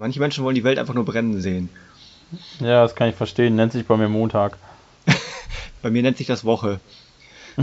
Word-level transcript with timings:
Manche 0.00 0.18
Menschen 0.18 0.44
wollen 0.44 0.54
die 0.54 0.64
Welt 0.64 0.78
einfach 0.78 0.94
nur 0.94 1.04
brennen 1.04 1.42
sehen. 1.42 1.68
Ja, 2.58 2.82
das 2.82 2.94
kann 2.94 3.10
ich 3.10 3.14
verstehen. 3.14 3.54
Nennt 3.54 3.72
sich 3.72 3.84
bei 3.84 3.98
mir 3.98 4.08
Montag. 4.08 4.56
bei 5.82 5.90
mir 5.90 6.00
nennt 6.00 6.16
sich 6.16 6.26
das 6.26 6.42
Woche. 6.42 6.80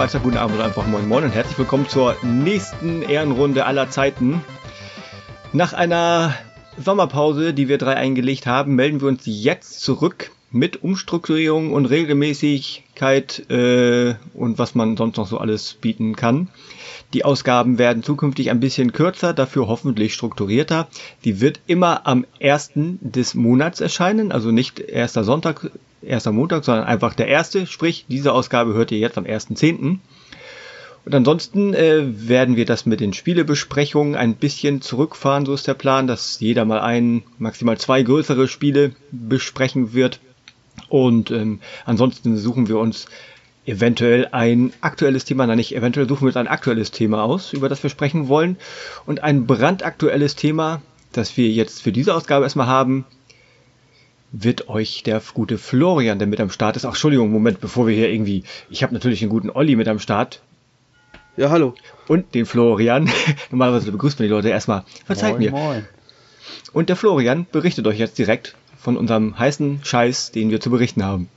Meister, 0.00 0.20
guten 0.20 0.38
Abend 0.38 0.54
oder 0.54 0.64
einfach 0.64 0.86
moin 0.86 1.06
moin 1.06 1.24
und 1.24 1.34
herzlich 1.34 1.58
willkommen 1.58 1.86
zur 1.86 2.16
nächsten 2.22 3.02
Ehrenrunde 3.02 3.66
aller 3.66 3.90
Zeiten. 3.90 4.42
Nach 5.52 5.74
einer 5.74 6.34
Sommerpause, 6.82 7.52
die 7.52 7.68
wir 7.68 7.76
drei 7.76 7.96
eingelegt 7.96 8.46
haben, 8.46 8.76
melden 8.76 9.02
wir 9.02 9.08
uns 9.08 9.24
jetzt 9.26 9.82
zurück 9.82 10.30
mit 10.50 10.82
Umstrukturierung 10.82 11.74
und 11.74 11.84
Regelmäßigkeit 11.84 13.50
äh, 13.50 14.14
und 14.32 14.58
was 14.58 14.74
man 14.74 14.96
sonst 14.96 15.18
noch 15.18 15.26
so 15.26 15.36
alles 15.36 15.74
bieten 15.74 16.16
kann. 16.16 16.48
Die 17.12 17.26
Ausgaben 17.26 17.76
werden 17.76 18.02
zukünftig 18.02 18.48
ein 18.48 18.58
bisschen 18.58 18.92
kürzer, 18.92 19.34
dafür 19.34 19.68
hoffentlich 19.68 20.14
strukturierter. 20.14 20.88
Die 21.26 21.42
wird 21.42 21.60
immer 21.66 22.06
am 22.06 22.24
ersten 22.38 22.98
des 23.02 23.34
Monats 23.34 23.82
erscheinen, 23.82 24.32
also 24.32 24.50
nicht 24.50 24.80
erster 24.80 25.24
Sonntag, 25.24 25.70
erster 26.02 26.32
Montag, 26.32 26.64
sondern 26.64 26.84
einfach 26.84 27.14
der 27.14 27.28
erste. 27.28 27.66
Sprich, 27.66 28.06
diese 28.08 28.32
Ausgabe 28.32 28.74
hört 28.74 28.92
ihr 28.92 28.98
jetzt 28.98 29.18
am 29.18 29.24
1.10. 29.24 29.98
Und 31.04 31.14
ansonsten 31.14 31.72
äh, 31.72 32.28
werden 32.28 32.56
wir 32.56 32.66
das 32.66 32.84
mit 32.84 33.00
den 33.00 33.14
Spielebesprechungen 33.14 34.14
ein 34.14 34.34
bisschen 34.34 34.82
zurückfahren, 34.82 35.46
so 35.46 35.54
ist 35.54 35.66
der 35.66 35.74
Plan, 35.74 36.06
dass 36.06 36.40
jeder 36.40 36.64
mal 36.64 36.80
ein, 36.80 37.22
maximal 37.38 37.78
zwei 37.78 38.02
größere 38.02 38.48
Spiele 38.48 38.92
besprechen 39.10 39.94
wird. 39.94 40.20
Und 40.88 41.30
ähm, 41.30 41.60
ansonsten 41.86 42.36
suchen 42.36 42.68
wir 42.68 42.78
uns 42.78 43.06
eventuell 43.64 44.28
ein 44.32 44.72
aktuelles 44.80 45.24
Thema, 45.24 45.46
nein, 45.46 45.56
nicht 45.56 45.74
eventuell 45.74 46.08
suchen 46.08 46.22
wir 46.22 46.28
uns 46.28 46.36
ein 46.36 46.48
aktuelles 46.48 46.90
Thema 46.90 47.22
aus, 47.22 47.52
über 47.52 47.68
das 47.68 47.82
wir 47.82 47.90
sprechen 47.90 48.28
wollen. 48.28 48.56
Und 49.06 49.22
ein 49.22 49.46
brandaktuelles 49.46 50.34
Thema, 50.34 50.82
das 51.12 51.36
wir 51.36 51.48
jetzt 51.48 51.82
für 51.82 51.92
diese 51.92 52.14
Ausgabe 52.14 52.44
erstmal 52.44 52.66
haben, 52.66 53.06
wird 54.32 54.68
euch 54.68 55.02
der 55.02 55.20
gute 55.34 55.58
Florian, 55.58 56.18
der 56.18 56.28
mit 56.28 56.40
am 56.40 56.50
Start 56.50 56.76
ist. 56.76 56.84
Ach, 56.84 56.90
Entschuldigung, 56.90 57.30
Moment, 57.30 57.60
bevor 57.60 57.86
wir 57.86 57.94
hier 57.94 58.10
irgendwie. 58.10 58.44
Ich 58.68 58.82
habe 58.82 58.94
natürlich 58.94 59.20
den 59.20 59.28
guten 59.28 59.50
Olli 59.50 59.76
mit 59.76 59.88
am 59.88 59.98
Start. 59.98 60.40
Ja, 61.36 61.50
hallo. 61.50 61.74
Und 62.06 62.34
den 62.34 62.46
Florian. 62.46 63.10
Normalerweise 63.50 63.90
begrüßt 63.92 64.18
man 64.18 64.28
die 64.28 64.32
Leute 64.32 64.48
erstmal. 64.48 64.84
Verzeiht 65.04 65.32
moin, 65.32 65.42
mir. 65.42 65.50
Moin. 65.50 65.86
Und 66.72 66.88
der 66.88 66.96
Florian 66.96 67.46
berichtet 67.50 67.86
euch 67.86 67.98
jetzt 67.98 68.18
direkt 68.18 68.54
von 68.78 68.96
unserem 68.96 69.38
heißen 69.38 69.80
Scheiß, 69.82 70.32
den 70.32 70.50
wir 70.50 70.60
zu 70.60 70.70
berichten 70.70 71.04
haben. 71.04 71.28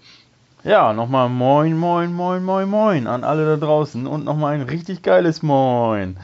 Ja, 0.64 0.94
nochmal 0.94 1.28
moin, 1.28 1.78
moin, 1.78 2.14
moin, 2.14 2.44
moin, 2.44 2.70
moin 2.70 3.08
an 3.08 3.24
alle 3.26 3.46
da 3.46 3.58
draußen 3.58 4.08
und 4.08 4.24
nochmal 4.24 4.56
ein 4.56 4.62
richtig 4.62 5.02
geiles 5.02 5.44
Moin. 5.44 6.18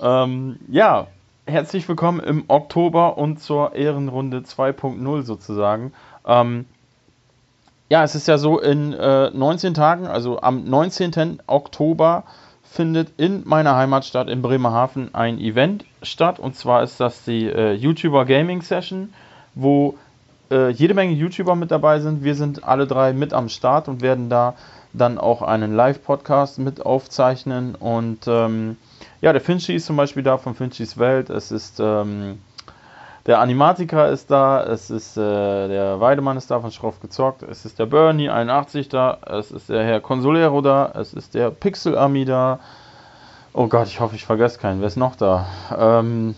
Ähm, 0.00 0.56
ja, 0.68 1.08
herzlich 1.46 1.88
willkommen 1.88 2.20
im 2.20 2.44
Oktober 2.48 3.16
und 3.16 3.40
zur 3.40 3.74
Ehrenrunde 3.74 4.38
2.0 4.38 5.22
sozusagen. 5.22 5.92
Ähm, 6.26 6.66
ja, 7.88 8.02
es 8.02 8.16
ist 8.16 8.26
ja 8.26 8.36
so, 8.36 8.58
in 8.58 8.92
äh, 8.92 9.30
19 9.30 9.72
Tagen, 9.74 10.08
also 10.08 10.40
am 10.42 10.64
19. 10.64 11.40
Oktober, 11.46 12.24
findet 12.64 13.12
in 13.16 13.42
meiner 13.46 13.76
Heimatstadt 13.76 14.28
in 14.28 14.42
Bremerhaven 14.42 15.14
ein 15.14 15.38
Event 15.38 15.84
statt. 16.02 16.40
Und 16.40 16.56
zwar 16.56 16.82
ist 16.82 16.98
das 16.98 17.22
die 17.22 17.46
äh, 17.46 17.72
YouTuber 17.72 18.24
Gaming 18.24 18.60
Session, 18.60 19.14
wo 19.54 19.96
äh, 20.50 20.70
jede 20.70 20.94
Menge 20.94 21.12
YouTuber 21.12 21.54
mit 21.54 21.70
dabei 21.70 22.00
sind. 22.00 22.24
Wir 22.24 22.34
sind 22.34 22.64
alle 22.64 22.88
drei 22.88 23.12
mit 23.12 23.32
am 23.32 23.48
Start 23.48 23.86
und 23.86 24.02
werden 24.02 24.28
da 24.28 24.54
dann 24.92 25.16
auch 25.16 25.42
einen 25.42 25.74
Live-Podcast 25.76 26.58
mit 26.58 26.84
aufzeichnen. 26.84 27.76
Und 27.76 28.26
ähm, 28.26 28.76
ja, 29.26 29.32
der 29.32 29.42
Finchi 29.42 29.74
ist 29.74 29.86
zum 29.86 29.96
Beispiel 29.96 30.22
da 30.22 30.38
von 30.38 30.54
Finchis 30.54 30.98
Welt. 30.98 31.30
Es 31.30 31.50
ist 31.50 31.80
ähm, 31.80 32.38
der 33.26 33.40
Animatiker 33.40 34.08
ist 34.08 34.30
da. 34.30 34.62
Es 34.62 34.88
ist 34.88 35.16
äh, 35.16 35.20
der 35.66 35.98
Weidemann 35.98 36.36
ist 36.36 36.48
da 36.48 36.60
von 36.60 36.70
Schroff 36.70 37.00
gezockt. 37.00 37.42
Es 37.42 37.64
ist 37.64 37.80
der 37.80 37.86
Bernie 37.86 38.30
81 38.30 38.88
da. 38.88 39.18
Es 39.26 39.50
ist 39.50 39.68
der 39.68 39.82
Herr 39.82 40.00
Consolero 40.00 40.60
da. 40.60 40.92
Es 40.94 41.12
ist 41.12 41.34
der 41.34 41.50
Pixel 41.50 41.98
Ami 41.98 42.24
da. 42.24 42.60
Oh 43.52 43.66
Gott, 43.66 43.88
ich 43.88 43.98
hoffe, 43.98 44.14
ich 44.14 44.24
vergesse 44.24 44.60
keinen. 44.60 44.78
Wer 44.78 44.86
ist 44.86 44.96
noch 44.96 45.16
da? 45.16 45.48
Ähm, 45.76 46.36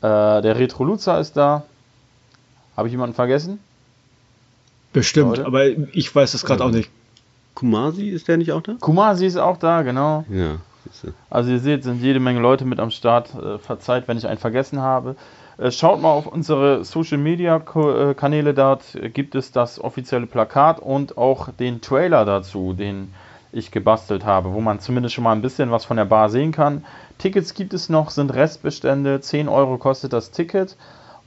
äh, 0.00 0.40
der 0.40 0.60
Retro 0.60 0.84
Luza 0.84 1.18
ist 1.18 1.36
da. 1.36 1.64
Habe 2.76 2.86
ich 2.86 2.92
jemanden 2.92 3.16
vergessen? 3.16 3.58
Bestimmt, 4.92 5.38
Leute? 5.38 5.46
aber 5.46 5.66
ich 5.66 6.14
weiß 6.14 6.30
das 6.30 6.44
gerade 6.44 6.64
auch 6.64 6.70
nicht. 6.70 6.88
Kumasi 7.54 8.10
ist 8.10 8.28
der 8.28 8.36
nicht 8.36 8.52
auch 8.52 8.62
da? 8.62 8.76
Kumasi 8.78 9.26
ist 9.26 9.36
auch 9.36 9.56
da, 9.56 9.82
genau. 9.82 10.24
Ja. 10.30 10.58
Also 11.30 11.50
ihr 11.50 11.58
seht, 11.58 11.84
sind 11.84 12.02
jede 12.02 12.20
Menge 12.20 12.40
Leute 12.40 12.64
mit 12.64 12.80
am 12.80 12.90
Start. 12.90 13.34
Äh, 13.34 13.58
verzeiht, 13.58 14.08
wenn 14.08 14.18
ich 14.18 14.26
einen 14.26 14.38
vergessen 14.38 14.80
habe. 14.80 15.16
Äh, 15.58 15.70
schaut 15.70 16.00
mal 16.00 16.10
auf 16.10 16.26
unsere 16.26 16.84
Social 16.84 17.18
Media 17.18 17.56
äh, 17.56 18.14
Kanäle, 18.14 18.54
dort 18.54 18.84
gibt 19.12 19.34
es 19.34 19.52
das 19.52 19.80
offizielle 19.80 20.26
Plakat 20.26 20.80
und 20.80 21.18
auch 21.18 21.50
den 21.50 21.80
Trailer 21.80 22.24
dazu, 22.24 22.72
den 22.72 23.12
ich 23.50 23.70
gebastelt 23.70 24.24
habe, 24.24 24.52
wo 24.52 24.60
man 24.60 24.78
zumindest 24.78 25.14
schon 25.14 25.24
mal 25.24 25.32
ein 25.32 25.42
bisschen 25.42 25.70
was 25.70 25.84
von 25.84 25.96
der 25.96 26.04
Bar 26.04 26.28
sehen 26.28 26.52
kann. 26.52 26.84
Tickets 27.18 27.54
gibt 27.54 27.74
es 27.74 27.88
noch, 27.88 28.10
sind 28.10 28.32
Restbestände, 28.34 29.20
10 29.20 29.48
Euro 29.48 29.78
kostet 29.78 30.12
das 30.12 30.30
Ticket. 30.30 30.76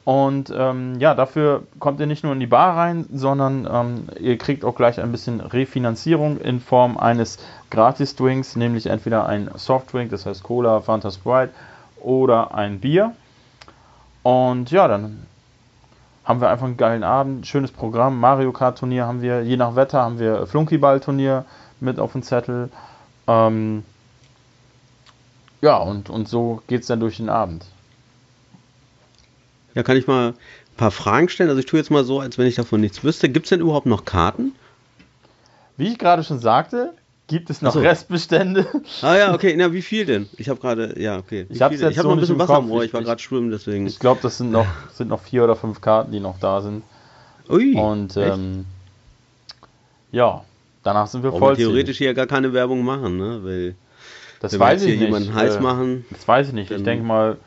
Und 0.04 0.52
ähm, 0.56 1.00
ja, 1.00 1.14
dafür 1.14 1.64
kommt 1.80 2.00
ihr 2.00 2.08
nicht 2.08 2.24
nur 2.24 2.34
in 2.34 2.40
die 2.40 2.48
Bar 2.48 2.76
rein, 2.76 3.06
sondern 3.14 3.68
ähm, 3.72 4.08
ihr 4.20 4.38
kriegt 4.38 4.66
auch 4.66 4.76
gleich 4.76 5.00
ein 5.00 5.12
bisschen 5.12 5.42
Refinanzierung 5.42 6.40
in 6.40 6.60
Form 6.60 6.98
eines 6.98 7.38
Gratis-Drinks, 7.70 8.56
nämlich 8.56 8.88
entweder 8.88 9.28
ein 9.28 9.52
Softdrink, 9.56 10.10
das 10.10 10.26
heißt 10.26 10.42
Cola, 10.42 10.82
Fanta 10.82 11.12
Sprite 11.12 11.54
oder 12.00 12.56
ein 12.56 12.80
Bier. 12.80 13.14
Und 14.24 14.72
ja, 14.72 14.88
dann 14.88 15.28
haben 16.24 16.42
wir 16.42 16.50
einfach 16.50 16.66
einen 16.66 16.78
geilen 16.78 17.04
Abend, 17.04 17.46
schönes 17.46 17.72
Programm. 17.72 18.20
Mario 18.20 18.52
Kart 18.52 18.80
Turnier 18.80 19.06
haben 19.06 19.22
wir, 19.22 19.44
je 19.44 19.58
nach 19.58 19.76
Wetter 19.76 20.02
haben 20.02 20.18
wir 20.18 20.48
Flunkyball 20.48 21.00
Turnier 21.00 21.46
mit 21.80 22.00
auf 22.00 22.14
dem 22.14 22.24
Zettel. 22.24 22.70
Ähm, 23.28 23.84
ja, 25.62 25.78
und, 25.78 26.10
und 26.10 26.28
so 26.28 26.62
geht 26.68 26.82
es 26.82 26.88
dann 26.88 27.00
durch 27.00 27.18
den 27.18 27.30
Abend. 27.30 27.66
Ja, 29.76 29.84
kann 29.84 29.98
ich 29.98 30.08
mal 30.08 30.30
ein 30.30 30.36
paar 30.78 30.92
Fragen 30.92 31.30
stellen? 31.30 31.50
Also 31.50 31.60
ich 31.60 31.66
tue 31.66 31.80
jetzt 31.80 31.92
mal 31.92 32.04
so, 32.04 32.20
als 32.20 32.38
wenn 32.38 32.48
ich 32.48 32.56
davon 32.56 32.82
nichts 32.82 33.04
wüsste. 33.04 33.30
Gibt 33.30 33.46
es 33.46 33.50
denn 33.50 33.62
überhaupt 33.62 33.86
noch 33.86 34.06
Karten? 34.06 34.54
Wie 35.78 35.88
ich 35.88 35.98
gerade 35.98 36.24
schon 36.24 36.40
sagte, 36.40 36.94
gibt 37.28 37.50
es 37.50 37.62
noch 37.62 37.74
so. 37.74 37.80
Restbestände. 37.80 38.68
Ah 39.02 39.16
ja, 39.16 39.34
okay. 39.34 39.54
Na, 39.58 39.72
wie 39.74 39.82
viel 39.82 40.06
denn? 40.06 40.30
Ich 40.38 40.50
habe 40.50 40.60
gerade, 40.60 41.00
ja, 41.02 41.18
okay. 41.18 41.46
Wie 41.50 41.56
ich 41.56 41.62
habe 41.62 41.76
hab 41.76 41.94
so 41.94 42.04
noch 42.04 42.12
ein 42.12 42.20
bisschen 42.20 42.38
Wasser 42.38 42.56
am 42.56 42.70
Ohr. 42.70 42.84
Ich 42.84 42.94
war 42.94 43.02
gerade 43.02 43.22
schwimmen, 43.22 43.52
deswegen. 43.52 43.88
Ich 43.88 44.00
glaube, 44.00 44.20
das 44.22 44.38
sind 44.38 44.52
noch, 44.52 44.68
sind 44.94 45.08
noch 45.08 45.22
vier 45.22 45.44
oder 45.44 45.56
fünf 45.56 45.82
Karten, 45.82 46.12
die 46.12 46.20
noch 46.20 46.40
da 46.40 46.62
sind. 46.62 46.84
Ui. 47.50 47.74
Und 47.76 48.16
ähm, 48.18 48.66
ja, 50.12 50.44
danach 50.84 51.08
sind 51.08 51.24
wir 51.24 51.32
voll. 51.32 51.56
theoretisch 51.56 51.98
hier 51.98 52.14
gar 52.14 52.28
keine 52.28 52.54
Werbung 52.54 52.84
machen, 52.84 53.18
ne? 53.18 53.40
Weil 53.44 53.76
das 54.40 54.58
weiß 54.58 54.82
ich 54.82 54.90
hier 54.90 54.98
nicht. 54.98 55.06
jemanden 55.06 55.34
heiß 55.34 55.56
äh, 55.56 55.60
machen. 55.62 56.06
Das 56.12 56.28
weiß 56.28 56.50
ich 56.50 56.54
nicht. 56.54 56.72
Ich 56.72 56.84
denke 56.84 57.06
mal, 57.06 57.38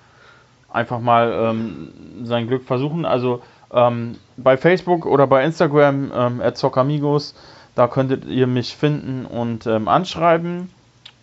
einfach 0.74 1.00
mal 1.00 1.32
ähm, 1.32 1.92
sein 2.24 2.46
Glück 2.46 2.64
versuchen. 2.64 3.04
Also 3.04 3.42
ähm, 3.72 4.16
bei 4.36 4.56
Facebook 4.56 5.06
oder 5.06 5.26
bei 5.26 5.44
Instagram 5.44 6.12
ähm, 6.14 6.42
Zockamigos, 6.54 7.34
da 7.74 7.88
könntet 7.88 8.24
ihr 8.26 8.46
mich 8.46 8.76
finden 8.76 9.26
und 9.26 9.66
ähm, 9.66 9.88
anschreiben. 9.88 10.70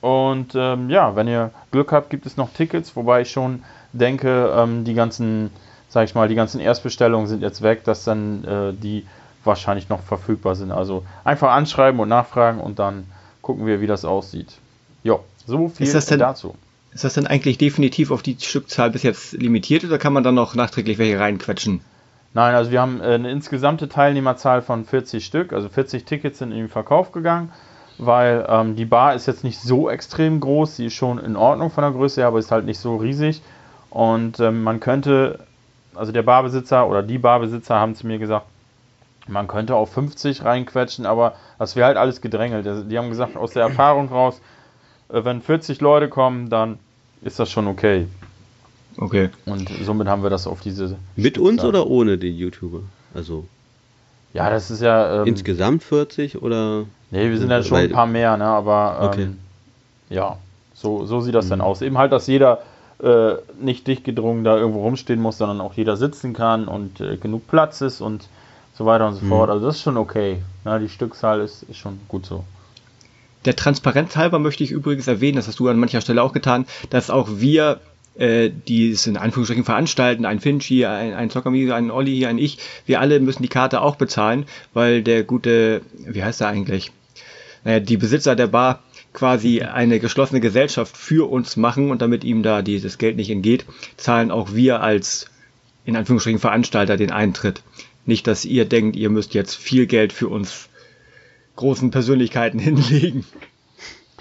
Und 0.01 0.53
ähm, 0.55 0.89
ja, 0.89 1.15
wenn 1.15 1.27
ihr 1.27 1.51
Glück 1.71 1.91
habt, 1.91 2.09
gibt 2.09 2.25
es 2.25 2.35
noch 2.35 2.51
Tickets, 2.53 2.95
wobei 2.95 3.21
ich 3.21 3.31
schon 3.31 3.63
denke, 3.93 4.51
ähm, 4.55 4.83
die 4.83 4.95
ganzen, 4.95 5.51
sag 5.89 6.05
ich 6.05 6.15
mal, 6.15 6.27
die 6.27 6.35
ganzen 6.35 6.59
Erstbestellungen 6.59 7.27
sind 7.27 7.41
jetzt 7.41 7.61
weg, 7.61 7.83
dass 7.83 8.03
dann 8.03 8.43
äh, 8.43 8.73
die 8.73 9.05
wahrscheinlich 9.43 9.89
noch 9.89 10.01
verfügbar 10.01 10.55
sind. 10.55 10.71
Also 10.71 11.03
einfach 11.23 11.51
anschreiben 11.51 11.99
und 11.99 12.09
nachfragen 12.09 12.59
und 12.59 12.79
dann 12.79 13.05
gucken 13.41 13.65
wir, 13.65 13.81
wie 13.81 13.87
das 13.87 14.05
aussieht. 14.05 14.57
Jo, 15.03 15.21
so 15.45 15.67
viel 15.69 15.87
dazu. 16.17 16.55
Ist 16.93 17.03
das 17.03 17.13
denn 17.13 17.27
eigentlich 17.27 17.57
definitiv 17.57 18.11
auf 18.11 18.21
die 18.21 18.37
Stückzahl 18.39 18.91
bis 18.91 19.03
jetzt 19.03 19.33
limitiert 19.33 19.85
oder 19.85 19.97
kann 19.97 20.13
man 20.13 20.23
dann 20.23 20.35
noch 20.35 20.55
nachträglich 20.55 20.97
welche 20.97 21.19
reinquetschen? 21.19 21.81
Nein, 22.33 22.55
also 22.55 22.71
wir 22.71 22.81
haben 22.81 23.01
äh, 23.01 23.13
eine 23.13 23.31
insgesamte 23.31 23.89
Teilnehmerzahl 23.89 24.61
von 24.61 24.85
40 24.85 25.25
Stück, 25.25 25.53
also 25.53 25.69
40 25.69 26.05
Tickets 26.05 26.39
sind 26.39 26.51
in 26.51 26.57
den 26.57 26.69
Verkauf 26.69 27.11
gegangen, 27.11 27.51
weil 27.97 28.45
ähm, 28.47 28.75
die 28.75 28.85
Bar 28.85 29.15
ist 29.15 29.25
jetzt 29.25 29.43
nicht 29.43 29.59
so 29.59 29.89
extrem 29.89 30.39
groß, 30.39 30.77
sie 30.77 30.87
ist 30.87 30.93
schon 30.93 31.17
in 31.19 31.35
Ordnung 31.35 31.71
von 31.71 31.83
der 31.83 31.91
Größe 31.91 32.21
her, 32.21 32.27
aber 32.27 32.39
ist 32.39 32.51
halt 32.51 32.65
nicht 32.65 32.79
so 32.79 32.97
riesig. 32.97 33.41
Und 33.89 34.39
ähm, 34.39 34.63
man 34.63 34.79
könnte, 34.79 35.39
also 35.95 36.13
der 36.13 36.23
Barbesitzer 36.23 36.87
oder 36.87 37.03
die 37.03 37.17
Barbesitzer 37.17 37.75
haben 37.75 37.95
zu 37.95 38.07
mir 38.07 38.17
gesagt, 38.17 38.45
man 39.27 39.47
könnte 39.47 39.75
auf 39.75 39.91
50 39.93 40.43
reinquetschen, 40.43 41.05
aber 41.05 41.35
das 41.59 41.75
wäre 41.75 41.87
halt 41.87 41.97
alles 41.97 42.21
gedrängelt. 42.21 42.65
Die 42.89 42.97
haben 42.97 43.09
gesagt, 43.09 43.35
aus 43.35 43.51
der 43.51 43.63
Erfahrung 43.63 44.09
raus, 44.09 44.41
wenn 45.11 45.41
40 45.41 45.81
Leute 45.81 46.09
kommen, 46.09 46.49
dann 46.49 46.79
ist 47.21 47.39
das 47.39 47.51
schon 47.51 47.67
okay. 47.67 48.07
Okay. 48.97 49.29
Und 49.45 49.69
somit 49.83 50.07
haben 50.07 50.23
wir 50.23 50.29
das 50.29 50.47
auf 50.47 50.61
diese. 50.61 50.97
Mit 51.15 51.37
uns 51.37 51.63
oder 51.63 51.87
ohne 51.87 52.17
die 52.17 52.35
YouTuber? 52.35 52.81
Also. 53.13 53.45
Ja, 54.33 54.49
das 54.49 54.71
ist 54.71 54.81
ja. 54.81 55.21
Ähm, 55.21 55.27
insgesamt 55.27 55.83
40 55.83 56.41
oder? 56.41 56.85
Nee, 57.09 57.29
wir 57.29 57.37
sind 57.37 57.49
ja 57.49 57.63
schon 57.63 57.77
ein 57.77 57.91
paar 57.91 58.07
mehr, 58.07 58.37
ne? 58.37 58.45
Aber 58.45 58.99
ähm, 59.01 59.07
okay. 59.07 59.29
ja, 60.09 60.37
so, 60.73 61.05
so 61.05 61.21
sieht 61.21 61.35
das 61.35 61.45
mhm. 61.45 61.49
dann 61.49 61.61
aus. 61.61 61.81
Eben 61.81 61.97
halt, 61.97 62.11
dass 62.11 62.27
jeder 62.27 62.61
äh, 63.01 63.33
nicht 63.59 63.87
dicht 63.87 64.03
gedrungen 64.03 64.43
da 64.43 64.57
irgendwo 64.57 64.81
rumstehen 64.81 65.21
muss, 65.21 65.37
sondern 65.37 65.61
auch 65.61 65.73
jeder 65.73 65.97
sitzen 65.97 66.33
kann 66.33 66.67
und 66.67 67.01
äh, 67.01 67.17
genug 67.17 67.47
Platz 67.47 67.81
ist 67.81 68.01
und 68.01 68.27
so 68.73 68.85
weiter 68.85 69.07
und 69.07 69.15
so 69.15 69.25
mhm. 69.25 69.29
fort. 69.29 69.49
Also 69.49 69.65
das 69.65 69.75
ist 69.77 69.81
schon 69.81 69.97
okay. 69.97 70.41
Na, 70.63 70.79
die 70.79 70.89
Stückzahl 70.89 71.41
ist, 71.41 71.63
ist 71.63 71.77
schon 71.77 71.99
gut 72.07 72.25
so. 72.25 72.43
Der 73.45 73.55
Transparenz 73.55 74.15
halber 74.15 74.39
möchte 74.39 74.63
ich 74.63 74.71
übrigens 74.71 75.07
erwähnen, 75.07 75.37
das 75.37 75.47
hast 75.47 75.59
du 75.59 75.67
an 75.67 75.79
mancher 75.79 76.01
Stelle 76.01 76.21
auch 76.21 76.33
getan, 76.33 76.65
dass 76.89 77.09
auch 77.09 77.27
wir 77.37 77.81
äh, 78.15 78.51
die 78.67 78.91
es 78.91 79.07
in 79.07 79.17
Anführungsstrichen 79.17 79.63
veranstalten, 79.63 80.25
ein 80.25 80.39
Finch 80.39 80.65
hier, 80.65 80.91
ein, 80.91 81.13
ein 81.13 81.29
Zockermi, 81.29 81.71
ein 81.71 81.91
Olli 81.91 82.15
hier, 82.15 82.29
ein 82.29 82.37
Ich, 82.37 82.57
wir 82.85 82.99
alle 82.99 83.19
müssen 83.19 83.41
die 83.41 83.49
Karte 83.49 83.81
auch 83.81 83.95
bezahlen, 83.95 84.45
weil 84.73 85.01
der 85.01 85.23
gute, 85.23 85.81
wie 85.93 86.23
heißt 86.23 86.41
er 86.41 86.49
eigentlich? 86.49 86.91
Naja, 87.63 87.79
die 87.79 87.97
Besitzer 87.97 88.35
der 88.35 88.47
Bar 88.47 88.83
quasi 89.13 89.61
eine 89.61 89.99
geschlossene 89.99 90.41
Gesellschaft 90.41 90.95
für 90.95 91.29
uns 91.29 91.57
machen 91.57 91.91
und 91.91 92.01
damit 92.01 92.23
ihm 92.23 92.43
da 92.43 92.61
dieses 92.61 92.97
Geld 92.97 93.17
nicht 93.17 93.29
entgeht, 93.29 93.65
zahlen 93.97 94.31
auch 94.31 94.53
wir 94.53 94.81
als 94.81 95.27
in 95.85 95.95
Anführungsstrichen 95.95 96.39
Veranstalter 96.39 96.97
den 96.97 97.11
Eintritt. 97.11 97.61
Nicht, 98.05 98.27
dass 98.27 98.45
ihr 98.45 98.65
denkt, 98.65 98.95
ihr 98.95 99.09
müsst 99.09 99.33
jetzt 99.33 99.55
viel 99.55 99.85
Geld 99.85 100.13
für 100.13 100.27
uns 100.27 100.69
großen 101.61 101.91
Persönlichkeiten 101.91 102.59
hinlegen. 102.59 103.25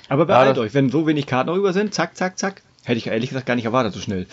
Aber 0.08 0.26
beeilt 0.26 0.56
ja, 0.56 0.62
euch, 0.62 0.74
wenn 0.74 0.90
so 0.90 1.06
wenig 1.06 1.26
Karten 1.26 1.48
darüber 1.48 1.72
sind, 1.72 1.94
zack, 1.94 2.16
zack, 2.16 2.38
zack. 2.38 2.62
Hätte 2.84 2.98
ich 2.98 3.08
ehrlich 3.08 3.28
gesagt 3.28 3.46
gar 3.46 3.56
nicht 3.56 3.66
erwartet, 3.66 3.92
so 3.92 4.00
schnell. 4.00 4.26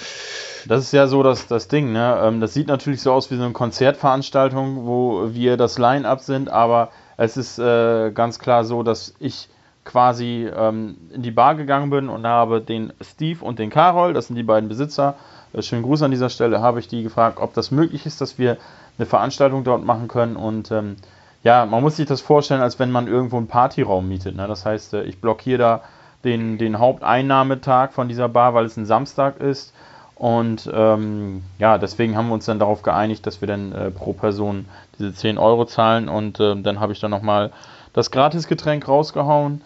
Das 0.66 0.84
ist 0.84 0.94
ja 0.94 1.08
so 1.08 1.22
das, 1.22 1.48
das 1.48 1.68
Ding, 1.68 1.92
ne? 1.92 2.20
Ähm, 2.24 2.40
das 2.40 2.54
sieht 2.54 2.68
natürlich 2.68 3.02
so 3.02 3.12
aus 3.12 3.30
wie 3.30 3.36
so 3.36 3.44
eine 3.44 3.54
Konzertveranstaltung, 3.54 4.86
wo 4.86 5.34
wir 5.34 5.58
das 5.58 5.78
Line-Up 5.78 6.22
sind, 6.22 6.50
aber 6.50 6.92
es 7.18 7.38
ist 7.38 7.60
äh, 7.60 8.12
ganz 8.12 8.40
klar 8.40 8.64
so, 8.64 8.84
dass 8.84 9.14
ich 9.20 9.50
quasi 9.86 10.50
ähm, 10.54 10.98
in 11.14 11.22
die 11.22 11.32
Bar 11.32 11.56
gegangen 11.56 11.90
bin 11.90 12.10
und 12.10 12.26
habe 12.26 12.62
den 12.62 12.92
Steve 13.02 13.44
und 13.44 13.60
den 13.60 13.70
Carol, 13.70 14.14
das 14.14 14.28
sind 14.28 14.36
die 14.36 14.44
beiden 14.44 14.68
Besitzer, 14.68 15.16
äh, 15.54 15.62
schönen 15.62 15.84
Gruß 15.84 16.02
an 16.02 16.12
dieser 16.12 16.30
Stelle, 16.30 16.62
habe 16.62 16.80
ich 16.80 16.88
die 16.88 17.04
gefragt, 17.04 17.38
ob 17.40 17.54
das 17.54 17.72
möglich 17.72 18.06
ist, 18.06 18.20
dass 18.22 18.38
wir 18.38 18.58
eine 18.98 19.06
Veranstaltung 19.06 19.64
dort 19.64 19.86
machen 19.86 20.08
können 20.08 20.36
und 20.36 20.72
ähm, 20.72 20.98
ja, 21.44 21.66
man 21.66 21.82
muss 21.82 21.98
sich 21.98 22.08
das 22.08 22.22
vorstellen, 22.22 22.62
als 22.62 22.80
wenn 22.80 22.92
man 22.92 23.08
irgendwo 23.08 23.38
einen 23.38 23.48
Partyraum 23.48 24.08
mietet. 24.08 24.36
Ne? 24.36 24.48
Das 24.48 24.66
heißt, 24.66 24.94
äh, 24.96 25.04
ich 25.04 25.20
blockiere 25.20 25.58
da 25.58 25.82
den, 26.24 26.58
den 26.58 26.80
Haupteinnahmetag 26.80 27.92
von 27.92 28.08
dieser 28.08 28.30
Bar, 28.30 28.54
weil 28.54 28.66
es 28.66 28.78
ein 28.78 28.86
Samstag 28.86 29.40
ist. 29.40 29.74
Und 30.16 30.70
ähm, 30.74 31.44
ja, 31.60 31.78
deswegen 31.78 32.18
haben 32.18 32.28
wir 32.28 32.34
uns 32.34 32.46
dann 32.46 32.60
darauf 32.60 32.82
geeinigt, 32.82 33.28
dass 33.28 33.42
wir 33.42 33.48
dann 33.48 33.72
äh, 33.72 33.92
pro 33.92 34.14
Person 34.14 34.66
diese 34.98 35.14
10 35.14 35.38
Euro 35.38 35.66
zahlen. 35.66 36.10
Und 36.10 36.40
äh, 36.40 36.60
dann 36.62 36.80
habe 36.80 36.94
ich 36.94 37.00
dann 37.00 37.12
nochmal 37.12 37.52
das 37.94 38.12
Gratisgetränk 38.12 38.88
rausgehauen 38.88 39.62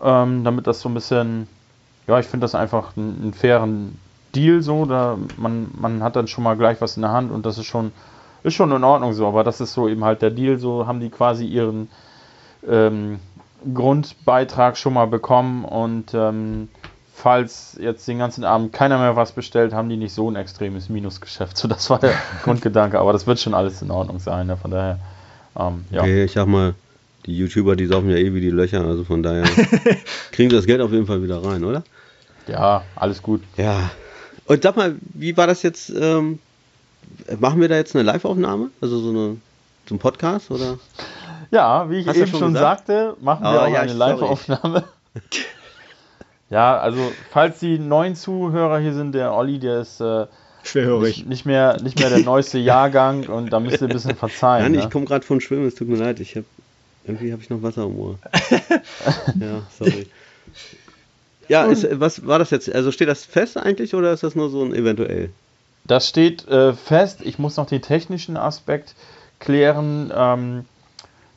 ähm, 0.00 0.44
damit 0.44 0.66
das 0.66 0.80
so 0.80 0.88
ein 0.88 0.94
bisschen, 0.94 1.48
ja, 2.06 2.18
ich 2.18 2.26
finde 2.26 2.44
das 2.44 2.54
einfach 2.54 2.96
einen, 2.96 3.32
fairen 3.32 3.98
Deal 4.34 4.62
so, 4.62 4.84
da 4.84 5.16
man, 5.36 5.68
man 5.78 6.02
hat 6.02 6.16
dann 6.16 6.28
schon 6.28 6.44
mal 6.44 6.56
gleich 6.56 6.80
was 6.80 6.96
in 6.96 7.02
der 7.02 7.12
Hand 7.12 7.32
und 7.32 7.46
das 7.46 7.58
ist 7.58 7.66
schon, 7.66 7.92
ist 8.42 8.54
schon 8.54 8.72
in 8.72 8.84
Ordnung 8.84 9.12
so, 9.12 9.26
aber 9.26 9.44
das 9.44 9.60
ist 9.60 9.72
so 9.72 9.88
eben 9.88 10.04
halt 10.04 10.22
der 10.22 10.30
Deal, 10.30 10.58
so 10.58 10.86
haben 10.86 11.00
die 11.00 11.10
quasi 11.10 11.44
ihren 11.46 11.88
ähm, 12.68 13.18
Grundbeitrag 13.74 14.76
schon 14.76 14.94
mal 14.94 15.06
bekommen 15.06 15.64
und 15.64 16.14
ähm, 16.14 16.68
falls 17.14 17.76
jetzt 17.80 18.06
den 18.06 18.18
ganzen 18.18 18.44
Abend 18.44 18.72
keiner 18.72 18.98
mehr 18.98 19.16
was 19.16 19.32
bestellt, 19.32 19.72
haben 19.72 19.88
die 19.88 19.96
nicht 19.96 20.12
so 20.12 20.30
ein 20.30 20.36
extremes 20.36 20.88
Minusgeschäft. 20.88 21.56
So, 21.56 21.66
das 21.66 21.90
war 21.90 21.98
der 21.98 22.14
Grundgedanke, 22.44 22.98
aber 22.98 23.12
das 23.12 23.26
wird 23.26 23.40
schon 23.40 23.54
alles 23.54 23.82
in 23.82 23.90
Ordnung 23.90 24.20
sein, 24.20 24.46
ne? 24.46 24.56
von 24.56 24.70
daher. 24.70 24.98
Ähm, 25.58 25.84
ja. 25.90 26.02
Okay, 26.02 26.24
ich 26.24 26.32
sag 26.32 26.46
mal, 26.46 26.74
die 27.26 27.36
YouTuber, 27.36 27.74
die 27.74 27.86
saufen 27.86 28.10
ja 28.10 28.16
eh 28.16 28.32
wie 28.32 28.40
die 28.40 28.50
Löcher, 28.50 28.84
also 28.84 29.04
von 29.04 29.22
daher 29.22 29.42
kriegen 30.32 30.50
sie 30.50 30.56
das 30.56 30.66
Geld 30.66 30.80
auf 30.80 30.92
jeden 30.92 31.06
Fall 31.06 31.22
wieder 31.22 31.44
rein, 31.44 31.64
oder? 31.64 31.82
Ja, 32.46 32.84
alles 32.94 33.22
gut. 33.22 33.42
Ja. 33.56 33.90
Und 34.46 34.62
sag 34.62 34.76
mal, 34.76 34.94
wie 35.00 35.36
war 35.36 35.46
das 35.46 35.62
jetzt? 35.62 35.90
Ähm, 35.90 36.38
machen 37.38 37.60
wir 37.60 37.68
da 37.68 37.76
jetzt 37.76 37.94
eine 37.94 38.04
Live-Aufnahme? 38.04 38.70
Also 38.80 38.98
so, 38.98 39.10
eine, 39.10 39.36
so 39.88 39.94
ein 39.94 39.98
Podcast, 39.98 40.50
oder? 40.50 40.78
Ja, 41.50 41.88
wie 41.90 41.98
ich 41.98 42.06
Hast 42.06 42.16
eben 42.16 42.30
schon, 42.30 42.40
schon 42.40 42.54
sagte, 42.54 43.16
machen 43.20 43.44
wir 43.44 43.52
oh, 43.52 43.64
auch 43.64 43.68
ja, 43.68 43.80
eine 43.80 43.92
Live-Aufnahme. 43.92 44.84
ja, 46.50 46.78
also 46.78 47.12
falls 47.30 47.58
die 47.58 47.78
neuen 47.78 48.14
Zuhörer 48.14 48.78
hier 48.78 48.94
sind, 48.94 49.12
der 49.12 49.32
Olli, 49.32 49.58
der 49.58 49.80
ist 49.80 50.00
äh, 50.00 50.26
schwerhörig. 50.62 51.18
Nicht, 51.18 51.28
nicht, 51.28 51.46
mehr, 51.46 51.80
nicht 51.82 51.98
mehr 51.98 52.10
der 52.10 52.20
neueste 52.20 52.58
Jahrgang 52.58 53.26
und 53.26 53.52
da 53.52 53.60
müsst 53.60 53.80
ihr 53.80 53.88
ein 53.88 53.92
bisschen 53.92 54.16
verzeihen. 54.16 54.64
Nein, 54.64 54.72
ne? 54.72 54.84
ich 54.84 54.90
komme 54.90 55.06
gerade 55.06 55.24
von 55.24 55.40
Schwimmen, 55.40 55.66
es 55.66 55.74
tut 55.74 55.88
mir 55.88 55.96
leid, 55.96 56.20
ich 56.20 56.36
habe 56.36 56.46
irgendwie 57.04 57.32
habe 57.32 57.42
ich 57.42 57.48
noch 57.48 57.62
Wasser 57.62 57.84
im 57.84 57.98
Ohr. 57.98 58.18
ja, 59.40 59.62
sorry. 59.78 60.06
Ja, 61.48 61.64
ist, 61.64 61.86
was 61.98 62.26
war 62.26 62.38
das 62.38 62.50
jetzt? 62.50 62.70
Also 62.70 62.92
steht 62.92 63.08
das 63.08 63.24
fest 63.24 63.56
eigentlich 63.56 63.94
oder 63.94 64.12
ist 64.12 64.22
das 64.22 64.34
nur 64.34 64.50
so 64.50 64.62
ein 64.62 64.74
eventuell? 64.74 65.30
Das 65.88 66.06
steht 66.06 66.46
äh, 66.46 66.74
fest. 66.74 67.22
Ich 67.22 67.38
muss 67.38 67.56
noch 67.56 67.66
den 67.66 67.82
technischen 67.82 68.36
Aspekt 68.36 68.94
klären. 69.40 70.12
Ähm, 70.14 70.64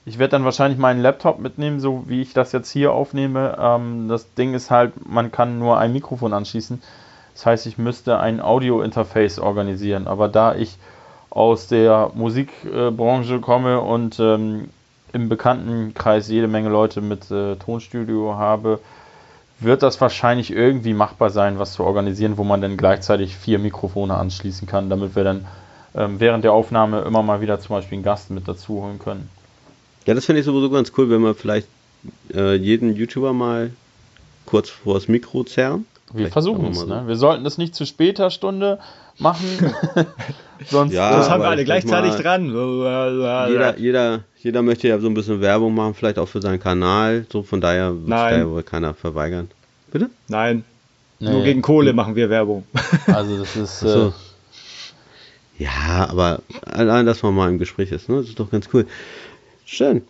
ich 0.05 0.19
werde 0.19 0.31
dann 0.31 0.45
wahrscheinlich 0.45 0.77
meinen 0.77 1.01
Laptop 1.01 1.39
mitnehmen, 1.39 1.79
so 1.79 2.03
wie 2.07 2.21
ich 2.21 2.33
das 2.33 2.51
jetzt 2.51 2.69
hier 2.69 2.91
aufnehme. 2.91 3.57
Ähm, 3.59 4.07
das 4.09 4.33
Ding 4.33 4.53
ist 4.53 4.69
halt, 4.69 5.09
man 5.09 5.31
kann 5.31 5.57
nur 5.57 5.77
ein 5.77 5.93
Mikrofon 5.93 6.33
anschließen. 6.33 6.81
Das 7.33 7.45
heißt, 7.45 7.65
ich 7.65 7.77
müsste 7.77 8.19
ein 8.19 8.41
Audio-Interface 8.41 9.39
organisieren. 9.39 10.05
Aber 10.07 10.27
da 10.27 10.53
ich 10.53 10.77
aus 11.29 11.67
der 11.67 12.11
Musikbranche 12.13 13.39
komme 13.39 13.79
und 13.79 14.19
ähm, 14.19 14.69
im 15.13 15.29
Bekanntenkreis 15.29 16.27
jede 16.27 16.49
Menge 16.49 16.69
Leute 16.69 16.99
mit 16.99 17.31
äh, 17.31 17.55
Tonstudio 17.55 18.35
habe, 18.35 18.79
wird 19.61 19.83
das 19.83 20.01
wahrscheinlich 20.01 20.51
irgendwie 20.51 20.93
machbar 20.93 21.29
sein, 21.29 21.59
was 21.59 21.73
zu 21.73 21.83
organisieren, 21.83 22.37
wo 22.37 22.43
man 22.43 22.61
dann 22.61 22.77
gleichzeitig 22.77 23.37
vier 23.37 23.59
Mikrofone 23.59 24.15
anschließen 24.15 24.67
kann, 24.67 24.89
damit 24.89 25.15
wir 25.15 25.23
dann 25.23 25.47
ähm, 25.95 26.19
während 26.19 26.43
der 26.43 26.53
Aufnahme 26.53 27.01
immer 27.01 27.21
mal 27.21 27.41
wieder 27.41 27.59
zum 27.59 27.75
Beispiel 27.75 27.97
einen 27.97 28.03
Gast 28.03 28.31
mit 28.31 28.47
dazu 28.47 28.81
holen 28.81 28.99
können. 28.99 29.29
Ja, 30.05 30.13
das 30.15 30.25
finde 30.25 30.39
ich 30.39 30.45
sowieso 30.45 30.69
ganz 30.69 30.91
cool, 30.97 31.09
wenn 31.09 31.21
wir 31.21 31.35
vielleicht 31.35 31.67
äh, 32.33 32.55
jeden 32.55 32.95
YouTuber 32.95 33.33
mal 33.33 33.71
kurz 34.45 34.69
vor 34.69 34.95
das 34.95 35.07
Mikro 35.07 35.43
zerren. 35.43 35.85
Wir 36.13 36.29
versuchen 36.29 36.71
es, 36.71 36.85
ne? 36.85 37.03
Wir 37.05 37.15
sollten 37.15 37.43
das 37.43 37.57
nicht 37.57 37.75
zu 37.75 37.85
später 37.85 38.31
Stunde 38.31 38.79
machen. 39.19 39.45
Sonst 40.67 40.93
ja, 40.93 41.17
das 41.17 41.29
haben 41.29 41.41
wir 41.41 41.49
alle 41.49 41.65
gleichzeitig 41.65 42.11
mal, 42.11 42.21
dran. 42.21 42.45
Jeder, 42.45 43.77
jeder, 43.77 44.23
jeder 44.37 44.61
möchte 44.61 44.87
ja 44.87 44.99
so 44.99 45.07
ein 45.07 45.13
bisschen 45.13 45.41
Werbung 45.41 45.73
machen, 45.73 45.95
vielleicht 45.95 46.19
auch 46.19 46.27
für 46.27 46.41
seinen 46.41 46.59
Kanal. 46.59 47.25
So 47.31 47.41
von 47.43 47.61
daher 47.61 47.93
wird 47.95 48.09
da 48.11 48.37
ja 48.37 48.49
wohl 48.49 48.63
keiner 48.63 48.93
verweigern. 48.93 49.49
Bitte? 49.91 50.09
Nein. 50.27 50.63
Nee. 51.19 51.31
Nur 51.31 51.43
gegen 51.43 51.61
Kohle 51.61 51.93
machen 51.93 52.15
wir 52.15 52.29
Werbung. 52.29 52.65
Also 53.07 53.39
das 53.39 53.55
ist. 53.55 53.79
So. 53.79 54.07
Äh, 54.07 54.11
ja, 55.63 56.07
aber 56.09 56.41
allein, 56.65 57.05
dass 57.05 57.21
man 57.21 57.35
mal 57.35 57.49
im 57.49 57.59
Gespräch 57.59 57.91
ist, 57.91 58.09
ne? 58.09 58.17
Das 58.17 58.27
ist 58.27 58.39
doch 58.39 58.49
ganz 58.49 58.69
cool. 58.73 58.87
Schön. 59.65 60.01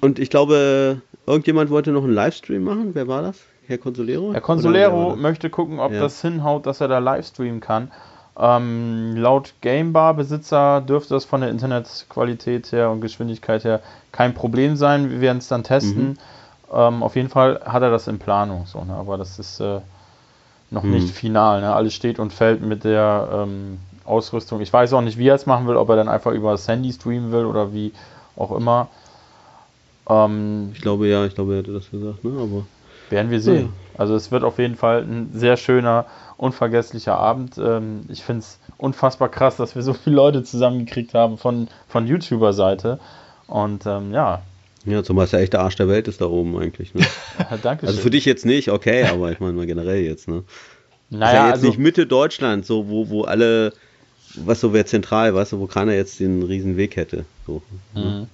Und 0.00 0.18
ich 0.18 0.30
glaube, 0.30 1.02
irgendjemand 1.26 1.70
wollte 1.70 1.92
noch 1.92 2.04
einen 2.04 2.14
Livestream 2.14 2.64
machen. 2.64 2.90
Wer 2.94 3.06
war 3.06 3.22
das? 3.22 3.38
Herr 3.70 3.78
Consolero? 3.78 4.32
Herr 4.32 4.40
Consolero 4.40 5.14
möchte 5.14 5.48
gucken, 5.48 5.78
ob 5.78 5.92
ja. 5.92 6.00
das 6.00 6.20
hinhaut, 6.20 6.66
dass 6.66 6.80
er 6.80 6.88
da 6.88 6.98
Livestreamen 6.98 7.60
kann. 7.60 7.92
Ähm, 8.36 9.14
laut 9.16 9.54
Gamebar-Besitzer 9.60 10.80
dürfte 10.80 11.14
das 11.14 11.24
von 11.24 11.40
der 11.40 11.50
Internetqualität 11.50 12.72
her 12.72 12.90
und 12.90 13.00
Geschwindigkeit 13.00 13.62
her 13.62 13.80
kein 14.10 14.34
Problem 14.34 14.74
sein. 14.74 15.10
Wir 15.10 15.20
werden 15.20 15.38
es 15.38 15.46
dann 15.46 15.62
testen. 15.62 16.08
Mhm. 16.08 16.18
Ähm, 16.72 17.02
auf 17.04 17.14
jeden 17.14 17.28
Fall 17.28 17.60
hat 17.64 17.82
er 17.82 17.90
das 17.90 18.08
in 18.08 18.18
Planung, 18.18 18.66
so, 18.66 18.82
ne? 18.82 18.94
aber 18.94 19.16
das 19.18 19.38
ist 19.38 19.60
äh, 19.60 19.80
noch 20.70 20.82
mhm. 20.82 20.90
nicht 20.90 21.10
final. 21.10 21.60
Ne? 21.60 21.72
Alles 21.72 21.94
steht 21.94 22.18
und 22.18 22.32
fällt 22.32 22.62
mit 22.62 22.82
der 22.82 23.28
ähm, 23.32 23.78
Ausrüstung. 24.04 24.60
Ich 24.60 24.72
weiß 24.72 24.92
auch 24.94 25.00
nicht, 25.00 25.16
wie 25.16 25.28
er 25.28 25.36
es 25.36 25.46
machen 25.46 25.68
will, 25.68 25.76
ob 25.76 25.88
er 25.90 25.96
dann 25.96 26.08
einfach 26.08 26.32
über 26.32 26.50
das 26.50 26.66
Handy 26.66 26.92
streamen 26.92 27.30
will 27.30 27.44
oder 27.44 27.72
wie 27.72 27.92
auch 28.34 28.50
immer. 28.50 28.88
Ähm, 30.08 30.70
ich 30.74 30.80
glaube 30.80 31.06
ja, 31.06 31.24
ich 31.24 31.36
glaube, 31.36 31.54
er 31.54 31.58
hätte 31.58 31.72
das 31.72 31.88
gesagt, 31.90 32.24
ne? 32.24 32.32
aber 32.40 32.64
werden 33.10 33.30
wir 33.30 33.40
sehen. 33.40 33.72
Ja. 33.94 34.00
Also 34.00 34.14
es 34.14 34.30
wird 34.30 34.44
auf 34.44 34.58
jeden 34.58 34.76
Fall 34.76 35.02
ein 35.02 35.30
sehr 35.34 35.56
schöner 35.56 36.06
unvergesslicher 36.36 37.16
Abend. 37.16 37.58
Ähm, 37.58 38.02
ich 38.08 38.22
finde 38.22 38.40
es 38.40 38.58
unfassbar 38.78 39.28
krass, 39.28 39.56
dass 39.56 39.74
wir 39.74 39.82
so 39.82 39.92
viele 39.92 40.16
Leute 40.16 40.42
zusammengekriegt 40.42 41.12
haben 41.14 41.36
von, 41.36 41.68
von 41.86 42.06
YouTuber-Seite. 42.06 42.98
Und 43.46 43.84
ähm, 43.86 44.12
ja. 44.12 44.42
Ja, 44.86 45.02
zumal 45.02 45.26
es 45.26 45.32
ja 45.32 45.40
echt 45.40 45.52
der 45.52 45.60
Arsch 45.60 45.76
der 45.76 45.88
Welt 45.88 46.08
ist 46.08 46.20
da 46.22 46.26
oben 46.26 46.56
eigentlich. 46.56 46.94
Ne? 46.94 47.04
Danke 47.62 47.86
Also 47.86 48.00
für 48.00 48.10
dich 48.10 48.24
jetzt 48.24 48.46
nicht, 48.46 48.70
okay, 48.70 49.04
aber 49.04 49.30
ich 49.30 49.40
meine 49.40 49.52
mal 49.52 49.66
generell 49.66 50.00
jetzt. 50.00 50.28
Ne? 50.28 50.44
Naja, 51.10 51.26
ist 51.26 51.34
ja 51.34 51.46
jetzt 51.46 51.54
also, 51.56 51.66
nicht 51.66 51.78
Mitte 51.78 52.06
Deutschland, 52.06 52.64
so 52.64 52.88
wo, 52.88 53.10
wo 53.10 53.22
alle, 53.24 53.74
was 54.34 54.60
so 54.60 54.72
wäre 54.72 54.86
zentral, 54.86 55.34
weißt 55.34 55.52
du, 55.52 55.58
wo 55.58 55.66
keiner 55.66 55.92
jetzt 55.92 56.20
den 56.20 56.42
riesen 56.42 56.78
Weg 56.78 56.96
hätte. 56.96 57.26
So, 57.46 57.60
ne? 57.94 58.00
mhm. 58.02 58.26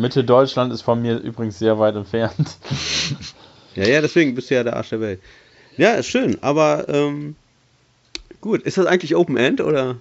Mitte 0.00 0.24
Deutschland 0.24 0.72
ist 0.72 0.82
von 0.82 1.00
mir 1.02 1.18
übrigens 1.18 1.58
sehr 1.58 1.78
weit 1.78 1.94
entfernt. 1.94 2.56
ja, 3.74 3.86
ja, 3.86 4.00
deswegen 4.00 4.34
bist 4.34 4.50
du 4.50 4.54
ja 4.54 4.64
der 4.64 4.76
Arsch 4.76 4.90
der 4.90 5.00
Welt. 5.00 5.20
Ja, 5.76 5.92
ist 5.92 6.06
schön, 6.06 6.38
aber 6.42 6.88
ähm, 6.88 7.36
gut. 8.40 8.62
Ist 8.62 8.78
das 8.78 8.86
eigentlich 8.86 9.16
Open 9.16 9.36
End 9.36 9.60
oder? 9.60 9.96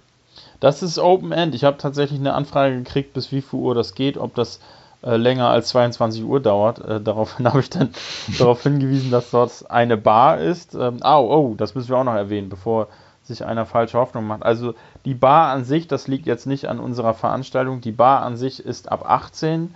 Das 0.59 0.83
ist 0.83 0.99
Open 0.99 1.31
End. 1.31 1.55
Ich 1.55 1.63
habe 1.63 1.77
tatsächlich 1.77 2.19
eine 2.19 2.33
Anfrage 2.33 2.77
gekriegt, 2.77 3.13
bis 3.13 3.31
wie 3.31 3.41
viel 3.41 3.59
Uhr 3.59 3.75
das 3.75 3.95
geht, 3.95 4.17
ob 4.17 4.35
das 4.35 4.59
äh, 5.03 5.15
länger 5.15 5.49
als 5.49 5.69
22 5.69 6.23
Uhr 6.23 6.41
dauert. 6.41 6.79
Äh, 6.79 7.01
daraufhin 7.01 7.45
habe 7.47 7.61
ich 7.61 7.69
dann 7.69 7.89
darauf 8.37 8.63
hingewiesen, 8.63 9.11
dass 9.11 9.31
dort 9.31 9.69
eine 9.69 9.97
Bar 9.97 10.39
ist. 10.39 10.75
Ähm, 10.75 10.99
oh, 11.03 11.51
oh, 11.51 11.55
das 11.55 11.75
müssen 11.75 11.89
wir 11.89 11.97
auch 11.97 12.03
noch 12.03 12.15
erwähnen, 12.15 12.49
bevor 12.49 12.87
sich 13.23 13.45
einer 13.45 13.65
falsche 13.65 13.97
Hoffnung 13.97 14.25
macht. 14.25 14.43
Also 14.43 14.73
die 15.05 15.13
Bar 15.13 15.51
an 15.51 15.63
sich, 15.63 15.87
das 15.87 16.07
liegt 16.07 16.25
jetzt 16.25 16.47
nicht 16.47 16.67
an 16.67 16.79
unserer 16.79 17.13
Veranstaltung. 17.13 17.79
Die 17.79 17.91
Bar 17.91 18.23
an 18.23 18.35
sich 18.35 18.65
ist 18.65 18.91
ab 18.91 19.05
18. 19.07 19.73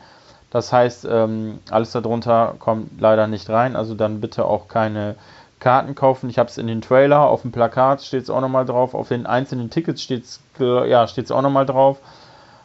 Das 0.53 0.71
heißt, 0.71 1.07
ähm, 1.09 1.57
alles 1.71 1.91
darunter 1.93 2.53
kommt 2.59 3.01
leider 3.01 3.25
nicht 3.25 3.49
rein. 3.49 3.75
Also 3.75 3.95
dann 3.95 4.21
bitte 4.21 4.45
auch 4.45 4.67
keine 4.67 5.15
Karten 5.59 5.95
kaufen. 5.95 6.29
Ich 6.29 6.37
habe 6.37 6.47
es 6.47 6.59
in 6.59 6.67
den 6.67 6.81
Trailer, 6.81 7.21
auf 7.21 7.41
dem 7.41 7.51
Plakat 7.51 8.03
steht 8.03 8.21
es 8.21 8.29
auch 8.29 8.39
nochmal 8.39 8.63
drauf, 8.63 8.93
auf 8.93 9.07
den 9.07 9.25
einzelnen 9.25 9.71
Tickets 9.71 10.03
steht 10.03 10.25
es 10.25 10.41
ja, 10.59 11.05
auch 11.05 11.41
nochmal 11.41 11.65
drauf. 11.65 11.97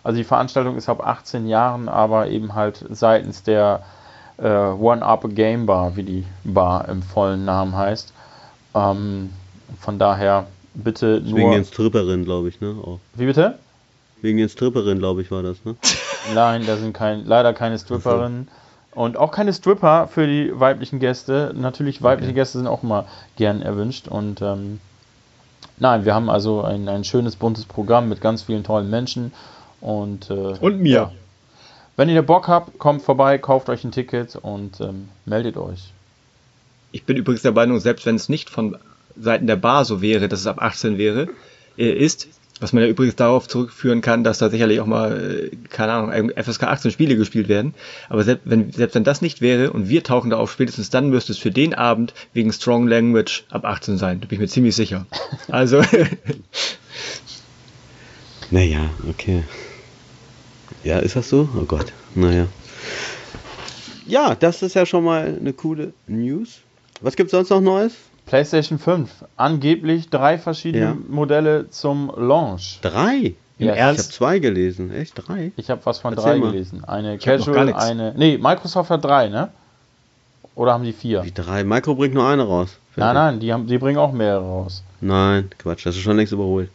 Also 0.05 0.19
die 0.19 0.25
Veranstaltung 0.25 0.77
ist 0.77 0.91
ab 0.91 1.05
18 1.05 1.49
Jahren, 1.49 1.89
aber 1.89 2.29
eben 2.29 2.55
halt 2.55 2.85
seitens 2.91 3.43
der 3.43 3.85
äh, 4.37 4.49
One 4.49 5.03
Up 5.03 5.25
Game 5.35 5.65
Bar, 5.65 5.97
wie 5.97 6.03
die 6.03 6.25
Bar 6.45 6.91
im 6.91 7.03
vollen 7.03 7.47
Namen 7.47 7.75
heißt. 7.75 8.13
Ähm, 8.75 9.31
von 9.81 9.99
daher 9.99 10.47
bitte 10.75 11.23
nur. 11.25 11.39
Wegen 11.39 11.53
den 11.53 11.65
Stripperinnen, 11.65 12.27
glaube 12.27 12.51
ich, 12.51 12.61
ne? 12.61 12.77
Auch. 12.83 12.99
Wie 13.15 13.25
bitte? 13.25 13.59
Wegen 14.21 14.37
den 14.37 14.51
Stripperinnen, 14.51 14.99
glaube 14.99 15.23
ich, 15.23 15.31
war 15.31 15.43
das, 15.43 15.65
ne? 15.65 15.75
Nein, 16.35 16.67
da 16.67 16.77
sind 16.77 16.93
kein, 16.93 17.25
leider 17.25 17.53
keine 17.53 17.79
Stripperinnen. 17.79 18.49
Und 18.93 19.17
auch 19.17 19.31
keine 19.31 19.53
Stripper 19.53 20.09
für 20.09 20.27
die 20.27 20.51
weiblichen 20.59 20.99
Gäste. 20.99 21.55
Natürlich, 21.55 22.03
weibliche 22.03 22.31
okay. 22.31 22.41
Gäste 22.41 22.59
sind 22.59 22.67
auch 22.67 22.83
immer 22.83 23.07
gern 23.37 23.63
erwünscht. 23.63 24.09
Und 24.09 24.43
ähm, 24.43 24.81
nein, 25.79 26.05
wir 26.05 26.15
haben 26.15 26.29
also 26.29 26.63
ein, 26.63 26.89
ein 26.89 27.05
schönes, 27.05 27.37
buntes 27.37 27.65
Programm 27.65 28.09
mit 28.09 28.21
ganz 28.21 28.43
vielen 28.43 28.65
tollen 28.65 28.91
Menschen. 28.91 29.33
Und, 29.81 30.31
äh, 30.31 30.57
und 30.61 30.81
mir. 30.81 30.93
Ja. 30.93 31.13
Wenn 31.97 32.09
ihr 32.09 32.23
Bock 32.23 32.49
habt, 32.49 32.79
kommt 32.79 33.03
vorbei, 33.03 33.39
kauft 33.39 33.69
euch 33.69 33.85
ein 33.85 33.93
Ticket 33.93 34.37
und 34.37 34.81
ähm, 34.81 35.09
meldet 35.27 35.57
euch. 35.57 35.93
Ich 36.91 37.05
bin 37.05 37.17
übrigens 37.17 37.43
der 37.43 37.53
Meinung, 37.53 37.81
selbst 37.81 38.07
wenn 38.07 38.17
es 38.17 38.29
nicht 38.29 38.51
von 38.51 38.79
Seiten 39.17 39.47
der 39.47 39.57
Bar 39.57 39.85
so 39.85 40.01
wäre, 40.01 40.29
dass 40.29 40.41
es 40.41 40.47
ab 40.47 40.63
18 40.63 40.97
wäre, 40.97 41.29
äh, 41.77 41.91
ist, 41.91 42.29
was 42.61 42.73
man 42.73 42.83
ja 42.83 42.89
übrigens 42.89 43.17
darauf 43.17 43.49
zurückführen 43.49 44.01
kann, 44.01 44.25
dass 44.25 44.39
da 44.39 44.51
sicherlich 44.51 44.81
auch 44.81 44.87
mal, 44.87 45.51
äh, 45.53 45.57
keine 45.69 45.93
Ahnung, 45.93 46.31
FSK 46.31 46.65
18 46.65 46.91
Spiele 46.91 47.17
gespielt 47.17 47.49
werden. 47.49 47.75
Aber 48.09 48.25
selbst 48.25 48.43
wenn, 48.45 48.73
selbst 48.73 48.95
wenn 48.95 49.05
das 49.05 49.23
nicht 49.23 49.41
wäre 49.41 49.73
und 49.73 49.89
wir 49.89 50.03
tauchen 50.03 50.31
da 50.31 50.37
auf, 50.37 50.53
spätestens 50.53 50.91
dann 50.91 51.11
müsste 51.11 51.33
es 51.33 51.39
für 51.39 51.51
den 51.51 51.75
Abend 51.75 52.15
wegen 52.33 52.53
Strong 52.53 52.89
Language 52.89 53.45
ab 53.51 53.65
18 53.65 53.99
sein. 53.99 54.21
Da 54.21 54.27
bin 54.27 54.37
ich 54.37 54.41
mir 54.41 54.49
ziemlich 54.49 54.77
sicher. 54.77 55.07
Also. 55.49 55.83
naja, 58.51 58.91
okay. 59.09 59.45
Ja, 60.85 60.99
ist 60.99 61.17
das 61.17 61.29
so? 61.29 61.49
Oh 61.57 61.65
Gott. 61.65 61.93
Naja. 62.15 62.47
Ja, 64.07 64.35
das 64.35 64.63
ist 64.63 64.75
ja 64.75 64.87
schon 64.87 65.05
mal 65.05 65.37
eine 65.39 65.53
coole 65.53 65.93
News. 66.07 66.61
Was 67.01 67.17
gibt's 67.17 67.33
sonst 67.33 67.51
noch 67.51 67.61
Neues? 67.61 67.93
PlayStation 68.29 68.79
5. 68.79 69.11
Angeblich 69.37 70.11
drei 70.11 70.39
verschiedene 70.39 70.85
ja. 70.85 70.97
Modelle 71.09 71.71
zum 71.71 72.13
Launch. 72.17 72.79
Drei? 72.83 73.35
Im 73.59 73.69
Ernst? 73.69 74.01
Ich 74.01 74.07
habe 74.07 74.15
zwei 74.15 74.39
gelesen. 74.39 74.93
Echt? 74.93 75.15
Drei? 75.17 75.53
Ich 75.57 75.71
habe 75.71 75.81
was 75.85 75.99
von 75.99 76.15
Erzähl 76.15 76.33
drei 76.33 76.39
mal. 76.39 76.53
gelesen. 76.53 76.85
Eine 76.85 77.17
ich 77.17 77.23
Casual, 77.23 77.73
eine. 77.73 78.15
Nee, 78.17 78.39
Microsoft 78.39 78.91
hat 78.91 79.05
drei, 79.05 79.29
ne? 79.29 79.49
Oder 80.55 80.73
haben 80.73 80.85
die 80.85 80.93
vier? 80.93 81.25
Wie 81.25 81.33
drei? 81.33 81.65
Micro 81.65 81.95
bringt 81.95 82.15
nur 82.15 82.27
eine 82.27 82.43
raus. 82.43 82.79
Nein, 82.97 83.15
nein, 83.15 83.41
die, 83.41 83.53
haben, 83.53 83.67
die 83.67 83.79
bringen 83.79 83.99
auch 83.99 84.13
mehrere 84.13 84.43
raus. 84.43 84.83
Nein, 85.01 85.51
Quatsch, 85.59 85.87
das 85.87 85.97
ist 85.97 86.03
schon 86.03 86.17
längst 86.17 86.33
überholt. 86.33 86.69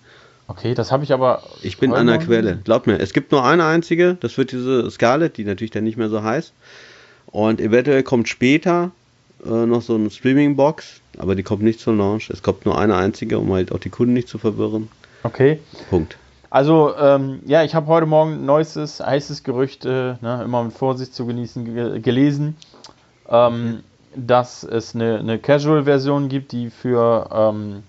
Okay, 0.48 0.74
das 0.74 0.92
habe 0.92 1.04
ich 1.04 1.14
aber. 1.14 1.44
Ich 1.62 1.78
bin 1.78 1.94
an 1.94 2.08
der 2.08 2.18
Quelle. 2.18 2.60
Glaub 2.64 2.88
mir, 2.88 3.00
es 3.00 3.14
gibt 3.14 3.32
nur 3.32 3.46
eine 3.46 3.66
einzige, 3.66 4.16
das 4.20 4.38
wird 4.38 4.52
diese 4.52 4.90
Scarlett, 4.90 5.38
die 5.38 5.46
natürlich 5.46 5.72
dann 5.72 5.84
nicht 5.84 5.98
mehr 5.98 6.10
so 6.10 6.24
heißt. 6.24 6.54
Und 7.28 7.60
eventuell 7.60 8.04
kommt 8.04 8.30
später 8.30 8.92
äh, 9.46 9.50
noch 9.66 9.82
so 9.82 9.96
eine 9.96 10.10
Streaming-Box, 10.10 11.02
aber 11.18 11.36
die 11.36 11.44
kommt 11.44 11.64
nicht 11.64 11.80
zum 11.80 11.98
Launch. 11.98 12.30
Es 12.30 12.44
kommt 12.44 12.66
nur 12.66 12.78
eine 12.78 12.96
einzige, 12.96 13.40
um 13.40 13.52
halt 13.54 13.72
auch 13.72 13.80
die 13.80 13.90
Kunden 13.90 14.14
nicht 14.14 14.28
zu 14.28 14.38
verwirren. 14.38 14.90
Okay. 15.24 15.60
Punkt. 15.90 16.18
Also, 16.50 16.94
ähm, 16.98 17.40
ja, 17.46 17.64
ich 17.64 17.74
habe 17.74 17.88
heute 17.88 18.06
Morgen 18.06 18.34
ein 18.34 18.46
neuestes, 18.46 19.00
heißes 19.00 19.44
Gerücht, 19.44 19.86
äh, 19.86 20.16
ne, 20.22 20.42
immer 20.44 20.64
mit 20.64 20.74
Vorsicht 20.74 21.16
zu 21.16 21.26
genießen, 21.26 22.02
gelesen, 22.02 22.56
ähm, 23.28 23.80
dass 24.16 24.64
es 24.64 24.94
eine, 24.94 25.18
eine 25.18 25.40
Casual-Version 25.40 26.30
gibt, 26.30 26.52
die 26.52 26.70
für, 26.70 27.28
ähm, 27.34 27.82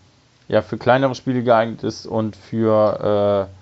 ja, 0.48 0.62
für 0.62 0.78
kleinere 0.78 1.14
Spiele 1.14 1.42
geeignet 1.42 1.82
ist 1.82 2.06
und 2.06 2.36
für, 2.36 3.48
äh, 3.48 3.54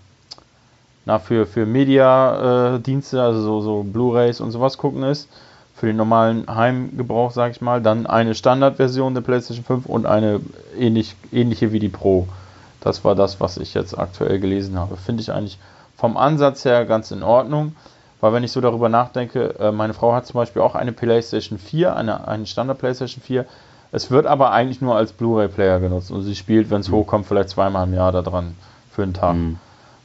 na, 1.05 1.19
für, 1.19 1.47
für 1.47 1.67
Media-Dienste, 1.67 3.21
also 3.21 3.41
so, 3.41 3.61
so 3.61 3.83
Blu-Rays 3.83 4.41
und 4.41 4.53
sowas 4.53 4.79
gucken 4.79 5.03
ist 5.03 5.29
für 5.83 5.89
den 5.89 5.97
normalen 5.97 6.47
Heimgebrauch, 6.47 7.33
sage 7.33 7.51
ich 7.51 7.61
mal. 7.61 7.83
Dann 7.83 8.07
eine 8.07 8.37
Standardversion 8.37 9.15
der 9.15 9.21
PlayStation 9.21 9.65
5 9.65 9.87
und 9.87 10.07
eine 10.07 10.39
ähnlich, 10.79 11.17
ähnliche 11.33 11.73
wie 11.73 11.81
die 11.81 11.89
Pro. 11.89 12.29
Das 12.81 13.05
war 13.05 13.17
das, 13.17 13.41
was 13.41 13.57
ich 13.57 13.75
jetzt 13.75 13.99
aktuell 13.99 14.39
gelesen 14.39 14.79
habe. 14.79 14.97
Finde 14.97 15.23
ich 15.23 15.33
eigentlich 15.33 15.59
vom 15.97 16.17
Ansatz 16.17 16.65
her 16.65 16.85
ganz 16.85 17.11
in 17.11 17.25
Ordnung, 17.25 17.75
weil 18.21 18.33
wenn 18.33 18.45
ich 18.45 18.53
so 18.53 18.61
darüber 18.61 18.89
nachdenke, 18.89 19.59
äh, 19.59 19.73
meine 19.73 19.93
Frau 19.93 20.15
hat 20.15 20.25
zum 20.25 20.35
Beispiel 20.35 20.63
auch 20.63 20.77
eine 20.77 20.93
PlayStation 20.93 21.59
4, 21.59 21.97
eine, 21.97 22.29
eine 22.29 22.47
Standard 22.47 22.79
PlayStation 22.79 23.21
4. 23.21 23.45
Es 23.91 24.09
wird 24.13 24.27
aber 24.27 24.53
eigentlich 24.53 24.81
nur 24.83 24.95
als 24.95 25.13
Blu-ray-Player 25.13 25.81
genutzt 25.81 26.13
und 26.13 26.23
sie 26.23 26.37
spielt, 26.37 26.71
wenn 26.71 26.83
es 26.83 26.91
mhm. 26.91 26.95
hochkommt, 26.95 27.27
vielleicht 27.27 27.49
zweimal 27.49 27.89
im 27.89 27.95
Jahr 27.95 28.13
da 28.13 28.23
dran 28.23 28.55
für 28.93 29.03
einen 29.03 29.15
Tag. 29.15 29.35
Mhm. 29.35 29.59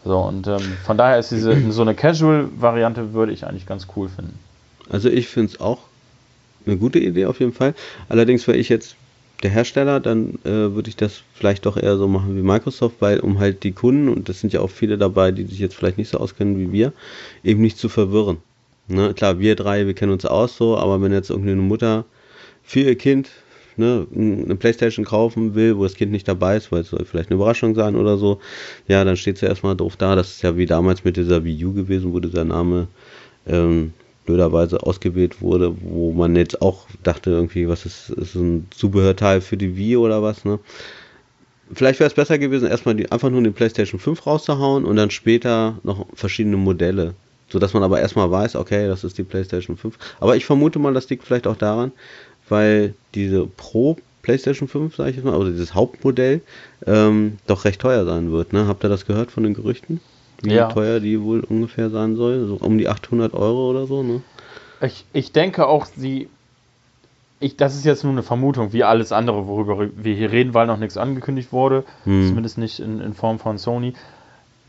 So, 0.04 0.18
und 0.22 0.48
ähm, 0.48 0.76
von 0.84 0.98
daher 0.98 1.20
ist 1.20 1.30
diese 1.30 1.72
so 1.72 1.84
eine 1.84 1.94
Casual-Variante 1.94 3.14
würde 3.14 3.32
ich 3.32 3.46
eigentlich 3.46 3.68
ganz 3.68 3.86
cool 3.96 4.10
finden. 4.10 4.40
Also 4.90 5.10
ich 5.10 5.28
finde 5.28 5.54
es 5.54 5.60
auch 5.60 5.80
eine 6.66 6.78
gute 6.78 7.00
Idee 7.00 7.26
auf 7.26 7.40
jeden 7.40 7.54
Fall. 7.54 7.74
Allerdings 8.10 8.48
wäre 8.48 8.58
ich 8.58 8.70
jetzt 8.70 8.96
der 9.44 9.52
Hersteller, 9.52 10.00
dann 10.00 10.40
äh, 10.46 10.50
würde 10.50 10.90
ich 10.90 10.96
das 10.96 11.22
vielleicht 11.34 11.66
doch 11.66 11.78
eher 11.78 11.98
so 11.98 12.08
machen 12.08 12.36
wie 12.36 12.42
Microsoft, 12.42 12.96
weil 13.00 13.20
um 13.20 13.40
halt 13.40 13.64
die 13.64 13.72
Kunden, 13.72 14.10
und 14.10 14.30
das 14.30 14.40
sind 14.40 14.52
ja 14.52 14.62
auch 14.62 14.72
viele 14.72 14.98
dabei, 14.98 15.32
die 15.32 15.44
sich 15.44 15.60
jetzt 15.60 15.76
vielleicht 15.76 15.98
nicht 15.98 16.10
so 16.10 16.18
auskennen 16.18 16.58
wie 16.58 16.72
wir, 16.72 16.92
eben 17.44 17.62
nicht 17.62 17.78
zu 17.78 17.88
verwirren. 17.88 18.38
Ne? 18.88 19.14
Klar, 19.14 19.40
wir 19.40 19.56
drei, 19.56 19.86
wir 19.86 19.94
kennen 19.94 20.12
uns 20.12 20.26
aus 20.26 20.58
so, 20.58 20.78
aber 20.78 21.02
wenn 21.02 21.12
jetzt 21.12 21.30
irgendeine 21.30 21.62
Mutter 21.62 22.06
für 22.64 22.80
ihr 22.82 22.96
Kind 22.96 23.30
ne, 23.78 24.08
eine 24.16 24.56
Playstation 24.56 25.06
kaufen 25.06 25.56
will, 25.56 25.78
wo 25.78 25.84
das 25.84 25.96
Kind 25.96 26.12
nicht 26.12 26.28
dabei 26.28 26.58
ist, 26.58 26.72
weil 26.72 26.82
es 26.82 26.90
soll 26.90 27.06
vielleicht 27.06 27.30
eine 27.30 27.36
Überraschung 27.36 27.76
sein 27.76 27.96
oder 27.96 28.18
so, 28.18 28.40
ja, 28.88 29.04
dann 29.04 29.18
steht 29.18 29.38
sie 29.38 29.46
erstmal 29.46 29.76
doof 29.76 29.96
da. 29.98 30.16
Das 30.16 30.32
ist 30.32 30.42
ja 30.42 30.58
wie 30.58 30.66
damals 30.66 31.04
mit 31.04 31.18
dieser 31.18 31.44
Wii 31.44 31.66
U 31.66 31.74
gewesen, 31.74 32.14
wo 32.14 32.20
dieser 32.20 32.44
Name 32.44 32.88
ähm, 33.46 33.94
blöderweise 34.28 34.84
ausgewählt 34.84 35.42
wurde, 35.42 35.76
wo 35.82 36.12
man 36.12 36.36
jetzt 36.36 36.62
auch 36.62 36.86
dachte, 37.02 37.32
irgendwie, 37.32 37.68
was 37.68 37.88
ist, 37.88 38.12
ist 38.12 38.36
ein 38.36 38.68
Zubehörteil 38.70 39.42
für 39.42 39.58
die 39.58 39.76
Wii 39.76 39.98
oder 39.98 40.22
was, 40.22 40.46
ne? 40.46 40.60
Vielleicht 41.74 42.00
wäre 42.00 42.08
es 42.08 42.14
besser 42.14 42.38
gewesen, 42.38 42.70
erstmal 42.70 42.96
die, 42.96 43.12
einfach 43.12 43.30
nur 43.30 43.42
den 43.42 43.54
PlayStation 43.54 44.00
5 44.00 44.26
rauszuhauen 44.26 44.86
und 44.86 44.96
dann 44.96 45.10
später 45.10 45.80
noch 45.84 46.06
verschiedene 46.14 46.56
Modelle. 46.56 47.14
So 47.50 47.60
dass 47.60 47.74
man 47.74 47.84
aber 47.84 48.00
erstmal 48.00 48.30
weiß, 48.30 48.56
okay, 48.56 48.88
das 48.88 49.04
ist 49.04 49.18
die 49.18 49.24
PlayStation 49.24 49.78
5. 49.78 49.98
Aber 50.20 50.36
ich 50.36 50.46
vermute 50.46 50.80
mal, 50.80 50.94
das 50.94 51.10
liegt 51.10 51.24
vielleicht 51.24 51.48
auch 51.48 51.56
daran, 51.56 51.92
weil 52.50 52.94
diese 53.16 53.48
Pro 53.48 53.98
PlayStation 54.22 54.68
5, 54.68 54.96
sage 54.96 55.10
ich 55.12 55.16
jetzt 55.18 55.26
mal, 55.26 55.36
oder 55.36 55.52
dieses 55.52 55.74
Hauptmodell, 55.74 56.42
ähm, 56.86 57.38
doch 57.48 57.66
recht 57.66 57.82
teuer 57.82 58.06
sein 58.06 58.32
wird. 58.32 58.54
Ne? 58.54 58.68
Habt 58.68 58.84
ihr 58.84 58.90
das 58.90 59.06
gehört 59.06 59.32
von 59.32 59.44
den 59.44 59.54
Gerüchten? 59.54 60.02
Wie 60.42 60.54
ja. 60.54 60.68
teuer 60.68 61.00
die 61.00 61.22
wohl 61.22 61.42
ungefähr 61.42 61.90
sein 61.90 62.16
soll. 62.16 62.48
So 62.48 62.56
um 62.56 62.78
die 62.78 62.88
800 62.88 63.34
Euro 63.34 63.70
oder 63.70 63.86
so, 63.88 64.04
ne? 64.04 64.22
Ich, 64.82 65.06
ich 65.14 65.32
denke 65.32 65.68
auch, 65.68 65.86
sie. 65.86 66.30
Ich, 67.40 67.56
das 67.56 67.76
ist 67.76 67.86
jetzt 67.86 68.04
nur 68.04 68.14
eine 68.14 68.24
Vermutung, 68.24 68.74
wie 68.74 68.84
alles 68.84 69.12
andere, 69.12 69.46
worüber 69.48 69.90
wir 69.96 70.16
hier 70.16 70.32
reden, 70.32 70.56
weil 70.56 70.66
noch 70.66 70.78
nichts 70.78 70.98
angekündigt 70.98 71.52
wurde. 71.52 71.84
Hm. 72.04 72.28
Zumindest 72.28 72.58
nicht 72.58 72.80
in, 72.80 73.00
in 73.00 73.14
Form 73.14 73.38
von 73.38 73.60
Sony. 73.60 73.94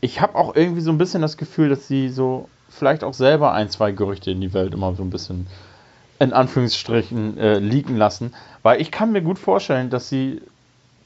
Ich 0.01 0.21
habe 0.21 0.35
auch 0.35 0.55
irgendwie 0.55 0.81
so 0.81 0.91
ein 0.91 0.99
bisschen 0.99 1.23
das 1.23 1.35
Gefühl, 1.35 1.69
dass 1.69 1.87
sie 1.87 2.09
so 2.09 2.47
vielleicht 2.69 3.03
auch 3.03 3.15
selber 3.15 3.53
ein, 3.53 3.69
zwei 3.69 3.91
Gerüchte 3.91 4.29
in 4.29 4.39
die 4.39 4.53
Welt 4.53 4.75
immer 4.75 4.93
so 4.93 5.01
ein 5.01 5.09
bisschen 5.09 5.47
in 6.19 6.33
Anführungsstrichen 6.33 7.37
äh, 7.37 7.59
liegen 7.59 7.97
lassen. 7.97 8.33
Weil 8.61 8.81
ich 8.81 8.91
kann 8.91 9.11
mir 9.11 9.21
gut 9.21 9.39
vorstellen, 9.39 9.89
dass 9.89 10.09
sie 10.09 10.41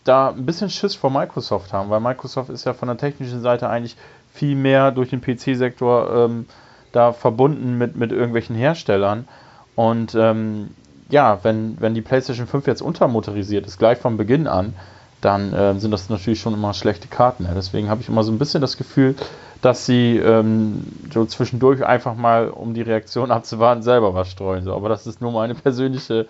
da 0.04 0.30
ein 0.30 0.46
bisschen 0.46 0.70
Schiss 0.70 0.96
vor 0.96 1.12
Microsoft 1.12 1.72
haben, 1.72 1.90
weil 1.90 2.02
Microsoft 2.02 2.50
ist 2.50 2.66
ja 2.66 2.74
von 2.74 2.88
der 2.88 2.98
technischen 2.98 3.42
Seite 3.42 3.70
eigentlich 3.70 3.96
viel 4.34 4.56
mehr 4.56 4.92
durch 4.92 5.10
den 5.10 5.22
PC-Sektor 5.22 6.26
ähm, 6.26 6.46
da 6.92 7.14
verbunden 7.14 7.78
mit, 7.78 7.96
mit 7.96 8.12
irgendwelchen 8.12 8.56
Herstellern. 8.56 9.28
Und 9.76 10.16
ähm, 10.16 10.72
ja, 11.10 11.40
wenn, 11.44 11.78
wenn 11.80 11.94
die 11.94 12.02
PlayStation 12.02 12.48
5 12.48 12.68
jetzt 12.68 12.82
untermotorisiert 12.82 13.66
ist, 13.66 13.78
gleich 13.78 14.00
von 14.00 14.18
Beginn 14.18 14.48
an, 14.48 14.74
dann 15.22 15.54
äh, 15.54 15.80
sind 15.80 15.92
das 15.92 16.10
natürlich 16.10 16.42
schon 16.42 16.54
immer 16.54 16.74
schlechte 16.74 17.08
Karten. 17.08 17.46
Ja. 17.46 17.54
Deswegen 17.54 17.90
habe 17.90 18.02
ich 18.02 18.10
immer 18.10 18.24
so 18.24 18.32
ein 18.32 18.40
bisschen 18.40 18.62
das 18.62 18.78
Gefühl, 18.78 19.16
dass 19.62 19.86
sie 19.86 20.18
ähm, 20.18 20.86
so 21.14 21.26
zwischendurch 21.26 21.86
einfach 21.86 22.16
mal, 22.16 22.50
um 22.50 22.74
die 22.74 22.82
Reaktion 22.82 23.32
abzuwarten, 23.32 23.84
selber 23.84 24.14
was 24.14 24.30
streuen. 24.30 24.64
So. 24.64 24.74
Aber 24.74 24.90
das 24.90 25.08
ist 25.08 25.22
nur 25.22 25.32
meine 25.32 25.56
persönliche 25.56 26.28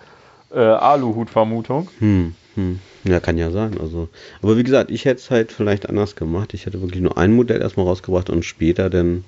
äh, 0.52 0.60
Aluhut-Vermutung. 0.60 1.88
Hm, 1.98 2.34
hm. 2.54 2.80
Ja, 3.04 3.20
kann 3.20 3.36
ja 3.36 3.50
sein. 3.50 3.78
Also, 3.78 4.08
aber 4.40 4.56
wie 4.56 4.62
gesagt, 4.64 4.90
ich 4.90 5.04
hätte 5.04 5.20
es 5.20 5.30
halt 5.30 5.52
vielleicht 5.52 5.88
anders 5.88 6.16
gemacht. 6.16 6.54
Ich 6.54 6.64
hätte 6.64 6.80
wirklich 6.80 7.02
nur 7.02 7.18
ein 7.18 7.34
Modell 7.34 7.60
erstmal 7.60 7.86
rausgebracht 7.86 8.30
und 8.30 8.44
später 8.44 8.88
dann 8.88 9.24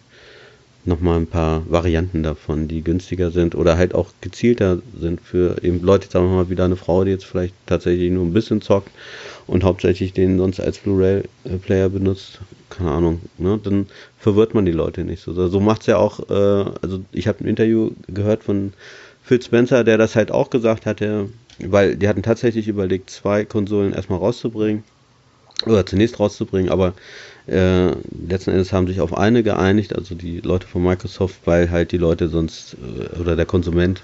nochmal 0.87 1.18
ein 1.18 1.26
paar 1.26 1.62
Varianten 1.68 2.23
davon, 2.23 2.68
die 2.68 2.83
günstiger 2.83 3.30
sind 3.30 3.54
oder 3.54 3.76
halt 3.76 3.95
auch 3.95 4.11
gezielter 4.21 4.78
sind 4.99 5.21
für 5.21 5.62
eben 5.62 5.83
Leute, 5.83 6.09
sagen 6.09 6.28
wir 6.28 6.37
mal 6.37 6.49
wieder 6.49 6.64
eine 6.64 6.76
Frau, 6.76 7.04
die 7.04 7.11
jetzt 7.11 7.25
vielleicht 7.25 7.54
tatsächlich 7.66 8.11
nur 8.11 8.25
ein 8.25 8.33
bisschen 8.33 8.62
zockt 8.62 8.90
und 9.47 9.64
hauptsächlich 9.64 10.12
den 10.12 10.38
sonst 10.38 10.61
als 10.61 10.78
Blu-ray-Player 10.78 11.88
benutzt. 11.88 12.40
Keine 12.71 12.92
Ahnung, 12.92 13.21
ne? 13.38 13.61
Dann 13.62 13.87
verwirrt 14.18 14.54
man 14.54 14.64
die 14.64 14.73
Leute 14.73 15.04
nicht 15.04 15.23
so. 15.23 15.33
So 15.49 15.61
macht 15.61 15.83
es 15.83 15.87
ja 15.87 15.99
auch, 15.99 16.21
äh, 16.30 16.71
also 16.83 17.00
ich 17.12 17.28
habe 17.28 17.45
ein 17.45 17.49
Interview 17.49 17.90
gehört 18.06 18.45
von 18.45 18.73
Phil 19.23 19.42
Spencer, 19.42 19.83
der 19.83 19.99
das 19.99 20.14
halt 20.14 20.30
auch 20.30 20.50
gesagt 20.50 20.87
hatte, 20.87 21.28
weil 21.58 21.96
die 21.96 22.08
hatten 22.08 22.22
tatsächlich 22.22 22.68
überlegt, 22.68 23.10
zwei 23.10 23.44
Konsolen 23.44 23.92
erstmal 23.92 24.18
rauszubringen 24.18 24.84
oder 25.64 25.86
zunächst 25.86 26.20
rauszubringen, 26.20 26.70
aber 26.70 26.92
äh, 27.46 27.92
letzten 28.28 28.50
Endes 28.50 28.72
haben 28.72 28.86
sich 28.86 29.00
auf 29.00 29.16
eine 29.16 29.42
geeinigt, 29.42 29.94
also 29.96 30.14
die 30.14 30.40
Leute 30.40 30.66
von 30.66 30.82
Microsoft, 30.82 31.40
weil 31.46 31.70
halt 31.70 31.92
die 31.92 31.98
Leute 31.98 32.28
sonst 32.28 32.75
äh, 32.75 33.18
oder 33.18 33.36
der 33.36 33.46
Konsument, 33.46 34.02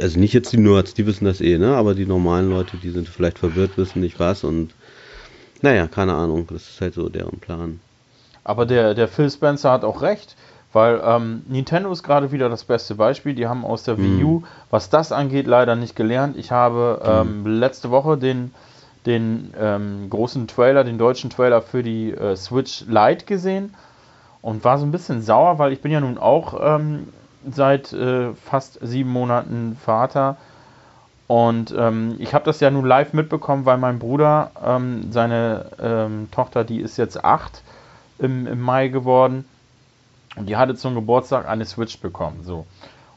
also 0.00 0.18
nicht 0.18 0.32
jetzt 0.32 0.52
die 0.52 0.58
Nerds, 0.58 0.94
die 0.94 1.06
wissen 1.06 1.24
das 1.24 1.40
eh, 1.40 1.58
ne, 1.58 1.74
aber 1.74 1.94
die 1.94 2.06
normalen 2.06 2.48
Leute, 2.48 2.76
die 2.76 2.90
sind 2.90 3.08
vielleicht 3.08 3.38
verwirrt, 3.38 3.76
wissen 3.76 4.00
nicht 4.00 4.18
was 4.18 4.44
und 4.44 4.74
naja, 5.60 5.86
keine 5.86 6.14
Ahnung, 6.14 6.46
das 6.50 6.68
ist 6.68 6.80
halt 6.80 6.94
so 6.94 7.08
deren 7.08 7.40
Plan. 7.40 7.80
Aber 8.44 8.66
der, 8.66 8.94
der 8.94 9.08
Phil 9.08 9.30
Spencer 9.30 9.70
hat 9.70 9.84
auch 9.84 10.02
recht, 10.02 10.36
weil 10.74 11.00
ähm, 11.04 11.42
Nintendo 11.48 11.90
ist 11.92 12.02
gerade 12.02 12.32
wieder 12.32 12.48
das 12.48 12.64
beste 12.64 12.96
Beispiel. 12.96 13.34
Die 13.34 13.46
haben 13.46 13.64
aus 13.64 13.84
der 13.84 13.96
Wii 13.98 14.24
U, 14.24 14.40
mhm. 14.40 14.44
was 14.70 14.90
das 14.90 15.12
angeht, 15.12 15.46
leider 15.46 15.76
nicht 15.76 15.94
gelernt. 15.96 16.36
Ich 16.36 16.50
habe 16.50 17.00
ähm, 17.04 17.42
mhm. 17.42 17.46
letzte 17.46 17.90
Woche 17.90 18.18
den 18.18 18.52
den 19.06 19.52
ähm, 19.60 20.08
großen 20.08 20.48
Trailer, 20.48 20.82
den 20.82 20.96
deutschen 20.96 21.28
Trailer 21.28 21.60
für 21.60 21.82
die 21.82 22.12
äh, 22.12 22.36
Switch 22.36 22.84
Lite 22.88 23.26
gesehen 23.26 23.74
und 24.40 24.64
war 24.64 24.78
so 24.78 24.86
ein 24.86 24.92
bisschen 24.92 25.20
sauer, 25.20 25.58
weil 25.58 25.72
ich 25.74 25.82
bin 25.82 25.92
ja 25.92 26.00
nun 26.00 26.16
auch 26.16 26.58
ähm, 26.58 27.08
seit 27.50 27.92
äh, 27.92 28.32
fast 28.32 28.78
sieben 28.80 29.10
Monaten 29.10 29.76
Vater 29.84 30.38
und 31.26 31.74
ähm, 31.76 32.16
ich 32.18 32.32
habe 32.32 32.46
das 32.46 32.60
ja 32.60 32.70
nun 32.70 32.86
live 32.86 33.12
mitbekommen, 33.12 33.66
weil 33.66 33.76
mein 33.76 33.98
Bruder, 33.98 34.50
ähm, 34.64 35.12
seine 35.12 35.66
ähm, 35.78 36.28
Tochter, 36.30 36.64
die 36.64 36.80
ist 36.80 36.96
jetzt 36.96 37.22
acht 37.22 37.62
im, 38.18 38.46
im 38.46 38.60
Mai 38.60 38.88
geworden 38.88 39.44
und 40.36 40.48
die 40.48 40.56
hatte 40.56 40.74
zum 40.74 40.94
Geburtstag 40.94 41.48
eine 41.48 41.64
Switch 41.64 41.98
bekommen. 41.98 42.42
So. 42.42 42.66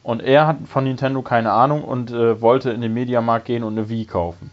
Und 0.04 0.22
er 0.22 0.48
hat 0.48 0.58
von 0.68 0.84
Nintendo 0.84 1.22
keine 1.22 1.52
Ahnung 1.52 1.84
und 1.84 2.12
äh, 2.12 2.42
wollte 2.42 2.72
in 2.72 2.82
den 2.82 2.94
Mediamarkt 2.94 3.46
gehen 3.46 3.64
und 3.64 3.74
eine 3.74 3.90
Wii 3.90 4.06
kaufen. 4.06 4.52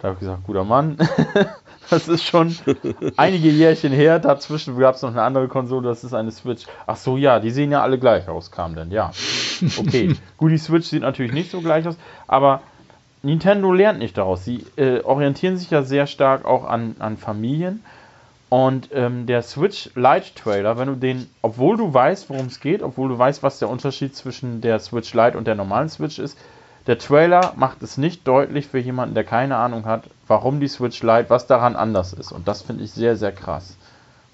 Da 0.00 0.08
habe 0.08 0.14
ich 0.14 0.20
gesagt, 0.20 0.44
guter 0.44 0.64
Mann, 0.64 0.96
das 1.90 2.08
ist 2.08 2.24
schon 2.24 2.56
einige 3.16 3.50
Jährchen 3.50 3.92
her. 3.92 4.18
Dazwischen 4.18 4.78
gab 4.78 4.94
es 4.94 5.02
noch 5.02 5.10
eine 5.10 5.22
andere 5.22 5.46
Konsole, 5.46 5.88
das 5.88 6.04
ist 6.04 6.14
eine 6.14 6.30
Switch. 6.30 6.64
Ach 6.86 6.96
so, 6.96 7.18
ja, 7.18 7.38
die 7.38 7.50
sehen 7.50 7.70
ja 7.70 7.82
alle 7.82 7.98
gleich 7.98 8.28
aus, 8.28 8.50
kam 8.50 8.74
denn, 8.74 8.90
ja. 8.90 9.10
Okay, 9.78 10.16
gut, 10.38 10.52
die 10.52 10.58
Switch 10.58 10.88
sieht 10.88 11.02
natürlich 11.02 11.32
nicht 11.32 11.50
so 11.50 11.60
gleich 11.60 11.86
aus, 11.86 11.96
aber 12.26 12.62
Nintendo 13.22 13.72
lernt 13.72 13.98
nicht 13.98 14.16
daraus. 14.16 14.44
Sie 14.44 14.64
äh, 14.76 15.00
orientieren 15.00 15.58
sich 15.58 15.70
ja 15.70 15.82
sehr 15.82 16.06
stark 16.06 16.46
auch 16.46 16.64
an, 16.64 16.96
an 16.98 17.18
Familien. 17.18 17.84
Und 18.50 18.88
ähm, 18.92 19.26
der 19.26 19.42
Switch 19.42 19.90
Lite 19.94 20.34
Trailer, 20.34 20.76
wenn 20.76 20.88
du 20.88 20.96
den, 20.96 21.30
obwohl 21.40 21.76
du 21.76 21.94
weißt, 21.94 22.28
worum 22.30 22.46
es 22.46 22.58
geht, 22.58 22.82
obwohl 22.82 23.08
du 23.08 23.16
weißt, 23.16 23.44
was 23.44 23.60
der 23.60 23.68
Unterschied 23.68 24.16
zwischen 24.16 24.60
der 24.60 24.80
Switch 24.80 25.14
Lite 25.14 25.38
und 25.38 25.46
der 25.46 25.54
normalen 25.54 25.88
Switch 25.88 26.18
ist, 26.18 26.36
der 26.88 26.98
Trailer 26.98 27.52
macht 27.56 27.80
es 27.84 27.96
nicht 27.96 28.26
deutlich 28.26 28.66
für 28.66 28.80
jemanden, 28.80 29.14
der 29.14 29.22
keine 29.22 29.56
Ahnung 29.56 29.84
hat, 29.84 30.10
warum 30.26 30.58
die 30.58 30.66
Switch 30.66 31.00
Lite, 31.00 31.30
was 31.30 31.46
daran 31.46 31.76
anders 31.76 32.12
ist. 32.12 32.32
Und 32.32 32.48
das 32.48 32.62
finde 32.62 32.82
ich 32.82 32.90
sehr, 32.90 33.16
sehr 33.16 33.30
krass. 33.30 33.76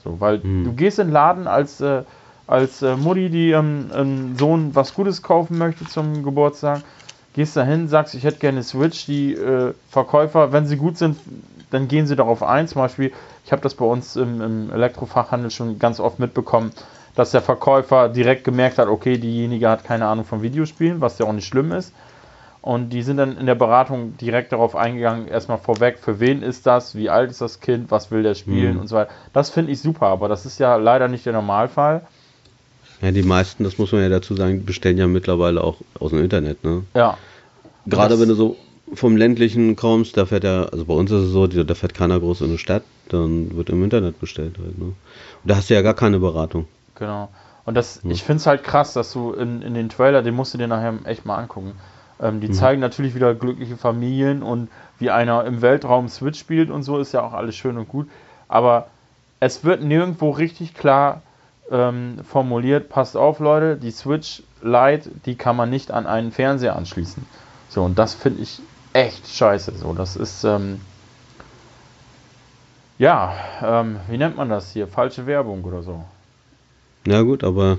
So, 0.02 0.18
weil 0.18 0.42
hm. 0.42 0.64
du 0.64 0.72
gehst 0.72 0.98
in 0.98 1.08
den 1.08 1.12
Laden 1.12 1.46
als, 1.46 1.82
äh, 1.82 2.02
als 2.46 2.80
äh, 2.80 2.96
Mutti, 2.96 3.28
die 3.28 3.50
ihrem 3.50 3.90
ähm, 3.94 4.36
Sohn 4.38 4.74
was 4.74 4.94
Gutes 4.94 5.22
kaufen 5.22 5.58
möchte 5.58 5.84
zum 5.84 6.22
Geburtstag, 6.22 6.80
gehst 7.34 7.54
dahin, 7.54 7.88
sagst, 7.88 8.14
ich 8.14 8.24
hätte 8.24 8.38
gerne 8.38 8.58
eine 8.58 8.64
Switch. 8.64 9.04
Die 9.04 9.34
äh, 9.34 9.74
Verkäufer, 9.90 10.52
wenn 10.52 10.66
sie 10.66 10.78
gut 10.78 10.96
sind, 10.96 11.18
dann 11.70 11.88
gehen 11.88 12.06
sie 12.06 12.16
darauf 12.16 12.42
ein. 12.42 12.68
Zum 12.68 12.82
Beispiel, 12.82 13.12
ich 13.44 13.52
habe 13.52 13.62
das 13.62 13.74
bei 13.74 13.84
uns 13.84 14.16
im, 14.16 14.40
im 14.40 14.72
Elektrofachhandel 14.72 15.50
schon 15.50 15.78
ganz 15.78 16.00
oft 16.00 16.18
mitbekommen, 16.18 16.70
dass 17.14 17.30
der 17.30 17.42
Verkäufer 17.42 18.08
direkt 18.08 18.44
gemerkt 18.44 18.78
hat, 18.78 18.88
okay, 18.88 19.18
diejenige 19.18 19.68
hat 19.68 19.84
keine 19.84 20.06
Ahnung 20.06 20.24
von 20.24 20.42
Videospielen, 20.42 21.00
was 21.00 21.18
ja 21.18 21.26
auch 21.26 21.32
nicht 21.32 21.46
schlimm 21.46 21.72
ist. 21.72 21.92
Und 22.60 22.90
die 22.90 23.02
sind 23.02 23.18
dann 23.18 23.38
in 23.38 23.46
der 23.46 23.54
Beratung 23.54 24.16
direkt 24.16 24.50
darauf 24.50 24.74
eingegangen, 24.74 25.28
erstmal 25.28 25.58
vorweg, 25.58 25.98
für 26.00 26.18
wen 26.18 26.42
ist 26.42 26.66
das, 26.66 26.96
wie 26.96 27.08
alt 27.08 27.30
ist 27.30 27.40
das 27.40 27.60
Kind, 27.60 27.92
was 27.92 28.10
will 28.10 28.24
der 28.24 28.34
spielen 28.34 28.74
mhm. 28.74 28.80
und 28.80 28.88
so 28.88 28.96
weiter. 28.96 29.12
Das 29.32 29.50
finde 29.50 29.70
ich 29.70 29.80
super, 29.80 30.06
aber 30.06 30.28
das 30.28 30.46
ist 30.46 30.58
ja 30.58 30.74
leider 30.74 31.06
nicht 31.06 31.24
der 31.24 31.32
Normalfall. 31.32 32.02
Ja, 33.00 33.12
die 33.12 33.22
meisten, 33.22 33.62
das 33.62 33.78
muss 33.78 33.92
man 33.92 34.02
ja 34.02 34.08
dazu 34.08 34.34
sagen, 34.34 34.64
bestellen 34.64 34.98
ja 34.98 35.06
mittlerweile 35.06 35.62
auch 35.62 35.76
aus 36.00 36.10
dem 36.10 36.22
Internet, 36.22 36.64
ne? 36.64 36.82
Ja. 36.94 37.16
Gerade 37.86 38.18
wenn 38.18 38.28
du 38.28 38.34
so 38.34 38.56
vom 38.92 39.16
ländlichen 39.16 39.76
kommst, 39.76 40.16
da 40.16 40.26
fährt 40.26 40.44
ja, 40.44 40.64
also 40.64 40.84
bei 40.84 40.94
uns 40.94 41.10
ist 41.10 41.24
es 41.24 41.30
so, 41.30 41.46
da 41.46 41.74
fährt 41.74 41.94
keiner 41.94 42.20
groß 42.20 42.42
in 42.42 42.48
eine 42.48 42.58
Stadt, 42.58 42.84
dann 43.08 43.56
wird 43.56 43.70
im 43.70 43.82
Internet 43.82 44.20
bestellt 44.20 44.58
halt, 44.58 44.78
ne? 44.78 44.84
Und 44.86 44.94
da 45.44 45.56
hast 45.56 45.70
du 45.70 45.74
ja 45.74 45.82
gar 45.82 45.94
keine 45.94 46.18
Beratung. 46.18 46.66
Genau. 46.94 47.28
Und 47.64 47.74
das, 47.74 48.04
mhm. 48.04 48.12
ich 48.12 48.22
finde 48.22 48.38
es 48.38 48.46
halt 48.46 48.62
krass, 48.62 48.92
dass 48.92 49.12
du 49.12 49.32
in, 49.32 49.62
in 49.62 49.74
den 49.74 49.88
Trailer, 49.88 50.22
den 50.22 50.34
musst 50.34 50.54
du 50.54 50.58
dir 50.58 50.68
nachher 50.68 50.94
echt 51.04 51.26
mal 51.26 51.36
angucken 51.36 51.72
ähm, 52.20 52.40
die 52.40 52.48
mhm. 52.48 52.52
zeigen 52.52 52.80
natürlich 52.80 53.14
wieder 53.14 53.34
glückliche 53.34 53.76
Familien 53.76 54.42
und 54.42 54.68
wie 54.98 55.10
einer 55.10 55.44
im 55.44 55.62
Weltraum 55.62 56.08
Switch 56.08 56.38
spielt 56.38 56.70
und 56.70 56.82
so 56.82 56.98
ist 56.98 57.12
ja 57.12 57.22
auch 57.22 57.32
alles 57.32 57.56
schön 57.56 57.76
und 57.76 57.88
gut. 57.88 58.08
Aber 58.48 58.88
es 59.40 59.64
wird 59.64 59.82
nirgendwo 59.82 60.30
richtig 60.30 60.74
klar 60.74 61.22
ähm, 61.70 62.18
formuliert, 62.28 62.88
passt 62.88 63.16
auf 63.16 63.40
Leute, 63.40 63.76
die 63.76 63.90
Switch 63.90 64.42
Lite, 64.62 65.10
die 65.26 65.34
kann 65.34 65.56
man 65.56 65.68
nicht 65.68 65.90
an 65.90 66.06
einen 66.06 66.32
Fernseher 66.32 66.76
anschließen. 66.76 67.26
So, 67.68 67.82
und 67.82 67.98
das 67.98 68.14
finde 68.14 68.42
ich 68.42 68.60
echt 68.96 69.28
scheiße. 69.28 69.72
So, 69.76 69.92
das 69.92 70.16
ist, 70.16 70.44
ähm, 70.44 70.80
ja, 72.98 73.34
ähm, 73.62 73.96
wie 74.08 74.16
nennt 74.16 74.36
man 74.36 74.48
das 74.48 74.72
hier? 74.72 74.88
Falsche 74.88 75.26
Werbung 75.26 75.62
oder 75.64 75.82
so. 75.82 76.04
Na 77.04 77.22
gut, 77.22 77.44
aber 77.44 77.78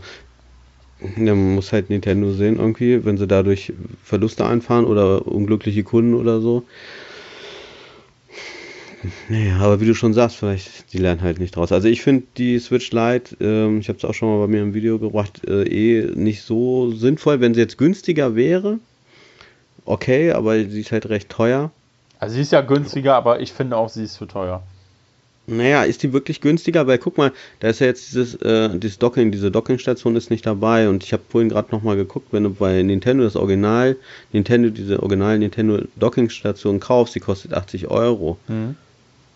ja, 1.02 1.36
man 1.36 1.56
muss 1.56 1.74
halt 1.74 1.90
Nintendo 1.90 2.32
sehen 2.32 2.58
irgendwie, 2.58 3.04
wenn 3.04 3.18
sie 3.18 3.28
dadurch 3.28 3.74
Verluste 4.04 4.46
einfahren 4.46 4.86
oder 4.86 5.28
unglückliche 5.28 5.84
Kunden 5.84 6.14
oder 6.14 6.40
so. 6.40 6.64
Naja, 9.30 9.58
aber 9.60 9.80
wie 9.80 9.86
du 9.86 9.94
schon 9.94 10.14
sagst, 10.14 10.38
vielleicht, 10.38 10.92
die 10.92 10.98
lernen 10.98 11.22
halt 11.22 11.40
nicht 11.40 11.56
draus. 11.56 11.72
Also 11.72 11.88
ich 11.88 12.02
finde 12.02 12.24
die 12.38 12.58
Switch 12.60 12.92
Lite, 12.92 13.38
ähm, 13.40 13.80
ich 13.80 13.90
habe 13.90 13.98
es 13.98 14.06
auch 14.06 14.14
schon 14.14 14.30
mal 14.30 14.40
bei 14.46 14.48
mir 14.48 14.62
im 14.62 14.74
Video 14.74 14.98
gebracht, 14.98 15.42
äh, 15.48 15.64
eh 15.64 16.16
nicht 16.16 16.42
so 16.42 16.92
sinnvoll. 16.92 17.40
Wenn 17.40 17.54
sie 17.54 17.62
jetzt 17.62 17.78
günstiger 17.78 18.36
wäre, 18.36 18.80
okay, 19.88 20.32
aber 20.32 20.56
sie 20.58 20.82
ist 20.82 20.92
halt 20.92 21.10
recht 21.10 21.30
teuer. 21.30 21.72
Also 22.20 22.36
sie 22.36 22.42
ist 22.42 22.52
ja 22.52 22.62
günstiger, 22.62 23.16
aber 23.16 23.40
ich 23.40 23.54
finde 23.54 23.78
auch, 23.78 23.90
sie 23.90 24.04
ist 24.04 24.16
zu 24.16 24.26
teuer. 24.26 24.64
Naja, 25.50 25.84
ist 25.84 26.04
die 26.04 26.12
wirklich 26.12 26.42
günstiger? 26.42 26.88
Weil 26.88 26.98
guck 26.98 27.18
mal, 27.18 27.32
da 27.62 27.70
ist 27.70 27.80
ja 27.80 27.88
jetzt 27.88 28.10
dieses, 28.10 28.36
äh, 28.36 28.78
dieses 28.78 29.00
Docking, 29.00 29.32
diese 29.32 29.50
Dockingstation 29.50 30.18
ist 30.18 30.30
nicht 30.30 30.46
dabei 30.46 30.90
und 30.90 31.06
ich 31.06 31.14
habe 31.14 31.24
vorhin 31.30 31.48
gerade 31.48 31.70
nochmal 31.72 31.96
geguckt, 31.96 32.28
wenn 32.32 32.44
du 32.44 32.50
bei 32.50 32.84
Nintendo 32.84 33.24
das 33.24 33.38
Original, 33.38 33.96
Nintendo, 34.34 34.70
diese 34.70 35.02
original 35.02 35.40
Nintendo 35.40 35.80
Dockingstation 35.96 36.82
kaufst, 36.82 37.16
die 37.16 37.22
kostet 37.22 37.54
80 37.54 37.88
Euro. 37.88 38.38
Mhm. 38.50 38.76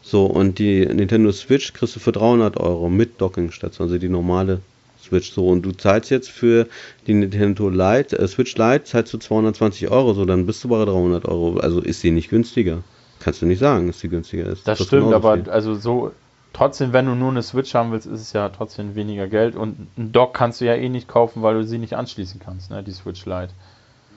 So, 0.04 0.26
und 0.26 0.60
die 0.60 0.86
Nintendo 0.86 1.32
Switch 1.32 1.72
kriegst 1.72 1.96
du 1.96 2.02
für 2.02 2.12
300 2.12 2.58
Euro 2.58 2.90
mit 2.90 3.22
Dockingstation, 3.22 3.88
also 3.88 3.98
die 3.98 4.10
normale 4.10 4.60
Switch. 5.02 5.32
So, 5.32 5.48
und 5.48 5.64
du 5.64 5.72
zahlst 5.72 6.10
jetzt 6.10 6.30
für 6.30 6.68
die 7.08 7.14
Nintendo 7.14 7.70
Lite, 7.70 8.18
äh, 8.18 8.28
Switch 8.28 8.56
Lite, 8.58 8.84
zahlst 8.84 9.14
du 9.14 9.18
220 9.18 9.90
Euro, 9.90 10.14
so, 10.14 10.26
dann 10.26 10.46
bist 10.46 10.64
du 10.64 10.70
bei 10.70 10.84
300 10.84 11.26
Euro. 11.26 11.58
Also 11.58 11.82
ist 11.82 12.02
sie 12.02 12.12
nicht 12.12 12.30
günstiger. 12.30 12.84
Kannst 13.20 13.42
du 13.42 13.46
nicht 13.46 13.60
sagen, 13.60 13.88
dass 13.88 14.00
die 14.00 14.10
günstiger 14.10 14.46
ist. 14.46 14.68
Das, 14.68 14.80
das 14.80 14.88
stimmt, 14.88 15.14
aber 15.14 15.36
viel. 15.36 15.50
also 15.50 15.76
so, 15.76 16.12
trotzdem, 16.54 16.92
wenn 16.94 17.06
du 17.06 17.16
nur 17.16 17.30
eine 17.30 17.44
Switch 17.44 17.74
haben 17.76 17.92
willst, 17.92 18.08
ist 18.08 18.22
es 18.22 18.34
ja 18.34 18.50
trotzdem 18.50 18.96
weniger 18.96 19.28
Geld 19.28 19.56
und 19.56 19.88
ein 19.98 20.12
Dock 20.12 20.34
kannst 20.34 20.62
du 20.62 20.66
ja 20.66 20.74
eh 20.74 20.90
nicht 20.90 21.08
kaufen, 21.08 21.44
weil 21.44 21.56
du 21.56 21.64
sie 21.64 21.78
nicht 21.78 21.94
anschließen 21.94 22.40
kannst, 22.40 22.72
ne, 22.72 22.84
die 22.84 22.92
Switch 22.92 23.26
Lite. 23.26 23.54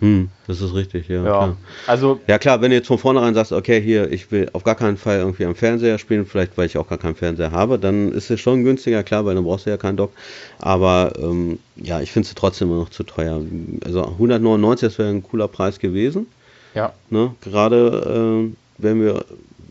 Hm, 0.00 0.28
das 0.46 0.60
ist 0.60 0.74
richtig, 0.74 1.08
ja. 1.08 1.16
Ja, 1.16 1.22
klar. 1.22 1.56
also, 1.86 2.20
ja 2.26 2.38
klar, 2.38 2.60
wenn 2.60 2.70
du 2.70 2.76
jetzt 2.76 2.88
von 2.88 2.98
vornherein 2.98 3.34
sagst, 3.34 3.52
okay, 3.52 3.80
hier, 3.80 4.12
ich 4.12 4.30
will 4.30 4.48
auf 4.52 4.64
gar 4.64 4.74
keinen 4.74 4.96
Fall 4.96 5.18
irgendwie 5.18 5.44
am 5.44 5.54
Fernseher 5.54 5.98
spielen, 5.98 6.26
vielleicht 6.26 6.58
weil 6.58 6.66
ich 6.66 6.76
auch 6.76 6.88
gar 6.88 6.98
keinen 6.98 7.14
Fernseher 7.14 7.52
habe, 7.52 7.78
dann 7.78 8.12
ist 8.12 8.30
es 8.30 8.40
schon 8.40 8.64
günstiger, 8.64 9.02
klar, 9.02 9.24
weil 9.24 9.34
dann 9.34 9.44
brauchst 9.44 9.66
du 9.66 9.70
ja 9.70 9.76
keinen 9.76 9.96
Dock. 9.96 10.12
Aber 10.58 11.12
ähm, 11.18 11.58
ja, 11.76 12.00
ich 12.00 12.10
finde 12.12 12.26
es 12.26 12.34
trotzdem 12.34 12.68
immer 12.68 12.80
noch 12.80 12.90
zu 12.90 13.04
teuer. 13.04 13.40
Also 13.84 14.04
199, 14.04 14.88
das 14.88 14.98
wäre 14.98 15.08
ein 15.08 15.22
cooler 15.22 15.48
Preis 15.48 15.78
gewesen. 15.78 16.26
Ja. 16.74 16.92
Ne? 17.08 17.34
Gerade 17.40 18.50
äh, 18.50 18.56
wenn 18.78 19.00
wir 19.00 19.24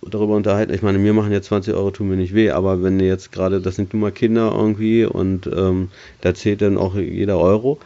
darüber 0.10 0.36
unterhalten, 0.36 0.74
ich 0.74 0.82
meine, 0.82 1.00
mir 1.00 1.14
machen 1.14 1.32
jetzt 1.32 1.48
20 1.48 1.74
Euro 1.74 1.92
tun 1.92 2.10
mir 2.10 2.16
nicht 2.16 2.34
weh, 2.34 2.52
aber 2.52 2.82
wenn 2.84 3.00
ihr 3.00 3.08
jetzt 3.08 3.32
gerade, 3.32 3.62
das 3.62 3.76
sind 3.76 3.94
nun 3.94 4.02
mal 4.02 4.12
Kinder 4.12 4.54
irgendwie 4.56 5.06
und 5.06 5.48
ähm, 5.48 5.90
da 6.22 6.34
zählt 6.34 6.62
dann 6.62 6.78
auch 6.78 6.96
jeder 6.96 7.40
Euro. 7.40 7.80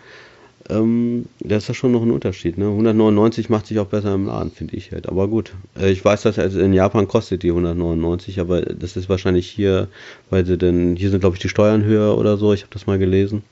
Ähm, 0.69 1.25
das 1.39 1.63
ist 1.63 1.69
ja 1.69 1.73
schon 1.73 1.91
noch 1.91 2.01
ein 2.01 2.12
Unterschied. 2.12 2.58
Ne? 2.58 2.65
199 2.65 3.49
macht 3.49 3.67
sich 3.67 3.80
auch 3.80 3.88
besser 3.88 4.13
im 4.13 4.27
Laden, 4.27 4.51
finde 4.51 4.75
ich 4.75 4.91
halt. 4.91 5.08
Aber 5.08 5.27
gut, 5.27 5.53
äh, 5.80 5.89
ich 5.89 6.03
weiß, 6.03 6.23
dass 6.23 6.39
also 6.39 6.60
in 6.60 6.73
Japan 6.73 7.08
kostet 7.08 7.43
die 7.43 7.49
199, 7.49 8.39
aber 8.39 8.62
das 8.62 8.97
ist 8.97 9.10
wahrscheinlich 9.10 9.47
hier, 9.47 9.88
weil 10.30 10.45
sie 10.45 10.58
denn, 10.58 10.95
hier 10.95 11.10
sind 11.10 11.21
glaube 11.21 11.36
ich 11.36 11.41
die 11.41 11.49
Steuern 11.49 11.84
höher 11.84 12.17
oder 12.17 12.38
so, 12.38 12.53
ich 12.53 12.62
habe 12.62 12.73
das 12.73 12.88
mal 12.88 12.99
gelesen. 12.99 13.43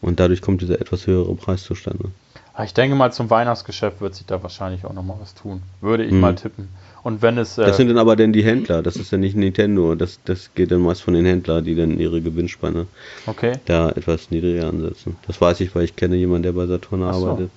Und 0.00 0.20
dadurch 0.20 0.42
kommt 0.42 0.62
dieser 0.62 0.80
etwas 0.80 1.06
höhere 1.06 1.34
Preis 1.34 1.64
zustande. 1.64 2.10
Ah, 2.54 2.64
ich 2.64 2.74
denke 2.74 2.96
mal, 2.96 3.12
zum 3.12 3.30
Weihnachtsgeschäft 3.30 4.00
wird 4.00 4.14
sich 4.14 4.26
da 4.26 4.42
wahrscheinlich 4.42 4.84
auch 4.84 4.92
nochmal 4.92 5.18
was 5.20 5.34
tun. 5.34 5.62
Würde 5.80 6.04
ich 6.04 6.12
hm. 6.12 6.20
mal 6.20 6.34
tippen. 6.34 6.68
Und 7.02 7.22
wenn 7.22 7.38
es. 7.38 7.58
Äh, 7.58 7.66
das 7.66 7.76
sind 7.76 7.88
dann 7.88 7.98
aber 7.98 8.16
dann 8.16 8.32
die 8.32 8.44
Händler, 8.44 8.82
das 8.82 8.96
ist 8.96 9.12
ja 9.12 9.18
nicht 9.18 9.36
Nintendo. 9.36 9.94
Das, 9.94 10.18
das 10.24 10.50
geht 10.54 10.70
dann 10.70 10.80
meist 10.80 11.02
von 11.02 11.14
den 11.14 11.24
Händlern, 11.24 11.64
die 11.64 11.74
dann 11.74 11.98
ihre 11.98 12.20
Gewinnspanne 12.20 12.86
okay. 13.26 13.52
da 13.66 13.90
etwas 13.90 14.30
niedriger 14.30 14.68
ansetzen. 14.68 15.16
Das 15.26 15.40
weiß 15.40 15.60
ich, 15.60 15.74
weil 15.74 15.84
ich 15.84 15.96
kenne 15.96 16.16
jemanden, 16.16 16.44
der 16.44 16.52
bei 16.52 16.66
Saturn 16.66 17.00
so. 17.00 17.06
arbeitet. 17.06 17.50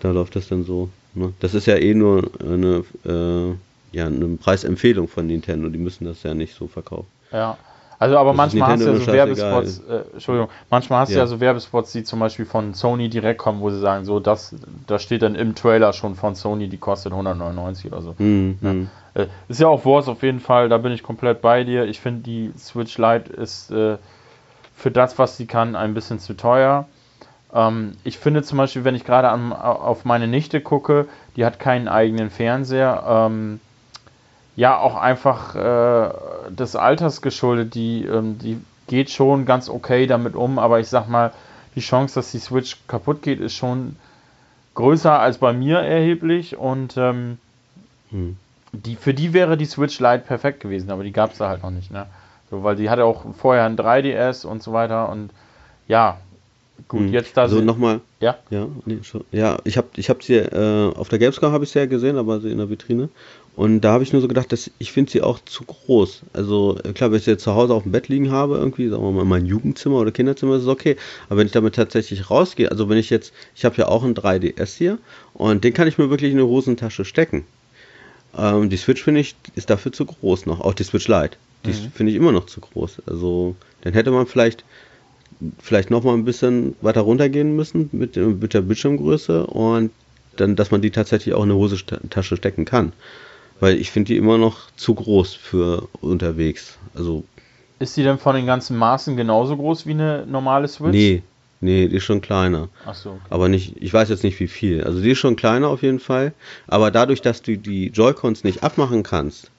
Da 0.00 0.10
läuft 0.10 0.36
das 0.36 0.48
dann 0.48 0.64
so. 0.64 0.90
Ne? 1.14 1.32
Das 1.40 1.54
ist 1.54 1.66
ja 1.66 1.76
eh 1.76 1.94
nur 1.94 2.30
eine, 2.40 2.84
äh, 3.04 3.96
ja, 3.96 4.06
eine 4.06 4.36
Preisempfehlung 4.36 5.08
von 5.08 5.26
Nintendo. 5.26 5.68
Die 5.68 5.78
müssen 5.78 6.04
das 6.04 6.22
ja 6.22 6.34
nicht 6.34 6.54
so 6.54 6.66
verkaufen. 6.66 7.08
Ja. 7.32 7.56
Also 7.98 8.18
aber 8.18 8.30
das 8.30 8.36
manchmal 8.36 8.72
hast 8.72 8.84
du 8.84 8.90
ja 8.90 8.96
so 8.96 9.06
Werbespots, 9.06 9.82
äh, 9.88 10.12
Entschuldigung, 10.14 10.48
manchmal 10.70 11.00
hast 11.00 11.10
du 11.10 11.14
ja. 11.14 11.20
ja 11.20 11.26
so 11.26 11.40
Werbespots, 11.40 11.92
die 11.92 12.04
zum 12.04 12.20
Beispiel 12.20 12.44
von 12.44 12.74
Sony 12.74 13.08
direkt 13.08 13.38
kommen, 13.38 13.60
wo 13.60 13.70
sie 13.70 13.78
sagen, 13.78 14.04
so 14.04 14.20
das, 14.20 14.54
da 14.86 14.98
steht 14.98 15.22
dann 15.22 15.34
im 15.34 15.54
Trailer 15.54 15.92
schon 15.92 16.14
von 16.14 16.34
Sony, 16.34 16.68
die 16.68 16.78
kostet 16.78 17.12
199 17.12 17.92
oder 17.92 18.02
so. 18.02 18.14
Mhm. 18.18 18.58
Ja. 18.60 18.72
Mhm. 18.72 18.90
Äh, 19.14 19.26
ist 19.48 19.60
ja 19.60 19.68
auch 19.68 19.84
Wars 19.84 20.08
auf 20.08 20.22
jeden 20.22 20.40
Fall, 20.40 20.68
da 20.68 20.78
bin 20.78 20.92
ich 20.92 21.02
komplett 21.02 21.40
bei 21.40 21.64
dir. 21.64 21.84
Ich 21.84 22.00
finde 22.00 22.22
die 22.22 22.52
Switch 22.58 22.98
Lite 22.98 23.32
ist 23.32 23.70
äh, 23.70 23.96
für 24.76 24.90
das, 24.90 25.18
was 25.18 25.36
sie 25.36 25.46
kann, 25.46 25.76
ein 25.76 25.94
bisschen 25.94 26.18
zu 26.18 26.34
teuer. 26.34 26.86
Ähm, 27.54 27.92
ich 28.02 28.18
finde 28.18 28.42
zum 28.42 28.58
Beispiel, 28.58 28.84
wenn 28.84 28.96
ich 28.96 29.04
gerade 29.04 29.30
auf 29.30 30.04
meine 30.04 30.26
Nichte 30.26 30.60
gucke, 30.60 31.06
die 31.36 31.44
hat 31.44 31.60
keinen 31.60 31.88
eigenen 31.88 32.30
Fernseher. 32.30 33.04
Ähm, 33.06 33.60
ja 34.56 34.78
auch 34.78 34.96
einfach 34.96 35.54
äh, 35.54 36.10
des 36.50 36.76
Alters 36.76 37.22
geschuldet. 37.22 37.74
Die, 37.74 38.04
ähm, 38.04 38.38
die 38.38 38.60
geht 38.86 39.10
schon 39.10 39.46
ganz 39.46 39.68
okay 39.68 40.06
damit 40.06 40.34
um, 40.34 40.58
aber 40.58 40.80
ich 40.80 40.88
sag 40.88 41.08
mal, 41.08 41.32
die 41.74 41.80
Chance, 41.80 42.16
dass 42.16 42.30
die 42.30 42.38
Switch 42.38 42.76
kaputt 42.86 43.22
geht, 43.22 43.40
ist 43.40 43.54
schon 43.54 43.96
größer 44.74 45.18
als 45.18 45.38
bei 45.38 45.52
mir 45.52 45.78
erheblich 45.78 46.56
und 46.56 46.96
ähm, 46.96 47.38
hm. 48.10 48.36
die, 48.72 48.96
für 48.96 49.14
die 49.14 49.32
wäre 49.32 49.56
die 49.56 49.66
Switch 49.66 49.98
Lite 50.00 50.24
perfekt 50.26 50.60
gewesen, 50.60 50.90
aber 50.90 51.04
die 51.04 51.12
gab 51.12 51.32
es 51.32 51.38
da 51.38 51.48
halt 51.48 51.62
noch 51.62 51.70
nicht, 51.70 51.90
ne? 51.90 52.06
So, 52.50 52.62
weil 52.62 52.76
die 52.76 52.90
hatte 52.90 53.04
auch 53.04 53.24
vorher 53.34 53.64
ein 53.64 53.76
3DS 53.76 54.46
und 54.46 54.62
so 54.62 54.72
weiter 54.72 55.08
und 55.08 55.30
ja, 55.88 56.18
gut, 56.88 57.00
hm. 57.00 57.12
jetzt 57.12 57.36
da. 57.36 57.48
So 57.48 57.56
also 57.56 57.66
nochmal. 57.66 58.00
Ja. 58.20 58.36
Ja, 58.50 58.66
nee, 58.84 58.98
ja, 59.32 59.58
ich 59.64 59.76
habe 59.76 59.88
ich 59.96 60.10
hab 60.10 60.22
sie 60.22 60.36
äh, 60.36 60.92
auf 60.94 61.08
der 61.08 61.18
Gamescom 61.18 61.52
habe 61.52 61.64
ich 61.64 61.70
sie 61.70 61.78
ja 61.78 61.86
gesehen, 61.86 62.16
aber 62.16 62.40
sie 62.40 62.50
in 62.50 62.58
der 62.58 62.70
Vitrine 62.70 63.08
und 63.56 63.82
da 63.82 63.92
habe 63.92 64.02
ich 64.02 64.12
nur 64.12 64.20
so 64.20 64.26
gedacht, 64.26 64.50
dass 64.50 64.70
ich 64.78 64.90
finde 64.90 65.12
sie 65.12 65.22
auch 65.22 65.38
zu 65.44 65.64
groß. 65.64 66.22
Also 66.32 66.78
klar, 66.94 67.10
wenn 67.10 67.18
ich 67.18 67.24
sie 67.24 67.30
jetzt 67.30 67.44
zu 67.44 67.54
Hause 67.54 67.72
auf 67.72 67.84
dem 67.84 67.92
Bett 67.92 68.08
liegen 68.08 68.32
habe, 68.32 68.56
irgendwie, 68.56 68.88
sagen 68.88 69.02
wir 69.02 69.12
mal, 69.12 69.22
in 69.22 69.28
meinem 69.28 69.46
Jugendzimmer 69.46 69.96
oder 69.96 70.10
Kinderzimmer, 70.10 70.56
ist 70.56 70.62
es 70.62 70.68
okay. 70.68 70.96
Aber 71.28 71.38
wenn 71.38 71.46
ich 71.46 71.52
damit 71.52 71.76
tatsächlich 71.76 72.30
rausgehe, 72.30 72.70
also 72.70 72.88
wenn 72.88 72.98
ich 72.98 73.10
jetzt, 73.10 73.32
ich 73.54 73.64
habe 73.64 73.76
ja 73.76 73.86
auch 73.86 74.02
ein 74.02 74.14
3DS 74.14 74.76
hier 74.76 74.98
und 75.34 75.62
den 75.62 75.72
kann 75.72 75.86
ich 75.86 75.98
mir 75.98 76.10
wirklich 76.10 76.32
in 76.32 76.38
eine 76.38 76.48
Hosentasche 76.48 77.04
stecken. 77.04 77.44
Ähm, 78.36 78.70
die 78.70 78.76
Switch 78.76 79.04
finde 79.04 79.20
ich 79.20 79.36
ist 79.54 79.70
dafür 79.70 79.92
zu 79.92 80.04
groß 80.04 80.46
noch, 80.46 80.60
auch 80.60 80.74
die 80.74 80.84
Switch 80.84 81.06
Lite. 81.06 81.36
Die 81.64 81.70
mhm. 81.70 81.92
finde 81.94 82.10
ich 82.10 82.18
immer 82.18 82.32
noch 82.32 82.46
zu 82.46 82.60
groß. 82.60 83.02
Also 83.06 83.54
dann 83.82 83.92
hätte 83.92 84.10
man 84.10 84.26
vielleicht 84.26 84.64
vielleicht 85.60 85.90
noch 85.90 86.02
mal 86.02 86.14
ein 86.14 86.24
bisschen 86.24 86.74
weiter 86.80 87.02
runtergehen 87.02 87.54
müssen 87.54 87.88
mit, 87.92 88.16
mit 88.16 88.54
der 88.54 88.62
Bildschirmgröße 88.62 89.46
und 89.46 89.90
dann, 90.36 90.56
dass 90.56 90.70
man 90.70 90.82
die 90.82 90.90
tatsächlich 90.90 91.34
auch 91.34 91.44
in 91.44 91.50
eine 91.50 91.58
Hosentasche 91.58 92.36
stecken 92.36 92.64
kann. 92.64 92.92
Weil 93.60 93.76
ich 93.76 93.90
finde 93.90 94.08
die 94.08 94.16
immer 94.16 94.38
noch 94.38 94.70
zu 94.76 94.94
groß 94.94 95.34
für 95.34 95.88
unterwegs. 96.00 96.78
Also. 96.94 97.24
Ist 97.78 97.96
die 97.96 98.02
denn 98.02 98.18
von 98.18 98.34
den 98.34 98.46
ganzen 98.46 98.76
Maßen 98.76 99.16
genauso 99.16 99.56
groß 99.56 99.86
wie 99.86 99.92
eine 99.92 100.26
normale 100.26 100.68
Switch? 100.68 100.92
Nee, 100.92 101.22
nee, 101.60 101.88
die 101.88 101.96
ist 101.96 102.04
schon 102.04 102.20
kleiner. 102.20 102.68
Ach 102.86 102.94
so. 102.94 103.10
Okay. 103.10 103.20
Aber 103.30 103.48
nicht, 103.48 103.74
ich 103.80 103.92
weiß 103.92 104.08
jetzt 104.08 104.24
nicht 104.24 104.38
wie 104.40 104.48
viel. 104.48 104.84
Also 104.84 105.00
die 105.00 105.10
ist 105.10 105.18
schon 105.18 105.36
kleiner 105.36 105.68
auf 105.68 105.82
jeden 105.82 106.00
Fall. 106.00 106.32
Aber 106.66 106.90
dadurch, 106.90 107.22
dass 107.22 107.42
du 107.42 107.56
die 107.56 107.88
Joy-Cons 107.88 108.44
nicht 108.44 108.62
abmachen 108.62 109.02
kannst, 109.02 109.50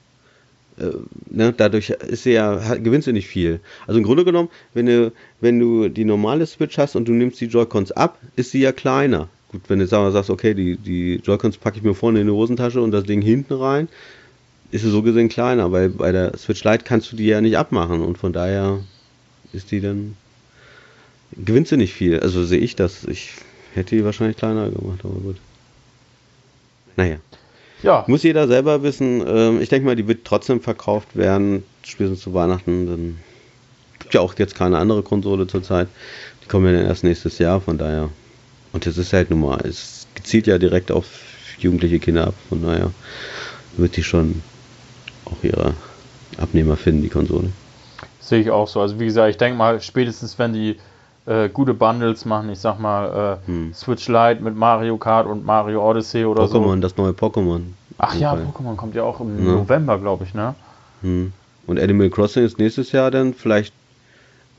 äh, 0.78 0.90
ne, 1.30 1.54
dadurch 1.56 1.90
ist 1.90 2.24
sie 2.24 2.32
ja, 2.32 2.74
gewinnst 2.76 3.06
du 3.06 3.12
nicht 3.12 3.28
viel. 3.28 3.60
Also 3.86 3.98
im 3.98 4.04
Grunde 4.04 4.24
genommen, 4.24 4.50
wenn 4.74 4.86
du, 4.86 5.12
wenn 5.40 5.58
du 5.58 5.88
die 5.88 6.04
normale 6.04 6.46
Switch 6.46 6.76
hast 6.78 6.96
und 6.96 7.06
du 7.08 7.12
nimmst 7.12 7.40
die 7.40 7.46
Joy-Cons 7.46 7.92
ab, 7.92 8.18
ist 8.36 8.50
sie 8.50 8.60
ja 8.60 8.72
kleiner. 8.72 9.28
Gut, 9.52 9.62
wenn 9.68 9.78
du 9.78 9.86
sagst, 9.86 10.30
okay, 10.30 10.54
die, 10.54 10.76
die 10.76 11.16
Joy-Cons 11.16 11.58
packe 11.58 11.78
ich 11.78 11.82
mir 11.82 11.94
vorne 11.94 12.20
in 12.20 12.26
die 12.26 12.32
Hosentasche 12.32 12.80
und 12.80 12.90
das 12.90 13.04
Ding 13.04 13.22
hinten 13.22 13.54
rein, 13.54 13.88
ist 14.70 14.82
sie 14.82 14.90
so 14.90 15.02
gesehen 15.02 15.28
kleiner, 15.28 15.70
weil 15.70 15.90
bei 15.90 16.10
der 16.12 16.36
Switch 16.36 16.64
Lite 16.64 16.84
kannst 16.84 17.12
du 17.12 17.16
die 17.16 17.26
ja 17.26 17.40
nicht 17.40 17.56
abmachen 17.56 18.00
und 18.00 18.18
von 18.18 18.32
daher 18.32 18.80
ist 19.52 19.70
die 19.70 19.80
dann 19.80 20.16
gewinnst 21.32 21.72
du 21.72 21.76
nicht 21.76 21.92
viel. 21.92 22.20
Also 22.20 22.44
sehe 22.44 22.60
ich 22.60 22.76
das. 22.76 23.04
Ich 23.04 23.32
hätte 23.74 23.96
die 23.96 24.04
wahrscheinlich 24.04 24.36
kleiner 24.36 24.70
gemacht, 24.70 25.00
aber 25.04 25.14
gut. 25.14 25.36
Naja. 26.96 27.16
Ja. 27.82 28.04
Muss 28.08 28.22
jeder 28.22 28.48
selber 28.48 28.82
wissen. 28.82 29.22
Ähm, 29.26 29.60
ich 29.60 29.68
denke 29.68 29.86
mal, 29.86 29.96
die 29.96 30.08
wird 30.08 30.24
trotzdem 30.24 30.60
verkauft 30.60 31.14
werden, 31.14 31.62
spätestens 31.84 32.22
zu 32.22 32.34
Weihnachten. 32.34 32.86
Dann 32.86 33.18
gibt 33.98 34.14
ja 34.14 34.20
auch 34.20 34.34
jetzt 34.38 34.54
keine 34.54 34.78
andere 34.78 35.02
Konsole 35.02 35.46
zurzeit. 35.46 35.88
Die 36.42 36.48
kommen 36.48 36.66
ja 36.66 36.72
dann 36.72 36.86
erst 36.86 37.04
nächstes 37.04 37.38
Jahr, 37.38 37.60
von 37.60 37.76
daher 37.76 38.08
und 38.76 38.84
das 38.84 38.98
ist 38.98 39.14
halt 39.14 39.30
nun 39.30 39.40
mal, 39.40 39.58
es 39.66 40.06
zielt 40.22 40.46
ja 40.46 40.58
direkt 40.58 40.92
auf 40.92 41.06
jugendliche 41.58 41.98
Kinder 41.98 42.26
ab. 42.26 42.34
Von 42.50 42.62
daher 42.62 42.90
wird 43.78 43.96
die 43.96 44.02
schon 44.02 44.42
auch 45.24 45.42
ihre 45.42 45.72
Abnehmer 46.36 46.76
finden, 46.76 47.00
die 47.00 47.08
Konsole. 47.08 47.48
Sehe 48.20 48.42
ich 48.42 48.50
auch 48.50 48.68
so. 48.68 48.82
Also 48.82 49.00
wie 49.00 49.06
gesagt, 49.06 49.30
ich 49.30 49.38
denke 49.38 49.56
mal, 49.56 49.80
spätestens 49.80 50.38
wenn 50.38 50.52
die 50.52 50.76
äh, 51.24 51.48
gute 51.48 51.72
Bundles 51.72 52.26
machen, 52.26 52.50
ich 52.50 52.58
sag 52.58 52.78
mal 52.78 53.38
äh, 53.46 53.48
hm. 53.48 53.72
Switch 53.72 54.08
Lite 54.08 54.42
mit 54.42 54.54
Mario 54.54 54.98
Kart 54.98 55.26
und 55.26 55.46
Mario 55.46 55.82
Odyssey 55.82 56.26
oder 56.26 56.42
Pokémon, 56.42 56.48
so. 56.48 56.58
Pokémon, 56.58 56.80
das 56.82 56.96
neue 56.98 57.12
Pokémon. 57.12 57.62
Ach 57.96 58.14
ja, 58.14 58.34
Pokémon 58.34 58.76
kommt 58.76 58.94
ja 58.94 59.04
auch 59.04 59.20
im 59.20 59.38
ja. 59.38 59.54
November, 59.54 59.98
glaube 59.98 60.24
ich, 60.24 60.34
ne? 60.34 60.54
Hm. 61.00 61.32
Und 61.66 61.80
Animal 61.80 62.10
Crossing 62.10 62.44
ist 62.44 62.58
nächstes 62.58 62.92
Jahr 62.92 63.10
dann 63.10 63.32
vielleicht 63.32 63.72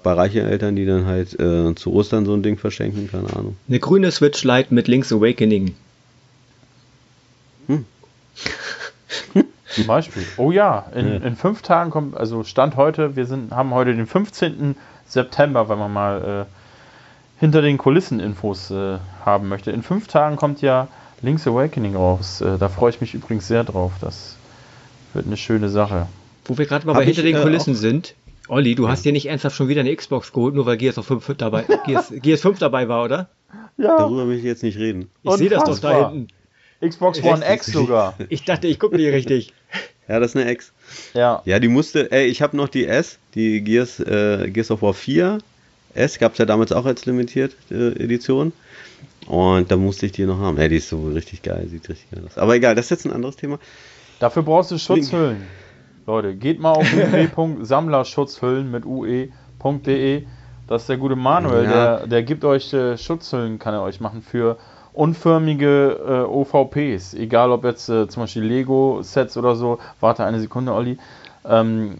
bei 0.07 0.13
reichen 0.13 0.45
Eltern, 0.45 0.77
die 0.77 0.85
dann 0.85 1.05
halt 1.05 1.37
äh, 1.37 1.75
zu 1.75 1.91
Ostern 1.91 2.25
so 2.25 2.33
ein 2.33 2.41
Ding 2.41 2.57
verschenken, 2.57 3.11
keine 3.11 3.27
Ahnung. 3.35 3.57
Eine 3.67 3.79
grüne 3.79 4.09
Switch 4.09 4.41
Lite 4.45 4.73
mit 4.73 4.87
Link's 4.87 5.11
Awakening. 5.11 5.75
Hm. 7.67 7.83
Zum 9.67 9.85
Beispiel. 9.85 10.23
Oh 10.37 10.51
ja, 10.51 10.85
in, 10.95 11.07
ja. 11.09 11.15
in, 11.15 11.35
fünf 11.35 11.61
Tagen 11.61 11.89
kommt, 11.89 12.15
also 12.15 12.45
Stand 12.45 12.77
heute, 12.77 13.17
wir 13.17 13.25
sind, 13.25 13.51
haben 13.51 13.71
heute 13.71 13.93
den 13.93 14.07
15. 14.07 14.77
September, 15.07 15.67
wenn 15.67 15.77
man 15.77 15.91
mal 15.91 16.45
äh, 16.47 17.41
hinter 17.41 17.61
den 17.61 17.77
Kulissen 17.77 18.21
Infos 18.21 18.71
äh, 18.71 18.99
haben 19.25 19.49
möchte. 19.49 19.71
In 19.71 19.83
fünf 19.83 20.07
Tagen 20.07 20.37
kommt 20.37 20.61
ja 20.61 20.87
Link's 21.21 21.45
Awakening 21.45 21.97
raus. 21.97 22.39
Äh, 22.39 22.57
da 22.57 22.69
freue 22.69 22.91
ich 22.91 23.01
mich 23.01 23.13
übrigens 23.13 23.45
sehr 23.49 23.65
drauf. 23.65 23.91
Das 23.99 24.37
wird 25.13 25.25
eine 25.25 25.35
schöne 25.35 25.67
Sache. 25.67 26.07
Wo 26.45 26.57
wir 26.57 26.65
gerade 26.65 26.87
mal 26.87 27.03
hinter 27.03 27.23
den 27.23 27.35
äh, 27.35 27.41
Kulissen 27.41 27.75
sind, 27.75 28.15
Olli, 28.47 28.75
du 28.75 28.87
hast 28.87 29.03
dir 29.03 29.11
nicht 29.11 29.27
ernsthaft 29.27 29.55
schon 29.55 29.67
wieder 29.67 29.81
eine 29.81 29.95
Xbox 29.95 30.31
geholt, 30.31 30.55
nur 30.55 30.65
weil 30.65 30.77
Gears, 30.77 30.99
5 30.99 31.35
dabei, 31.37 31.65
Gears, 31.85 32.13
Gears 32.21 32.41
5 32.41 32.59
dabei 32.59 32.87
war, 32.87 33.03
oder? 33.03 33.29
Ja. 33.77 33.97
Darüber 33.97 34.27
will 34.27 34.37
ich 34.37 34.43
jetzt 34.43 34.63
nicht 34.63 34.77
reden. 34.77 35.09
Ich 35.23 35.31
sehe 35.33 35.49
das 35.49 35.63
doch 35.63 35.79
da 35.79 36.11
hinten. 36.11 36.27
Xbox 36.81 37.23
One 37.23 37.43
X 37.53 37.67
sogar. 37.67 38.15
Ich 38.29 38.43
dachte, 38.43 38.67
ich 38.67 38.79
gucke 38.79 38.95
nicht 38.95 39.11
richtig. 39.11 39.53
Ja, 40.07 40.19
das 40.19 40.31
ist 40.31 40.37
eine 40.37 40.51
X. 40.51 40.71
Ja. 41.13 41.41
Ja, 41.45 41.59
die 41.59 41.67
musste, 41.67 42.11
ey, 42.11 42.27
ich 42.27 42.41
habe 42.41 42.55
noch 42.55 42.69
die 42.69 42.85
S, 42.85 43.17
die 43.35 43.61
Gears, 43.61 43.99
äh, 43.99 44.49
Gears 44.51 44.71
of 44.71 44.81
War 44.81 44.93
4 44.93 45.39
S, 45.95 46.19
gab 46.19 46.33
es 46.33 46.37
ja 46.37 46.45
damals 46.45 46.71
auch 46.71 46.85
als 46.85 47.05
limitiert 47.05 47.55
äh, 47.71 47.91
Edition. 48.03 48.53
Und 49.25 49.69
da 49.71 49.75
musste 49.75 50.05
ich 50.05 50.13
die 50.13 50.25
noch 50.25 50.39
haben. 50.39 50.57
Ja, 50.57 50.67
die 50.67 50.77
ist 50.77 50.89
so 50.89 51.07
richtig 51.07 51.41
geil, 51.41 51.67
sieht 51.69 51.89
richtig 51.89 52.09
geil 52.11 52.23
aus. 52.25 52.37
Aber 52.37 52.55
egal, 52.55 52.75
das 52.75 52.85
ist 52.85 52.91
jetzt 52.91 53.05
ein 53.05 53.11
anderes 53.11 53.35
Thema. 53.35 53.59
Dafür 54.19 54.43
brauchst 54.43 54.71
du 54.71 54.77
Schutzhüllen. 54.77 55.45
Leute, 56.07 56.35
geht 56.35 56.61
mal 56.61 56.71
auf 56.71 56.85
www.sammlerschutzhüllen 56.95 58.71
mit 58.71 58.85
ue.de. 58.85 60.23
Das 60.65 60.83
ist 60.83 60.89
der 60.89 60.95
gute 60.95 61.17
Manuel, 61.17 61.65
ja. 61.65 61.71
der, 61.71 62.07
der 62.07 62.23
gibt 62.23 62.45
euch 62.45 62.71
äh, 62.71 62.97
Schutzhüllen, 62.97 63.59
kann 63.59 63.73
er 63.73 63.81
euch 63.81 63.99
machen 63.99 64.21
für 64.21 64.55
unförmige 64.93 65.99
äh, 66.07 66.21
OVPs. 66.21 67.13
Egal 67.13 67.51
ob 67.51 67.65
jetzt 67.65 67.89
äh, 67.89 68.07
zum 68.07 68.23
Beispiel 68.23 68.43
Lego-Sets 68.43 69.35
oder 69.35 69.57
so. 69.57 69.79
Warte 69.99 70.23
eine 70.23 70.39
Sekunde, 70.39 70.73
Olli. 70.73 70.97
Ähm, 71.45 71.97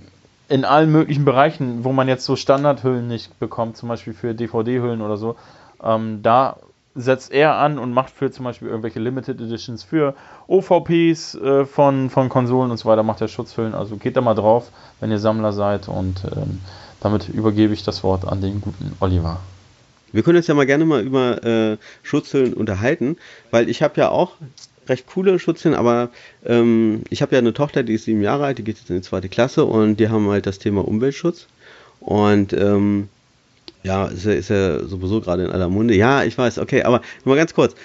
in 0.47 0.63
allen 0.63 0.89
möglichen 0.89 1.25
Bereichen, 1.25 1.83
wo 1.83 1.91
man 1.91 2.07
jetzt 2.07 2.23
so 2.23 2.37
Standardhüllen 2.37 3.09
nicht 3.09 3.37
bekommt, 3.39 3.75
zum 3.75 3.89
Beispiel 3.89 4.13
für 4.13 4.33
DVD-Hüllen 4.33 5.01
oder 5.01 5.17
so, 5.17 5.35
ähm, 5.83 6.21
da 6.23 6.55
setzt 6.97 7.31
er 7.31 7.55
an 7.55 7.77
und 7.77 7.93
macht 7.93 8.11
für 8.11 8.31
zum 8.31 8.45
Beispiel 8.45 8.67
irgendwelche 8.67 8.99
Limited 8.99 9.39
Editions 9.39 9.83
für 9.83 10.15
OVPs 10.47 11.35
äh, 11.35 11.65
von, 11.65 12.09
von 12.09 12.29
Konsolen 12.29 12.71
und 12.71 12.77
so 12.77 12.89
weiter, 12.89 13.03
macht 13.03 13.21
er 13.21 13.27
Schutzhüllen. 13.27 13.75
Also 13.75 13.97
geht 13.97 14.17
da 14.17 14.21
mal 14.21 14.33
drauf, 14.33 14.71
wenn 14.99 15.11
ihr 15.11 15.19
Sammler 15.19 15.53
seid 15.53 15.87
und 15.87 16.23
ähm, 16.35 16.59
damit 16.99 17.29
übergebe 17.29 17.73
ich 17.73 17.83
das 17.83 18.03
Wort 18.03 18.27
an 18.27 18.41
den 18.41 18.61
guten 18.61 18.93
Oliver. 18.99 19.39
Wir 20.11 20.23
können 20.23 20.37
uns 20.37 20.47
ja 20.47 20.55
mal 20.55 20.65
gerne 20.65 20.85
mal 20.85 21.01
über 21.01 21.43
äh, 21.43 21.77
Schutzhüllen 22.01 22.53
unterhalten, 22.53 23.17
weil 23.51 23.69
ich 23.69 23.83
habe 23.83 23.99
ja 23.99 24.09
auch 24.09 24.33
recht 24.87 25.05
coole 25.07 25.37
Schutzhüllen, 25.37 25.77
aber 25.77 26.09
ähm, 26.45 27.03
ich 27.09 27.21
habe 27.21 27.33
ja 27.33 27.39
eine 27.39 27.53
Tochter, 27.53 27.83
die 27.83 27.93
ist 27.93 28.05
sieben 28.05 28.21
Jahre 28.21 28.45
alt, 28.45 28.57
die 28.57 28.63
geht 28.63 28.77
jetzt 28.77 28.89
in 28.89 28.95
die 28.95 29.01
zweite 29.01 29.29
Klasse 29.29 29.65
und 29.65 29.97
die 29.97 30.09
haben 30.09 30.29
halt 30.29 30.45
das 30.45 30.59
Thema 30.59 30.87
Umweltschutz. 30.87 31.47
Und 31.99 32.53
ähm, 32.53 33.09
ja, 33.83 34.07
ist 34.07 34.25
ja, 34.25 34.31
ist 34.33 34.49
ja 34.49 34.83
sowieso 34.85 35.21
gerade 35.21 35.45
in 35.45 35.51
aller 35.51 35.69
Munde. 35.69 35.95
Ja, 35.95 36.23
ich 36.23 36.37
weiß, 36.37 36.59
okay, 36.59 36.83
aber 36.83 37.01
mal 37.23 37.35
ganz 37.35 37.53
kurz. 37.53 37.75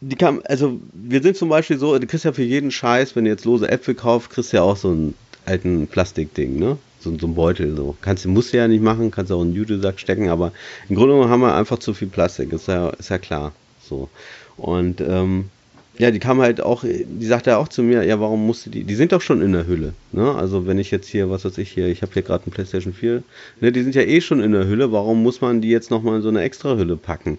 Die 0.00 0.16
kam, 0.16 0.42
also 0.44 0.80
wir 0.92 1.22
sind 1.22 1.36
zum 1.36 1.48
Beispiel 1.48 1.78
so, 1.78 1.98
du 1.98 2.06
kriegst 2.06 2.24
ja 2.24 2.32
für 2.32 2.42
jeden 2.42 2.70
Scheiß, 2.70 3.16
wenn 3.16 3.24
du 3.24 3.30
jetzt 3.30 3.44
lose 3.44 3.68
Äpfel 3.68 3.94
kaufst, 3.94 4.30
kriegst 4.30 4.52
du 4.52 4.58
ja 4.58 4.62
auch 4.62 4.76
so 4.76 4.90
einen 4.90 5.14
alten 5.46 5.86
Plastikding, 5.86 6.58
ne? 6.58 6.76
So, 7.00 7.16
so 7.18 7.26
ein 7.26 7.34
Beutel. 7.34 7.76
So. 7.76 7.96
Kannst, 8.00 8.26
musst 8.26 8.52
du 8.52 8.58
ja 8.58 8.68
nicht 8.68 8.82
machen, 8.82 9.10
kannst 9.10 9.32
auch 9.32 9.40
in 9.40 9.48
einen 9.48 9.56
Jutesack 9.56 10.00
stecken, 10.00 10.28
aber 10.28 10.52
im 10.88 10.96
Grunde 10.96 11.14
genommen 11.14 11.30
haben 11.30 11.40
wir 11.40 11.54
einfach 11.54 11.78
zu 11.78 11.94
viel 11.94 12.08
Plastik, 12.08 12.52
ist 12.52 12.68
ja, 12.68 12.90
ist 12.90 13.10
ja 13.10 13.18
klar. 13.18 13.52
So. 13.88 14.08
Und 14.56 15.00
ähm, 15.00 15.50
ja, 15.98 16.10
die 16.10 16.18
kam 16.18 16.40
halt 16.40 16.60
auch, 16.60 16.82
die 16.84 17.26
sagte 17.26 17.50
ja 17.50 17.58
auch 17.58 17.68
zu 17.68 17.82
mir, 17.82 18.02
ja, 18.04 18.18
warum 18.18 18.46
musste 18.46 18.68
die, 18.70 18.82
die 18.82 18.94
sind 18.96 19.12
doch 19.12 19.20
schon 19.20 19.42
in 19.42 19.52
der 19.52 19.66
Hülle, 19.66 19.94
ne? 20.12 20.34
Also 20.34 20.66
wenn 20.66 20.78
ich 20.78 20.90
jetzt 20.90 21.06
hier, 21.06 21.30
was 21.30 21.44
weiß 21.44 21.58
ich 21.58 21.70
hier, 21.70 21.86
ich 21.86 22.02
habe 22.02 22.12
hier 22.12 22.22
gerade 22.22 22.48
ein 22.48 22.50
Playstation 22.50 22.92
4, 22.92 23.22
ne, 23.60 23.72
die 23.72 23.82
sind 23.82 23.94
ja 23.94 24.02
eh 24.02 24.20
schon 24.20 24.40
in 24.40 24.52
der 24.52 24.66
Hülle, 24.66 24.90
warum 24.90 25.22
muss 25.22 25.40
man 25.40 25.60
die 25.60 25.70
jetzt 25.70 25.90
nochmal 25.90 26.16
in 26.16 26.22
so 26.22 26.28
eine 26.28 26.42
extra 26.42 26.76
Hülle 26.76 26.96
packen? 26.96 27.38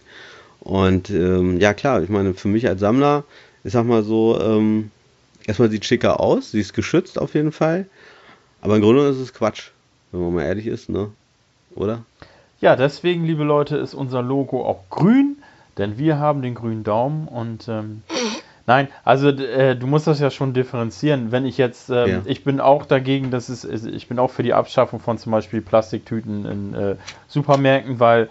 Und 0.61 1.09
ähm, 1.09 1.59
ja 1.59 1.73
klar, 1.73 2.01
ich 2.01 2.09
meine, 2.09 2.33
für 2.33 2.47
mich 2.47 2.67
als 2.67 2.79
Sammler, 2.79 3.25
ich 3.63 3.73
sag 3.73 3.85
mal 3.85 4.03
so, 4.03 4.39
ähm, 4.39 4.89
erstmal 5.45 5.69
sieht 5.69 5.83
schicker 5.83 6.21
aus, 6.21 6.51
sie 6.51 6.61
ist 6.61 6.73
geschützt 6.73 7.19
auf 7.19 7.33
jeden 7.33 7.51
Fall, 7.51 7.87
aber 8.61 8.77
im 8.77 8.81
Grunde 8.81 9.07
ist 9.09 9.17
es 9.17 9.33
Quatsch, 9.33 9.71
wenn 10.11 10.21
man 10.21 10.33
mal 10.33 10.43
ehrlich 10.43 10.67
ist, 10.67 10.89
ne? 10.89 11.11
Oder? 11.75 12.05
Ja, 12.61 12.77
deswegen, 12.77 13.25
liebe 13.25 13.43
Leute, 13.43 13.75
ist 13.75 13.93
unser 13.93 14.21
Logo 14.21 14.65
auch 14.65 14.89
grün, 14.89 15.37
denn 15.77 15.97
wir 15.97 16.19
haben 16.19 16.41
den 16.41 16.55
grünen 16.55 16.83
Daumen 16.85 17.27
und 17.27 17.67
ähm, 17.67 18.01
Nein, 18.67 18.87
also 19.03 19.29
äh, 19.29 19.75
du 19.75 19.85
musst 19.85 20.07
das 20.07 20.19
ja 20.19 20.31
schon 20.31 20.53
differenzieren. 20.53 21.31
Wenn 21.31 21.45
ich 21.45 21.57
jetzt, 21.57 21.89
ähm, 21.89 22.09
ja. 22.09 22.21
ich 22.25 22.43
bin 22.43 22.59
auch 22.59 22.85
dagegen, 22.85 23.29
dass 23.29 23.49
es, 23.49 23.63
ich 23.63 24.07
bin 24.07 24.17
auch 24.17 24.31
für 24.31 24.41
die 24.41 24.53
Abschaffung 24.53 24.99
von 24.99 25.19
zum 25.19 25.31
Beispiel 25.31 25.61
Plastiktüten 25.61 26.45
in 26.45 26.73
äh, 26.73 26.95
Supermärkten, 27.27 27.99
weil 27.99 28.27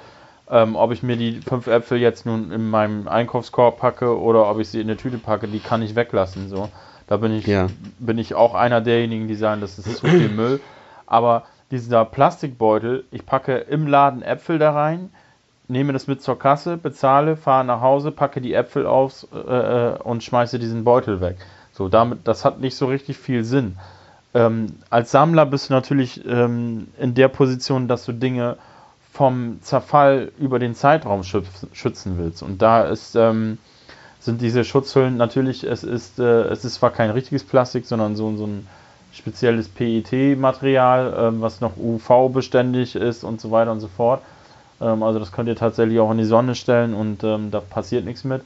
ähm, 0.50 0.74
ob 0.76 0.90
ich 0.90 1.02
mir 1.02 1.16
die 1.16 1.40
fünf 1.40 1.68
Äpfel 1.68 1.98
jetzt 1.98 2.26
nun 2.26 2.50
in 2.50 2.68
meinem 2.68 3.06
Einkaufskorb 3.06 3.78
packe 3.78 4.18
oder 4.18 4.50
ob 4.50 4.58
ich 4.58 4.68
sie 4.68 4.80
in 4.80 4.88
eine 4.88 4.96
Tüte 4.96 5.18
packe, 5.18 5.46
die 5.46 5.60
kann 5.60 5.82
ich 5.82 5.94
weglassen. 5.94 6.48
So, 6.48 6.68
da 7.06 7.16
bin 7.16 7.32
ich, 7.32 7.46
ja. 7.46 7.68
bin 7.98 8.18
ich 8.18 8.34
auch 8.34 8.54
einer 8.54 8.80
derjenigen, 8.80 9.28
die 9.28 9.36
sagen, 9.36 9.60
das 9.60 9.78
ist 9.78 9.98
zu 9.98 10.06
viel 10.06 10.28
Müll. 10.28 10.60
Aber 11.06 11.44
dieser 11.70 12.04
Plastikbeutel, 12.04 13.04
ich 13.10 13.24
packe 13.24 13.56
im 13.56 13.86
Laden 13.86 14.22
Äpfel 14.22 14.58
da 14.58 14.72
rein, 14.72 15.10
nehme 15.68 15.92
das 15.92 16.06
mit 16.06 16.22
zur 16.22 16.38
Kasse, 16.38 16.76
bezahle, 16.76 17.36
fahre 17.36 17.64
nach 17.64 17.80
Hause, 17.80 18.10
packe 18.10 18.40
die 18.40 18.54
Äpfel 18.54 18.86
auf 18.86 19.26
äh, 19.32 19.38
äh, 19.38 19.98
und 20.02 20.22
schmeiße 20.22 20.58
diesen 20.58 20.84
Beutel 20.84 21.20
weg. 21.20 21.36
So, 21.72 21.88
damit, 21.88 22.20
das 22.24 22.44
hat 22.44 22.60
nicht 22.60 22.76
so 22.76 22.86
richtig 22.86 23.18
viel 23.18 23.44
Sinn. 23.44 23.76
Ähm, 24.34 24.66
als 24.90 25.10
Sammler 25.10 25.46
bist 25.46 25.70
du 25.70 25.74
natürlich 25.74 26.24
ähm, 26.26 26.88
in 26.98 27.14
der 27.14 27.28
Position, 27.28 27.88
dass 27.88 28.04
du 28.04 28.12
Dinge 28.12 28.56
vom 29.12 29.58
Zerfall 29.62 30.32
über 30.38 30.58
den 30.58 30.74
Zeitraum 30.74 31.22
schützen 31.22 32.18
willst. 32.18 32.42
Und 32.42 32.60
da 32.60 32.82
ist, 32.82 33.14
ähm, 33.14 33.58
sind 34.18 34.40
diese 34.40 34.64
Schutzhüllen 34.64 35.16
natürlich, 35.16 35.62
es 35.62 35.84
ist, 35.84 36.18
äh, 36.18 36.42
es 36.44 36.64
ist 36.64 36.74
zwar 36.74 36.90
kein 36.90 37.10
richtiges 37.10 37.44
Plastik, 37.44 37.86
sondern 37.86 38.16
so, 38.16 38.36
so 38.36 38.46
ein 38.46 38.66
spezielles 39.12 39.68
PET-Material, 39.68 41.12
äh, 41.12 41.40
was 41.40 41.60
noch 41.60 41.76
UV-beständig 41.76 42.96
ist 42.96 43.22
und 43.22 43.40
so 43.40 43.52
weiter 43.52 43.70
und 43.70 43.80
so 43.80 43.88
fort. 43.88 44.20
Ähm, 44.84 45.02
also 45.02 45.18
das 45.18 45.32
könnt 45.32 45.48
ihr 45.48 45.56
tatsächlich 45.56 45.98
auch 45.98 46.10
in 46.10 46.18
die 46.18 46.24
Sonne 46.24 46.54
stellen 46.54 46.94
und 46.94 47.24
ähm, 47.24 47.50
da 47.50 47.60
passiert 47.60 48.04
nichts 48.04 48.24
mit. 48.24 48.42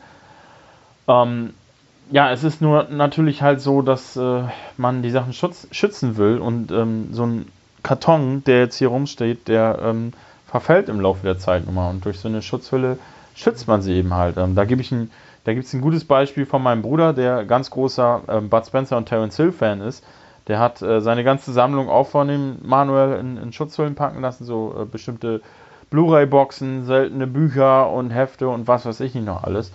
Ähm, 1.08 1.54
ja, 2.10 2.30
es 2.30 2.44
ist 2.44 2.62
nur 2.62 2.84
natürlich 2.84 3.42
halt 3.42 3.60
so, 3.60 3.82
dass 3.82 4.16
äh, 4.16 4.42
man 4.76 5.02
die 5.02 5.10
Sachen 5.10 5.32
schutz, 5.32 5.66
schützen 5.72 6.16
will 6.16 6.38
und 6.38 6.70
ähm, 6.70 7.08
so 7.12 7.26
ein 7.26 7.46
Karton, 7.82 8.42
der 8.44 8.60
jetzt 8.60 8.76
hier 8.76 8.88
rumsteht, 8.88 9.48
der 9.48 9.78
ähm, 9.82 10.12
verfällt 10.46 10.88
im 10.88 11.00
Laufe 11.00 11.24
der 11.24 11.38
Zeit 11.38 11.66
nochmal 11.66 11.90
und 11.90 12.04
durch 12.04 12.18
so 12.18 12.28
eine 12.28 12.40
Schutzhülle 12.40 12.98
schützt 13.34 13.68
man 13.68 13.82
sie 13.82 13.94
eben 13.94 14.14
halt. 14.14 14.36
Ähm, 14.36 14.54
da 14.54 14.64
gebe 14.64 14.80
ich 14.80 14.90
ein, 14.90 15.10
da 15.44 15.54
gibt 15.54 15.66
es 15.66 15.74
ein 15.74 15.80
gutes 15.80 16.04
Beispiel 16.04 16.46
von 16.46 16.62
meinem 16.62 16.82
Bruder, 16.82 17.12
der 17.12 17.44
ganz 17.44 17.70
großer 17.70 18.22
ähm, 18.28 18.48
Bud 18.48 18.66
Spencer 18.66 18.96
und 18.96 19.06
Terence 19.06 19.36
Hill 19.36 19.52
Fan 19.52 19.80
ist. 19.80 20.04
Der 20.48 20.58
hat 20.58 20.80
äh, 20.80 21.00
seine 21.02 21.24
ganze 21.24 21.52
Sammlung 21.52 21.90
auch 21.90 22.08
von 22.08 22.28
dem 22.28 22.56
Manuel 22.62 23.18
in, 23.18 23.36
in 23.36 23.52
Schutzhüllen 23.52 23.94
packen 23.94 24.22
lassen, 24.22 24.44
so 24.44 24.74
äh, 24.80 24.84
bestimmte 24.86 25.42
Blu-ray-Boxen, 25.90 26.84
seltene 26.84 27.26
Bücher 27.26 27.90
und 27.90 28.10
Hefte 28.10 28.48
und 28.48 28.66
was 28.66 28.84
weiß 28.86 29.00
ich 29.00 29.14
nicht 29.14 29.24
noch 29.26 29.44
alles. 29.44 29.72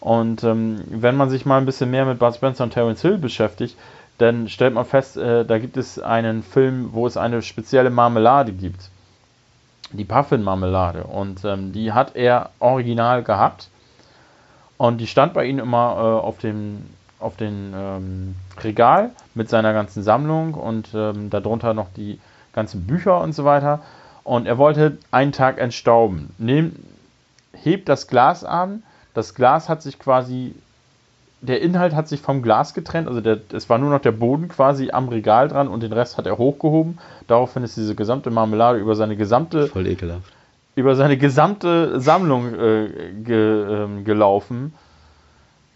Und 0.00 0.44
ähm, 0.44 0.82
wenn 0.88 1.16
man 1.16 1.30
sich 1.30 1.46
mal 1.46 1.58
ein 1.58 1.66
bisschen 1.66 1.90
mehr 1.90 2.04
mit 2.04 2.18
Bud 2.18 2.34
Spencer 2.34 2.64
und 2.64 2.72
Terence 2.72 3.02
Hill 3.02 3.18
beschäftigt, 3.18 3.76
dann 4.18 4.48
stellt 4.48 4.74
man 4.74 4.84
fest, 4.84 5.16
äh, 5.16 5.44
da 5.44 5.58
gibt 5.58 5.76
es 5.76 5.98
einen 5.98 6.42
Film, 6.42 6.90
wo 6.92 7.06
es 7.06 7.16
eine 7.16 7.42
spezielle 7.42 7.90
Marmelade 7.90 8.52
gibt. 8.52 8.90
Die 9.92 10.04
Puffin-Marmelade. 10.04 11.04
Und 11.04 11.44
ähm, 11.44 11.72
die 11.72 11.92
hat 11.92 12.16
er 12.16 12.50
original 12.60 13.22
gehabt. 13.22 13.68
Und 14.78 14.98
die 14.98 15.06
stand 15.06 15.32
bei 15.32 15.44
ihm 15.44 15.58
immer 15.58 15.96
äh, 15.96 16.26
auf 16.26 16.38
dem 16.38 16.84
auf 17.18 17.36
den 17.36 17.72
ähm, 17.74 18.34
Regal 18.62 19.10
mit 19.34 19.48
seiner 19.48 19.72
ganzen 19.72 20.02
Sammlung 20.02 20.52
und 20.54 20.90
ähm, 20.94 21.30
darunter 21.30 21.72
noch 21.72 21.88
die 21.96 22.20
ganzen 22.52 22.86
Bücher 22.86 23.20
und 23.20 23.34
so 23.34 23.44
weiter 23.44 23.80
und 24.26 24.46
er 24.46 24.58
wollte 24.58 24.98
einen 25.12 25.30
Tag 25.30 25.58
entstauben. 25.58 26.30
Nehm, 26.38 26.72
hebt 27.52 27.88
das 27.88 28.08
Glas 28.08 28.42
an, 28.42 28.82
das 29.14 29.34
Glas 29.34 29.68
hat 29.68 29.82
sich 29.82 30.00
quasi, 30.00 30.54
der 31.40 31.62
Inhalt 31.62 31.94
hat 31.94 32.08
sich 32.08 32.20
vom 32.20 32.42
Glas 32.42 32.74
getrennt, 32.74 33.06
also 33.06 33.20
der, 33.20 33.38
es 33.52 33.70
war 33.70 33.78
nur 33.78 33.90
noch 33.90 34.00
der 34.00 34.10
Boden 34.12 34.48
quasi 34.48 34.90
am 34.90 35.08
Regal 35.08 35.46
dran 35.48 35.68
und 35.68 35.82
den 35.82 35.92
Rest 35.92 36.18
hat 36.18 36.26
er 36.26 36.38
hochgehoben. 36.38 36.98
Daraufhin 37.28 37.62
ist 37.62 37.76
diese 37.76 37.94
gesamte 37.94 38.30
Marmelade 38.30 38.80
über 38.80 38.96
seine 38.96 39.16
gesamte, 39.16 39.68
voll 39.68 39.86
ekelhaft, 39.86 40.32
über 40.74 40.96
seine 40.96 41.16
gesamte 41.16 42.00
Sammlung 42.00 42.52
äh, 42.52 42.88
ge, 43.22 43.84
äh, 43.84 44.02
gelaufen. 44.02 44.74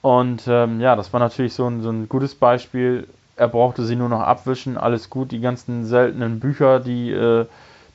Und 0.03 0.43
ähm, 0.49 0.81
ja, 0.81 0.97
das 0.97 1.13
war 1.13 1.21
natürlich 1.21 1.55
so 1.55 1.67
ein, 1.67 1.83
so 1.83 1.91
ein 1.91 2.09
gutes 2.09 2.35
Beispiel. 2.35 3.07
Er 3.37 3.49
brauchte 3.49 3.85
sie 3.85 3.97
nur 3.97 4.09
noch 4.09 4.21
abwischen, 4.21 4.77
alles 4.77 5.09
gut. 5.09 5.31
Die 5.31 5.41
ganzen 5.41 5.85
seltenen 5.85 6.41
Bücher, 6.41 6.81
die 6.81 7.13
äh, 7.13 7.47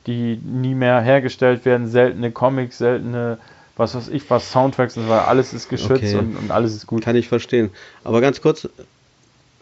die 0.06 0.40
nie 0.44 0.74
mehr 0.74 1.00
hergestellt 1.00 1.64
werden, 1.64 1.88
seltene 1.88 2.30
Comics, 2.30 2.78
seltene, 2.78 3.38
was 3.76 3.94
weiß 3.94 4.08
ich, 4.08 4.28
was 4.30 4.50
Soundtracks 4.50 4.96
und 4.96 5.04
so 5.04 5.08
weiter, 5.08 5.28
alles 5.28 5.52
ist 5.52 5.68
geschützt 5.68 6.04
okay. 6.04 6.16
und, 6.16 6.36
und, 6.36 6.50
alles 6.50 6.74
ist 6.74 6.86
gut. 6.86 7.02
Kann 7.02 7.16
ich 7.16 7.28
verstehen. 7.28 7.70
Aber 8.04 8.20
ganz 8.20 8.40
kurz, 8.40 8.68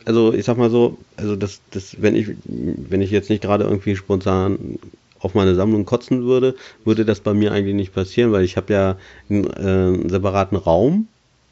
also 0.04 0.32
ich 0.32 0.44
sag 0.44 0.56
mal 0.56 0.70
so, 0.70 0.98
also 1.16 1.36
das, 1.36 1.60
das, 1.70 2.00
wenn 2.00 2.14
ich, 2.14 2.28
wenn 2.44 3.00
ich 3.00 3.10
jetzt 3.10 3.30
nicht 3.30 3.42
gerade 3.42 3.64
irgendwie 3.64 3.96
spontan 3.96 4.78
auf 5.18 5.34
meine 5.34 5.54
Sammlung 5.54 5.86
kotzen 5.86 6.24
würde, 6.24 6.54
würde 6.84 7.04
das 7.04 7.20
bei 7.20 7.32
mir 7.32 7.52
eigentlich 7.52 7.74
nicht 7.74 7.94
passieren, 7.94 8.30
weil 8.32 8.44
ich 8.44 8.56
habe 8.56 8.72
ja 8.72 8.96
einen, 9.30 9.44
äh, 9.44 9.56
einen 9.56 10.08
separaten 10.10 10.58
Raum, 10.58 11.08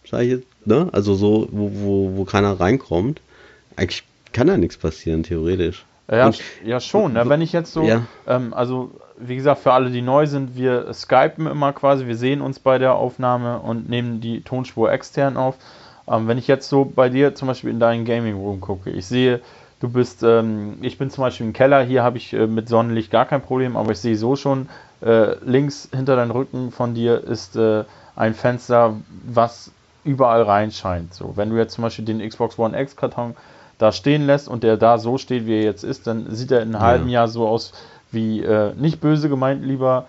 sage 0.09 0.25
ich 0.25 0.31
jetzt, 0.33 0.47
ne? 0.67 0.91
Also 0.93 1.15
so, 1.15 1.49
wo, 1.51 1.71
wo, 1.73 2.17
wo 2.17 2.25
keiner 2.25 2.61
reinkommt. 2.61 3.23
Eigentlich 3.77 4.05
kann 4.33 4.49
da 4.49 4.59
nichts 4.59 4.77
passieren, 4.77 5.23
theoretisch. 5.23 5.87
Ja, 6.11 6.27
und, 6.27 6.41
ja 6.65 6.81
schon. 6.81 7.13
Ne? 7.15 7.29
Wenn 7.29 7.41
ich 7.41 7.53
jetzt 7.53 7.73
so, 7.73 7.85
ja. 7.85 8.03
ähm, 8.27 8.53
also 8.55 8.91
wie 9.17 9.37
gesagt, 9.37 9.61
für 9.61 9.73
alle, 9.73 9.91
die 9.91 10.03
neu 10.03 10.27
sind, 10.27 10.57
wir 10.57 10.93
skypen 10.93 11.47
immer 11.47 11.73
quasi, 11.73 12.07
wir 12.07 12.17
sehen 12.17 12.41
uns 12.41 12.59
bei 12.59 12.79
der 12.79 12.95
Aufnahme 12.95 13.61
und 13.61 13.89
nehmen 13.89 14.21
die 14.21 14.43
Tonspur 14.43 14.91
extern 14.91 15.37
auf. 15.37 15.57
Ähm, 16.09 16.27
wenn 16.27 16.39
ich 16.39 16.49
jetzt 16.49 16.69
so 16.69 16.85
bei 16.85 17.09
dir 17.09 17.35
zum 17.35 17.49
Beispiel 17.49 17.71
in 17.71 17.81
deinen 17.81 18.05
Gaming 18.05 18.37
Room 18.37 18.61
gucke, 18.61 18.91
ich 18.91 19.07
sehe, 19.07 19.41
du 19.81 19.89
bist, 19.89 20.23
ähm, 20.23 20.79
ich 20.83 20.99
bin 20.99 21.11
zum 21.11 21.23
Beispiel 21.23 21.47
im 21.47 21.53
Keller, 21.53 21.83
hier 21.83 22.03
habe 22.03 22.19
ich 22.19 22.33
äh, 22.33 22.47
mit 22.47 22.69
Sonnenlicht 22.69 23.11
gar 23.11 23.27
kein 23.27 23.43
Problem, 23.43 23.77
aber 23.77 23.93
ich 23.93 23.99
sehe 23.99 24.17
so 24.17 24.35
schon, 24.37 24.69
äh, 25.01 25.37
links 25.45 25.89
hinter 25.95 26.17
deinem 26.17 26.33
Rücken 26.33 26.73
von 26.73 26.95
dir 26.95 27.23
ist 27.23 27.57
äh, 27.57 27.85
ein 28.17 28.35
Fenster, 28.35 28.97
was 29.25 29.73
überall 30.05 30.43
reinscheint. 30.43 31.15
So, 31.15 31.37
wenn 31.37 31.51
du 31.51 31.57
jetzt 31.57 31.75
zum 31.75 31.83
Beispiel 31.83 32.05
den 32.05 32.27
Xbox 32.27 32.59
One 32.59 32.81
X 32.81 32.97
Karton 32.97 33.35
da 33.83 33.91
stehen 33.91 34.27
lässt 34.27 34.49
und 34.49 34.63
der 34.63 34.77
da 34.77 34.99
so 34.99 35.19
steht, 35.19 35.47
wie 35.47 35.57
er 35.57 35.65
jetzt 35.65 35.83
ist, 35.83 36.07
dann 36.07 36.27
sieht 36.31 36.53
er 36.53 36.63
in 36.63 36.69
einem 36.69 36.75
ja. 36.75 36.81
halben 36.81 37.09
Jahr 37.09 37.29
so 37.29 37.49
aus 37.49 37.73
wie, 38.13 38.41
äh, 38.41 38.73
nicht 38.77 39.01
böse 39.01 39.29
gemeint, 39.29 39.65
lieber 39.65 40.07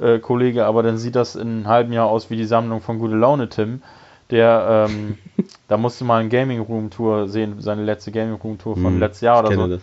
äh, 0.00 0.18
Kollege, 0.18 0.64
aber 0.64 0.82
dann 0.82 0.96
sieht 0.96 1.16
das 1.16 1.34
in 1.34 1.48
einem 1.48 1.66
halben 1.66 1.92
Jahr 1.92 2.06
aus 2.06 2.30
wie 2.30 2.36
die 2.36 2.44
Sammlung 2.44 2.80
von 2.80 2.98
Gute 2.98 3.16
Laune 3.16 3.48
Tim. 3.48 3.82
Der, 4.30 4.88
ähm, 4.88 5.18
da 5.68 5.76
musste 5.76 6.04
mal 6.04 6.20
ein 6.20 6.28
Gaming 6.28 6.60
Room 6.60 6.90
Tour 6.90 7.28
sehen, 7.28 7.56
seine 7.60 7.82
letzte 7.82 8.12
Gaming 8.12 8.34
Room 8.34 8.58
Tour 8.58 8.74
von 8.76 8.92
hm, 8.92 9.00
letztes 9.00 9.22
Jahr 9.22 9.40
oder 9.40 9.54
so. 9.54 9.66
Das. 9.66 9.80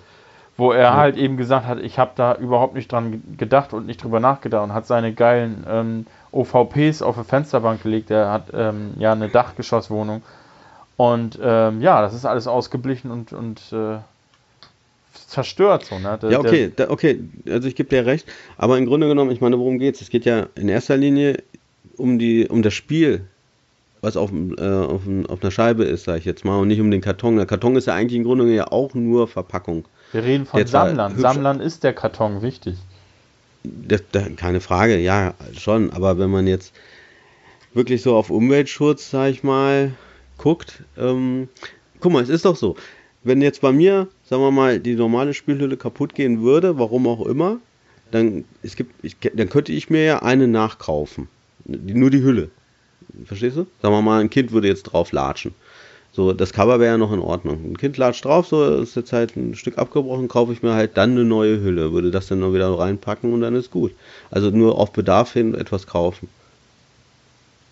Wo 0.56 0.71
er 0.71 0.82
ja. 0.84 0.95
halt 0.95 1.17
eben 1.17 1.36
gesagt 1.36 1.65
hat, 1.65 1.79
ich 1.79 1.97
habe 1.97 2.12
da 2.15 2.36
überhaupt 2.36 2.75
nicht 2.75 2.91
dran 2.91 3.23
gedacht 3.38 3.73
und 3.73 3.88
nicht 3.88 4.03
drüber 4.03 4.19
nachgedacht 4.19 4.63
und 4.63 4.73
hat 4.73 4.86
seine 4.86 5.12
geilen 5.12 5.65
ähm, 5.67 6.06
OVPs 6.32 7.01
auf 7.01 7.15
eine 7.15 7.25
Fensterbank 7.25 7.82
gelegt. 7.82 8.12
Er 8.12 8.32
hat 8.32 8.53
ähm, 8.53 8.93
ja 8.99 9.12
eine 9.13 9.29
Dachgeschosswohnung 9.29 10.21
und 10.97 11.39
ähm, 11.41 11.82
ja, 11.82 12.01
das 12.01 12.13
ist 12.13 12.25
alles 12.25 12.47
ausgeblichen 12.47 13.12
und, 13.12 13.34
und 13.34 13.62
äh, 13.71 13.97
zerstört 15.27 15.86
so. 15.86 15.97
Ne? 15.97 16.17
Der, 16.21 16.32
ja, 16.32 16.39
okay, 16.39 16.71
da, 16.75 16.89
okay, 16.89 17.19
also 17.49 17.67
ich 17.67 17.75
gebe 17.75 17.89
dir 17.89 18.06
recht, 18.06 18.27
aber 18.58 18.77
im 18.77 18.86
Grunde 18.86 19.08
genommen, 19.08 19.32
ich 19.32 19.41
meine, 19.41 19.58
worum 19.58 19.79
geht 19.79 19.95
es? 19.95 20.01
Es 20.01 20.10
geht 20.10 20.25
ja 20.25 20.47
in 20.56 20.69
erster 20.69 20.97
Linie 20.97 21.41
um 21.97 22.19
die, 22.19 22.47
um 22.47 22.62
das 22.62 22.73
Spiel, 22.73 23.25
was 24.01 24.17
auf, 24.17 24.32
äh, 24.32 24.62
auf, 24.62 25.01
auf 25.29 25.41
einer 25.41 25.51
Scheibe 25.51 25.86
ist, 25.86 26.03
sage 26.03 26.19
ich 26.19 26.25
jetzt 26.25 26.45
mal, 26.45 26.58
und 26.58 26.67
nicht 26.67 26.82
um 26.82 26.91
den 26.91 27.01
Karton. 27.01 27.38
Der 27.38 27.45
Karton 27.45 27.75
ist 27.75 27.88
ja 27.88 27.95
eigentlich 27.95 28.17
im 28.17 28.25
Grunde 28.25 28.53
ja 28.53 28.71
auch 28.71 28.93
nur 28.93 29.27
Verpackung. 29.27 29.86
Wir 30.12 30.23
reden 30.23 30.45
von 30.45 30.65
Sammlern. 30.67 31.17
Sammlern 31.17 31.60
ist 31.60 31.84
der 31.84 31.93
Karton 31.93 32.41
wichtig. 32.41 32.75
Das, 33.63 34.03
das, 34.12 34.36
keine 34.36 34.60
Frage, 34.60 34.97
ja, 34.99 35.34
schon. 35.58 35.91
Aber 35.91 36.19
wenn 36.19 36.29
man 36.29 36.47
jetzt 36.47 36.73
wirklich 37.73 38.01
so 38.01 38.15
auf 38.15 38.29
Umweltschutz, 38.29 39.10
sag 39.10 39.32
ich 39.32 39.43
mal, 39.43 39.93
guckt, 40.38 40.84
ähm, 40.98 41.48
guck 42.00 42.12
mal, 42.12 42.24
es 42.24 42.30
ist 42.30 42.46
doch 42.46 42.56
so, 42.56 42.76
wenn 43.24 43.41
jetzt 43.41 43.62
bei 43.62 43.72
mir, 43.72 44.08
sagen 44.24 44.41
wir 44.41 44.52
mal, 44.52 44.80
die 44.80 44.96
normale 44.96 45.34
Spielhülle 45.34 45.78
kaputt 45.78 46.13
gehen 46.15 46.41
würde, 46.41 46.78
warum 46.78 47.08
auch 47.08 47.26
immer, 47.26 47.60
dann, 48.12 48.46
es 48.62 48.76
gibt, 48.76 48.93
ich, 49.04 49.17
dann 49.34 49.50
könnte 49.50 49.72
ich 49.72 49.89
mir 49.89 50.04
ja 50.04 50.22
eine 50.22 50.48
nachkaufen. 50.48 51.28
Die, 51.65 51.93
nur 51.93 52.10
die 52.10 52.22
Hülle. 52.22 52.50
Verstehst 53.26 53.58
du? 53.58 53.65
Sagen 53.82 53.93
wir 53.93 54.02
mal, 54.02 54.22
ein 54.22 54.30
Kind 54.30 54.52
würde 54.52 54.67
jetzt 54.67 54.84
drauf 54.84 55.12
latschen. 55.12 55.54
So, 56.12 56.32
das 56.32 56.54
Cover 56.54 56.80
wäre 56.80 56.91
ja 56.91 56.98
noch 56.98 57.12
in 57.12 57.19
Ordnung. 57.19 57.72
Ein 57.72 57.78
Kind 57.78 57.98
latscht 57.98 58.26
drauf, 58.26 58.48
so 58.48 58.63
ist 58.82 58.96
jetzt 58.96 59.13
halt 59.13 59.36
ein 59.36 59.56
Stück 59.56 59.80
abgebrochen, 59.80 60.28
kaufe 60.28 60.54
ich 60.54 60.62
mir 60.62 60.76
halt 60.76 60.96
dann 60.96 61.12
eine 61.12 61.26
neue 61.26 61.60
Hülle, 61.60 61.91
würde 61.91 62.12
das 62.12 62.28
dann 62.28 62.39
noch 62.39 62.54
wieder 62.54 62.69
reinpacken 62.78 63.34
und 63.34 63.41
dann 63.41 63.56
ist 63.56 63.72
gut. 63.72 63.93
Also 64.30 64.52
nur 64.52 64.78
auf 64.78 64.93
Bedarf 64.93 65.34
hin 65.34 65.56
etwas 65.56 65.88
kaufen. 65.88 66.30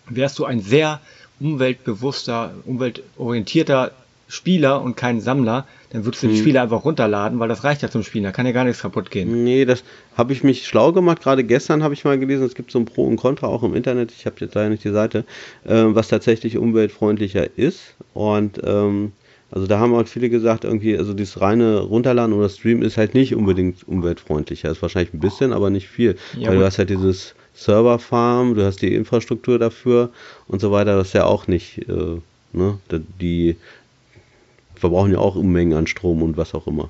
Wärst 0.08 0.40
du 0.40 0.44
ein 0.44 0.60
sehr 0.60 1.00
umweltbewusster, 1.40 2.52
umweltorientierter 2.66 3.92
Spieler 4.32 4.80
und 4.80 4.96
kein 4.96 5.20
Sammler, 5.20 5.66
dann 5.90 6.06
würdest 6.06 6.22
du 6.22 6.28
die 6.28 6.34
hm. 6.34 6.40
Spiele 6.40 6.62
einfach 6.62 6.86
runterladen, 6.86 7.38
weil 7.38 7.48
das 7.48 7.64
reicht 7.64 7.82
ja 7.82 7.90
zum 7.90 8.02
Spielen, 8.02 8.24
da 8.24 8.32
kann 8.32 8.46
ja 8.46 8.52
gar 8.52 8.64
nichts 8.64 8.80
kaputt 8.80 9.10
gehen. 9.10 9.44
Nee, 9.44 9.66
das 9.66 9.84
habe 10.16 10.32
ich 10.32 10.42
mich 10.42 10.66
schlau 10.66 10.92
gemacht. 10.92 11.22
Gerade 11.22 11.44
gestern 11.44 11.82
habe 11.82 11.92
ich 11.92 12.04
mal 12.04 12.18
gelesen, 12.18 12.46
es 12.46 12.54
gibt 12.54 12.70
so 12.70 12.78
ein 12.78 12.86
Pro 12.86 13.04
und 13.04 13.16
Contra 13.16 13.46
auch 13.48 13.62
im 13.62 13.74
Internet, 13.74 14.10
ich 14.10 14.24
habe 14.24 14.36
jetzt 14.40 14.54
leider 14.54 14.70
nicht 14.70 14.84
die 14.84 14.90
Seite, 14.90 15.26
äh, 15.64 15.84
was 15.88 16.08
tatsächlich 16.08 16.56
umweltfreundlicher 16.56 17.58
ist. 17.58 17.94
Und 18.14 18.58
ähm, 18.64 19.12
also 19.50 19.66
da 19.66 19.78
haben 19.78 19.94
auch 19.94 20.08
viele 20.08 20.30
gesagt, 20.30 20.64
irgendwie, 20.64 20.96
also 20.96 21.12
dieses 21.12 21.42
reine 21.42 21.80
Runterladen 21.80 22.32
oder 22.34 22.48
Stream 22.48 22.80
ist 22.80 22.96
halt 22.96 23.12
nicht 23.12 23.34
unbedingt 23.34 23.86
umweltfreundlicher. 23.86 24.70
Ist 24.70 24.80
wahrscheinlich 24.80 25.12
ein 25.12 25.20
bisschen, 25.20 25.52
aber 25.52 25.68
nicht 25.68 25.88
viel. 25.88 26.16
Ja, 26.38 26.48
weil 26.48 26.58
du 26.58 26.64
hast 26.64 26.78
halt 26.78 26.88
dieses 26.88 27.34
Serverfarm, 27.54 28.54
du 28.54 28.64
hast 28.64 28.82
die 28.82 28.94
Infrastruktur 28.94 29.58
dafür 29.58 30.10
und 30.48 30.60
so 30.60 30.72
weiter. 30.72 30.96
Das 30.96 31.08
ist 31.08 31.14
ja 31.14 31.24
auch 31.24 31.46
nicht, 31.46 31.88
äh, 31.88 32.20
ne, 32.52 32.78
die 33.20 33.56
verbrauchen 34.74 35.12
ja 35.12 35.18
auch 35.18 35.36
Unmengen 35.36 35.76
an 35.76 35.86
Strom 35.86 36.22
und 36.22 36.36
was 36.36 36.54
auch 36.54 36.66
immer. 36.66 36.88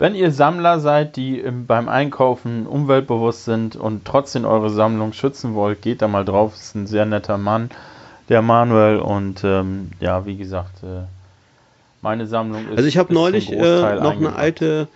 Wenn 0.00 0.14
ihr 0.14 0.30
Sammler 0.32 0.80
seid, 0.80 1.16
die 1.16 1.44
beim 1.66 1.90
Einkaufen 1.90 2.66
umweltbewusst 2.66 3.44
sind 3.44 3.76
und 3.76 4.06
trotzdem 4.06 4.46
eure 4.46 4.70
Sammlung 4.70 5.12
schützen 5.12 5.54
wollt, 5.54 5.82
geht 5.82 6.00
da 6.00 6.08
mal 6.08 6.24
drauf. 6.24 6.54
Ist 6.54 6.74
ein 6.74 6.86
sehr 6.86 7.04
netter 7.04 7.36
Mann, 7.36 7.68
der 8.30 8.40
Manuel. 8.40 8.98
Und 8.98 9.44
ähm, 9.44 9.90
ja, 10.00 10.24
wie 10.24 10.38
gesagt, 10.38 10.82
äh, 10.82 11.02
meine 12.00 12.26
Sammlung 12.26 12.66
ist. 12.70 12.78
Also 12.78 12.88
ich 12.88 12.96
habe 12.96 13.12
neulich 13.12 13.52
äh, 13.52 13.96
noch 13.96 14.16
eine 14.16 14.36
alte, 14.36 14.88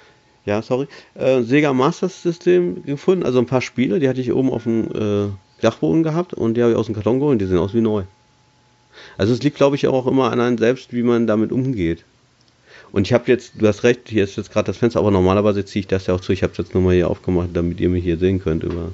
ja, 0.45 0.63
sorry, 0.63 0.87
äh, 1.15 1.43
Sega 1.43 1.73
Master 1.73 2.09
System 2.09 2.85
gefunden. 2.85 3.25
Also 3.25 3.39
ein 3.39 3.47
paar 3.47 3.63
Spiele, 3.63 3.99
die 3.99 4.09
hatte 4.09 4.21
ich 4.21 4.33
oben 4.33 4.51
auf 4.51 4.65
dem 4.65 4.85
äh, 4.93 5.31
Dachboden 5.63 6.03
gehabt 6.03 6.35
und 6.35 6.55
die 6.55 6.63
habe 6.63 6.73
ich 6.73 6.79
aus 6.79 6.87
dem 6.87 6.95
Karton 6.95 7.21
geholt. 7.21 7.41
Die 7.41 7.47
sehen 7.47 7.59
aus 7.59 7.75
wie 7.75 7.81
neu. 7.81 8.05
Also 9.17 9.33
es 9.33 9.43
liegt, 9.43 9.57
glaube 9.57 9.77
ich, 9.77 9.87
auch 9.87 10.07
immer 10.07 10.31
an 10.31 10.41
einem 10.41 10.59
selbst, 10.59 10.93
wie 10.93 11.03
man 11.03 11.27
damit 11.27 11.53
umgeht. 11.53 12.05
Und 12.93 13.07
ich 13.09 13.13
habe 13.13 13.25
jetzt, 13.27 13.55
du 13.59 13.67
hast 13.67 13.83
recht, 13.83 14.09
hier 14.09 14.23
ist 14.23 14.37
jetzt 14.37 14.53
gerade 14.53 14.67
das 14.67 14.77
Fenster, 14.77 15.01
aber 15.01 15.11
normalerweise 15.11 15.65
ziehe 15.65 15.81
ich 15.81 15.89
das 15.89 16.07
ja 16.07 16.15
auch 16.15 16.21
zu. 16.21 16.33
Ich 16.33 16.43
habe 16.43 16.53
es 16.53 16.59
jetzt 16.59 16.75
nur 16.75 16.83
mal 16.83 16.95
hier 16.95 17.11
aufgemacht, 17.11 17.49
damit 17.53 17.81
ihr 17.81 17.89
mich 17.89 18.05
hier 18.05 18.19
sehen 18.19 18.41
könnt 18.41 18.63
über 18.63 18.93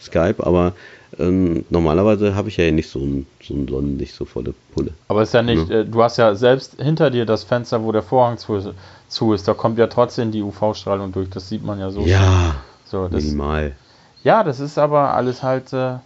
Skype. 0.00 0.36
Aber 0.38 0.74
ähm, 1.18 1.64
normalerweise 1.70 2.34
habe 2.34 2.48
ich 2.48 2.56
ja 2.56 2.70
nicht 2.70 2.88
so 2.88 3.00
ein, 3.00 3.26
so 3.42 3.54
ein 3.54 3.66
Sonnenlicht, 3.66 4.14
so 4.14 4.24
volle 4.24 4.54
Pulle. 4.74 4.92
Aber 5.08 5.22
ist 5.22 5.34
ja 5.34 5.42
nicht, 5.42 5.68
ja. 5.68 5.80
Äh, 5.80 5.84
du 5.84 6.02
hast 6.02 6.16
ja 6.18 6.34
selbst 6.34 6.80
hinter 6.80 7.10
dir 7.10 7.26
das 7.26 7.44
Fenster, 7.44 7.82
wo 7.82 7.90
der 7.90 8.02
Vorhang 8.02 8.38
zu, 8.38 8.74
zu 9.08 9.32
ist, 9.32 9.48
da 9.48 9.54
kommt 9.54 9.78
ja 9.78 9.88
trotzdem 9.88 10.30
die 10.30 10.42
UV-Strahlung 10.42 11.12
durch. 11.12 11.28
Das 11.30 11.48
sieht 11.48 11.64
man 11.64 11.80
ja 11.80 11.90
so. 11.90 12.02
Ja, 12.02 12.56
so, 12.84 13.08
das, 13.08 13.24
minimal. 13.24 13.72
Ja, 14.22 14.44
das 14.44 14.60
ist 14.60 14.78
aber 14.78 15.14
alles 15.14 15.42
halt. 15.42 15.72
Äh, 15.72 15.96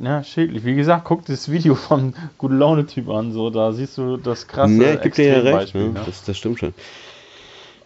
ja, 0.00 0.22
schädlich. 0.22 0.64
Wie 0.64 0.74
gesagt, 0.74 1.04
guck 1.04 1.24
das 1.26 1.50
Video 1.50 1.74
von 1.74 2.14
Gute 2.36 2.54
Laune 2.54 2.86
Typ 2.86 3.08
an, 3.08 3.32
so 3.32 3.50
da 3.50 3.72
siehst 3.72 3.98
du 3.98 4.16
das 4.16 4.46
krasse 4.46 4.72
ne, 4.72 4.96
gibt 5.02 5.16
dir 5.16 5.42
ja 5.42 5.56
recht, 5.56 5.74
ne? 5.74 5.88
ne? 5.88 6.00
Das, 6.06 6.22
das 6.24 6.36
stimmt 6.36 6.58
schon. 6.60 6.74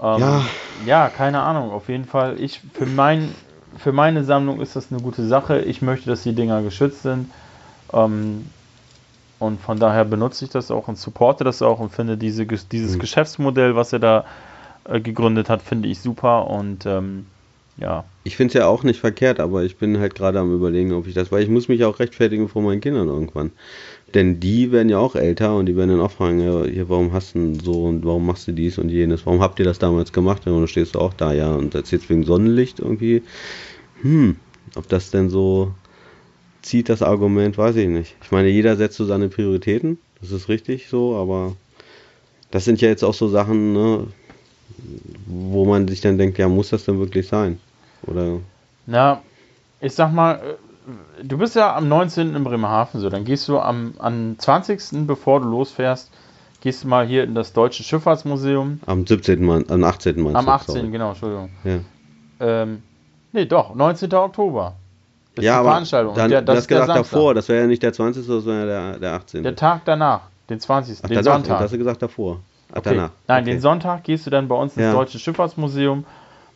Ähm, 0.00 0.20
ja. 0.20 0.44
ja, 0.84 1.08
keine 1.08 1.40
Ahnung. 1.40 1.70
Auf 1.70 1.88
jeden 1.88 2.04
Fall, 2.04 2.40
ich 2.40 2.60
für 2.74 2.86
mein 2.86 3.34
für 3.76 3.92
meine 3.92 4.24
Sammlung 4.24 4.60
ist 4.60 4.76
das 4.76 4.90
eine 4.90 5.00
gute 5.00 5.26
Sache. 5.26 5.60
Ich 5.60 5.82
möchte, 5.82 6.08
dass 6.08 6.22
die 6.22 6.34
Dinger 6.34 6.62
geschützt 6.62 7.02
sind. 7.02 7.30
Ähm, 7.92 8.46
und 9.38 9.60
von 9.60 9.78
daher 9.78 10.04
benutze 10.04 10.44
ich 10.44 10.50
das 10.50 10.70
auch 10.70 10.88
und 10.88 10.98
supporte 10.98 11.42
das 11.42 11.62
auch 11.62 11.80
und 11.80 11.90
finde 11.90 12.16
diese, 12.16 12.46
dieses 12.46 12.94
mhm. 12.94 13.00
Geschäftsmodell, 13.00 13.74
was 13.74 13.92
er 13.92 13.98
da 13.98 14.24
äh, 14.84 15.00
gegründet 15.00 15.48
hat, 15.48 15.62
finde 15.62 15.88
ich 15.88 16.00
super. 16.00 16.48
Und 16.48 16.86
ähm, 16.86 17.26
ja. 17.76 18.04
Ich 18.24 18.36
finde 18.36 18.48
es 18.48 18.54
ja 18.54 18.66
auch 18.66 18.84
nicht 18.84 19.00
verkehrt, 19.00 19.40
aber 19.40 19.64
ich 19.64 19.76
bin 19.78 19.98
halt 19.98 20.14
gerade 20.14 20.38
am 20.38 20.54
überlegen, 20.54 20.92
ob 20.92 21.06
ich 21.06 21.14
das, 21.14 21.32
weil 21.32 21.42
ich 21.42 21.48
muss 21.48 21.68
mich 21.68 21.84
auch 21.84 21.98
rechtfertigen 21.98 22.48
vor 22.48 22.62
meinen 22.62 22.80
Kindern 22.80 23.08
irgendwann. 23.08 23.50
Denn 24.14 24.40
die 24.40 24.72
werden 24.72 24.90
ja 24.90 24.98
auch 24.98 25.16
älter 25.16 25.56
und 25.56 25.66
die 25.66 25.76
werden 25.76 25.90
dann 25.90 26.00
auch 26.00 26.10
fragen, 26.10 26.40
ja, 26.40 26.88
warum 26.88 27.12
hast 27.12 27.34
du 27.34 27.54
so 27.54 27.84
und 27.84 28.04
warum 28.04 28.26
machst 28.26 28.46
du 28.46 28.52
dies 28.52 28.78
und 28.78 28.90
jenes? 28.90 29.24
Warum 29.24 29.40
habt 29.40 29.58
ihr 29.58 29.64
das 29.64 29.78
damals 29.78 30.12
gemacht? 30.12 30.46
Und 30.46 30.52
dann 30.52 30.68
stehst 30.68 30.94
du 30.94 30.98
auch 30.98 31.14
da, 31.14 31.32
ja, 31.32 31.54
und 31.54 31.74
erzählst 31.74 32.10
wegen 32.10 32.24
Sonnenlicht 32.24 32.80
irgendwie. 32.80 33.22
Hm, 34.02 34.36
ob 34.74 34.88
das 34.88 35.10
denn 35.10 35.30
so 35.30 35.72
zieht, 36.60 36.88
das 36.88 37.02
Argument, 37.02 37.56
weiß 37.56 37.76
ich 37.76 37.88
nicht. 37.88 38.16
Ich 38.22 38.30
meine, 38.30 38.48
jeder 38.48 38.76
setzt 38.76 38.96
so 38.96 39.04
seine 39.04 39.28
Prioritäten, 39.28 39.98
das 40.20 40.30
ist 40.30 40.48
richtig 40.48 40.88
so, 40.88 41.16
aber 41.16 41.56
das 42.50 42.64
sind 42.64 42.80
ja 42.80 42.88
jetzt 42.88 43.02
auch 43.02 43.14
so 43.14 43.28
Sachen, 43.28 43.72
ne, 43.72 44.06
wo 45.26 45.64
man 45.64 45.88
sich 45.88 46.00
dann 46.00 46.18
denkt, 46.18 46.38
ja, 46.38 46.48
muss 46.48 46.70
das 46.70 46.84
denn 46.84 46.98
wirklich 46.98 47.26
sein? 47.28 47.58
Oder? 48.06 48.40
Na, 48.86 49.22
ich 49.80 49.92
sag 49.92 50.12
mal, 50.12 50.34
äh, 50.34 50.54
du 51.22 51.38
bist 51.38 51.56
ja 51.56 51.74
am 51.76 51.88
19. 51.88 52.34
in 52.34 52.44
Bremerhaven 52.44 53.00
so, 53.00 53.08
dann 53.08 53.24
gehst 53.24 53.48
du 53.48 53.58
am, 53.58 53.94
am 53.98 54.38
20. 54.38 55.06
bevor 55.06 55.40
du 55.40 55.48
losfährst, 55.48 56.10
gehst 56.60 56.84
du 56.84 56.88
mal 56.88 57.06
hier 57.06 57.24
in 57.24 57.34
das 57.34 57.52
Deutsche 57.52 57.82
Schifffahrtsmuseum. 57.82 58.80
Am 58.86 59.06
17. 59.06 59.44
Mann, 59.44 59.64
am 59.68 59.84
18. 59.84 60.20
Mann. 60.20 60.36
Am 60.36 60.48
18. 60.48 60.74
Sorry. 60.74 60.90
genau, 60.90 61.10
Entschuldigung. 61.10 61.50
Ja. 61.64 61.78
Ähm, 62.40 62.82
nee, 63.32 63.46
doch, 63.46 63.74
19. 63.74 64.12
Oktober. 64.14 64.74
Ist 65.34 65.44
ja, 65.44 65.60
die 65.60 65.64
Veranstaltung. 65.66 66.14
Dann, 66.14 66.30
der, 66.30 66.42
das 66.42 66.54
du 66.54 66.58
hast 66.58 66.68
gesagt 66.68 66.88
davor, 66.88 67.34
das 67.34 67.48
wäre 67.48 67.62
ja 67.62 67.66
nicht 67.66 67.82
der 67.82 67.92
20., 67.92 68.24
sondern 68.24 68.66
der, 68.66 68.98
der 68.98 69.12
18. 69.14 69.42
Der 69.42 69.56
Tag 69.56 69.82
danach, 69.84 70.22
den 70.50 70.60
20. 70.60 70.98
Ach, 71.02 71.08
den 71.08 71.16
danach, 71.16 71.32
Sonntag. 71.32 71.54
Das 71.54 71.64
hast 71.64 71.72
du 71.72 71.78
gesagt 71.78 72.02
davor. 72.02 72.40
Ach, 72.70 72.78
okay. 72.78 72.90
danach. 72.90 73.10
Nein, 73.28 73.42
okay. 73.42 73.50
den 73.52 73.60
Sonntag 73.60 74.04
gehst 74.04 74.26
du 74.26 74.30
dann 74.30 74.48
bei 74.48 74.54
uns 74.54 74.76
ins 74.76 74.84
ja. 74.84 74.92
Deutsche 74.92 75.18
Schifffahrtsmuseum 75.18 76.04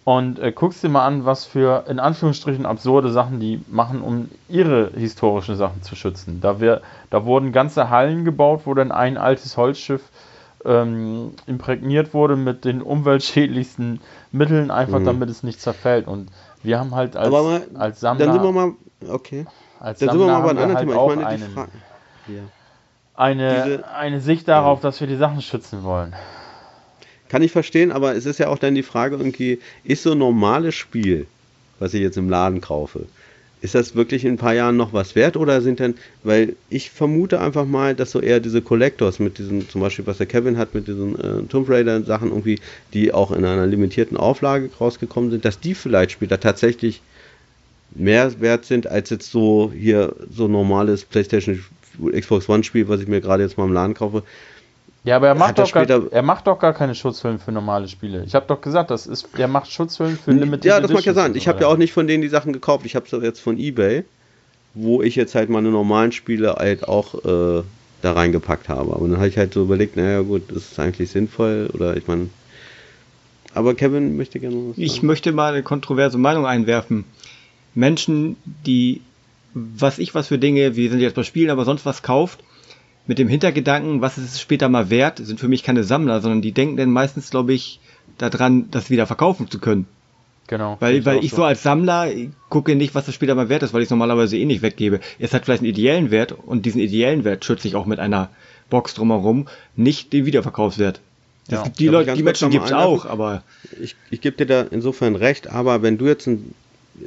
und 0.07 0.38
äh, 0.38 0.53
guckst 0.53 0.85
dir 0.85 0.88
mal 0.88 1.05
an, 1.05 1.25
was 1.25 1.45
für 1.45 1.85
in 1.88 1.99
Anführungsstrichen 1.99 2.64
absurde 2.64 3.11
Sachen 3.11 3.40
die 3.40 3.61
machen, 3.66 4.01
um 4.01 4.31
ihre 4.49 4.92
historischen 4.95 5.57
Sachen 5.57 5.83
zu 5.83 5.97
schützen. 5.97 6.40
Da, 6.40 6.61
wär, 6.61 6.81
da 7.11 7.25
wurden 7.25 7.51
ganze 7.51 7.90
Hallen 7.90 8.25
gebaut, 8.25 8.62
wo 8.66 8.75
dann 8.75 8.92
ein 8.92 9.19
altes 9.19 9.57
Holzschiff 9.57 10.03
ähm, 10.64 11.33
imprägniert 11.49 12.14
wurde 12.14 12.37
mit 12.37 12.64
den 12.64 12.83
umweltschädlichsten 12.83 14.01
Mitteln, 14.31 14.71
einfach 14.71 15.01
mhm. 15.01 15.07
damit 15.07 15.29
es 15.29 15.42
nicht 15.42 15.61
zerfällt. 15.61 16.07
Und 16.07 16.29
wir 16.62 16.79
haben 16.79 16.95
halt 16.95 17.16
als, 17.16 17.31
mal, 17.31 17.66
als 17.75 17.99
Sammler. 17.99 18.27
Dann 18.27 18.35
sind 18.35 18.45
wir 18.45 18.53
mal. 18.53 18.73
Okay. 19.09 19.45
Als 19.81 19.99
dann 19.99 20.11
Sammler 20.11 20.25
sind 20.25 20.29
wir 20.29 20.38
mal 20.38 20.55
bei 20.55 20.62
einem 20.62 20.71
anderen 20.71 20.77
halt 20.77 20.88
Thema. 20.88 21.11
Ich 21.11 21.25
meine, 21.25 21.47
die 21.47 21.53
Frage. 21.53 21.71
Ja 22.29 22.42
eine, 23.16 23.64
Diese, 23.64 23.88
eine 23.88 24.21
Sicht 24.21 24.47
darauf, 24.49 24.79
ja. 24.79 24.83
dass 24.83 25.01
wir 25.01 25.07
die 25.07 25.16
Sachen 25.16 25.42
schützen 25.42 25.83
wollen. 25.83 26.14
Kann 27.29 27.43
ich 27.43 27.53
verstehen, 27.53 27.93
aber 27.93 28.15
es 28.15 28.27
ist 28.27 28.39
ja 28.39 28.49
auch 28.49 28.59
dann 28.59 28.75
die 28.75 28.83
Frage 28.83 29.17
irgendwie, 29.17 29.59
ist 29.85 30.03
so 30.03 30.12
ein 30.12 30.19
normales 30.19 30.75
Spiel, 30.75 31.27
was 31.79 31.95
ich 31.95 32.01
jetzt 32.01 32.17
im 32.17 32.31
Laden 32.31 32.61
kaufe, 32.61 33.07
ist 33.62 33.75
das 33.75 33.95
wirklich 33.95 34.25
in 34.25 34.35
ein 34.35 34.39
paar 34.39 34.55
Jahren 34.55 34.77
noch 34.77 34.93
was 34.93 35.15
wert 35.17 35.37
oder 35.37 35.61
sind 35.61 35.81
denn, 35.81 35.95
weil 36.23 36.55
ich 36.69 36.91
vermute 36.91 37.41
einfach 37.41 37.65
mal, 37.65 37.95
dass 37.95 38.11
so 38.11 38.21
eher 38.21 38.39
diese 38.39 38.63
Collectors 38.63 39.19
mit 39.19 39.38
diesen, 39.38 39.69
zum 39.69 39.81
Beispiel 39.81 40.07
was 40.07 40.19
der 40.19 40.27
Kevin 40.27 40.59
hat 40.59 40.75
mit 40.75 40.87
diesen 40.87 41.19
äh, 41.19 41.42
Tomb 41.48 41.69
Raider 41.69 42.03
Sachen 42.03 42.29
irgendwie, 42.29 42.61
die 42.92 43.13
auch 43.13 43.33
in 43.33 43.44
einer 43.44 43.67
limitierten 43.67 44.17
Auflage 44.17 44.71
rausgekommen 44.79 45.31
sind, 45.31 45.44
dass 45.44 45.59
die 45.59 45.75
vielleicht 45.75 46.13
später 46.13 46.38
tatsächlich 46.38 47.00
mehr 47.94 48.40
wert 48.40 48.67
sind 48.67 48.87
als 48.87 49.11
jetzt 49.11 49.31
so 49.31 49.73
hier 49.75 50.15
so 50.31 50.48
normales 50.48 51.05
PlayStation 51.05 51.65
Xbox 52.13 52.48
One 52.48 52.63
Spiel, 52.63 52.88
was 52.88 53.00
ich 53.00 53.09
mir 53.09 53.21
gerade 53.23 53.42
jetzt 53.42 53.57
mal 53.57 53.65
im 53.65 53.73
Laden 53.73 53.94
kaufe. 53.94 54.23
Ja, 55.07 55.15
aber 55.15 55.29
er 55.29 55.37
macht, 55.37 55.57
doch 55.57 55.71
gar, 55.71 55.87
er 55.88 56.23
macht 56.23 56.48
doch 56.48 56.59
gar 56.59 56.75
keine 56.75 56.96
Schutzhüllen 56.96 57.38
für 57.38 57.52
normale 57.52 57.87
Spiele. 57.87 58.25
Ich 58.27 58.35
habe 58.35 58.44
doch 58.48 58.61
gesagt, 58.61 58.90
das 58.90 59.07
ist, 59.07 59.29
er 59.38 59.46
macht 59.46 59.71
Schutzhüllen 59.71 60.19
für 60.19 60.33
Limited 60.33 60.65
Ja, 60.65 60.81
das 60.81 60.90
mag 60.90 61.04
ja 61.04 61.15
sein. 61.15 61.37
Ich 61.37 61.46
habe 61.46 61.61
ja 61.61 61.69
auch 61.69 61.77
nicht 61.77 61.92
von 61.92 62.09
denen 62.09 62.23
die 62.23 62.29
Sachen 62.29 62.52
gekauft. 62.52 62.85
Ich 62.85 62.96
habe 62.96 63.07
es 63.07 63.23
jetzt 63.23 63.38
von 63.38 63.57
eBay, 63.57 64.02
wo 64.75 65.02
ich 65.02 65.15
jetzt 65.15 65.37
halt 65.37 65.48
meine 65.48 65.71
normalen 65.71 66.11
Spiele 66.11 66.54
halt 66.54 66.88
auch 66.88 67.15
äh, 67.25 67.63
da 68.02 68.13
reingepackt 68.15 68.69
habe. 68.69 68.96
Aber 68.96 69.07
dann 69.07 69.19
habe 69.19 69.29
ich 69.29 69.38
halt 69.38 69.54
so 69.54 69.63
überlegt, 69.63 69.96
naja 69.96 70.23
gut, 70.23 70.42
das 70.48 70.73
ist 70.73 70.81
eigentlich 70.81 71.09
sinnvoll 71.09 71.71
oder 71.73 71.96
ich 71.96 72.09
meine. 72.09 72.29
Aber 73.54 73.75
Kevin 73.75 74.17
möchte 74.17 74.40
gerne 74.40 74.57
was 74.57 74.63
sagen. 74.75 74.83
Ich 74.83 75.04
möchte 75.04 75.31
mal 75.31 75.52
eine 75.52 75.63
kontroverse 75.63 76.19
Meinung 76.19 76.46
einwerfen. 76.46 77.04
Menschen, 77.77 78.37
die 78.67 79.02
was 79.54 80.00
ich 80.00 80.15
was 80.17 80.27
für 80.27 80.38
Dinge, 80.38 80.75
wir 80.75 80.90
sind 80.90 81.00
jetzt 81.00 81.15
bei 81.15 81.23
Spielen, 81.23 81.50
aber 81.50 81.65
sonst 81.65 81.87
was 81.87 82.02
kauft, 82.02 82.40
mit 83.07 83.19
dem 83.19 83.29
Hintergedanken, 83.29 84.00
was 84.00 84.19
ist 84.19 84.35
es 84.35 84.40
später 84.40 84.69
mal 84.69 84.90
wert, 84.90 85.19
sind 85.19 85.40
für 85.40 85.48
mich 85.48 85.63
keine 85.63 85.85
Sammler, 85.85 86.21
sondern 86.21 86.42
die 86.42 86.52
denken 86.52 86.77
dann 86.77 86.90
meistens, 86.90 87.31
glaube 87.31 87.52
ich, 87.52 87.81
daran, 88.19 88.71
das 88.71 88.90
wieder 88.90 89.07
verkaufen 89.07 89.50
zu 89.50 89.59
können. 89.59 89.87
Genau. 90.48 90.77
Weil, 90.81 91.04
weil 91.04 91.25
ich 91.25 91.33
so. 91.33 91.44
als 91.44 91.63
Sammler 91.63 92.09
gucke 92.48 92.77
nicht, 92.77 92.94
was 92.94 93.07
das 93.07 93.15
später 93.15 93.35
mal 93.35 93.48
wert 93.48 93.63
ist, 93.63 93.75
weil 93.75 93.83
ich 93.83 93.87
es 93.87 93.90
normalerweise 93.90 94.37
eh 94.37 94.44
nicht 94.44 94.63
weggebe. 94.63 95.00
Es 95.19 95.35
hat 95.35 95.44
vielleicht 95.44 95.63
einen 95.63 95.71
ideellen 95.71 96.11
Wert 96.11 96.33
und 96.33 96.67
diesen 96.67 96.81
ideellen 96.81 97.25
Wert 97.25 97.44
schütze 97.44 97.67
ich 97.67 97.75
auch 97.75 97.87
mit 97.87 97.98
einer 97.98 98.31
Box 98.71 98.94
drumherum, 98.94 99.48
nicht 99.75 100.13
den 100.13 100.25
Wiederverkaufswert. 100.27 101.00
Das 101.48 101.61
ja. 101.61 101.65
gibt 101.65 101.79
die 101.79 101.88
Leute, 101.88 102.15
die 102.15 102.23
Menschen 102.23 102.50
gibt 102.50 102.67
es 102.67 102.73
auch, 102.73 103.07
aber. 103.07 103.42
Ich, 103.81 103.94
ich 104.11 104.21
gebe 104.21 104.37
dir 104.37 104.46
da 104.46 104.67
insofern 104.71 105.15
recht, 105.15 105.48
aber 105.48 105.83
wenn 105.83 105.98
du 105.98 106.07
jetzt 106.07 106.27
ein 106.27 106.54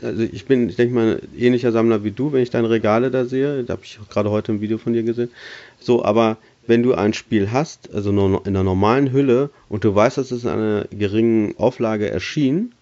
also 0.01 0.21
ich 0.21 0.45
bin, 0.45 0.69
ich 0.69 0.75
denke 0.75 0.93
mal, 0.93 1.21
ähnlicher 1.37 1.71
Sammler 1.71 2.03
wie 2.03 2.11
du, 2.11 2.31
wenn 2.31 2.43
ich 2.43 2.49
deine 2.49 2.69
Regale 2.69 3.11
da 3.11 3.25
sehe. 3.25 3.63
Da 3.63 3.73
habe 3.73 3.83
ich 3.83 3.99
gerade 4.09 4.29
heute 4.29 4.51
ein 4.51 4.61
Video 4.61 4.77
von 4.77 4.93
dir 4.93 5.03
gesehen. 5.03 5.29
So, 5.79 6.03
aber 6.03 6.37
wenn 6.67 6.83
du 6.83 6.93
ein 6.93 7.13
Spiel 7.13 7.51
hast, 7.51 7.93
also 7.93 8.11
in 8.11 8.39
einer 8.45 8.63
normalen 8.63 9.11
Hülle 9.11 9.49
und 9.69 9.83
du 9.83 9.95
weißt, 9.95 10.17
dass 10.17 10.31
es 10.31 10.43
in 10.43 10.49
einer 10.49 10.85
geringen 10.91 11.57
Auflage 11.57 12.09
erschien, 12.09 12.73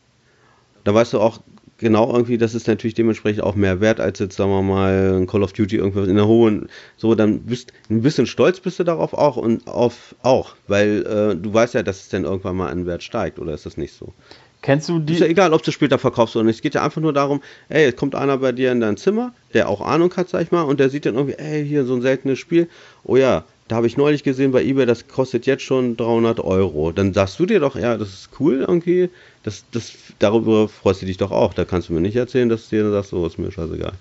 da 0.84 0.94
weißt 0.94 1.14
du 1.14 1.20
auch 1.20 1.40
genau 1.78 2.12
irgendwie, 2.12 2.38
das 2.38 2.56
ist 2.56 2.68
natürlich 2.68 2.96
dementsprechend 2.96 3.44
auch 3.44 3.56
mehr 3.56 3.80
wert 3.80 4.00
als 4.00 4.20
jetzt, 4.20 4.36
sagen 4.36 4.52
wir 4.52 4.62
mal, 4.62 5.14
ein 5.16 5.28
Call 5.28 5.44
of 5.44 5.54
Duty 5.54 5.78
irgendwas 5.78 6.08
in 6.08 6.16
der 6.16 6.28
hohen, 6.28 6.70
so, 6.98 7.16
dann 7.16 7.42
bist 7.42 7.72
ein 7.90 8.02
bisschen 8.02 8.26
stolz 8.26 8.60
bist 8.60 8.80
du 8.80 8.84
darauf 8.84 9.14
auch 9.14 9.38
und 9.38 9.68
auf 9.68 10.16
auch, 10.24 10.56
weil 10.68 11.06
äh, 11.06 11.36
du 11.36 11.54
weißt 11.54 11.76
ja, 11.76 11.84
dass 11.84 12.02
es 12.02 12.10
dann 12.10 12.24
irgendwann 12.24 12.56
mal 12.56 12.70
an 12.70 12.86
Wert 12.86 13.04
steigt, 13.04 13.40
oder 13.40 13.54
ist 13.54 13.66
das 13.66 13.78
nicht 13.78 13.94
so? 13.94 14.14
Kennst 14.62 14.90
du 14.90 15.00
die? 15.00 15.14
Ist 15.14 15.20
ja 15.20 15.28
egal, 15.28 15.54
ob 15.54 15.64
du 15.64 15.72
später 15.72 16.00
verkaufst 16.00 16.36
oder 16.36 16.46
nicht. 16.46 16.56
Es 16.56 16.62
geht 16.62 16.74
ja 16.74 16.84
einfach 16.84 17.02
nur 17.02 17.14
darum, 17.14 17.42
ey, 17.70 17.86
es 17.86 17.96
kommt 17.96 18.16
einer 18.16 18.38
bei 18.38 18.52
dir 18.52 18.72
in 18.72 18.80
dein 18.80 18.98
Zimmer, 18.98 19.34
der 19.54 19.70
auch 19.70 19.82
Ahnung 19.82 20.14
hat, 20.16 20.30
sag 20.30 20.42
ich 20.42 20.52
mal, 20.52 20.64
und 20.64 20.80
der 20.80 20.90
sieht 20.90 21.06
dann 21.06 21.16
irgendwie, 21.16 21.38
ey, 21.38 21.66
hier 21.66 21.86
so 21.86 21.96
ein 21.96 22.02
seltenes 22.02 22.40
Spiel. 22.40 22.68
Oh 23.04 23.16
ja, 23.16 23.44
da 23.68 23.76
habe 23.76 23.88
ich 23.88 23.98
neulich 23.98 24.24
gesehen 24.24 24.52
bei 24.52 24.64
eBay, 24.64 24.86
das 24.86 25.08
kostet 25.08 25.46
jetzt 25.46 25.64
schon 25.64 25.98
300 25.98 26.40
Euro. 26.40 26.92
Dann 26.92 27.14
sagst 27.14 27.40
du 27.40 27.46
dir 27.46 27.60
doch, 27.60 27.76
ja, 27.76 27.98
das 27.98 28.10
ist 28.10 28.30
cool 28.40 28.66
irgendwie. 28.68 29.10
Das, 29.44 29.66
das, 29.72 29.94
darüber 30.20 30.68
freust 30.70 31.02
du 31.02 31.06
dich 31.06 31.18
doch 31.18 31.32
auch. 31.32 31.54
Da 31.54 31.66
kannst 31.66 31.90
du 31.90 31.94
mir 31.94 32.02
nicht 32.02 32.16
erzählen, 32.16 32.50
dass 32.50 32.70
du 32.70 32.78
dir 32.78 32.92
sagst, 32.92 33.12
so 33.12 33.26
ist 33.26 33.38
mir 33.38 33.52
scheißegal. 33.52 33.94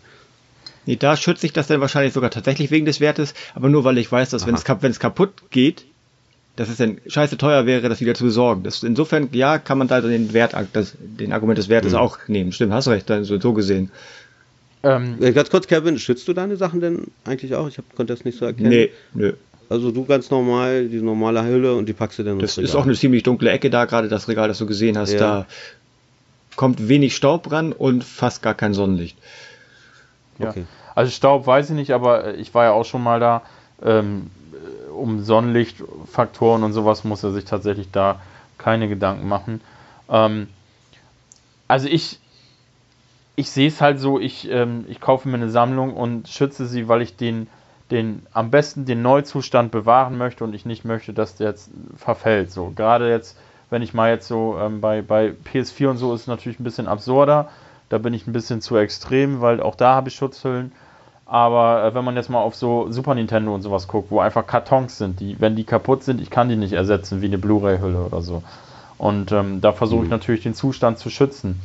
Nee, 0.86 0.96
da 0.96 1.16
schütze 1.16 1.46
ich 1.46 1.52
das 1.52 1.66
dann 1.66 1.80
wahrscheinlich 1.80 2.12
sogar 2.12 2.30
tatsächlich 2.30 2.70
wegen 2.70 2.86
des 2.86 3.00
Wertes, 3.00 3.34
aber 3.56 3.68
nur 3.68 3.82
weil 3.82 3.98
ich 3.98 4.10
weiß, 4.10 4.30
dass 4.30 4.46
wenn 4.46 4.54
es, 4.54 4.64
wenn 4.68 4.90
es 4.92 5.00
kaputt 5.00 5.50
geht, 5.50 5.84
dass 6.56 6.68
es 6.68 6.78
dann 6.78 6.98
scheiße 7.06 7.36
teuer 7.36 7.66
wäre, 7.66 7.88
das 7.88 8.00
wieder 8.00 8.14
zu 8.14 8.24
besorgen. 8.24 8.62
Das, 8.62 8.82
insofern, 8.82 9.28
ja, 9.32 9.58
kann 9.58 9.78
man 9.78 9.88
da 9.88 10.00
den 10.00 10.32
Wert, 10.32 10.54
das, 10.72 10.94
den 10.98 11.32
Argument 11.32 11.58
des 11.58 11.68
Wertes 11.68 11.92
mhm. 11.92 11.98
auch 11.98 12.18
nehmen. 12.28 12.52
Stimmt, 12.52 12.72
hast 12.72 12.88
recht, 12.88 13.08
so, 13.22 13.38
so 13.38 13.52
gesehen. 13.52 13.90
Ähm, 14.82 15.18
Ganz 15.34 15.50
kurz, 15.50 15.66
Kevin, 15.66 15.98
schützt 15.98 16.26
du 16.28 16.32
deine 16.32 16.56
Sachen 16.56 16.80
denn 16.80 17.08
eigentlich 17.24 17.54
auch? 17.54 17.68
Ich 17.68 17.76
hab, 17.78 17.94
konnte 17.94 18.14
das 18.14 18.24
nicht 18.24 18.38
so 18.38 18.46
erkennen. 18.46 18.68
Nee, 18.68 18.90
nö. 19.14 19.34
Also 19.68 19.90
du 19.90 20.04
ganz 20.04 20.30
normal, 20.30 20.88
die 20.88 21.02
normale 21.02 21.44
Hülle 21.44 21.74
und 21.74 21.88
die 21.88 21.92
packst 21.92 22.18
du 22.18 22.22
dann 22.22 22.38
Das 22.38 22.56
ist 22.56 22.76
auch 22.76 22.84
eine 22.84 22.94
ziemlich 22.94 23.24
dunkle 23.24 23.50
Ecke 23.50 23.68
da, 23.68 23.84
gerade 23.84 24.08
das 24.08 24.28
Regal, 24.28 24.48
das 24.48 24.58
du 24.58 24.66
gesehen 24.66 24.96
hast. 24.96 25.12
Ja. 25.12 25.18
Da 25.18 25.46
kommt 26.54 26.88
wenig 26.88 27.16
Staub 27.16 27.50
ran 27.50 27.72
und 27.72 28.04
fast 28.04 28.42
gar 28.42 28.54
kein 28.54 28.74
Sonnenlicht. 28.74 29.18
Ja. 30.38 30.50
Okay. 30.50 30.64
Also 30.94 31.10
Staub 31.10 31.46
weiß 31.46 31.70
ich 31.70 31.76
nicht, 31.76 31.90
aber 31.90 32.36
ich 32.36 32.54
war 32.54 32.64
ja 32.64 32.72
auch 32.72 32.84
schon 32.84 33.02
mal 33.02 33.18
da. 33.18 33.42
Ähm, 33.82 34.30
um 34.96 35.22
Sonnenlichtfaktoren 35.22 36.62
und 36.62 36.72
sowas 36.72 37.04
muss 37.04 37.22
er 37.22 37.32
sich 37.32 37.44
tatsächlich 37.44 37.90
da 37.90 38.20
keine 38.58 38.88
Gedanken 38.88 39.28
machen. 39.28 39.60
Ähm, 40.08 40.48
also 41.68 41.88
ich, 41.88 42.18
ich 43.34 43.50
sehe 43.50 43.68
es 43.68 43.80
halt 43.80 44.00
so, 44.00 44.18
ich, 44.18 44.50
ähm, 44.50 44.84
ich 44.88 45.00
kaufe 45.00 45.28
mir 45.28 45.34
eine 45.34 45.50
Sammlung 45.50 45.94
und 45.94 46.28
schütze 46.28 46.66
sie, 46.66 46.88
weil 46.88 47.02
ich 47.02 47.16
den, 47.16 47.48
den 47.90 48.26
am 48.32 48.50
besten 48.50 48.84
den 48.84 49.02
Neuzustand 49.02 49.70
bewahren 49.70 50.16
möchte 50.16 50.44
und 50.44 50.54
ich 50.54 50.64
nicht 50.64 50.84
möchte, 50.84 51.12
dass 51.12 51.36
der 51.36 51.48
jetzt 51.48 51.70
verfällt. 51.96 52.50
So 52.50 52.72
gerade 52.74 53.10
jetzt, 53.10 53.38
wenn 53.70 53.82
ich 53.82 53.94
mal 53.94 54.10
jetzt 54.10 54.28
so 54.28 54.58
ähm, 54.58 54.80
bei, 54.80 55.02
bei 55.02 55.34
PS4 55.52 55.88
und 55.88 55.96
so 55.98 56.14
ist 56.14 56.22
es 56.22 56.26
natürlich 56.26 56.60
ein 56.60 56.64
bisschen 56.64 56.88
absurder. 56.88 57.50
Da 57.88 57.98
bin 57.98 58.14
ich 58.14 58.26
ein 58.26 58.32
bisschen 58.32 58.60
zu 58.60 58.76
extrem, 58.76 59.40
weil 59.40 59.60
auch 59.60 59.76
da 59.76 59.94
habe 59.94 60.08
ich 60.08 60.16
Schutzhüllen. 60.16 60.72
Aber 61.26 61.84
äh, 61.84 61.94
wenn 61.94 62.04
man 62.04 62.14
jetzt 62.16 62.30
mal 62.30 62.40
auf 62.40 62.54
so 62.54 62.90
Super 62.90 63.14
Nintendo 63.14 63.54
und 63.54 63.62
sowas 63.62 63.88
guckt, 63.88 64.10
wo 64.10 64.20
einfach 64.20 64.46
Kartons 64.46 64.96
sind, 64.96 65.18
die, 65.18 65.40
wenn 65.40 65.56
die 65.56 65.64
kaputt 65.64 66.04
sind, 66.04 66.20
ich 66.20 66.30
kann 66.30 66.48
die 66.48 66.56
nicht 66.56 66.72
ersetzen 66.72 67.20
wie 67.20 67.26
eine 67.26 67.38
Blu-ray-Hülle 67.38 67.98
oder 67.98 68.22
so. 68.22 68.42
Und 68.96 69.32
ähm, 69.32 69.60
da 69.60 69.72
versuche 69.72 70.04
ich 70.04 70.08
mhm. 70.08 70.16
natürlich 70.16 70.44
den 70.44 70.54
Zustand 70.54 70.98
zu 70.98 71.10
schützen. 71.10 71.60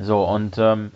So, 0.00 0.24
und 0.24 0.56
ähm, 0.58 0.92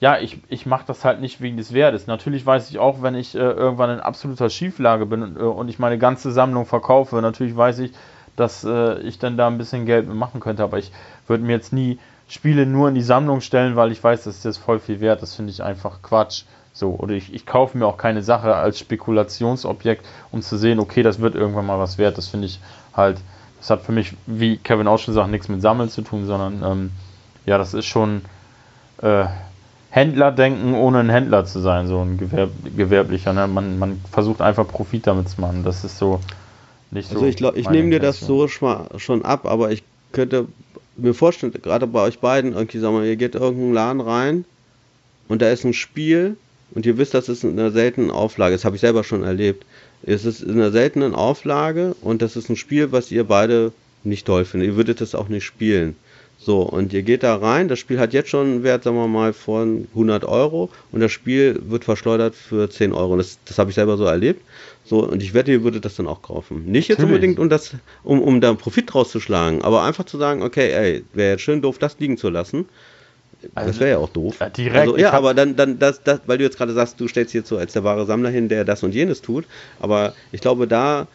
ja, 0.00 0.18
ich, 0.18 0.38
ich 0.48 0.66
mache 0.66 0.84
das 0.86 1.04
halt 1.04 1.20
nicht 1.20 1.40
wegen 1.40 1.56
des 1.56 1.72
Wertes. 1.72 2.06
Natürlich 2.06 2.44
weiß 2.44 2.68
ich 2.68 2.78
auch, 2.78 3.00
wenn 3.00 3.14
ich 3.14 3.34
äh, 3.34 3.38
irgendwann 3.38 3.90
in 3.90 4.00
absoluter 4.00 4.50
Schieflage 4.50 5.06
bin 5.06 5.22
und, 5.22 5.36
äh, 5.36 5.40
und, 5.40 5.68
ich 5.68 5.78
meine 5.78 5.96
ganze 5.96 6.30
Sammlung 6.30 6.66
verkaufe, 6.66 7.16
natürlich 7.22 7.56
weiß 7.56 7.78
ich, 7.78 7.92
dass 8.36 8.64
äh, 8.64 8.98
ich 9.00 9.18
dann 9.18 9.38
da 9.38 9.46
ein 9.46 9.56
bisschen 9.56 9.86
Geld 9.86 10.12
machen 10.12 10.40
könnte, 10.40 10.62
aber 10.62 10.76
ich 10.76 10.92
würde 11.26 11.44
mir 11.44 11.52
jetzt 11.52 11.72
nie 11.72 11.98
Spiele 12.28 12.66
nur 12.66 12.88
in 12.88 12.94
die 12.94 13.02
Sammlung 13.02 13.40
stellen, 13.40 13.76
weil 13.76 13.92
ich 13.92 14.02
weiß, 14.02 14.24
das 14.24 14.38
ist 14.38 14.44
jetzt 14.44 14.58
voll 14.58 14.80
viel 14.80 15.00
wert. 15.00 15.22
Das 15.22 15.34
finde 15.34 15.52
ich 15.52 15.62
einfach 15.62 16.02
Quatsch. 16.02 16.42
So, 16.76 16.90
oder 16.98 17.14
ich, 17.14 17.32
ich 17.32 17.46
kaufe 17.46 17.78
mir 17.78 17.86
auch 17.86 17.96
keine 17.96 18.22
Sache 18.22 18.54
als 18.54 18.78
Spekulationsobjekt, 18.78 20.04
um 20.30 20.42
zu 20.42 20.58
sehen, 20.58 20.78
okay, 20.78 21.02
das 21.02 21.20
wird 21.20 21.34
irgendwann 21.34 21.64
mal 21.64 21.78
was 21.78 21.96
wert. 21.96 22.18
Das 22.18 22.28
finde 22.28 22.48
ich 22.48 22.60
halt, 22.94 23.16
das 23.58 23.70
hat 23.70 23.80
für 23.80 23.92
mich, 23.92 24.12
wie 24.26 24.58
Kevin 24.58 24.86
auch 24.86 24.98
schon 24.98 25.14
sagt, 25.14 25.30
nichts 25.30 25.48
mit 25.48 25.62
Sammeln 25.62 25.88
zu 25.88 26.02
tun, 26.02 26.26
sondern 26.26 26.62
ähm, 26.62 26.90
ja, 27.46 27.56
das 27.56 27.72
ist 27.72 27.86
schon 27.86 28.20
äh, 29.00 29.24
Händlerdenken, 29.88 30.74
ohne 30.74 30.98
ein 30.98 31.08
Händler 31.08 31.46
zu 31.46 31.60
sein, 31.60 31.86
so 31.86 32.02
ein 32.02 32.18
Gewerb, 32.18 32.50
gewerblicher. 32.76 33.32
Ne? 33.32 33.46
Man, 33.46 33.78
man 33.78 33.98
versucht 34.12 34.42
einfach 34.42 34.68
Profit 34.68 35.06
damit 35.06 35.30
zu 35.30 35.40
machen. 35.40 35.64
Das 35.64 35.82
ist 35.82 35.96
so 35.96 36.20
nicht 36.90 37.08
so. 37.08 37.14
Also 37.14 37.26
ich, 37.26 37.40
ich 37.40 37.70
nehme 37.70 37.88
dir 37.88 38.00
das 38.00 38.20
so 38.20 38.48
schon 38.48 39.24
ab, 39.24 39.46
aber 39.46 39.72
ich 39.72 39.82
könnte 40.12 40.46
mir 40.98 41.14
vorstellen, 41.14 41.54
gerade 41.54 41.86
bei 41.86 42.02
euch 42.02 42.18
beiden, 42.18 42.52
irgendwie, 42.52 42.80
sagen 42.80 42.96
wir, 42.96 43.04
ihr 43.04 43.16
geht 43.16 43.34
irgendeinen 43.34 43.72
Laden 43.72 44.00
rein 44.02 44.44
und 45.28 45.40
da 45.40 45.48
ist 45.48 45.64
ein 45.64 45.72
Spiel 45.72 46.36
und 46.76 46.84
ihr 46.84 46.98
wisst, 46.98 47.14
das 47.14 47.30
ist 47.30 47.42
in 47.42 47.58
einer 47.58 47.70
seltenen 47.70 48.10
Auflage, 48.10 48.54
das 48.54 48.66
habe 48.66 48.76
ich 48.76 48.82
selber 48.82 49.02
schon 49.02 49.22
erlebt. 49.22 49.64
Es 50.02 50.26
ist 50.26 50.42
in 50.42 50.52
einer 50.52 50.70
seltenen 50.70 51.14
Auflage 51.14 51.96
und 52.02 52.20
das 52.20 52.36
ist 52.36 52.50
ein 52.50 52.56
Spiel, 52.56 52.92
was 52.92 53.10
ihr 53.10 53.24
beide 53.24 53.72
nicht 54.04 54.26
toll 54.26 54.44
findet. 54.44 54.68
Ihr 54.68 54.76
würdet 54.76 55.00
das 55.00 55.14
auch 55.14 55.28
nicht 55.28 55.44
spielen. 55.44 55.96
So, 56.38 56.60
und 56.60 56.92
ihr 56.92 57.02
geht 57.02 57.22
da 57.22 57.34
rein, 57.36 57.68
das 57.68 57.78
Spiel 57.78 57.98
hat 57.98 58.12
jetzt 58.12 58.28
schon 58.28 58.46
einen 58.46 58.62
Wert, 58.62 58.84
sagen 58.84 58.94
wir 58.94 59.08
mal, 59.08 59.32
von 59.32 59.88
100 59.94 60.26
Euro 60.26 60.68
und 60.92 61.00
das 61.00 61.12
Spiel 61.12 61.58
wird 61.66 61.84
verschleudert 61.84 62.34
für 62.34 62.68
10 62.68 62.92
Euro. 62.92 63.16
Das, 63.16 63.38
das 63.46 63.58
habe 63.58 63.70
ich 63.70 63.74
selber 63.74 63.96
so 63.96 64.04
erlebt. 64.04 64.42
So, 64.84 64.98
und 65.08 65.22
ich 65.22 65.32
wette, 65.32 65.52
ihr 65.52 65.64
würdet 65.64 65.86
das 65.86 65.96
dann 65.96 66.06
auch 66.06 66.20
kaufen. 66.20 66.66
Nicht 66.66 66.88
jetzt 66.88 66.98
Natürlich. 66.98 67.14
unbedingt, 67.14 67.38
um, 67.38 67.48
das, 67.48 67.72
um, 68.04 68.20
um 68.20 68.42
da 68.42 68.52
Profit 68.52 68.94
rauszuschlagen, 68.94 69.62
aber 69.62 69.82
einfach 69.82 70.04
zu 70.04 70.18
sagen, 70.18 70.42
okay, 70.42 70.72
ey, 70.72 71.04
wäre 71.14 71.30
jetzt 71.32 71.40
schön 71.40 71.62
doof, 71.62 71.78
das 71.78 71.98
liegen 72.00 72.18
zu 72.18 72.28
lassen. 72.28 72.66
Also, 73.54 73.70
das 73.70 73.80
wäre 73.80 73.90
ja 73.90 73.98
auch 73.98 74.08
doof. 74.08 74.36
Ja, 74.40 74.48
direkt. 74.48 74.76
Also, 74.76 74.96
ja, 74.96 75.12
aber 75.12 75.34
dann, 75.34 75.56
dann 75.56 75.78
das, 75.78 76.02
das, 76.02 76.20
weil 76.26 76.38
du 76.38 76.44
jetzt 76.44 76.56
gerade 76.56 76.72
sagst, 76.72 77.00
du 77.00 77.08
stellst 77.08 77.34
jetzt 77.34 77.48
so 77.48 77.56
als 77.56 77.72
der 77.72 77.84
wahre 77.84 78.06
Sammler 78.06 78.30
hin, 78.30 78.48
der 78.48 78.64
das 78.64 78.82
und 78.82 78.94
jenes 78.94 79.22
tut. 79.22 79.44
Aber 79.80 80.14
ich 80.32 80.40
glaube, 80.40 80.66
da 80.66 81.06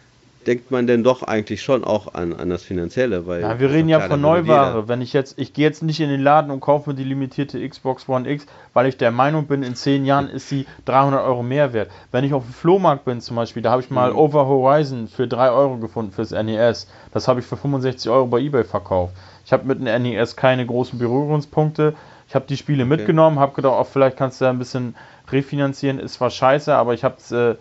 denkt 0.46 0.70
man 0.70 0.86
denn 0.86 1.02
doch 1.04 1.22
eigentlich 1.22 1.62
schon 1.62 1.84
auch 1.84 2.14
an, 2.14 2.32
an 2.32 2.50
das 2.50 2.62
Finanzielle, 2.62 3.26
weil. 3.26 3.42
Ja, 3.42 3.60
wir 3.60 3.70
reden 3.70 3.88
ja 3.88 4.00
von 4.00 4.20
Neuware. 4.20 4.88
Wenn 4.88 5.00
ich 5.00 5.12
jetzt, 5.12 5.38
ich 5.38 5.52
gehe 5.52 5.64
jetzt 5.64 5.82
nicht 5.82 6.00
in 6.00 6.08
den 6.08 6.20
Laden 6.20 6.50
und 6.50 6.60
kaufe 6.60 6.90
mir 6.90 6.96
die 6.96 7.04
limitierte 7.04 7.66
Xbox 7.66 8.08
One 8.08 8.28
X, 8.28 8.46
weil 8.72 8.86
ich 8.86 8.96
der 8.96 9.10
Meinung 9.10 9.46
bin, 9.46 9.62
in 9.62 9.74
zehn 9.74 10.04
Jahren 10.04 10.28
ist 10.28 10.48
sie 10.48 10.66
300 10.86 11.24
Euro 11.24 11.42
mehr 11.42 11.72
wert. 11.72 11.90
Wenn 12.10 12.24
ich 12.24 12.34
auf 12.34 12.44
dem 12.44 12.52
Flohmarkt 12.52 13.04
bin 13.04 13.20
zum 13.20 13.36
Beispiel, 13.36 13.62
da 13.62 13.70
habe 13.70 13.82
ich 13.82 13.90
mal 13.90 14.10
mhm. 14.10 14.18
Over 14.18 14.46
Horizon 14.46 15.08
für 15.08 15.28
3 15.28 15.50
Euro 15.50 15.76
gefunden 15.76 16.12
fürs 16.12 16.30
NES. 16.30 16.86
Das 17.12 17.28
habe 17.28 17.40
ich 17.40 17.46
für 17.46 17.56
65 17.56 18.10
Euro 18.10 18.26
bei 18.26 18.40
eBay 18.40 18.64
verkauft. 18.64 19.14
Ich 19.44 19.52
habe 19.52 19.64
mit 19.64 19.78
dem 19.78 20.02
NES 20.02 20.36
keine 20.36 20.66
großen 20.66 20.98
Berührungspunkte. 20.98 21.94
Ich 22.28 22.34
habe 22.34 22.46
die 22.46 22.56
Spiele 22.56 22.84
okay. 22.84 22.96
mitgenommen, 22.96 23.38
habe 23.38 23.54
gedacht, 23.54 23.74
oh, 23.78 23.84
vielleicht 23.84 24.16
kannst 24.16 24.40
du 24.40 24.44
da 24.44 24.50
ein 24.50 24.58
bisschen 24.58 24.94
refinanzieren. 25.30 25.98
Ist 25.98 26.14
zwar 26.14 26.30
scheiße, 26.30 26.74
aber 26.74 26.94
ich 26.94 27.04
habe 27.04 27.16
es 27.18 27.32
äh, 27.32 27.56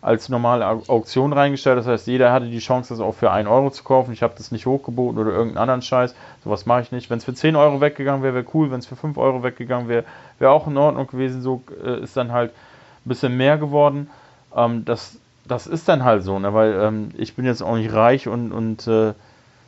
als 0.00 0.28
normale 0.28 0.66
Auktion 0.66 1.32
reingestellt. 1.32 1.78
Das 1.78 1.86
heißt, 1.86 2.06
jeder 2.06 2.32
hatte 2.32 2.46
die 2.46 2.58
Chance, 2.58 2.94
das 2.94 3.00
auch 3.00 3.14
für 3.14 3.30
1 3.30 3.48
Euro 3.48 3.70
zu 3.70 3.82
kaufen. 3.82 4.12
Ich 4.12 4.22
habe 4.22 4.34
das 4.36 4.52
nicht 4.52 4.66
hochgeboten 4.66 5.18
oder 5.18 5.32
irgendeinen 5.32 5.62
anderen 5.62 5.82
Scheiß. 5.82 6.14
Sowas 6.44 6.66
mache 6.66 6.82
ich 6.82 6.92
nicht. 6.92 7.10
Wenn 7.10 7.18
es 7.18 7.24
für 7.24 7.34
10 7.34 7.56
Euro 7.56 7.80
weggegangen 7.80 8.22
wäre, 8.22 8.34
wäre 8.34 8.46
cool. 8.54 8.70
Wenn 8.70 8.78
es 8.78 8.86
für 8.86 8.96
5 8.96 9.18
Euro 9.18 9.42
weggegangen 9.42 9.88
wäre, 9.88 10.04
wäre 10.38 10.52
auch 10.52 10.66
in 10.66 10.76
Ordnung 10.76 11.06
gewesen. 11.06 11.42
So 11.42 11.62
äh, 11.84 12.00
ist 12.00 12.16
dann 12.16 12.32
halt 12.32 12.52
ein 12.52 13.08
bisschen 13.08 13.36
mehr 13.36 13.58
geworden. 13.58 14.10
Ähm, 14.54 14.84
das, 14.84 15.18
das 15.44 15.66
ist 15.66 15.88
dann 15.88 16.04
halt 16.04 16.22
so, 16.22 16.38
ne? 16.38 16.54
weil 16.54 16.72
ähm, 16.80 17.08
ich 17.16 17.34
bin 17.34 17.44
jetzt 17.44 17.62
auch 17.62 17.76
nicht 17.76 17.92
reich 17.92 18.28
und, 18.28 18.52
und 18.52 18.86
äh, 18.86 19.12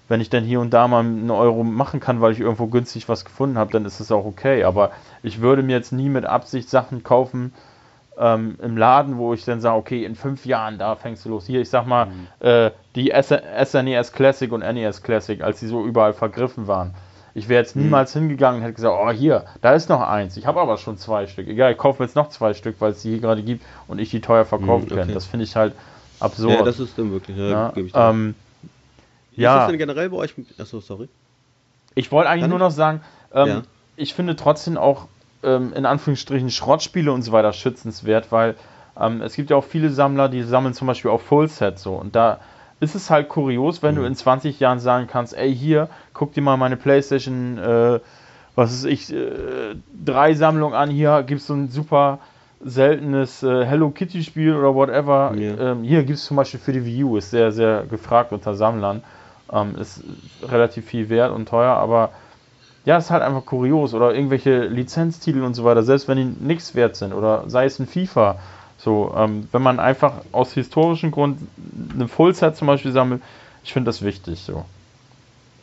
wenn 0.09 0.21
ich 0.21 0.31
dann 0.31 0.45
hier 0.45 0.61
und 0.61 0.71
da 0.73 0.89
mal 0.89 1.01
einen 1.01 1.31
Euro 1.31 1.65
machen 1.65 2.01
kann, 2.01 2.21
weil 2.21 2.33
ich 2.33 2.41
irgendwo 2.41 2.67
günstig 2.67 3.09
was 3.09 3.25
gefunden 3.25 3.59
habe, 3.59 3.73
dann 3.73 3.85
ist 3.85 4.01
das 4.01 4.11
auch 4.11 4.25
okay. 4.25 4.65
Aber 4.65 4.91
ich 5.23 5.41
würde 5.41 5.63
mir 5.63 5.77
jetzt 5.77 5.93
nie 5.93 6.09
mit 6.09 6.25
Absicht 6.25 6.71
Sachen 6.71 7.03
kaufen 7.03 7.53
ähm, 8.19 8.57
im 8.63 8.77
Laden, 8.77 9.17
wo 9.19 9.35
ich 9.35 9.45
dann 9.45 9.61
sage, 9.61 9.77
okay, 9.77 10.05
in 10.05 10.15
fünf 10.17 10.45
Jahren, 10.47 10.79
da 10.79 10.97
fängst 10.97 11.25
du 11.25 11.29
los. 11.29 11.47
Hier, 11.47 11.61
ich 11.61 11.71
sag 11.71 11.87
mal, 11.87 12.07
mhm. 12.07 12.27
äh, 12.41 12.71
die 12.97 13.13
SNES 13.15 13.75
e 13.75 14.03
Classic 14.13 14.51
und 14.51 14.61
NES 14.61 15.03
Classic, 15.03 15.41
als 15.43 15.61
sie 15.61 15.69
so 15.69 15.85
überall 15.85 16.15
vergriffen 16.15 16.67
waren. 16.67 16.95
Ich 17.35 17.49
wäre 17.49 17.61
jetzt 17.61 17.77
Mhm. 17.77 17.83
niemals 17.83 18.13
hingegangen 18.15 18.59
und 18.61 18.63
hätte 18.65 18.75
gesagt, 18.75 18.97
oh 19.01 19.11
hier, 19.11 19.45
da 19.61 19.73
ist 19.73 19.89
noch 19.89 20.01
eins. 20.01 20.37
Ich 20.37 20.47
habe 20.47 20.61
aber 20.61 20.79
schon 20.79 20.97
zwei 20.97 21.27
Stück. 21.29 21.47
Egal, 21.47 21.73
ich 21.73 21.79
kaufe 21.79 22.03
mir 22.03 22.07
jetzt 22.07 22.17
noch 22.17 22.31
zwei 22.31 22.55
Stück, 22.55 22.77
weil 22.81 22.93
es 22.93 23.03
die 23.03 23.11
hier 23.11 23.21
gerade 23.21 23.43
gibt 23.43 23.65
und 23.87 24.01
ich 24.01 24.11
die 24.11 24.21
teuer 24.21 24.45
verkaufen 24.45 24.87
Mhm, 24.87 24.93
okay. 24.93 25.01
kann. 25.05 25.15
Das 25.15 25.27
finde 25.27 25.45
ich 25.45 25.55
halt 25.55 25.75
absurd. 26.19 26.51
Ja, 26.59 26.63
das 26.63 26.81
ist 26.81 26.99
dann 26.99 27.13
wirklich, 27.13 27.37
ja, 27.37 27.49
Ja, 27.51 27.71
gebe 27.73 27.87
ich 27.87 27.93
dir. 27.93 28.01
ähm, 28.01 28.35
Wie 29.39 29.45
ist 29.45 29.49
das 29.49 29.63
ja. 29.63 29.67
denn 29.69 29.79
generell 29.79 30.11
bei 30.11 30.17
euch? 30.17 30.35
Achso, 30.59 30.81
sorry. 30.81 31.09
Ich 31.95 32.13
wollte 32.13 32.29
eigentlich 32.31 32.43
Kann 32.43 32.51
nur 32.51 32.59
noch 32.59 32.71
sagen, 32.71 33.01
ähm, 33.33 33.49
Ja. 33.49 33.63
ich 33.97 34.15
finde 34.15 34.37
trotzdem 34.37 34.77
auch 34.77 35.07
ähm, 35.43 35.73
in 35.75 35.87
Anführungsstrichen 35.87 36.51
Schrottspiele 36.51 37.13
und 37.13 37.23
so 37.23 37.33
weiter 37.33 37.53
schützenswert, 37.53 38.33
weil 38.33 38.57
ähm, 39.01 39.23
es 39.23 39.35
gibt 39.35 39.51
ja 39.51 39.57
auch 39.57 39.65
viele 39.65 39.91
Sammler, 39.91 40.29
die 40.29 40.43
sammeln 40.43 40.75
zum 40.75 40.87
Beispiel 40.87 41.11
auch 41.11 41.21
Fullset 41.21 41.79
so 41.79 41.95
und 41.95 42.17
da 42.17 42.41
ist 42.81 42.95
es 42.95 43.11
halt 43.11 43.29
kurios, 43.29 43.83
wenn 43.83 43.97
du 43.97 44.05
in 44.05 44.15
20 44.15 44.61
Jahren 44.61 44.79
sagen 44.79 45.09
kannst, 45.11 45.37
ey 45.37 45.55
hier, 45.55 45.89
guck 46.13 46.33
dir 46.33 46.43
mal 46.43 46.57
meine 46.57 46.77
Playstation, 46.77 47.59
äh, 47.59 47.99
was 48.55 48.73
ist 48.73 48.85
ich, 48.85 49.13
äh, 49.13 49.75
drei 50.05 50.35
Sammlung 50.35 50.75
an, 50.75 50.91
hier 50.91 51.23
gibt 51.25 51.41
es 51.41 51.47
so 51.49 51.55
ein 51.55 51.69
super 51.69 52.21
seltenes 52.65 53.43
äh, 53.43 53.65
Hello 53.65 53.91
Kitty 53.91 54.23
Spiel 54.23 54.55
oder 54.55 54.75
whatever. 54.75 55.33
Ja. 55.37 55.73
Ähm, 55.73 55.83
hier 55.83 56.03
gibt 56.03 56.19
es 56.19 56.25
zum 56.25 56.37
Beispiel 56.37 56.61
für 56.61 56.73
die 56.73 56.85
Wii 56.85 57.05
U, 57.05 57.17
ist 57.17 57.31
sehr, 57.31 57.53
sehr 57.53 57.85
gefragt 57.89 58.33
unter 58.33 58.55
Sammlern. 58.55 59.03
Ähm, 59.53 59.77
ist 59.77 60.03
relativ 60.43 60.87
viel 60.87 61.09
wert 61.09 61.33
und 61.33 61.49
teuer, 61.49 61.75
aber 61.75 62.11
ja, 62.85 62.97
ist 62.97 63.11
halt 63.11 63.23
einfach 63.23 63.45
kurios. 63.45 63.95
Oder 63.95 64.15
irgendwelche 64.15 64.65
Lizenztitel 64.67 65.43
und 65.43 65.55
so 65.55 65.65
weiter, 65.65 65.83
selbst 65.83 66.09
wenn 66.09 66.17
die 66.17 66.45
nichts 66.45 66.75
wert 66.75 66.97
sind. 66.97 67.13
Oder 67.13 67.45
sei 67.49 67.67
es 67.67 67.79
ein 67.79 67.87
FIFA. 67.87 68.39
So, 68.79 69.13
ähm, 69.17 69.49
wenn 69.53 69.63
man 69.63 69.81
einfach 69.81 70.15
aus 70.33 70.53
historischen 70.53 71.11
Grund 71.11 71.39
eine 71.95 72.09
Fullset 72.09 72.57
zum 72.57 72.67
Beispiel 72.67 72.93
sammelt, 72.93 73.23
ich 73.65 73.73
finde 73.73 73.89
das 73.89 74.03
wichtig. 74.03 74.41
So. 74.41 74.65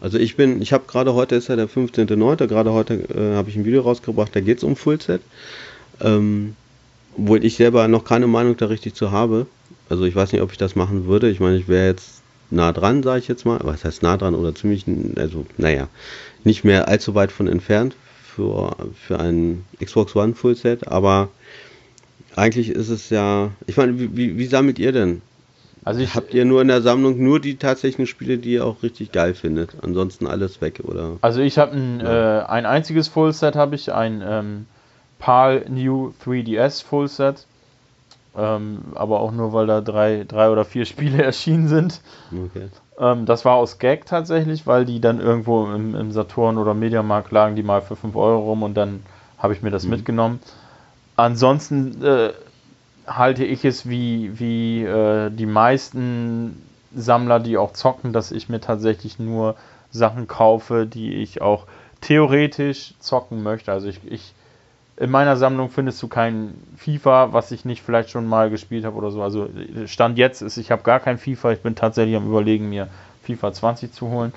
Also 0.02 0.20
ich 0.20 0.36
bin, 0.36 0.62
ich 0.62 0.74
habe 0.74 0.84
gerade 0.88 1.14
heute 1.14 1.36
ist 1.36 1.48
ja 1.48 1.56
der 1.56 1.70
15.09., 1.70 2.48
gerade 2.48 2.74
heute 2.74 2.94
äh, 2.94 3.36
habe 3.36 3.50
ich 3.50 3.56
ein 3.56 3.66
Video 3.66 3.82
rausgebracht, 3.82 4.36
da 4.36 4.42
geht 4.42 4.60
es 4.60 4.64
um 4.64 4.76
Fullset. 4.76 5.22
Ähm, 6.02 6.56
obwohl 7.18 7.46
ich 7.46 7.56
selber 7.56 7.88
noch 7.88 8.04
keine 8.04 8.28
Meinung 8.28 8.58
da 8.58 8.66
richtig 8.66 8.94
zu 8.94 9.12
habe. 9.12 9.48
Also 9.90 10.04
ich 10.04 10.16
weiß 10.16 10.32
nicht, 10.34 10.42
ob 10.42 10.52
ich 10.52 10.58
das 10.58 10.76
machen 10.76 11.06
würde. 11.08 11.30
Ich 11.30 11.40
meine, 11.40 11.58
ich 11.58 11.68
wäre 11.68 11.88
jetzt 11.88 12.15
nah 12.50 12.72
dran, 12.72 13.04
sage 13.04 13.20
ich 13.20 13.28
jetzt 13.28 13.46
mal. 13.46 13.60
Was 13.64 13.84
heißt 13.84 14.04
nah 14.04 14.18
dran 14.18 14.36
oder 14.36 14.54
ziemlich, 14.56 14.86
also 15.18 15.46
naja, 15.58 15.88
nicht 16.44 16.64
mehr 16.64 16.88
allzu 16.88 17.16
weit 17.16 17.32
von 17.32 17.48
entfernt 17.48 17.96
für, 18.36 18.76
für 19.08 19.20
ein 19.20 19.66
Xbox 19.84 20.16
One 20.16 20.36
Fullset. 20.36 20.88
Aber 20.88 21.30
eigentlich 22.36 22.70
ist 22.70 22.90
es 22.90 23.10
ja, 23.10 23.52
ich 23.68 23.78
meine, 23.78 23.98
wie, 24.00 24.38
wie, 24.38 24.46
sammelt 24.46 24.80
ihr 24.80 24.92
denn? 24.92 25.22
Also 25.84 26.02
ich, 26.02 26.16
Habt 26.16 26.34
ihr 26.34 26.46
nur 26.46 26.62
in 26.62 26.68
der 26.68 26.82
Sammlung 26.82 27.22
nur 27.24 27.40
die 27.40 27.58
tatsächlichen 27.58 28.08
Spiele, 28.08 28.38
die 28.38 28.54
ihr 28.54 28.66
auch 28.66 28.82
richtig 28.84 29.12
geil 29.12 29.36
findet? 29.36 29.76
Ansonsten 29.84 30.26
alles 30.28 30.60
weg, 30.60 30.82
oder? 30.84 31.18
also 31.22 31.42
ich 31.42 31.58
habe 31.58 31.76
ein, 31.76 32.00
Ja. 32.00 32.42
äh, 32.42 32.46
ein 32.46 32.66
einziges 32.66 33.08
Fullset, 33.08 33.56
habe 33.56 33.76
ich, 33.76 33.94
ein 33.94 34.24
ähm, 34.26 34.66
PAL 35.20 35.66
New 35.70 36.14
3DS 36.26 36.84
Fullset. 36.84 37.46
Ähm, 38.38 38.80
aber 38.96 39.22
auch 39.22 39.32
nur, 39.32 39.54
weil 39.54 39.68
da 39.68 39.82
drei, 39.82 40.26
drei 40.28 40.50
oder 40.50 40.66
vier 40.66 40.86
Spiele 40.86 41.24
erschienen 41.24 41.68
sind. 41.68 42.02
Okay. 42.32 42.70
Ähm, 43.00 43.26
das 43.26 43.46
war 43.46 43.56
aus 43.56 43.78
Gag 43.80 44.06
tatsächlich, 44.06 44.68
weil 44.68 44.86
die 44.86 45.00
dann 45.00 45.20
irgendwo 45.20 45.66
im, 45.66 45.96
im 45.96 46.12
Saturn 46.12 46.58
oder 46.58 46.74
Mediamarkt 46.74 47.32
lagen, 47.32 47.56
die 47.56 47.64
mal 47.64 47.82
für 47.82 47.96
5 47.96 48.16
Euro 48.16 48.44
rum 48.44 48.64
und 48.64 48.76
dann 48.76 49.04
habe 49.38 49.54
ich 49.54 49.62
mir 49.62 49.72
das 49.72 49.86
mitgenommen. 49.86 50.40
Ansonsten 51.18 52.04
äh, 52.04 52.32
halte 53.08 53.46
ich 53.46 53.64
es 53.64 53.88
wie, 53.88 54.40
wie 54.40 54.84
äh, 54.84 55.30
die 55.30 55.46
meisten 55.46 56.62
Sammler, 56.96 57.40
die 57.40 57.58
auch 57.58 57.74
zocken, 57.74 58.14
dass 58.14 58.32
ich 58.32 58.50
mir 58.50 58.60
tatsächlich 58.60 59.20
nur 59.20 59.56
Sachen 59.92 60.28
kaufe, 60.28 60.86
die 60.86 61.16
ich 61.16 61.42
auch 61.42 61.66
theoretisch 62.02 62.94
zocken 63.00 63.44
möchte. 63.44 63.72
Also 63.72 63.88
ich, 63.88 64.00
ich 64.06 64.34
in 64.98 65.12
meiner 65.12 65.36
Sammlung 65.36 65.70
findest 65.70 66.02
du 66.02 66.08
kein 66.08 66.54
FIFA, 66.78 67.34
was 67.34 67.52
ich 67.52 67.66
nicht 67.66 67.82
vielleicht 67.82 68.10
schon 68.10 68.26
mal 68.26 68.50
gespielt 68.50 68.86
habe 68.86 68.96
oder 68.96 69.12
so. 69.12 69.22
Also 69.22 69.50
Stand 69.88 70.18
jetzt 70.18 70.42
ist, 70.42 70.58
ich 70.58 70.72
habe 70.72 70.84
gar 70.84 71.00
kein 71.00 71.18
FIFA. 71.18 71.52
Ich 71.52 71.60
bin 71.60 71.76
tatsächlich 71.76 72.16
am 72.16 72.28
überlegen, 72.28 72.70
mir 72.70 72.88
FIFA 73.24 73.52
20 73.52 73.92
zu 73.92 74.10
holen. 74.10 74.32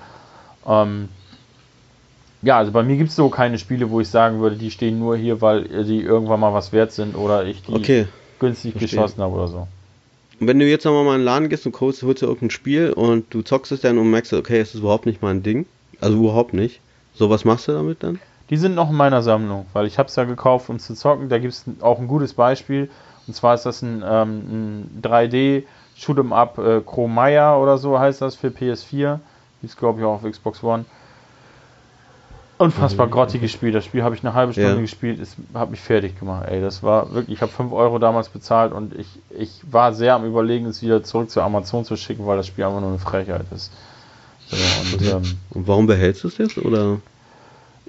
Ähm, 0.67 1.09
ja, 2.43 2.59
also 2.59 2.73
bei 2.73 2.83
mir 2.83 2.97
gibt 2.97 3.11
es 3.11 3.17
so 3.17 3.29
keine 3.29 3.59
Spiele, 3.59 3.91
wo 3.91 4.01
ich 4.01 4.09
sagen 4.09 4.41
würde, 4.41 4.57
die 4.57 4.71
stehen 4.71 4.99
nur 4.99 5.17
hier, 5.17 5.41
weil 5.41 5.85
die 5.85 6.01
irgendwann 6.01 6.41
mal 6.41 6.53
was 6.53 6.73
wert 6.73 6.93
sind 6.93 7.15
oder 7.17 7.45
ich 7.45 7.63
die 7.63 7.75
Okay. 7.75 8.07
günstig 8.39 8.73
verstehe. 8.73 9.01
geschossen 9.01 9.23
habe 9.23 9.35
oder 9.35 9.49
so. 9.49 9.69
Und 10.41 10.47
wenn 10.47 10.59
du 10.59 10.67
jetzt 10.69 10.85
nochmal 10.85 11.05
mal 11.05 11.15
in 11.15 11.21
den 11.21 11.25
Laden 11.25 11.49
gehst 11.49 11.67
und 11.67 11.81
holst, 11.81 12.03
holst 12.03 12.23
dir 12.23 12.27
irgendein 12.27 12.51
Spiel 12.51 12.93
und 12.93 13.33
du 13.35 13.43
zockst 13.43 13.73
es 13.73 13.81
dann 13.81 13.99
und 13.99 14.11
merkst, 14.11 14.33
okay, 14.33 14.61
es 14.61 14.75
ist 14.75 14.81
überhaupt 14.81 15.07
nicht 15.07 15.21
mein 15.21 15.43
Ding. 15.43 15.67
Also 16.01 16.17
überhaupt 16.17 16.55
nicht. 16.55 16.81
So, 17.15 17.29
was 17.29 17.45
machst 17.45 17.67
du 17.67 17.73
damit 17.73 18.03
dann? 18.05 18.21
Die 18.51 18.57
sind 18.57 18.74
noch 18.74 18.90
in 18.90 18.96
meiner 18.96 19.22
Sammlung, 19.22 19.66
weil 19.72 19.86
ich 19.86 19.99
habe 19.99 20.09
es 20.09 20.16
ja 20.16 20.24
gekauft, 20.24 20.70
um 20.70 20.78
zu 20.78 20.94
zocken. 20.94 21.28
Da 21.28 21.38
gibt 21.38 21.53
es 21.53 21.64
auch 21.80 21.99
ein 21.99 22.09
gutes 22.09 22.32
Beispiel. 22.34 22.90
Und 23.26 23.34
zwar 23.34 23.55
ist 23.55 23.66
das 23.66 23.82
ein, 23.82 24.03
ähm, 24.07 24.38
ein 24.96 25.03
3D 25.03 25.64
Shoot'em 25.99 26.32
Up 26.32 26.59
äh, 26.59 26.80
Chromaya 26.80 27.57
oder 27.59 27.76
so 27.76 27.99
heißt 27.99 28.22
das 28.22 28.36
für 28.36 28.49
PS4. 28.49 29.18
Gibt 29.61 29.72
es 29.72 29.76
glaube 29.76 30.01
ich 30.01 30.07
auch 30.07 30.14
auf 30.14 30.30
Xbox 30.30 30.62
One. 30.62 30.84
Unfassbar 32.57 33.07
grottiges 33.07 33.53
Spiel. 33.53 33.70
Das 33.70 33.84
Spiel 33.84 34.03
habe 34.03 34.16
ich 34.16 34.24
eine 34.24 34.34
halbe 34.34 34.53
Stunde 34.53 34.74
Ja. 34.74 34.80
gespielt. 34.80 35.20
Es 35.20 35.36
hat 35.55 35.70
mich 35.70 35.80
fertig 35.80 36.18
gemacht. 36.18 36.46
Ey, 36.49 36.61
das 36.61 36.82
war 36.82 37.12
wirklich. 37.12 37.36
Ich 37.36 37.42
habe 37.42 37.53
5 37.53 37.72
Euro 37.72 38.01
damals 38.01 38.30
bezahlt 38.30 38.72
und 38.72 38.94
ich, 38.99 39.07
ich 39.30 39.61
war 39.70 39.92
sehr 39.92 40.14
am 40.14 40.24
Überlegen, 40.24 40.66
es 40.66 40.82
wieder 40.82 41.05
zurück 41.05 41.30
zu 41.30 41.40
Amazon 41.40 41.84
zu 41.84 41.96
schicken, 41.96 42.26
weil 42.26 42.36
das 42.36 42.49
Spiel 42.49 42.64
einfach 42.64 42.80
nur 42.80 42.88
eine 42.90 42.99
Frechheit 42.99 43.44
ist. 43.55 43.70
So, 44.49 44.57
und, 44.57 45.03
ähm, 45.03 45.38
Und 45.51 45.68
warum 45.68 45.86
behältst 45.86 46.24
du 46.24 46.28
es 46.28 46.38
jetzt? 46.38 46.59
Oder? 46.59 46.99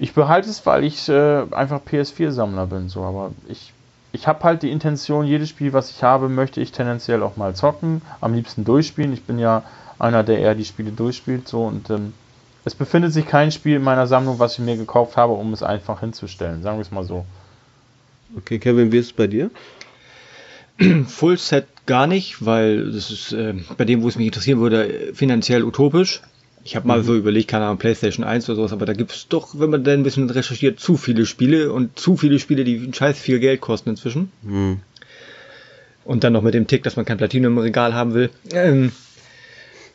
Ich 0.00 0.14
behalte 0.14 0.48
es, 0.48 0.64
weil 0.64 0.82
ich 0.84 1.08
äh, 1.10 1.44
einfach 1.50 1.80
PS4-Sammler 1.82 2.66
bin. 2.66 2.88
So, 2.88 3.02
aber 3.02 3.32
ich, 3.48 3.74
ich 4.12 4.26
habe 4.26 4.42
halt 4.44 4.62
die 4.62 4.70
Intention, 4.70 5.26
jedes 5.26 5.50
Spiel, 5.50 5.74
was 5.74 5.90
ich 5.90 6.02
habe, 6.02 6.30
möchte 6.30 6.62
ich 6.62 6.72
tendenziell 6.72 7.22
auch 7.22 7.36
mal 7.36 7.54
zocken. 7.54 8.00
Am 8.22 8.32
liebsten 8.32 8.64
durchspielen. 8.64 9.12
Ich 9.12 9.24
bin 9.24 9.38
ja 9.38 9.62
einer, 9.98 10.24
der 10.24 10.38
eher 10.38 10.54
die 10.54 10.64
Spiele 10.64 10.90
durchspielt. 10.90 11.46
So 11.46 11.64
und 11.64 11.90
ähm, 11.90 12.14
es 12.64 12.74
befindet 12.74 13.12
sich 13.12 13.26
kein 13.26 13.52
Spiel 13.52 13.76
in 13.76 13.82
meiner 13.82 14.06
Sammlung, 14.06 14.38
was 14.38 14.54
ich 14.54 14.60
mir 14.60 14.78
gekauft 14.78 15.18
habe, 15.18 15.34
um 15.34 15.52
es 15.52 15.62
einfach 15.62 16.00
hinzustellen. 16.00 16.62
Sagen 16.62 16.78
wir 16.78 16.82
es 16.82 16.90
mal 16.90 17.04
so. 17.04 17.26
Okay, 18.38 18.58
Kevin, 18.58 18.92
wie 18.92 18.98
ist 18.98 19.06
es 19.06 19.12
bei 19.12 19.26
dir? 19.26 19.50
Full 21.08 21.36
Set 21.36 21.66
gar 21.84 22.06
nicht, 22.06 22.46
weil 22.46 22.90
das 22.90 23.10
ist 23.10 23.32
äh, 23.32 23.52
bei 23.76 23.84
dem, 23.84 24.02
wo 24.02 24.08
es 24.08 24.16
mich 24.16 24.26
interessieren 24.26 24.60
würde, 24.60 25.10
äh, 25.10 25.14
finanziell 25.14 25.62
utopisch. 25.62 26.22
Ich 26.62 26.76
habe 26.76 26.86
mal 26.86 27.02
so 27.02 27.14
überlegt, 27.14 27.48
keine 27.48 27.64
Ahnung, 27.64 27.78
PlayStation 27.78 28.24
1 28.24 28.48
oder 28.48 28.56
sowas, 28.56 28.72
aber 28.72 28.84
da 28.84 28.92
gibt 28.92 29.12
es 29.12 29.28
doch, 29.28 29.58
wenn 29.58 29.70
man 29.70 29.82
dann 29.82 30.00
ein 30.00 30.02
bisschen 30.02 30.28
recherchiert, 30.28 30.78
zu 30.78 30.96
viele 30.96 31.24
Spiele 31.24 31.72
und 31.72 31.98
zu 31.98 32.16
viele 32.16 32.38
Spiele, 32.38 32.64
die 32.64 32.90
scheiß 32.92 33.18
viel 33.18 33.40
Geld 33.40 33.60
kosten 33.60 33.90
inzwischen. 33.90 34.30
Hm. 34.44 34.80
Und 36.04 36.24
dann 36.24 36.32
noch 36.32 36.42
mit 36.42 36.54
dem 36.54 36.66
Tick, 36.66 36.82
dass 36.82 36.96
man 36.96 37.04
kein 37.04 37.18
Platinum 37.18 37.52
im 37.52 37.58
Regal 37.58 37.94
haben 37.94 38.14
will. 38.14 38.30
Ähm, 38.52 38.92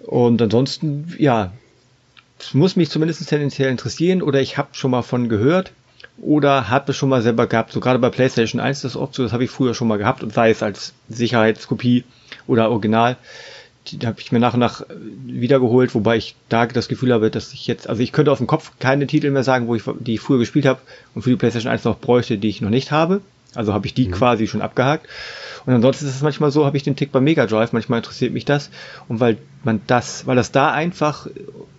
und 0.06 0.42
ansonsten, 0.42 1.14
ja, 1.20 1.52
es 2.40 2.54
muss 2.54 2.76
mich 2.76 2.90
zumindest 2.90 3.28
tendenziell 3.28 3.70
interessieren 3.70 4.22
oder 4.22 4.42
ich 4.42 4.58
habe 4.58 4.70
schon 4.74 4.92
mal 4.92 5.02
von 5.02 5.30
gehört 5.30 5.72
oder 6.18 6.70
habe 6.70 6.92
es 6.92 6.98
schon 6.98 7.10
mal 7.10 7.22
selber 7.22 7.48
gehabt. 7.48 7.72
So 7.72 7.80
gerade 7.80 8.00
bei 8.00 8.10
PlayStation 8.10 8.60
1 8.60 8.82
das 8.82 8.94
ist 8.94 8.98
oft 8.98 9.14
so, 9.14 9.24
das 9.24 9.34
habe 9.34 9.44
ich 9.44 9.50
früher 9.50 9.74
schon 9.74 9.88
mal 9.88 9.98
gehabt 9.98 10.24
und 10.24 10.34
sei 10.34 10.50
es 10.50 10.64
als 10.64 10.94
Sicherheitskopie 11.10 12.04
oder 12.48 12.70
Original. 12.70 13.18
Die 13.88 14.06
habe 14.06 14.20
ich 14.20 14.32
mir 14.32 14.40
nach 14.40 14.54
und 14.54 14.60
nach 14.60 14.82
äh, 14.82 14.86
wiedergeholt, 15.26 15.94
wobei 15.96 16.18
ich 16.18 16.36
da 16.50 16.66
das 16.66 16.88
Gefühl 16.88 17.14
habe, 17.14 17.30
dass 17.30 17.54
ich 17.54 17.68
jetzt, 17.68 17.88
also 17.88 18.02
ich 18.02 18.12
könnte 18.12 18.32
auf 18.32 18.40
dem 18.40 18.48
Kopf 18.48 18.72
keine 18.80 19.08
Titel 19.08 19.30
mehr 19.30 19.44
sagen, 19.44 19.68
wo 19.68 19.76
ich, 19.76 19.84
die 20.00 20.16
ich 20.16 20.22
früher 20.22 20.40
gespielt 20.40 20.66
habe 20.66 20.80
und 21.14 21.22
für 21.22 21.30
die 21.30 21.36
PlayStation 21.36 21.72
1 21.72 21.84
noch 21.84 22.00
bräuchte, 22.00 22.38
die 22.38 22.50
ich 22.50 22.62
noch 22.62 22.70
nicht 22.70 22.92
habe. 22.92 23.22
Also 23.54 23.74
habe 23.74 23.88
ich 23.88 23.94
die 23.94 24.10
quasi 24.12 24.48
schon 24.48 24.62
abgehakt. 24.62 25.08
Und 25.66 25.74
ansonsten 25.74 26.06
ist 26.06 26.16
es 26.16 26.22
manchmal 26.22 26.52
so, 26.52 26.66
habe 26.66 26.78
ich 26.78 26.84
den 26.84 26.96
Tick 26.96 27.12
beim 27.12 27.24
Mega 27.24 27.46
Drive, 27.46 27.72
manchmal 27.72 28.00
interessiert 28.00 28.34
mich 28.34 28.46
das. 28.46 28.70
Und 29.08 29.20
weil 29.20 29.38
man 29.64 29.82
das, 29.88 30.28
weil 30.28 30.36
das 30.36 30.52
da 30.52 30.72
einfach 30.72 31.28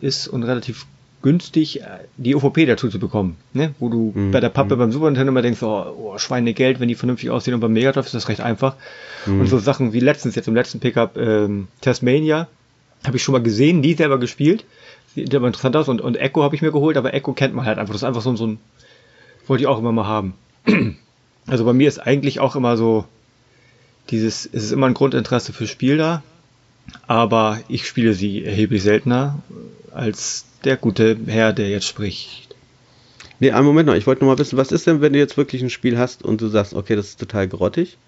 ist 0.01 0.27
und 0.27 0.43
relativ 0.43 0.87
günstig, 1.27 1.81
äh, 1.83 1.85
die 2.17 2.35
OVP 2.37 2.67
dazu 2.67 2.89
zu 2.89 2.99
bekommen. 3.01 3.37
Ne? 3.53 3.75
Wo 3.81 3.89
du 3.89 4.13
Mhm. 4.15 4.31
bei 4.31 4.39
der 4.41 4.49
Pappe 4.49 4.77
beim 4.77 4.93
Super 4.93 5.07
Nintendo 5.07 5.31
immer 5.33 5.43
denkst, 5.43 5.63
oh, 5.63 5.85
oh 5.99 6.19
Schweinegeld, 6.19 6.79
wenn 6.79 6.87
die 6.89 6.95
vernünftig 6.95 7.31
aussehen 7.31 7.55
und 7.55 7.61
beim 7.61 7.73
Mega 7.73 7.91
Drive 7.93 8.07
ist 8.07 8.15
das 8.15 8.29
recht 8.29 8.41
einfach. 8.41 8.77
Und 9.27 9.47
so 9.49 9.59
Sachen 9.59 9.93
wie 9.93 9.99
letztens, 10.01 10.37
jetzt 10.37 10.47
im 10.47 10.55
letzten 10.55 10.79
Pickup, 10.79 11.17
ähm, 11.17 11.67
Tasmania, 11.81 12.47
habe 13.05 13.17
ich 13.17 13.23
schon 13.25 13.33
mal 13.33 13.43
gesehen, 13.43 13.81
nie 13.81 13.95
selber 13.95 14.19
gespielt. 14.21 14.65
Sieht 15.17 15.35
aber 15.35 15.49
interessant 15.49 15.75
aus. 15.77 15.89
Und, 15.89 16.01
und 16.01 16.17
Echo 16.17 16.43
habe 16.45 16.55
ich 16.55 16.63
mir 16.63 16.71
geholt, 16.73 16.97
aber 16.97 17.13
Echo 17.13 17.33
kennt 17.33 17.55
man 17.55 17.65
halt 17.67 17.79
einfach. 17.79 17.93
Das 17.93 18.03
ist 18.03 18.07
einfach 18.07 18.23
so, 18.23 18.31
ein- 18.31 18.37
so 18.37 18.47
ein, 18.47 18.59
wollte 19.49 19.63
ich 19.63 19.67
auch 19.69 19.79
immer 19.81 19.93
mal 19.93 20.07
haben. 20.07 20.35
Also 21.49 21.65
bei 21.65 21.73
mir 21.73 21.87
ist 21.87 21.99
eigentlich 22.01 22.41
auch 22.41 22.57
immer 22.57 22.77
so, 22.77 23.05
dieses, 24.11 24.47
es 24.47 24.65
ist 24.65 24.73
immer 24.73 24.87
ein 24.89 24.95
Grundinteresse 24.95 25.53
fürs 25.53 25.71
Spiel 25.71 25.97
da, 25.97 26.23
aber 27.07 27.61
ich 27.69 27.87
spiele 27.87 28.15
sie 28.15 28.45
erheblich 28.45 28.83
seltener 28.83 29.39
als 29.93 30.46
der 30.65 30.77
gute 30.77 31.17
Herr, 31.27 31.53
der 31.53 31.69
jetzt 31.69 31.87
spricht. 31.87 32.55
Nee, 33.39 33.51
einen 33.51 33.67
Moment 33.67 33.87
noch. 33.87 33.95
Ich 33.95 34.07
wollte 34.07 34.25
noch 34.25 34.33
mal 34.33 34.39
wissen, 34.39 34.57
was 34.57 34.73
ist 34.73 34.87
denn, 34.87 35.01
wenn 35.01 35.13
du 35.13 35.19
jetzt 35.19 35.37
wirklich 35.37 35.63
ein 35.63 35.71
Spiel 35.71 35.99
hast 35.99 36.23
und 36.23 36.41
du 36.41 36.49
sagst, 36.49 36.75
okay, 36.75 36.97
das 36.97 37.09
ist 37.09 37.21
total 37.21 37.49
grottig? 37.49 37.99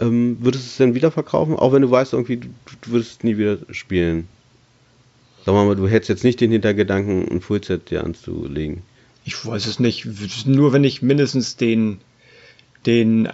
Ähm, 0.00 0.38
würdest 0.40 0.64
du 0.64 0.68
es 0.68 0.76
denn 0.78 0.94
wieder 0.94 1.10
verkaufen? 1.10 1.56
Auch 1.56 1.72
wenn 1.72 1.82
du 1.82 1.90
weißt, 1.90 2.14
irgendwie, 2.14 2.38
du, 2.38 2.48
du 2.80 2.90
würdest 2.90 3.18
es 3.18 3.24
nie 3.24 3.36
wieder 3.36 3.58
spielen? 3.70 4.28
Sag 5.44 5.54
mal, 5.54 5.76
du 5.76 5.88
hättest 5.88 6.08
jetzt 6.08 6.24
nicht 6.24 6.40
den 6.40 6.50
Hintergedanken, 6.52 7.28
ein 7.30 7.40
Fullset 7.40 7.90
dir 7.90 8.04
anzulegen. 8.04 8.82
Ich 9.24 9.44
weiß 9.44 9.66
es 9.66 9.78
nicht. 9.78 10.06
Nur 10.46 10.72
wenn 10.72 10.84
ich 10.84 11.02
mindestens 11.02 11.56
den, 11.56 11.98
den 12.86 13.28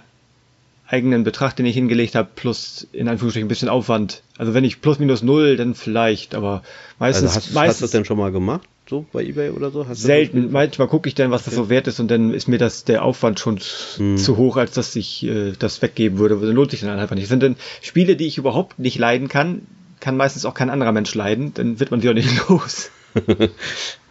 eigenen 0.87 1.23
Betrag, 1.23 1.55
den 1.55 1.65
ich 1.65 1.75
hingelegt 1.75 2.15
habe, 2.15 2.29
plus 2.33 2.87
in 2.93 3.07
Anführungsstrichen 3.07 3.45
ein 3.45 3.49
bisschen 3.49 3.69
Aufwand. 3.69 4.23
Also 4.37 4.53
wenn 4.53 4.63
ich 4.63 4.81
plus 4.81 4.99
minus 4.99 5.21
null, 5.21 5.57
dann 5.57 5.75
vielleicht, 5.75 6.33
aber 6.33 6.63
meistens. 6.97 7.35
Also 7.35 7.35
hast, 7.35 7.53
meistens 7.53 7.69
hast 7.69 7.79
du 7.79 7.83
das 7.83 7.91
denn 7.91 8.05
schon 8.05 8.17
mal 8.17 8.31
gemacht? 8.31 8.67
So 8.89 9.05
bei 9.11 9.21
Ebay 9.21 9.49
oder 9.49 9.69
so? 9.69 9.85
Hast 9.85 10.01
selten. 10.01 10.51
Manchmal 10.51 10.87
gucke 10.87 11.09
ich 11.09 11.15
dann, 11.15 11.29
was 11.29 11.43
das 11.43 11.55
so 11.55 11.69
wert 11.69 11.87
ist 11.87 11.99
und 11.99 12.09
dann 12.09 12.33
ist 12.33 12.47
mir 12.47 12.57
das 12.57 12.85
der 12.85 13.03
Aufwand 13.03 13.39
schon 13.39 13.59
hm. 13.97 14.17
zu 14.17 14.37
hoch, 14.37 14.55
als 14.55 14.71
dass 14.71 14.95
ich 14.95 15.25
äh, 15.25 15.51
das 15.59 15.81
weggeben 15.81 16.19
würde. 16.19 16.37
Dann 16.37 16.55
lohnt 16.55 16.71
sich 16.71 16.79
dann 16.79 16.97
einfach 16.97 17.15
nicht. 17.15 17.25
Das 17.25 17.29
sind 17.29 17.43
dann 17.43 17.57
Spiele, 17.81 18.15
die 18.15 18.27
ich 18.27 18.37
überhaupt 18.37 18.79
nicht 18.79 18.97
leiden 18.97 19.27
kann, 19.27 19.63
kann 19.99 20.15
meistens 20.15 20.45
auch 20.45 20.53
kein 20.53 20.69
anderer 20.69 20.93
Mensch 20.93 21.13
leiden, 21.15 21.53
dann 21.53 21.79
wird 21.81 21.91
man 21.91 21.99
sie 21.99 22.09
auch 22.09 22.13
nicht 22.13 22.29
los. 22.49 22.91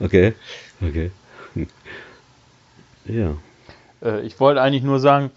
okay, 0.00 0.34
okay. 0.82 1.10
Ja. 3.06 3.36
Äh, 4.02 4.26
ich 4.26 4.38
wollte 4.40 4.60
eigentlich 4.60 4.82
nur 4.82 4.98
sagen, 4.98 5.30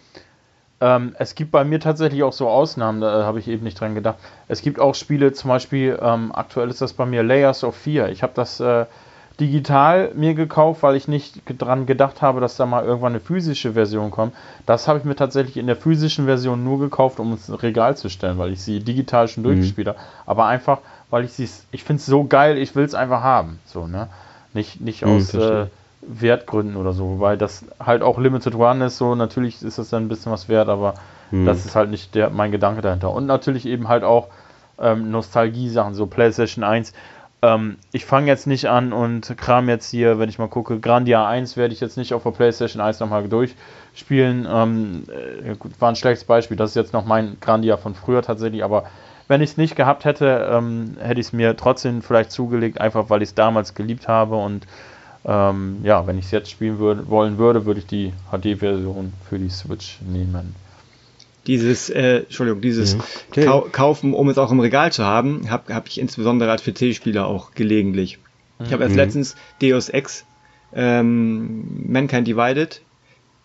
ähm, 0.81 1.15
es 1.19 1.35
gibt 1.35 1.51
bei 1.51 1.63
mir 1.63 1.79
tatsächlich 1.79 2.23
auch 2.23 2.33
so 2.33 2.47
Ausnahmen, 2.47 3.01
da 3.01 3.23
habe 3.23 3.39
ich 3.39 3.47
eben 3.47 3.63
nicht 3.63 3.79
dran 3.79 3.95
gedacht. 3.95 4.17
Es 4.47 4.61
gibt 4.61 4.79
auch 4.79 4.95
Spiele, 4.95 5.33
zum 5.33 5.49
Beispiel, 5.49 5.99
ähm, 6.01 6.31
aktuell 6.33 6.69
ist 6.69 6.81
das 6.81 6.93
bei 6.93 7.05
mir 7.05 7.23
Layers 7.23 7.63
of 7.63 7.75
Fear. 7.75 8.09
Ich 8.09 8.23
habe 8.23 8.33
das 8.35 8.59
äh, 8.59 8.85
digital 9.39 10.11
mir 10.15 10.33
gekauft, 10.33 10.83
weil 10.83 10.95
ich 10.95 11.07
nicht 11.07 11.41
dran 11.57 11.85
gedacht 11.85 12.21
habe, 12.21 12.41
dass 12.41 12.57
da 12.57 12.65
mal 12.65 12.83
irgendwann 12.83 13.13
eine 13.13 13.19
physische 13.19 13.73
Version 13.73 14.11
kommt. 14.11 14.33
Das 14.65 14.87
habe 14.87 14.99
ich 14.99 15.05
mir 15.05 15.15
tatsächlich 15.15 15.57
in 15.57 15.67
der 15.67 15.75
physischen 15.75 16.25
Version 16.25 16.63
nur 16.63 16.79
gekauft, 16.79 17.19
um 17.19 17.33
ins 17.33 17.51
Regal 17.61 17.95
zu 17.97 18.09
stellen, 18.09 18.37
weil 18.37 18.51
ich 18.51 18.61
sie 18.61 18.79
digital 18.79 19.27
schon 19.27 19.43
mhm. 19.43 19.47
durchgespielt 19.47 19.87
habe. 19.87 19.99
Aber 20.25 20.45
einfach, 20.45 20.79
weil 21.09 21.25
ich 21.25 21.33
sie, 21.33 21.49
ich 21.71 21.83
finde 21.83 21.99
es 21.99 22.05
so 22.05 22.25
geil, 22.25 22.57
ich 22.57 22.75
will 22.75 22.85
es 22.85 22.93
einfach 22.93 23.21
haben. 23.21 23.59
So, 23.65 23.87
ne? 23.87 24.07
Nicht, 24.53 24.81
nicht 24.81 25.05
mhm, 25.05 25.17
aus 25.17 25.33
äh, 25.33 25.67
Wertgründen 26.09 26.75
oder 26.75 26.93
so, 26.93 27.19
weil 27.19 27.37
das 27.37 27.65
halt 27.79 28.01
auch 28.01 28.17
Limited 28.17 28.55
One 28.55 28.85
ist, 28.85 28.97
so 28.97 29.15
natürlich 29.15 29.61
ist 29.61 29.77
das 29.77 29.89
dann 29.89 30.05
ein 30.05 30.09
bisschen 30.09 30.31
was 30.31 30.49
wert, 30.49 30.67
aber 30.67 30.95
mhm. 31.31 31.45
das 31.45 31.65
ist 31.65 31.75
halt 31.75 31.89
nicht 31.89 32.15
der, 32.15 32.29
mein 32.29 32.51
Gedanke 32.51 32.81
dahinter. 32.81 33.11
Und 33.11 33.27
natürlich 33.27 33.65
eben 33.65 33.87
halt 33.87 34.03
auch 34.03 34.27
ähm, 34.79 35.11
Nostalgie-Sachen, 35.11 35.93
so 35.93 36.07
PlayStation 36.07 36.63
1 36.63 36.93
ähm, 37.41 37.77
ich 37.91 38.05
fange 38.05 38.27
jetzt 38.27 38.47
nicht 38.47 38.67
an 38.67 38.91
und 38.91 39.37
kram 39.37 39.69
jetzt 39.69 39.89
hier, 39.89 40.19
wenn 40.19 40.29
ich 40.29 40.39
mal 40.39 40.47
gucke, 40.47 40.79
Grandia 40.79 41.25
1 41.27 41.55
werde 41.55 41.73
ich 41.73 41.79
jetzt 41.79 41.95
nicht 41.95 42.13
auf 42.13 42.23
der 42.23 42.31
PlayStation 42.31 42.81
1 42.81 42.99
nochmal 42.99 43.27
durchspielen. 43.29 44.47
Ähm, 44.49 45.03
äh, 45.07 45.55
war 45.79 45.89
ein 45.89 45.95
schlechtes 45.95 46.25
Beispiel. 46.25 46.57
Das 46.57 46.71
ist 46.71 46.75
jetzt 46.75 46.93
noch 46.93 47.05
mein 47.05 47.37
Grandia 47.39 47.77
von 47.77 47.95
früher 47.95 48.21
tatsächlich, 48.21 48.63
aber 48.63 48.83
wenn 49.29 49.41
ich 49.41 49.51
es 49.51 49.57
nicht 49.57 49.75
gehabt 49.75 50.05
hätte, 50.05 50.49
ähm, 50.51 50.97
hätte 50.99 51.21
ich 51.21 51.27
es 51.27 51.33
mir 51.33 51.55
trotzdem 51.55 52.01
vielleicht 52.01 52.31
zugelegt, 52.31 52.81
einfach 52.81 53.09
weil 53.09 53.21
ich 53.21 53.29
es 53.29 53.35
damals 53.35 53.73
geliebt 53.73 54.07
habe 54.07 54.35
und 54.35 54.65
ähm, 55.25 55.77
ja, 55.83 56.05
wenn 56.07 56.17
ich 56.17 56.25
es 56.25 56.31
jetzt 56.31 56.51
spielen 56.51 56.79
würde, 56.79 57.07
wollen 57.09 57.37
würde, 57.37 57.65
würde 57.65 57.79
ich 57.79 57.85
die 57.85 58.13
HD-Version 58.31 59.13
für 59.27 59.39
die 59.39 59.49
Switch 59.49 59.99
nehmen 60.01 60.55
dieses, 61.49 61.89
äh, 61.89 62.17
Entschuldigung, 62.17 62.61
dieses 62.61 62.93
ja. 62.93 62.99
okay. 63.29 63.45
Kau 63.45 63.61
Kaufen, 63.71 64.13
um 64.13 64.29
es 64.29 64.37
auch 64.37 64.51
im 64.51 64.59
Regal 64.59 64.91
zu 64.91 65.03
haben, 65.03 65.49
habe 65.49 65.73
hab 65.73 65.87
ich 65.87 65.99
insbesondere 65.99 66.51
als 66.51 66.63
PC-Spieler 66.63 67.25
auch 67.25 67.55
gelegentlich. 67.55 68.19
Ich 68.63 68.71
habe 68.71 68.83
erst 68.83 68.93
mhm. 68.93 68.99
letztens 68.99 69.35
Deus 69.59 69.89
Ex 69.89 70.25
ähm, 70.75 71.87
Mankind 71.87 72.27
Divided 72.27 72.81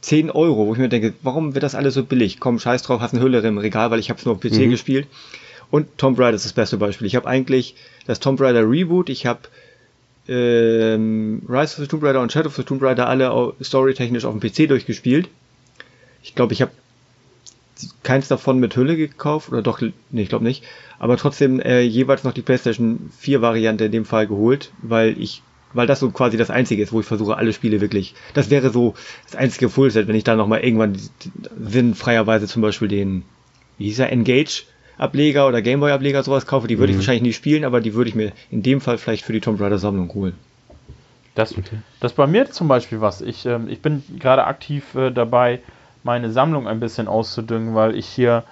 10 0.02 0.30
Euro, 0.30 0.66
wo 0.66 0.72
ich 0.74 0.78
mir 0.78 0.90
denke, 0.90 1.14
warum 1.22 1.54
wird 1.54 1.62
das 1.62 1.74
alles 1.74 1.94
so 1.94 2.04
billig? 2.04 2.40
Komm, 2.40 2.58
scheiß 2.58 2.82
drauf, 2.82 3.00
hast 3.00 3.14
eine 3.14 3.22
Hülle 3.22 3.40
im 3.40 3.56
Regal, 3.56 3.90
weil 3.90 4.00
ich 4.00 4.10
habe 4.10 4.18
es 4.18 4.26
nur 4.26 4.34
auf 4.34 4.40
PC 4.40 4.66
mhm. 4.66 4.70
gespielt. 4.70 5.06
Und 5.70 5.96
Tomb 5.96 6.18
Raider 6.18 6.34
ist 6.34 6.44
das 6.44 6.52
beste 6.52 6.76
Beispiel. 6.76 7.06
Ich 7.06 7.16
habe 7.16 7.26
eigentlich 7.26 7.74
das 8.06 8.20
Tomb 8.20 8.38
Raider 8.38 8.68
Reboot, 8.68 9.08
ich 9.08 9.24
habe 9.24 9.40
ähm, 10.28 11.42
Rise 11.48 11.74
of 11.74 11.82
the 11.82 11.86
Tomb 11.86 12.02
Raider 12.02 12.20
und 12.20 12.32
Shadow 12.32 12.48
of 12.48 12.56
the 12.56 12.64
Tomb 12.64 12.82
Raider 12.82 13.08
alle 13.08 13.54
storytechnisch 13.62 14.24
auf 14.24 14.38
dem 14.38 14.40
PC 14.40 14.68
durchgespielt. 14.68 15.28
Ich 16.22 16.34
glaube, 16.34 16.52
ich 16.52 16.62
habe 16.62 16.72
keins 18.02 18.28
davon 18.28 18.58
mit 18.58 18.76
Hülle 18.76 18.96
gekauft, 18.96 19.50
oder 19.50 19.62
doch, 19.62 19.80
nee, 19.80 20.22
ich 20.22 20.28
glaube 20.28 20.44
nicht, 20.44 20.64
aber 20.98 21.16
trotzdem 21.16 21.60
äh, 21.60 21.80
jeweils 21.80 22.24
noch 22.24 22.32
die 22.32 22.42
PlayStation 22.42 23.10
4 23.18 23.42
Variante 23.42 23.86
in 23.86 23.92
dem 23.92 24.04
Fall 24.04 24.26
geholt, 24.26 24.72
weil 24.80 25.20
ich, 25.20 25.42
weil 25.72 25.86
das 25.86 26.00
so 26.00 26.10
quasi 26.10 26.36
das 26.36 26.50
einzige 26.50 26.82
ist, 26.82 26.92
wo 26.92 27.00
ich 27.00 27.06
versuche, 27.06 27.36
alle 27.36 27.52
Spiele 27.52 27.80
wirklich, 27.80 28.14
das 28.32 28.48
wäre 28.48 28.70
so 28.70 28.94
das 29.26 29.36
einzige 29.36 29.68
Fullset, 29.68 30.06
wenn 30.06 30.14
ich 30.14 30.24
da 30.24 30.36
nochmal 30.36 30.60
irgendwann 30.60 30.96
sinnfreierweise 31.58 32.46
zum 32.46 32.62
Beispiel 32.62 32.88
den, 32.88 33.24
wie 33.76 33.86
hieß 33.86 33.98
er, 33.98 34.12
Engage 34.12 34.62
Ableger 34.98 35.48
oder 35.48 35.62
Gameboy 35.62 35.92
Ableger 35.92 36.22
sowas 36.22 36.46
kaufe, 36.46 36.68
die 36.68 36.78
würde 36.78 36.92
mhm. 36.92 36.98
ich 36.98 37.02
wahrscheinlich 37.02 37.22
nie 37.22 37.32
spielen, 37.32 37.64
aber 37.64 37.80
die 37.80 37.94
würde 37.94 38.08
ich 38.10 38.14
mir 38.14 38.32
in 38.50 38.62
dem 38.62 38.80
Fall 38.80 38.98
vielleicht 38.98 39.24
für 39.24 39.32
die 39.32 39.40
Tomb 39.40 39.60
Raider 39.60 39.78
Sammlung 39.78 40.12
holen. 40.14 40.34
Das, 41.34 41.56
okay. 41.56 41.78
das 42.00 42.12
bei 42.12 42.26
mir 42.26 42.50
zum 42.50 42.68
Beispiel 42.68 43.00
was. 43.00 43.20
Ich, 43.20 43.44
ähm, 43.44 43.68
ich 43.68 43.82
bin 43.82 44.04
gerade 44.18 44.44
aktiv 44.44 44.94
äh, 44.94 45.10
dabei, 45.10 45.60
meine 46.04 46.30
Sammlung 46.30 46.68
ein 46.68 46.80
bisschen 46.80 47.08
auszudüngen, 47.08 47.74
weil 47.74 47.96
ich 47.96 48.06
hier, 48.06 48.44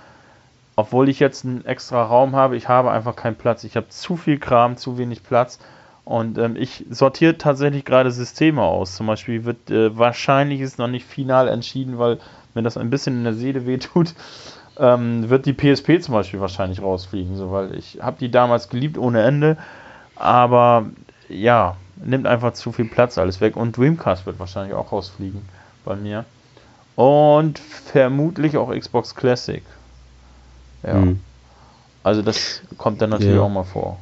obwohl 0.74 1.08
ich 1.08 1.20
jetzt 1.20 1.44
einen 1.44 1.64
extra 1.64 2.02
Raum 2.02 2.34
habe, 2.34 2.56
ich 2.56 2.68
habe 2.68 2.90
einfach 2.90 3.14
keinen 3.14 3.36
Platz. 3.36 3.62
Ich 3.62 3.76
habe 3.76 3.88
zu 3.90 4.16
viel 4.16 4.38
Kram, 4.38 4.76
zu 4.76 4.98
wenig 4.98 5.22
Platz. 5.22 5.60
Und 6.04 6.38
ähm, 6.38 6.56
ich 6.56 6.84
sortiere 6.90 7.38
tatsächlich 7.38 7.84
gerade 7.84 8.10
Systeme 8.10 8.62
aus. 8.62 8.96
Zum 8.96 9.06
Beispiel 9.06 9.44
wird 9.44 9.70
äh, 9.70 9.96
wahrscheinlich 9.96 10.60
ist 10.60 10.78
noch 10.78 10.88
nicht 10.88 11.06
final 11.06 11.46
entschieden, 11.46 11.98
weil 11.98 12.18
mir 12.54 12.62
das 12.62 12.76
ein 12.76 12.90
bisschen 12.90 13.18
in 13.18 13.24
der 13.24 13.34
Seele 13.34 13.66
wehtut, 13.66 14.14
ähm, 14.78 15.28
wird 15.28 15.46
die 15.46 15.52
PSP 15.52 16.00
zum 16.00 16.14
Beispiel 16.14 16.40
wahrscheinlich 16.40 16.82
rausfliegen. 16.82 17.36
So, 17.36 17.52
weil 17.52 17.74
ich 17.74 17.98
habe 18.00 18.16
die 18.18 18.30
damals 18.30 18.68
geliebt 18.68 18.98
ohne 18.98 19.22
Ende. 19.22 19.56
Aber 20.16 20.86
ja, 21.28 21.76
nimmt 21.96 22.26
einfach 22.26 22.52
zu 22.54 22.72
viel 22.72 22.86
Platz 22.86 23.18
alles 23.18 23.40
weg. 23.40 23.56
Und 23.56 23.76
Dreamcast 23.76 24.26
wird 24.26 24.38
wahrscheinlich 24.38 24.74
auch 24.74 24.92
rausfliegen 24.92 25.42
bei 25.84 25.96
mir. 25.96 26.24
Und 26.96 27.58
vermutlich 27.58 28.56
auch 28.56 28.70
Xbox 28.74 29.14
Classic. 29.14 29.62
Ja. 30.82 30.94
Hm. 30.94 31.20
Also 32.02 32.22
das 32.22 32.62
kommt 32.78 33.00
dann 33.00 33.10
natürlich 33.10 33.36
ja. 33.36 33.42
auch 33.42 33.48
mal 33.48 33.64
vor. 33.64 33.98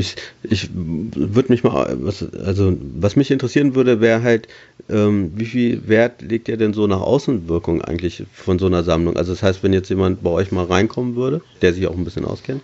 Ich, 0.00 0.16
ich 0.42 0.70
würde 0.72 1.52
mich 1.52 1.62
mal, 1.62 1.96
was, 2.00 2.24
also 2.34 2.76
was 2.96 3.16
mich 3.16 3.30
interessieren 3.30 3.74
würde, 3.74 4.00
wäre 4.00 4.22
halt, 4.22 4.48
ähm, 4.88 5.32
wie 5.36 5.44
viel 5.44 5.88
Wert 5.88 6.22
legt 6.22 6.48
ihr 6.48 6.56
denn 6.56 6.72
so 6.72 6.86
nach 6.86 7.00
Außenwirkung 7.00 7.82
eigentlich 7.82 8.24
von 8.32 8.58
so 8.58 8.66
einer 8.66 8.82
Sammlung? 8.82 9.16
Also 9.16 9.32
das 9.32 9.42
heißt, 9.42 9.62
wenn 9.62 9.72
jetzt 9.72 9.90
jemand 9.90 10.22
bei 10.22 10.30
euch 10.30 10.52
mal 10.52 10.64
reinkommen 10.64 11.16
würde, 11.16 11.42
der 11.60 11.74
sich 11.74 11.86
auch 11.86 11.96
ein 11.96 12.04
bisschen 12.04 12.24
auskennt, 12.24 12.62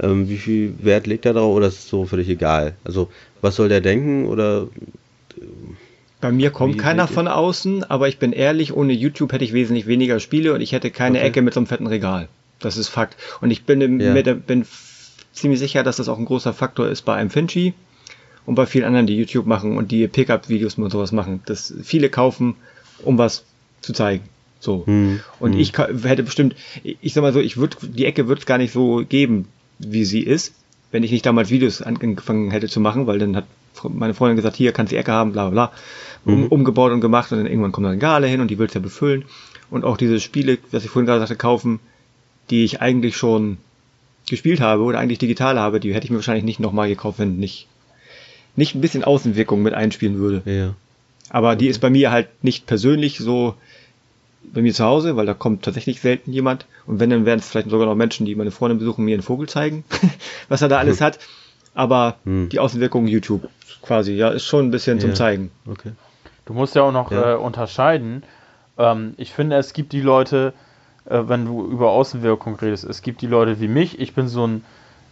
ähm, 0.00 0.28
wie 0.28 0.38
viel 0.38 0.74
Wert 0.80 1.06
legt 1.06 1.26
er 1.26 1.34
darauf 1.34 1.54
oder 1.54 1.68
ist 1.68 1.78
es 1.78 1.88
so 1.88 2.04
völlig 2.04 2.28
egal? 2.28 2.74
Also 2.82 3.08
was 3.40 3.56
soll 3.56 3.68
der 3.68 3.80
denken 3.80 4.26
oder 4.26 4.68
bei 6.20 6.32
mir 6.32 6.50
kommt 6.50 6.74
Wie 6.74 6.78
keiner 6.78 7.06
von 7.06 7.28
außen, 7.28 7.84
aber 7.84 8.08
ich 8.08 8.18
bin 8.18 8.32
ehrlich, 8.32 8.74
ohne 8.74 8.94
YouTube 8.94 9.32
hätte 9.32 9.44
ich 9.44 9.52
wesentlich 9.52 9.86
weniger 9.86 10.20
Spiele 10.20 10.54
und 10.54 10.62
ich 10.62 10.72
hätte 10.72 10.90
keine 10.90 11.18
okay. 11.18 11.28
Ecke 11.28 11.42
mit 11.42 11.52
so 11.52 11.60
einem 11.60 11.66
fetten 11.66 11.86
Regal. 11.86 12.28
Das 12.60 12.78
ist 12.78 12.88
Fakt. 12.88 13.16
Und 13.42 13.50
ich 13.50 13.64
bin, 13.64 14.00
ja. 14.00 14.14
mit, 14.14 14.46
bin 14.46 14.64
ziemlich 15.34 15.58
sicher, 15.60 15.82
dass 15.82 15.96
das 15.96 16.08
auch 16.08 16.18
ein 16.18 16.24
großer 16.24 16.54
Faktor 16.54 16.88
ist 16.88 17.02
bei 17.02 17.14
einem 17.14 17.30
Finchi 17.30 17.74
und 18.46 18.54
bei 18.54 18.66
vielen 18.66 18.84
anderen, 18.84 19.06
die 19.06 19.16
YouTube 19.16 19.46
machen 19.46 19.76
und 19.76 19.90
die 19.90 20.06
Pickup-Videos 20.08 20.74
und 20.78 20.90
sowas 20.90 21.12
machen. 21.12 21.42
Dass 21.46 21.74
viele 21.82 22.08
kaufen, 22.08 22.56
um 23.02 23.18
was 23.18 23.44
zu 23.80 23.92
zeigen. 23.92 24.24
So. 24.60 24.86
Hm. 24.86 25.20
Und 25.40 25.52
hm. 25.52 25.60
ich 25.60 25.76
hätte 25.76 26.22
bestimmt, 26.22 26.56
ich 26.82 27.12
sag 27.12 27.22
mal 27.22 27.32
so, 27.32 27.40
ich 27.40 27.56
würde, 27.56 27.76
die 27.82 28.06
Ecke 28.06 28.28
würde 28.28 28.40
es 28.40 28.46
gar 28.46 28.58
nicht 28.58 28.72
so 28.72 29.04
geben, 29.06 29.48
wie 29.78 30.04
sie 30.04 30.20
ist, 30.20 30.54
wenn 30.90 31.02
ich 31.02 31.10
nicht 31.10 31.26
damals 31.26 31.50
Videos 31.50 31.82
angefangen 31.82 32.50
hätte 32.50 32.68
zu 32.68 32.80
machen, 32.80 33.06
weil 33.06 33.18
dann 33.18 33.36
hat 33.36 33.44
meine 33.88 34.14
Freundin 34.14 34.36
gesagt, 34.36 34.56
hier 34.56 34.72
kannst 34.72 34.92
du 34.92 34.94
die 34.94 35.00
Ecke 35.00 35.12
haben, 35.12 35.32
bla 35.32 35.50
bla 35.50 35.66
bla 35.66 35.76
um, 36.24 36.42
mhm. 36.42 36.46
umgebaut 36.46 36.92
und 36.92 37.00
gemacht 37.00 37.32
und 37.32 37.38
dann 37.38 37.46
irgendwann 37.46 37.72
kommen 37.72 37.84
dann 37.84 37.94
Regale 37.94 38.26
hin 38.26 38.40
und 38.40 38.50
die 38.50 38.58
willst 38.58 38.74
ja 38.74 38.80
befüllen. 38.80 39.24
Und 39.70 39.84
auch 39.84 39.96
diese 39.96 40.20
Spiele, 40.20 40.58
was 40.70 40.84
ich 40.84 40.90
vorhin 40.90 41.06
gerade 41.06 41.20
sagte, 41.20 41.36
kaufen, 41.36 41.80
die 42.50 42.64
ich 42.64 42.80
eigentlich 42.80 43.16
schon 43.16 43.58
gespielt 44.28 44.60
habe 44.60 44.82
oder 44.82 44.98
eigentlich 44.98 45.18
digital 45.18 45.58
habe, 45.58 45.80
die 45.80 45.94
hätte 45.94 46.04
ich 46.04 46.10
mir 46.10 46.16
wahrscheinlich 46.16 46.44
nicht 46.44 46.60
nochmal 46.60 46.88
gekauft, 46.88 47.18
wenn 47.18 47.36
nicht, 47.36 47.68
nicht 48.56 48.74
ein 48.74 48.80
bisschen 48.80 49.04
Außenwirkung 49.04 49.62
mit 49.62 49.74
einspielen 49.74 50.18
würde. 50.18 50.42
Ja. 50.44 50.74
Aber 51.30 51.56
die 51.56 51.68
ist 51.68 51.80
bei 51.80 51.90
mir 51.90 52.10
halt 52.10 52.28
nicht 52.42 52.66
persönlich 52.66 53.18
so 53.18 53.54
bei 54.52 54.62
mir 54.62 54.74
zu 54.74 54.84
Hause, 54.84 55.16
weil 55.16 55.26
da 55.26 55.34
kommt 55.34 55.64
tatsächlich 55.64 56.00
selten 56.00 56.32
jemand. 56.32 56.66
Und 56.86 57.00
wenn, 57.00 57.10
dann 57.10 57.24
wären 57.24 57.38
es 57.38 57.48
vielleicht 57.48 57.70
sogar 57.70 57.86
noch 57.86 57.94
Menschen, 57.94 58.26
die 58.26 58.34
meine 58.34 58.50
Freundin 58.50 58.78
besuchen, 58.78 59.04
mir 59.04 59.14
einen 59.14 59.22
Vogel 59.22 59.48
zeigen, 59.48 59.84
was 60.48 60.62
er 60.62 60.68
da 60.68 60.78
alles 60.78 61.00
hm. 61.00 61.06
hat. 61.06 61.18
Aber 61.74 62.16
hm. 62.24 62.48
die 62.50 62.58
Außenwirkung 62.58 63.06
YouTube 63.06 63.48
quasi, 63.82 64.12
ja, 64.12 64.30
ist 64.30 64.44
schon 64.44 64.66
ein 64.66 64.70
bisschen 64.70 64.98
ja. 64.98 65.02
zum 65.02 65.14
Zeigen. 65.14 65.50
Okay. 65.66 65.92
Du 66.44 66.52
musst 66.52 66.74
ja 66.74 66.82
auch 66.82 66.92
noch 66.92 67.10
ja. 67.10 67.32
Äh, 67.32 67.36
unterscheiden. 67.36 68.22
Ähm, 68.78 69.14
ich 69.16 69.32
finde, 69.32 69.56
es 69.56 69.72
gibt 69.72 69.92
die 69.92 70.00
Leute, 70.00 70.52
äh, 71.06 71.22
wenn 71.26 71.44
du 71.46 71.66
über 71.66 71.90
Außenwirkung 71.90 72.56
redest, 72.56 72.84
es 72.84 73.02
gibt 73.02 73.20
die 73.20 73.26
Leute 73.26 73.60
wie 73.60 73.68
mich. 73.68 73.98
Ich 74.00 74.14
bin 74.14 74.28
so 74.28 74.46
ein, 74.46 74.64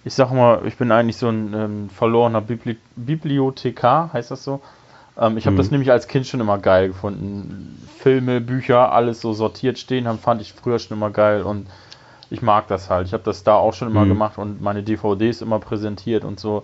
ich 0.05 0.15
sag 0.15 0.33
mal, 0.33 0.67
ich 0.67 0.77
bin 0.77 0.91
eigentlich 0.91 1.17
so 1.17 1.29
ein 1.29 1.55
ähm, 1.55 1.91
verlorener 1.91 2.41
Bibli 2.41 2.77
Bibliothekar, 2.97 4.13
heißt 4.13 4.31
das 4.31 4.45
so? 4.45 4.61
Ähm, 5.19 5.37
ich 5.37 5.47
habe 5.47 5.55
mhm. 5.55 5.59
das 5.59 5.71
nämlich 5.71 5.91
als 5.91 6.09
Kind 6.09 6.27
schon 6.27 6.41
immer 6.41 6.59
geil 6.59 6.89
gefunden. 6.89 7.79
Filme, 7.99 8.41
Bücher, 8.41 8.93
alles 8.93 9.21
so 9.21 9.33
sortiert 9.33 9.79
stehen 9.79 10.09
haben, 10.09 10.19
fand 10.19 10.41
ich 10.41 10.53
früher 10.53 10.79
schon 10.79 10.97
immer 10.97 11.11
geil 11.11 11.43
und 11.43 11.67
ich 12.31 12.41
mag 12.41 12.67
das 12.69 12.89
halt. 12.89 13.07
Ich 13.07 13.13
habe 13.13 13.23
das 13.25 13.45
da 13.45 13.57
auch 13.57 13.75
schon 13.75 13.89
immer 13.89 14.05
mhm. 14.05 14.11
gemacht 14.11 14.39
und 14.39 14.63
meine 14.63 14.83
DVDs 14.83 15.43
immer 15.43 15.59
präsentiert 15.59 16.25
und 16.25 16.41
so. 16.41 16.63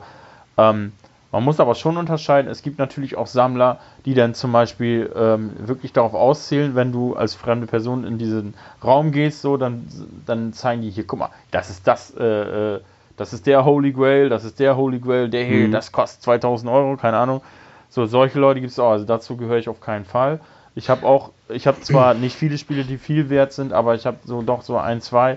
Ähm, 0.57 0.93
man 1.31 1.45
muss 1.45 1.61
aber 1.61 1.75
schon 1.75 1.99
unterscheiden, 1.99 2.51
es 2.51 2.63
gibt 2.63 2.79
natürlich 2.79 3.17
auch 3.17 3.27
Sammler, 3.27 3.79
die 4.07 4.15
dann 4.15 4.35
zum 4.35 4.53
Beispiel 4.53 5.13
ähm, 5.15 5.51
wirklich 5.59 5.93
darauf 5.93 6.15
auszählen, 6.15 6.75
wenn 6.75 6.91
du 6.91 7.17
als 7.17 7.35
fremde 7.35 7.67
Person 7.67 8.05
in 8.05 8.17
diesen 8.17 8.55
Raum 8.83 9.13
gehst, 9.13 9.43
so, 9.43 9.59
dann, 9.59 9.87
dann 10.25 10.53
zeigen 10.55 10.83
die 10.83 10.91
hier, 10.91 11.07
guck 11.07 11.19
mal, 11.19 11.31
das 11.51 11.69
ist 11.71 11.87
das, 11.87 12.15
äh, 12.17 12.77
äh 12.77 12.81
das 13.19 13.33
ist 13.33 13.49
der 13.49 13.65
Holy 13.65 13.93
Grail, 13.93 14.29
das 14.29 14.45
ist 14.45 14.61
der 14.61 14.77
Holy 14.77 15.01
Grail, 15.01 15.29
der 15.29 15.45
hier, 15.45 15.67
mhm. 15.67 15.73
das 15.73 15.91
kostet 15.91 16.23
2000 16.23 16.71
Euro, 16.71 16.97
keine 16.97 17.17
Ahnung. 17.17 17.43
So, 17.91 18.07
solche 18.07 18.39
Leute 18.39 18.61
gibt 18.61 18.71
es 18.71 18.79
auch, 18.79 18.93
also 18.93 19.05
dazu 19.05 19.37
gehöre 19.37 19.59
ich 19.59 19.69
auf 19.69 19.81
keinen 19.81 20.05
Fall. 20.05 20.39
Ich 20.77 20.89
habe 20.89 21.05
auch, 21.05 21.33
ich 21.49 21.67
habe 21.67 21.81
zwar 21.81 22.15
nicht 22.15 22.37
viele 22.37 22.59
Spiele, 22.59 22.85
die 22.85 22.97
viel 22.97 23.29
wert 23.29 23.53
sind, 23.53 23.73
aber 23.73 23.97
ich 23.97 24.07
habe 24.07 24.19
so 24.25 24.41
doch 24.43 24.63
so 24.63 24.79
ein, 24.79 25.01
zwei, 25.01 25.37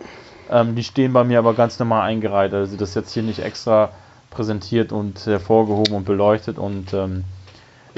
ähm, 0.52 0.76
die 0.76 0.84
stehen 0.84 1.12
bei 1.12 1.24
mir 1.24 1.40
aber 1.40 1.56
ganz 1.56 1.80
normal 1.80 2.08
eingereiht. 2.08 2.54
Also 2.54 2.78
das 2.78 2.90
ist 2.90 2.96
jetzt 2.96 3.14
hier 3.14 3.24
nicht 3.24 3.40
extra 3.40 3.90
präsentiert 4.32 4.92
und 4.92 5.26
hervorgehoben 5.26 5.94
und 5.94 6.06
beleuchtet 6.06 6.58
und 6.58 6.94
ähm, 6.94 7.24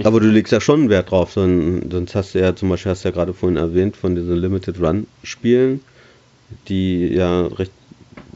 aber 0.04 0.20
du 0.20 0.28
legst 0.28 0.52
ja 0.52 0.60
schon 0.60 0.90
Wert 0.90 1.12
drauf, 1.12 1.34
sonst 1.34 2.16
hast 2.16 2.34
du 2.34 2.40
ja 2.40 2.56
zum 2.56 2.70
Beispiel, 2.70 2.92
hast 2.92 3.06
du 3.06 3.10
ja 3.10 3.14
gerade 3.14 3.34
vorhin 3.34 3.58
erwähnt, 3.58 3.96
von 3.96 4.16
diesen 4.16 4.38
Limited 4.38 4.82
Run 4.82 5.06
Spielen, 5.22 5.82
die 6.68 7.14
ja 7.14 7.46
recht 7.46 7.72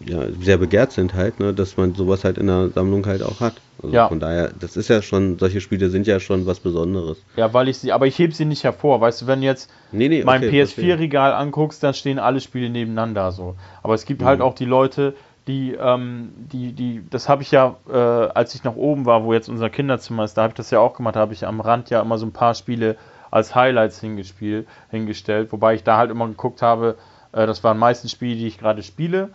ja, 0.05 0.25
sehr 0.39 0.57
begehrt 0.57 0.91
sind 0.91 1.13
halt, 1.13 1.39
ne, 1.39 1.53
dass 1.53 1.77
man 1.77 1.95
sowas 1.95 2.23
halt 2.23 2.37
in 2.37 2.47
der 2.47 2.69
Sammlung 2.69 3.05
halt 3.05 3.23
auch 3.23 3.39
hat. 3.39 3.55
Also 3.81 3.95
ja. 3.95 4.07
von 4.07 4.19
daher, 4.19 4.51
das 4.59 4.75
ist 4.75 4.89
ja 4.89 5.01
schon, 5.01 5.37
solche 5.37 5.61
Spiele 5.61 5.89
sind 5.89 6.07
ja 6.07 6.19
schon 6.19 6.45
was 6.45 6.59
Besonderes. 6.59 7.17
Ja, 7.35 7.53
weil 7.53 7.67
ich 7.67 7.77
sie, 7.77 7.91
aber 7.91 8.07
ich 8.07 8.17
hebe 8.17 8.33
sie 8.33 8.45
nicht 8.45 8.63
hervor. 8.63 9.01
Weißt 9.01 9.21
du, 9.21 9.27
wenn 9.27 9.41
du 9.41 9.45
jetzt 9.45 9.69
nee, 9.91 10.07
nee, 10.09 10.23
mein 10.23 10.43
okay, 10.43 10.63
PS4-Regal 10.63 11.33
anguckst, 11.33 11.83
dann 11.83 11.93
stehen 11.93 12.19
alle 12.19 12.39
Spiele 12.39 12.69
nebeneinander 12.69 13.31
so. 13.31 13.55
Aber 13.83 13.93
es 13.93 14.05
gibt 14.05 14.23
halt 14.23 14.39
mhm. 14.39 14.43
halt 14.43 14.53
auch 14.53 14.55
die 14.55 14.65
Leute, 14.65 15.13
die, 15.47 15.73
ähm, 15.73 16.33
die, 16.35 16.73
die, 16.73 17.03
das 17.09 17.29
habe 17.29 17.41
ich 17.41 17.51
ja, 17.51 17.75
äh, 17.89 17.93
als 17.93 18.53
ich 18.53 18.63
nach 18.63 18.75
oben 18.75 19.05
war, 19.05 19.23
wo 19.23 19.33
jetzt 19.33 19.49
unser 19.49 19.69
Kinderzimmer 19.69 20.25
ist, 20.25 20.35
da 20.35 20.43
habe 20.43 20.51
ich 20.51 20.57
das 20.57 20.71
ja 20.71 20.79
auch 20.79 20.93
gemacht, 20.93 21.15
da 21.15 21.21
habe 21.21 21.33
ich 21.33 21.47
am 21.47 21.61
Rand 21.61 21.89
ja 21.89 22.01
immer 22.01 22.17
so 22.17 22.25
ein 22.25 22.33
paar 22.33 22.53
Spiele 22.53 22.97
als 23.31 23.55
Highlights 23.55 23.99
hingespielt, 23.99 24.67
hingestellt, 24.89 25.51
wobei 25.51 25.75
ich 25.75 25.83
da 25.83 25.97
halt 25.97 26.11
immer 26.11 26.27
geguckt 26.27 26.61
habe, 26.61 26.97
äh, 27.31 27.47
das 27.47 27.63
waren 27.63 27.77
meistens 27.77 28.11
Spiele, 28.11 28.35
die 28.35 28.47
ich 28.47 28.57
gerade 28.57 28.83
spiele 28.83 29.29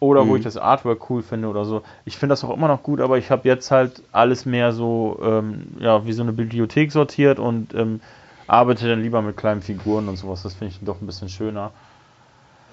oder 0.00 0.24
mhm. 0.24 0.28
wo 0.28 0.36
ich 0.36 0.44
das 0.44 0.56
Artwork 0.56 1.10
cool 1.10 1.22
finde 1.22 1.48
oder 1.48 1.64
so. 1.64 1.82
Ich 2.04 2.16
finde 2.16 2.32
das 2.32 2.44
auch 2.44 2.54
immer 2.54 2.68
noch 2.68 2.82
gut, 2.82 3.00
aber 3.00 3.18
ich 3.18 3.30
habe 3.30 3.48
jetzt 3.48 3.70
halt 3.70 4.02
alles 4.12 4.46
mehr 4.46 4.72
so, 4.72 5.18
ähm, 5.22 5.68
ja, 5.80 6.06
wie 6.06 6.12
so 6.12 6.22
eine 6.22 6.32
Bibliothek 6.32 6.92
sortiert 6.92 7.40
und 7.40 7.74
ähm, 7.74 8.00
arbeite 8.46 8.88
dann 8.88 9.02
lieber 9.02 9.22
mit 9.22 9.36
kleinen 9.36 9.62
Figuren 9.62 10.08
und 10.08 10.16
sowas. 10.16 10.42
Das 10.42 10.54
finde 10.54 10.74
ich 10.74 10.80
doch 10.84 11.00
ein 11.00 11.06
bisschen 11.06 11.28
schöner. 11.28 11.72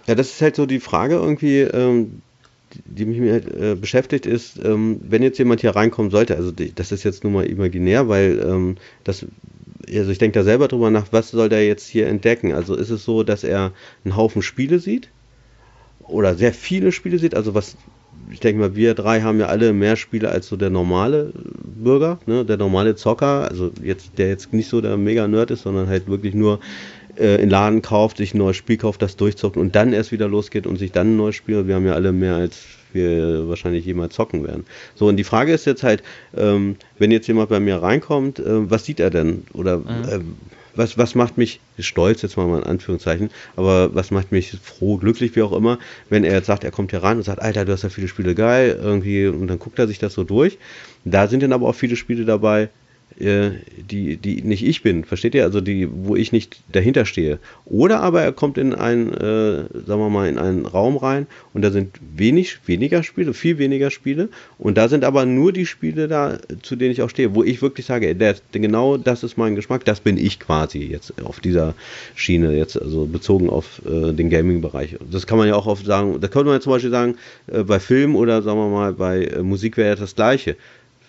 Ja, 0.05 0.13
das 0.13 0.27
ist 0.27 0.41
halt 0.41 0.55
so 0.55 0.67
die 0.67 0.79
Frage 0.79 1.15
irgendwie, 1.15 1.61
ähm, 1.61 2.21
die, 2.85 3.05
mich 3.05 3.19
äh, 3.19 3.75
beschäftigt, 3.75 4.25
ist, 4.25 4.59
ähm, 4.63 4.99
wenn 5.01 5.23
jetzt 5.23 5.37
jemand 5.37 5.61
hier 5.61 5.75
reinkommen 5.75 6.11
sollte, 6.11 6.35
also 6.35 6.51
die, 6.51 6.73
das 6.73 6.91
ist 6.91 7.03
jetzt 7.03 7.23
nur 7.23 7.33
mal 7.33 7.45
imaginär, 7.45 8.07
weil 8.07 8.43
ähm, 8.45 8.75
das 9.03 9.25
also 9.87 10.11
ich 10.11 10.17
denke 10.17 10.39
da 10.39 10.43
selber 10.43 10.67
drüber 10.67 10.89
nach, 10.89 11.07
was 11.11 11.29
soll 11.29 11.49
der 11.49 11.65
jetzt 11.67 11.87
hier 11.87 12.07
entdecken? 12.07 12.53
Also 12.53 12.75
ist 12.75 12.89
es 12.89 13.03
so, 13.05 13.23
dass 13.23 13.43
er 13.43 13.71
einen 14.03 14.15
Haufen 14.15 14.41
Spiele 14.41 14.79
sieht, 14.79 15.09
oder 16.07 16.35
sehr 16.35 16.53
viele 16.53 16.91
Spiele 16.91 17.17
sieht. 17.19 17.35
Also 17.35 17.53
was, 17.53 17.75
ich 18.31 18.39
denke 18.39 18.61
mal, 18.61 18.75
wir 18.75 18.93
drei 18.93 19.21
haben 19.21 19.39
ja 19.39 19.47
alle 19.47 19.73
mehr 19.73 19.95
Spiele 19.95 20.29
als 20.29 20.47
so 20.47 20.55
der 20.55 20.69
normale 20.69 21.33
Bürger, 21.63 22.19
ne? 22.25 22.45
der 22.45 22.57
normale 22.57 22.95
Zocker, 22.95 23.49
also 23.49 23.71
jetzt, 23.83 24.17
der 24.17 24.29
jetzt 24.29 24.53
nicht 24.53 24.69
so 24.69 24.81
der 24.81 24.97
Mega-Nerd 24.97 25.51
ist, 25.51 25.63
sondern 25.63 25.87
halt 25.87 26.07
wirklich 26.07 26.33
nur 26.33 26.59
äh, 27.17 27.41
in 27.41 27.49
Laden 27.49 27.81
kauft, 27.81 28.17
sich 28.17 28.33
ein 28.33 28.39
neues 28.39 28.57
Spiel 28.57 28.77
kauft, 28.77 29.01
das 29.01 29.15
durchzockt 29.15 29.57
und 29.57 29.75
dann 29.75 29.93
erst 29.93 30.11
wieder 30.11 30.27
losgeht 30.27 30.67
und 30.67 30.77
sich 30.77 30.91
dann 30.91 31.13
ein 31.13 31.17
neues 31.17 31.35
Spiel. 31.35 31.67
Wir 31.67 31.75
haben 31.75 31.85
ja 31.85 31.93
alle 31.93 32.11
mehr 32.11 32.35
als 32.35 32.63
wir 32.95 33.47
wahrscheinlich 33.47 33.85
jemals 33.85 34.15
zocken 34.15 34.47
werden. 34.47 34.65
So, 34.95 35.07
und 35.07 35.17
die 35.17 35.23
Frage 35.25 35.53
ist 35.53 35.65
jetzt 35.65 35.83
halt, 35.83 36.01
ähm, 36.35 36.77
wenn 36.97 37.11
jetzt 37.11 37.27
jemand 37.27 37.49
bei 37.49 37.59
mir 37.59 37.83
reinkommt, 37.83 38.39
äh, 38.39 38.69
was 38.69 38.85
sieht 38.85 38.99
er 38.99 39.09
denn? 39.09 39.43
Oder 39.53 39.79
mhm. 39.79 39.85
äh, 40.09 40.19
was, 40.75 40.97
was 40.97 41.15
macht 41.15 41.37
mich 41.37 41.59
stolz, 41.79 42.21
jetzt 42.21 42.37
mal 42.37 42.57
in 42.57 42.63
Anführungszeichen, 42.63 43.29
aber 43.55 43.95
was 43.95 44.11
macht 44.11 44.31
mich 44.31 44.57
froh, 44.61 44.97
glücklich, 44.97 45.35
wie 45.35 45.41
auch 45.41 45.53
immer, 45.53 45.79
wenn 46.09 46.23
er 46.23 46.33
jetzt 46.33 46.47
sagt, 46.47 46.63
er 46.63 46.71
kommt 46.71 46.91
hier 46.91 47.03
rein 47.03 47.17
und 47.17 47.23
sagt, 47.23 47.41
Alter, 47.41 47.65
du 47.65 47.71
hast 47.71 47.83
ja 47.83 47.89
viele 47.89 48.07
Spiele 48.07 48.35
geil, 48.35 48.77
irgendwie, 48.81 49.27
und 49.27 49.47
dann 49.47 49.59
guckt 49.59 49.79
er 49.79 49.87
sich 49.87 49.99
das 49.99 50.13
so 50.13 50.23
durch. 50.23 50.57
Da 51.05 51.27
sind 51.27 51.43
dann 51.43 51.53
aber 51.53 51.67
auch 51.67 51.75
viele 51.75 51.95
Spiele 51.95 52.25
dabei, 52.25 52.69
die, 53.17 54.17
die 54.17 54.41
nicht 54.41 54.65
ich 54.65 54.83
bin, 54.83 55.05
versteht 55.05 55.35
ihr? 55.35 55.43
Also 55.43 55.61
die, 55.61 55.87
wo 55.89 56.15
ich 56.15 56.31
nicht 56.31 56.59
dahinter 56.71 57.05
stehe. 57.05 57.39
Oder 57.65 58.01
aber 58.01 58.21
er 58.21 58.33
kommt 58.33 58.57
in 58.57 58.73
einen, 58.73 59.13
äh, 59.13 59.63
sagen 59.85 60.01
wir 60.01 60.09
mal, 60.09 60.27
in 60.27 60.37
einen 60.37 60.65
Raum 60.65 60.97
rein 60.97 61.27
und 61.53 61.61
da 61.61 61.71
sind 61.71 61.97
wenig, 62.15 62.59
weniger 62.65 63.03
Spiele, 63.03 63.33
viel 63.33 63.57
weniger 63.57 63.89
Spiele 63.89 64.29
und 64.57 64.77
da 64.77 64.89
sind 64.89 65.03
aber 65.05 65.25
nur 65.25 65.53
die 65.53 65.65
Spiele 65.65 66.07
da, 66.07 66.37
zu 66.61 66.75
denen 66.75 66.91
ich 66.91 67.01
auch 67.01 67.09
stehe, 67.09 67.35
wo 67.35 67.43
ich 67.43 67.61
wirklich 67.61 67.85
sage, 67.85 68.13
der, 68.15 68.35
genau 68.51 68.97
das 68.97 69.23
ist 69.23 69.37
mein 69.37 69.55
Geschmack, 69.55 69.85
das 69.85 70.01
bin 70.01 70.17
ich 70.17 70.39
quasi 70.39 70.79
jetzt 70.79 71.13
auf 71.23 71.39
dieser 71.39 71.73
Schiene, 72.15 72.55
jetzt 72.55 72.81
also 72.81 73.05
bezogen 73.05 73.49
auf 73.49 73.81
äh, 73.85 74.11
den 74.11 74.29
Gaming-Bereich. 74.29 74.97
Das 75.09 75.25
kann 75.25 75.37
man 75.37 75.47
ja 75.47 75.55
auch 75.55 75.67
oft 75.67 75.85
sagen, 75.85 76.19
da 76.19 76.27
könnte 76.27 76.45
man 76.45 76.55
ja 76.55 76.61
zum 76.61 76.73
Beispiel 76.73 76.91
sagen, 76.91 77.15
äh, 77.47 77.63
bei 77.63 77.79
Film 77.79 78.15
oder 78.15 78.41
sagen 78.41 78.59
wir 78.59 78.69
mal, 78.69 78.93
bei 78.93 79.23
äh, 79.23 79.43
Musik 79.43 79.77
wäre 79.77 79.89
ja 79.89 79.95
das 79.95 80.15
Gleiche 80.15 80.57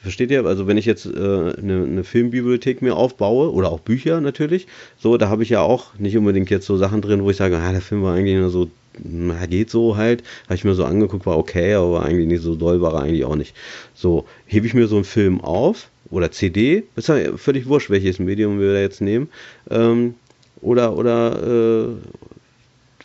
Versteht 0.03 0.30
ihr? 0.30 0.44
Also 0.47 0.66
wenn 0.66 0.76
ich 0.76 0.86
jetzt 0.86 1.07
äh, 1.07 1.09
eine, 1.09 1.84
eine, 1.84 2.05
Filmbibliothek 2.05 2.80
mir 2.80 2.97
aufbaue 2.97 3.53
oder 3.53 3.70
auch 3.72 3.80
Bücher 3.80 4.20
natürlich, 4.20 4.66
so, 4.99 5.16
da 5.16 5.28
habe 5.28 5.42
ich 5.42 5.49
ja 5.49 5.61
auch 5.61 5.94
nicht 5.99 6.16
unbedingt 6.16 6.51
jetzt 6.51 6.66
so 6.66 6.76
Sachen 6.76 7.03
drin, 7.03 7.24
wo 7.24 7.30
ich 7.30 7.36
sage, 7.36 7.59
ah, 7.59 7.72
der 7.72 7.80
Film 7.80 8.03
war 8.03 8.14
eigentlich 8.14 8.36
nur 8.36 8.51
so, 8.51 8.70
na, 9.03 9.47
geht 9.47 9.70
so 9.70 9.97
halt. 9.97 10.22
Habe 10.44 10.55
ich 10.55 10.64
mir 10.64 10.74
so 10.74 10.84
angeguckt, 10.84 11.26
war 11.26 11.38
okay, 11.38 11.74
aber 11.74 12.05
eigentlich 12.05 12.28
nicht 12.28 12.42
so 12.42 12.55
doll, 12.55 12.80
war 12.80 12.94
er 12.94 13.03
eigentlich 13.03 13.24
auch 13.24 13.36
nicht. 13.36 13.55
So, 13.94 14.26
hebe 14.47 14.66
ich 14.66 14.74
mir 14.74 14.86
so 14.86 14.97
einen 14.97 15.05
Film 15.05 15.40
auf 15.40 15.88
oder 16.11 16.30
CD, 16.30 16.84
ist 16.94 17.09
ja 17.09 17.36
völlig 17.36 17.66
wurscht, 17.66 17.90
welches 17.90 18.18
Medium 18.18 18.61
wir 18.61 18.74
da 18.74 18.80
jetzt 18.80 19.01
nehmen. 19.01 19.28
Ähm, 19.70 20.14
oder, 20.61 20.97
oder, 20.97 21.88
äh, 21.88 21.88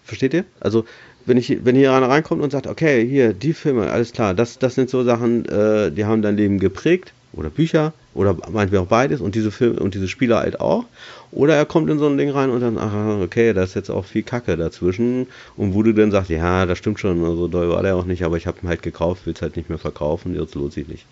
versteht 0.03 0.33
ihr? 0.33 0.45
Also 0.59 0.85
wenn 1.26 1.38
ich, 1.38 1.63
wenn 1.63 1.76
hier 1.76 1.93
einer 1.93 2.09
reinkommt 2.09 2.41
und 2.41 2.51
sagt, 2.51 2.67
okay, 2.67 3.07
hier, 3.07 3.34
die 3.34 3.53
Filme, 3.53 3.91
alles 3.91 4.11
klar, 4.11 4.34
das, 4.34 4.59
das 4.59 4.76
sind 4.76 4.89
so 4.89 5.03
Sachen, 5.03 5.45
äh, 5.45 5.91
die 5.91 6.05
haben 6.05 6.22
dein 6.22 6.38
Leben 6.38 6.59
geprägt, 6.59 7.13
oder 7.34 7.49
Bücher, 7.49 7.93
oder 8.13 8.36
meinetwegen 8.51 8.84
auch 8.84 8.88
beides, 8.88 9.22
und 9.22 9.36
diese 9.36 9.51
Filme 9.51 9.80
und 9.80 9.93
diese 9.93 10.07
Spiele 10.07 10.38
halt 10.38 10.59
auch. 10.59 10.86
Oder 11.32 11.55
er 11.55 11.65
kommt 11.65 11.89
in 11.89 11.97
so 11.97 12.07
ein 12.07 12.17
Ding 12.17 12.30
rein 12.30 12.49
und 12.49 12.59
dann, 12.59 12.78
ach, 12.78 13.22
okay, 13.22 13.53
da 13.53 13.63
ist 13.63 13.74
jetzt 13.74 13.89
auch 13.89 14.03
viel 14.03 14.24
Kacke 14.24 14.57
dazwischen. 14.57 15.28
Und 15.55 15.74
wo 15.74 15.82
du 15.82 15.93
dann 15.93 16.11
sagst, 16.11 16.30
ja, 16.30 16.65
das 16.65 16.78
stimmt 16.78 16.99
schon, 16.99 17.22
so 17.22 17.26
also 17.26 17.47
doll 17.47 17.69
war 17.69 17.84
der 17.84 17.95
auch 17.95 18.05
nicht, 18.05 18.24
aber 18.24 18.36
ich 18.36 18.47
habe 18.47 18.57
ihn 18.61 18.67
halt 18.67 18.84
gekauft, 18.84 19.26
will 19.26 19.34
es 19.34 19.41
halt 19.41 19.55
nicht 19.55 19.69
mehr 19.69 19.78
verkaufen, 19.78 20.36
jetzt 20.36 20.55
lohnt 20.55 20.74
sich 20.74 20.88
nicht. 20.88 21.05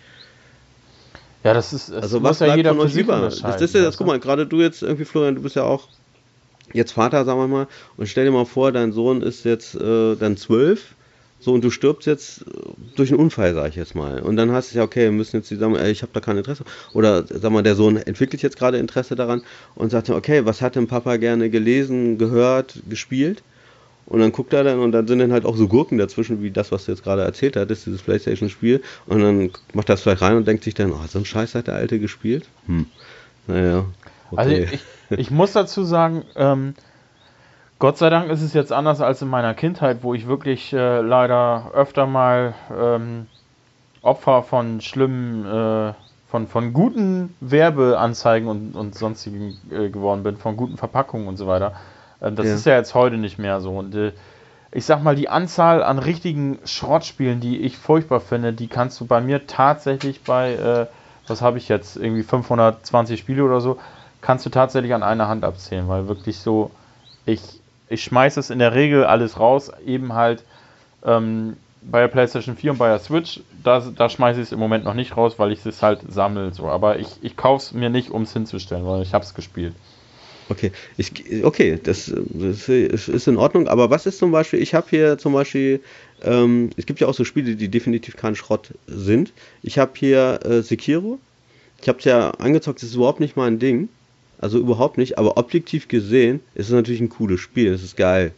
Ja, 1.42 1.54
das 1.54 1.72
ist, 1.72 1.88
das 1.88 2.02
also 2.02 2.22
was 2.22 2.40
ja 2.40 2.54
jeder 2.54 2.74
von 2.74 2.80
euch 2.80 2.94
über. 2.94 3.18
Das 3.20 3.62
ist 3.62 3.74
ja, 3.74 3.82
das, 3.82 3.96
guck 3.96 4.06
mal, 4.06 4.20
gerade 4.20 4.46
du 4.46 4.60
jetzt 4.60 4.82
irgendwie, 4.82 5.06
Florian, 5.06 5.36
du 5.36 5.42
bist 5.42 5.56
ja 5.56 5.62
auch 5.62 5.88
jetzt 6.72 6.92
Vater, 6.92 7.24
sagen 7.24 7.40
wir 7.40 7.48
mal, 7.48 7.68
und 7.96 8.08
stell 8.08 8.24
dir 8.24 8.30
mal 8.30 8.46
vor, 8.46 8.72
dein 8.72 8.92
Sohn 8.92 9.22
ist 9.22 9.44
jetzt 9.44 9.74
äh, 9.74 10.16
dann 10.16 10.36
zwölf, 10.36 10.94
so 11.40 11.54
und 11.54 11.64
du 11.64 11.70
stirbst 11.70 12.06
jetzt 12.06 12.42
äh, 12.42 12.44
durch 12.96 13.10
einen 13.10 13.20
Unfall, 13.20 13.54
sag 13.54 13.70
ich 13.70 13.76
jetzt 13.76 13.94
mal. 13.94 14.20
Und 14.20 14.36
dann 14.36 14.52
hast 14.52 14.72
du 14.72 14.78
ja, 14.78 14.84
okay, 14.84 15.04
wir 15.04 15.12
müssen 15.12 15.36
jetzt 15.36 15.48
sagen, 15.48 15.74
ey, 15.74 15.90
ich 15.90 16.02
habe 16.02 16.12
da 16.12 16.20
kein 16.20 16.36
Interesse. 16.36 16.64
Oder 16.92 17.24
sag 17.26 17.50
mal, 17.50 17.62
der 17.62 17.74
Sohn 17.74 17.96
entwickelt 17.96 18.42
jetzt 18.42 18.58
gerade 18.58 18.78
Interesse 18.78 19.16
daran 19.16 19.42
und 19.74 19.90
sagt, 19.90 20.10
okay, 20.10 20.44
was 20.44 20.60
hat 20.60 20.76
denn 20.76 20.86
Papa 20.86 21.16
gerne 21.16 21.48
gelesen, 21.50 22.18
gehört, 22.18 22.80
gespielt? 22.88 23.42
Und 24.06 24.18
dann 24.20 24.32
guckt 24.32 24.52
er 24.52 24.64
dann 24.64 24.80
und 24.80 24.90
dann 24.92 25.06
sind 25.06 25.20
dann 25.20 25.32
halt 25.32 25.44
auch 25.44 25.56
so 25.56 25.68
Gurken 25.68 25.96
dazwischen, 25.96 26.42
wie 26.42 26.50
das, 26.50 26.72
was 26.72 26.84
du 26.84 26.92
jetzt 26.92 27.04
gerade 27.04 27.22
erzählt 27.22 27.56
hattest, 27.56 27.86
dieses 27.86 28.02
Playstation-Spiel. 28.02 28.82
Und 29.06 29.20
dann 29.20 29.50
macht 29.72 29.88
das 29.88 30.02
vielleicht 30.02 30.22
rein 30.22 30.36
und 30.36 30.48
denkt 30.48 30.64
sich 30.64 30.74
dann, 30.74 30.90
oh, 30.90 30.98
so 31.08 31.20
ein 31.20 31.24
Scheiß 31.24 31.54
hat 31.54 31.68
der 31.68 31.76
Alte 31.76 32.00
gespielt. 32.00 32.48
Hm. 32.66 32.86
Naja. 33.46 33.86
Also 34.36 34.50
okay. 34.50 34.62
Also 34.62 34.74
ich, 35.10 35.18
ich 35.18 35.30
muss 35.30 35.52
dazu 35.52 35.84
sagen, 35.84 36.24
ähm, 36.36 36.74
Gott 37.80 37.96
sei 37.96 38.10
Dank 38.10 38.30
ist 38.30 38.42
es 38.42 38.52
jetzt 38.52 38.72
anders 38.72 39.00
als 39.00 39.22
in 39.22 39.28
meiner 39.28 39.54
Kindheit, 39.54 40.02
wo 40.02 40.12
ich 40.12 40.26
wirklich 40.26 40.72
äh, 40.72 41.00
leider 41.00 41.70
öfter 41.74 42.06
mal 42.06 42.54
ähm, 42.78 43.26
Opfer 44.02 44.42
von 44.42 44.82
schlimmen, 44.82 45.46
äh, 45.46 45.94
von, 46.28 46.46
von 46.46 46.72
guten 46.74 47.34
Werbeanzeigen 47.40 48.48
und, 48.48 48.76
und 48.76 48.94
sonstigen 48.94 49.58
äh, 49.70 49.88
geworden 49.88 50.22
bin, 50.22 50.36
von 50.36 50.58
guten 50.58 50.76
Verpackungen 50.76 51.26
und 51.26 51.38
so 51.38 51.46
weiter. 51.46 51.72
Äh, 52.20 52.32
das 52.32 52.46
ja. 52.46 52.54
ist 52.54 52.66
ja 52.66 52.76
jetzt 52.76 52.94
heute 52.94 53.16
nicht 53.16 53.38
mehr 53.38 53.60
so. 53.62 53.78
Und 53.78 53.94
äh, 53.94 54.12
ich 54.72 54.84
sag 54.84 55.02
mal, 55.02 55.16
die 55.16 55.28
Anzahl 55.28 55.82
an 55.82 55.98
richtigen 55.98 56.58
Schrottspielen, 56.64 57.40
die 57.40 57.60
ich 57.60 57.78
furchtbar 57.78 58.20
finde, 58.20 58.52
die 58.52 58.68
kannst 58.68 59.00
du 59.00 59.06
bei 59.06 59.20
mir 59.20 59.46
tatsächlich 59.46 60.22
bei, 60.22 60.52
äh, 60.52 60.86
was 61.26 61.42
habe 61.42 61.58
ich 61.58 61.68
jetzt, 61.68 61.96
irgendwie 61.96 62.22
520 62.22 63.18
Spiele 63.18 63.42
oder 63.42 63.60
so, 63.60 63.78
kannst 64.20 64.46
du 64.46 64.50
tatsächlich 64.50 64.94
an 64.94 65.02
einer 65.02 65.28
Hand 65.28 65.44
abzählen, 65.44 65.88
weil 65.88 66.08
wirklich 66.08 66.38
so, 66.38 66.70
ich, 67.26 67.40
ich 67.88 68.02
schmeiße 68.02 68.40
es 68.40 68.50
in 68.50 68.58
der 68.58 68.74
Regel 68.74 69.04
alles 69.04 69.38
raus, 69.38 69.70
eben 69.84 70.12
halt 70.12 70.44
ähm, 71.04 71.56
bei 71.82 72.00
der 72.00 72.08
PlayStation 72.08 72.56
4 72.56 72.72
und 72.72 72.78
bei 72.78 72.88
der 72.88 72.98
Switch, 72.98 73.40
da, 73.62 73.80
da 73.80 74.08
schmeiße 74.08 74.40
ich 74.40 74.46
es 74.46 74.52
im 74.52 74.58
Moment 74.58 74.84
noch 74.84 74.94
nicht 74.94 75.16
raus, 75.16 75.38
weil 75.38 75.52
ich 75.52 75.64
es 75.64 75.82
halt 75.82 76.00
sammle, 76.08 76.52
so. 76.52 76.68
Aber 76.68 76.98
ich, 76.98 77.08
ich 77.22 77.36
kaufe 77.36 77.64
es 77.64 77.72
mir 77.72 77.90
nicht, 77.90 78.10
um 78.10 78.22
es 78.22 78.32
hinzustellen, 78.32 78.86
weil 78.86 79.02
ich 79.02 79.14
habe 79.14 79.24
es 79.24 79.34
gespielt. 79.34 79.74
Okay, 80.50 80.72
ich, 80.96 81.44
okay, 81.44 81.78
das, 81.82 82.12
das 82.12 82.68
ist 82.68 83.28
in 83.28 83.36
Ordnung. 83.36 83.68
Aber 83.68 83.88
was 83.88 84.04
ist 84.06 84.18
zum 84.18 84.32
Beispiel, 84.32 84.60
ich 84.60 84.74
habe 84.74 84.86
hier 84.90 85.16
zum 85.16 85.32
Beispiel, 85.32 85.80
ähm, 86.22 86.70
es 86.76 86.86
gibt 86.86 86.98
ja 86.98 87.06
auch 87.06 87.14
so 87.14 87.24
Spiele, 87.24 87.54
die 87.54 87.68
definitiv 87.68 88.16
kein 88.16 88.34
Schrott 88.34 88.74
sind. 88.88 89.32
Ich 89.62 89.78
habe 89.78 89.92
hier 89.94 90.40
äh, 90.44 90.62
Sekiro. 90.62 91.20
Ich 91.80 91.88
habe 91.88 92.00
es 92.00 92.04
ja 92.04 92.30
angezockt, 92.32 92.82
das 92.82 92.88
ist 92.90 92.96
überhaupt 92.96 93.20
nicht 93.20 93.36
mein 93.36 93.60
Ding. 93.60 93.88
Also 94.40 94.58
überhaupt 94.58 94.98
nicht, 94.98 95.18
aber 95.18 95.36
objektiv 95.36 95.88
gesehen 95.88 96.40
ist 96.54 96.66
es 96.66 96.72
natürlich 96.72 97.00
ein 97.00 97.10
cooles 97.10 97.40
Spiel, 97.40 97.72
es 97.72 97.82
ist 97.82 97.96
geil. 97.96 98.32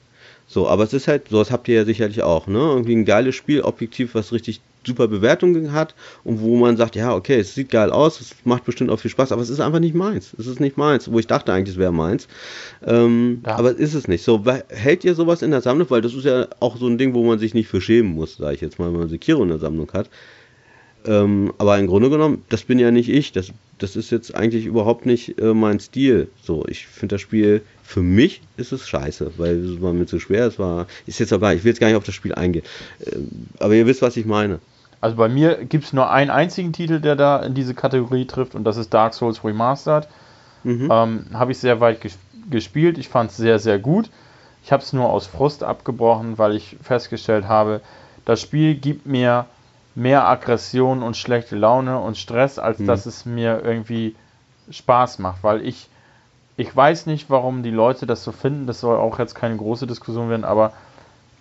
So, 0.49 0.69
aber 0.69 0.83
es 0.83 0.93
ist 0.93 1.09
halt, 1.09 1.29
sowas 1.29 1.51
habt 1.51 1.69
ihr 1.69 1.77
ja 1.77 1.85
sicherlich 1.85 2.23
auch, 2.23 2.47
ne? 2.47 2.59
Irgendwie 2.59 2.95
ein 2.95 3.05
geiles 3.05 3.37
Spiel, 3.37 3.63
objektiv, 3.63 4.15
was 4.15 4.33
richtig 4.33 4.61
super 4.85 5.09
Bewertungen 5.09 5.73
hat 5.73 5.95
und 6.25 6.41
wo 6.41 6.57
man 6.57 6.77
sagt, 6.77 6.97
ja, 6.97 7.15
okay, 7.15 7.39
es 7.39 7.55
sieht 7.55 7.71
geil 7.71 7.91
aus, 7.91 8.21
es 8.21 8.35
macht 8.45 8.65
bestimmt 8.65 8.91
auch 8.91 8.99
viel 8.99 9.11
Spaß, 9.11 9.33
aber 9.33 9.43
es 9.43 9.49
ist 9.49 9.61
einfach 9.61 9.79
nicht 9.79 9.95
meins. 9.95 10.35
Es 10.39 10.47
ist 10.47 10.61
nicht 10.61 10.77
meins, 10.77 11.11
wo 11.11 11.19
ich 11.19 11.27
dachte 11.27 11.53
eigentlich, 11.53 11.77
es 11.77 11.81
wäre 11.81 11.93
meins. 11.93 12.27
Ähm, 12.85 13.43
ja. 13.47 13.57
Aber 13.57 13.77
ist 13.77 13.95
es 13.95 14.09
nicht. 14.09 14.25
So, 14.25 14.45
hält 14.69 15.05
ihr 15.05 15.15
sowas 15.15 15.43
in 15.43 15.53
der 15.53 15.61
Sammlung? 15.61 15.89
Weil 15.91 16.01
das 16.01 16.15
ist 16.15 16.25
ja 16.25 16.49
auch 16.61 16.77
so 16.77 16.87
ein 16.89 16.99
Ding, 16.99 17.15
wo 17.15 17.25
man 17.25 17.39
sich 17.39 17.55
nicht 17.55 17.69
für 17.69 17.81
schämen 17.81 18.13
muss, 18.13 18.37
sage 18.37 18.55
ich 18.55 18.61
jetzt 18.61 18.79
mal, 18.79 18.93
wenn 18.93 18.99
man 18.99 19.09
Sekiro 19.09 19.43
in 19.43 19.49
der 19.49 19.59
Sammlung 19.59 19.91
hat. 19.93 20.11
Ähm, 21.05 21.53
aber 21.59 21.79
im 21.79 21.87
Grunde 21.87 22.11
genommen, 22.11 22.45
das 22.49 22.63
bin 22.63 22.79
ja 22.79 22.91
nicht 22.91 23.09
ich. 23.09 23.33
Das, 23.33 23.53
das 23.83 23.97
ist 23.97 24.11
jetzt 24.11 24.35
eigentlich 24.35 24.66
überhaupt 24.66 25.07
nicht 25.07 25.41
äh, 25.41 25.55
mein 25.55 25.80
Stil. 25.80 26.28
So, 26.43 26.64
ich 26.68 26.87
finde 26.87 27.16
das 27.16 27.22
Spiel, 27.22 27.62
für 27.83 28.03
mich 28.03 28.43
ist 28.57 28.72
es 28.72 28.89
scheiße, 28.89 29.33
weil 29.39 29.57
es 29.57 29.83
war 29.83 29.93
mir 29.93 30.07
zu 30.07 30.20
schwer. 30.20 30.47
Es 30.47 30.59
war, 30.59 30.87
ist 31.07 31.18
jetzt 31.18 31.33
aber, 31.33 31.53
ich 31.55 31.64
will 31.64 31.70
jetzt 31.70 31.80
gar 31.80 31.89
nicht 31.89 31.97
auf 31.97 32.05
das 32.05 32.14
Spiel 32.14 32.35
eingehen. 32.35 32.64
Ähm, 33.05 33.49
aber 33.59 33.74
ihr 33.74 33.87
wisst, 33.87 34.03
was 34.03 34.16
ich 34.16 34.24
meine. 34.24 34.61
Also 35.01 35.16
bei 35.16 35.28
mir 35.28 35.64
gibt 35.64 35.85
es 35.85 35.93
nur 35.93 36.11
einen 36.11 36.30
einzigen 36.30 36.72
Titel, 36.72 37.01
der 37.01 37.16
da 37.16 37.41
in 37.41 37.55
diese 37.55 37.74
Kategorie 37.74 38.24
trifft 38.24 38.55
und 38.55 38.62
das 38.62 38.76
ist 38.76 38.95
Dark 38.95 39.14
Souls 39.14 39.43
Remastered. 39.43 40.07
Mhm. 40.62 40.89
Ähm, 40.91 41.26
habe 41.33 41.51
ich 41.51 41.59
sehr 41.59 41.80
weit 41.80 42.01
ges 42.01 42.18
gespielt. 42.51 42.99
Ich 42.99 43.09
fand 43.09 43.30
es 43.30 43.37
sehr, 43.37 43.59
sehr 43.59 43.78
gut. 43.78 44.11
Ich 44.64 44.72
habe 44.72 44.83
es 44.83 44.93
nur 44.93 45.09
aus 45.09 45.26
Frust 45.26 45.62
abgebrochen, 45.64 46.39
weil 46.39 46.55
ich 46.55 46.76
festgestellt 46.83 47.47
habe, 47.47 47.80
das 48.24 48.41
Spiel 48.41 48.74
gibt 48.74 49.07
mir 49.07 49.47
mehr 49.95 50.26
Aggression 50.26 51.03
und 51.03 51.16
schlechte 51.16 51.57
Laune 51.57 51.99
und 51.99 52.16
Stress, 52.16 52.59
als 52.59 52.78
mhm. 52.78 52.86
dass 52.86 53.07
es 53.07 53.26
mir 53.26 53.62
irgendwie 53.64 54.14
Spaß 54.70 55.18
macht, 55.18 55.43
weil 55.43 55.66
ich 55.66 55.88
ich 56.57 56.74
weiß 56.74 57.07
nicht, 57.07 57.30
warum 57.30 57.62
die 57.62 57.70
Leute 57.70 58.07
das 58.07 58.24
so 58.24 58.32
finden. 58.32 58.66
Das 58.66 58.80
soll 58.80 58.97
auch 58.97 59.18
jetzt 59.18 59.34
keine 59.34 59.57
große 59.57 59.86
Diskussion 59.86 60.28
werden, 60.28 60.45
aber 60.45 60.72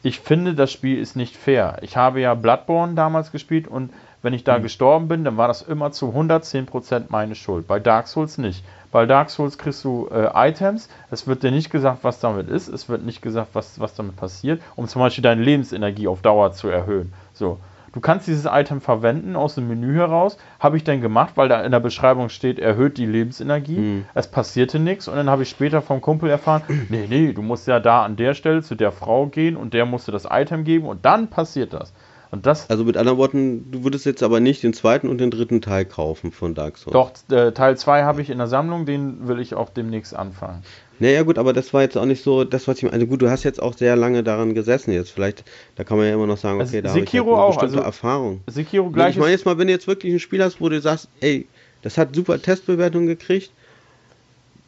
ich 0.04 0.20
finde, 0.20 0.56
das 0.56 0.72
Spiel 0.72 0.98
ist 0.98 1.16
nicht 1.16 1.38
fair. 1.38 1.78
Ich 1.82 1.96
habe 1.96 2.22
ja 2.22 2.34
Bloodborne 2.34 2.96
damals 2.96 3.32
gespielt 3.32 3.68
und 3.68 3.92
wenn 4.24 4.34
ich 4.34 4.44
da 4.44 4.58
mhm. 4.58 4.64
gestorben 4.64 5.08
bin, 5.08 5.24
dann 5.24 5.38
war 5.38 5.48
das 5.48 5.62
immer 5.62 5.92
zu 5.92 6.08
110% 6.08 7.06
meine 7.10 7.36
Schuld. 7.36 7.68
Bei 7.68 7.80
Dark 7.80 8.08
Souls 8.08 8.38
nicht. 8.38 8.64
Bei 8.92 9.06
Dark 9.06 9.30
Souls 9.30 9.58
kriegst 9.58 9.84
du 9.84 10.10
äh, 10.12 10.30
Items, 10.34 10.90
es 11.12 11.28
wird 11.28 11.44
dir 11.44 11.52
nicht 11.52 11.70
gesagt, 11.70 12.00
was 12.04 12.20
damit 12.20 12.50
ist, 12.50 12.68
es 12.68 12.90
wird 12.90 13.04
nicht 13.06 13.22
gesagt, 13.22 13.50
was, 13.54 13.80
was 13.80 13.96
damit 13.96 14.16
passiert, 14.16 14.62
um 14.76 14.88
zum 14.88 15.02
Beispiel 15.02 15.22
deine 15.22 15.42
Lebensenergie 15.42 16.08
auf 16.08 16.22
Dauer 16.22 16.52
zu 16.52 16.68
erhöhen. 16.68 17.14
So. 17.34 17.60
Du 17.94 18.00
kannst 18.00 18.28
dieses 18.28 18.46
Item 18.46 18.80
verwenden 18.80 19.36
aus 19.36 19.56
dem 19.56 19.68
Menü 19.68 19.96
heraus. 19.96 20.38
Habe 20.60 20.78
ich 20.78 20.84
dann 20.84 21.02
gemacht, 21.02 21.34
weil 21.36 21.50
da 21.50 21.62
in 21.62 21.72
der 21.72 21.80
Beschreibung 21.80 22.30
steht, 22.30 22.58
erhöht 22.58 22.98
die 22.98 23.06
Lebensenergie. 23.06 23.78
Mhm. 23.78 24.06
Es 24.14 24.28
passierte 24.30 24.80
nichts 24.80 25.08
und 25.08 25.16
dann 25.16 25.30
habe 25.30 25.44
ich 25.44 25.50
später 25.50 25.82
vom 25.82 26.00
Kumpel 26.00 26.30
erfahren, 26.30 26.64
nee, 26.90 27.06
nee, 27.10 27.34
du 27.34 27.42
musst 27.42 27.68
ja 27.68 27.80
da 27.80 28.04
an 28.04 28.16
der 28.16 28.34
Stelle 28.34 28.62
zu 28.64 28.76
der 28.76 28.92
Frau 28.92 29.28
gehen 29.28 29.58
und 29.58 29.74
der 29.74 29.86
musste 29.86 30.12
das 30.12 30.28
Item 30.30 30.64
geben 30.64 30.86
und 30.86 31.06
dann 31.06 31.30
passiert 31.30 31.74
das. 31.74 31.94
Und 32.32 32.46
das 32.46 32.70
also 32.70 32.86
mit 32.86 32.96
anderen 32.96 33.18
Worten, 33.18 33.72
du 33.72 33.84
würdest 33.84 34.06
jetzt 34.06 34.24
aber 34.24 34.40
nicht 34.40 34.64
den 34.64 34.74
zweiten 34.74 35.10
und 35.10 35.20
den 35.20 35.32
dritten 35.32 35.62
Teil 35.62 35.84
kaufen 35.84 36.32
von 36.32 36.56
Dark 36.56 36.78
Souls. 36.78 36.94
Doch, 36.94 37.38
äh, 37.38 37.52
Teil 37.52 37.78
2 37.78 38.04
habe 38.04 38.22
ich 38.22 38.30
in 38.30 38.38
der 38.38 38.48
Sammlung, 38.48 38.86
den 38.86 39.28
will 39.28 39.42
ich 39.42 39.54
auch 39.54 39.70
demnächst 39.70 40.16
anfangen. 40.16 40.64
Naja 41.00 41.24
gut, 41.24 41.38
aber 41.38 41.52
das 41.52 41.74
war 41.74 41.82
jetzt 41.82 41.98
auch 41.98 42.06
nicht 42.06 42.24
so 42.24 42.46
das, 42.46 42.70
was 42.70 42.78
ich 42.78 42.84
meine. 42.84 42.94
Also 42.94 43.08
gut, 43.08 43.22
du 43.22 43.30
hast 43.30 43.44
jetzt 43.44 43.62
auch 43.62 43.74
sehr 43.74 43.98
lange 43.98 44.24
daran 44.24 44.54
gesessen 44.54 44.92
jetzt. 44.94 45.12
Vielleicht, 45.12 45.44
da 45.76 45.84
kann 45.84 45.98
man 45.98 46.08
ja 46.08 46.14
immer 46.14 46.28
noch 46.28 46.38
sagen, 46.38 46.62
okay, 46.62 46.78
also, 46.78 46.82
da 46.82 46.90
habe 46.90 47.00
ich 47.00 47.14
halt 47.14 47.24
eine 47.24 47.32
auch, 47.34 47.48
bestimmte 47.50 47.78
also, 47.78 47.86
Erfahrung. 47.86 48.42
Sekiro 48.48 48.90
gleich. 48.92 49.16
Ich 49.16 49.18
meine 49.18 49.32
jetzt 49.32 49.46
mal, 49.46 49.58
wenn 49.58 49.68
du 49.68 49.74
jetzt 49.74 49.88
wirklich 49.88 50.14
ein 50.14 50.20
Spiel 50.20 50.42
hast, 50.42 50.62
wo 50.62 50.70
du 50.70 50.80
sagst, 50.80 51.10
ey, 51.20 51.48
das 51.82 51.98
hat 51.98 52.16
super 52.16 52.42
Testbewertungen 52.42 53.08
gekriegt. 53.08 53.52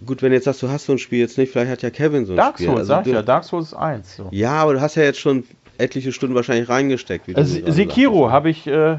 Gut, 0.05 0.21
wenn 0.21 0.31
du 0.31 0.35
jetzt 0.35 0.45
sagst, 0.45 0.61
du 0.63 0.69
hast 0.69 0.85
so 0.85 0.91
ein 0.91 0.97
Spiel 0.97 1.19
jetzt 1.19 1.37
nicht, 1.37 1.51
vielleicht 1.51 1.71
hat 1.71 1.81
ja 1.81 1.91
Kevin 1.91 2.25
so 2.25 2.33
ein 2.33 2.37
Dark 2.37 2.55
Spiel. 2.55 2.65
Souls, 2.65 2.79
also, 2.79 2.89
sag 2.89 3.07
ich 3.07 3.13
ja, 3.13 3.21
Dark 3.21 3.43
Souls 3.45 3.73
1. 3.73 4.17
So. 4.17 4.27
Ja, 4.31 4.53
aber 4.53 4.73
du 4.73 4.81
hast 4.81 4.95
ja 4.95 5.03
jetzt 5.03 5.19
schon 5.19 5.45
etliche 5.77 6.11
Stunden 6.11 6.35
wahrscheinlich 6.35 6.69
reingesteckt. 6.69 7.35
also, 7.35 7.71
Sekiro 7.71 8.31
habe 8.31 8.49
ich 8.49 8.67
äh, 8.67 8.97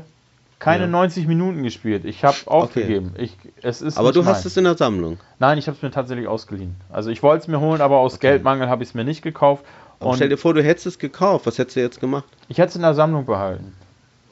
keine 0.59 0.85
ja. 0.85 0.91
90 0.91 1.27
Minuten 1.27 1.63
gespielt. 1.63 2.05
Ich 2.05 2.25
habe 2.25 2.37
aufgegeben. 2.47 3.13
Okay. 3.15 3.25
Ich, 3.25 3.37
es 3.63 3.83
ist 3.83 3.99
aber 3.99 4.13
du 4.13 4.23
mein. 4.23 4.35
hast 4.35 4.47
es 4.47 4.57
in 4.57 4.65
der 4.65 4.77
Sammlung. 4.77 5.19
Nein, 5.39 5.59
ich 5.59 5.67
habe 5.67 5.77
es 5.77 5.83
mir 5.83 5.91
tatsächlich 5.91 6.27
ausgeliehen. 6.27 6.77
Also 6.91 7.11
ich 7.11 7.23
wollte 7.23 7.43
es 7.43 7.49
mir 7.49 7.61
holen, 7.61 7.81
aber 7.81 7.99
aus 7.99 8.15
okay. 8.15 8.29
Geldmangel 8.29 8.69
habe 8.69 8.83
ich 8.83 8.91
es 8.91 8.95
mir 8.95 9.05
nicht 9.05 9.23
gekauft. 9.23 9.65
Und 9.99 10.17
stell 10.17 10.29
dir 10.29 10.37
vor, 10.37 10.55
du 10.55 10.63
hättest 10.63 10.87
es 10.87 10.99
gekauft. 10.99 11.47
Was 11.47 11.59
hättest 11.59 11.77
du 11.77 11.81
jetzt 11.81 12.01
gemacht? 12.01 12.25
Ich 12.49 12.59
hätte 12.59 12.71
es 12.71 12.77
in 12.77 12.83
der 12.83 12.95
Sammlung 12.95 13.27
behalten. 13.27 13.75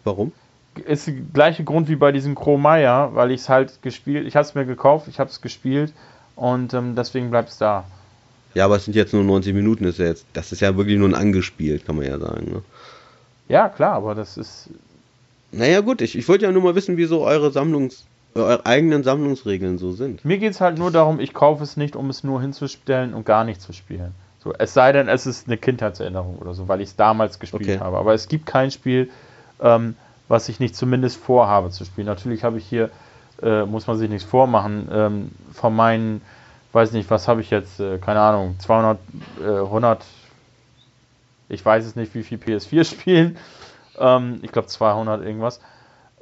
Warum? 0.05 0.32
Ist 0.86 1.07
der 1.07 1.14
gleiche 1.14 1.64
Grund 1.64 1.88
wie 1.88 1.97
bei 1.97 2.12
diesem 2.12 2.34
Kromeier, 2.34 3.14
weil 3.14 3.30
ich 3.30 3.43
es 3.43 3.49
halt 3.49 3.82
gespielt, 3.82 4.26
ich 4.26 4.36
habe 4.36 4.47
es 4.47 4.55
mir 4.55 4.64
gekauft, 4.64 5.07
ich 5.09 5.20
habe 5.20 5.28
es 5.28 5.43
gespielt 5.43 5.93
und 6.34 6.72
ähm, 6.72 6.95
deswegen 6.97 7.30
bleibt 7.30 7.51
es 7.51 7.59
da. 7.59 7.84
Ja, 8.55 8.64
aber 8.66 8.76
es 8.76 8.84
sind 8.84 8.94
jetzt 8.94 9.12
nur 9.12 9.24
90 9.24 9.55
Minuten, 9.55 9.84
ist 9.84 9.98
ja 9.98 10.07
jetzt, 10.07 10.26
das 10.32 10.53
ist 10.53 10.61
ja 10.61 10.76
wirklich 10.76 10.98
nur 10.98 11.09
ein 11.09 11.14
angespielt, 11.14 11.86
kann 11.86 11.96
man 11.96 12.07
ja 12.07 12.18
sagen. 12.18 12.53
Ne? 12.53 12.62
Ja, 13.48 13.68
klar, 13.68 13.94
aber 13.94 14.14
das 14.14 14.36
ist, 14.36 14.68
naja, 15.53 15.80
gut, 15.80 16.00
ich, 16.00 16.16
ich 16.16 16.26
wollte 16.28 16.46
ja 16.46 16.53
nur 16.53 16.62
mal 16.62 16.74
wissen, 16.74 16.96
wieso 16.96 17.22
eure 17.22 17.50
Sammlungs, 17.50 18.07
eure 18.34 18.64
eigenen 18.64 19.05
Sammlungsregeln 19.05 19.76
so 19.76 19.92
sind. 19.92 20.24
Mir 20.24 20.38
geht 20.38 20.53
es 20.53 20.61
halt 20.62 20.78
nur 20.78 20.90
darum, 20.90 21.20
ich 21.20 21.34
kaufe 21.34 21.62
es 21.62 21.76
nicht, 21.76 21.94
um 21.94 22.09
es 22.09 22.24
nur 22.24 22.40
hinzustellen 22.40 23.12
und 23.12 23.26
gar 23.26 23.44
nicht 23.44 23.61
zu 23.61 23.74
spielen. 23.74 24.14
So, 24.42 24.55
es 24.59 24.72
sei 24.72 24.92
denn, 24.92 25.09
es 25.09 25.26
ist 25.26 25.46
eine 25.46 25.59
Kindheitserinnerung 25.59 26.38
oder 26.38 26.55
so, 26.55 26.66
weil 26.68 26.80
ich 26.80 26.88
es 26.88 26.96
damals 26.96 27.38
gespielt 27.38 27.62
okay. 27.62 27.78
habe. 27.78 27.98
Aber 27.98 28.14
es 28.14 28.28
gibt 28.28 28.46
kein 28.46 28.70
Spiel, 28.70 29.11
ähm, 29.61 29.94
was 30.26 30.48
ich 30.48 30.59
nicht 30.59 30.74
zumindest 30.74 31.18
vorhabe 31.18 31.70
zu 31.70 31.84
spielen. 31.84 32.07
Natürlich 32.07 32.42
habe 32.42 32.57
ich 32.57 32.64
hier, 32.64 32.90
äh, 33.42 33.64
muss 33.64 33.86
man 33.86 33.98
sich 33.98 34.09
nichts 34.09 34.28
vormachen, 34.28 34.88
ähm, 34.90 35.30
von 35.53 35.76
meinen, 35.76 36.22
weiß 36.73 36.93
nicht, 36.93 37.11
was 37.11 37.29
habe 37.29 37.41
ich 37.41 37.51
jetzt, 37.51 37.81
äh, 37.81 37.99
keine 37.99 38.20
Ahnung, 38.20 38.57
200, 38.59 38.99
äh, 39.41 39.45
100, 39.45 40.05
ich 41.49 41.64
weiß 41.64 41.85
es 41.85 41.97
nicht, 41.97 42.14
wie 42.14 42.23
viel 42.23 42.39
PS4 42.39 42.85
spielen. 42.91 43.37
Ähm, 43.99 44.41
ich 44.43 44.53
glaube 44.53 44.68
200 44.68 45.23
irgendwas. 45.23 45.61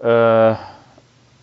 Äh, 0.03 0.55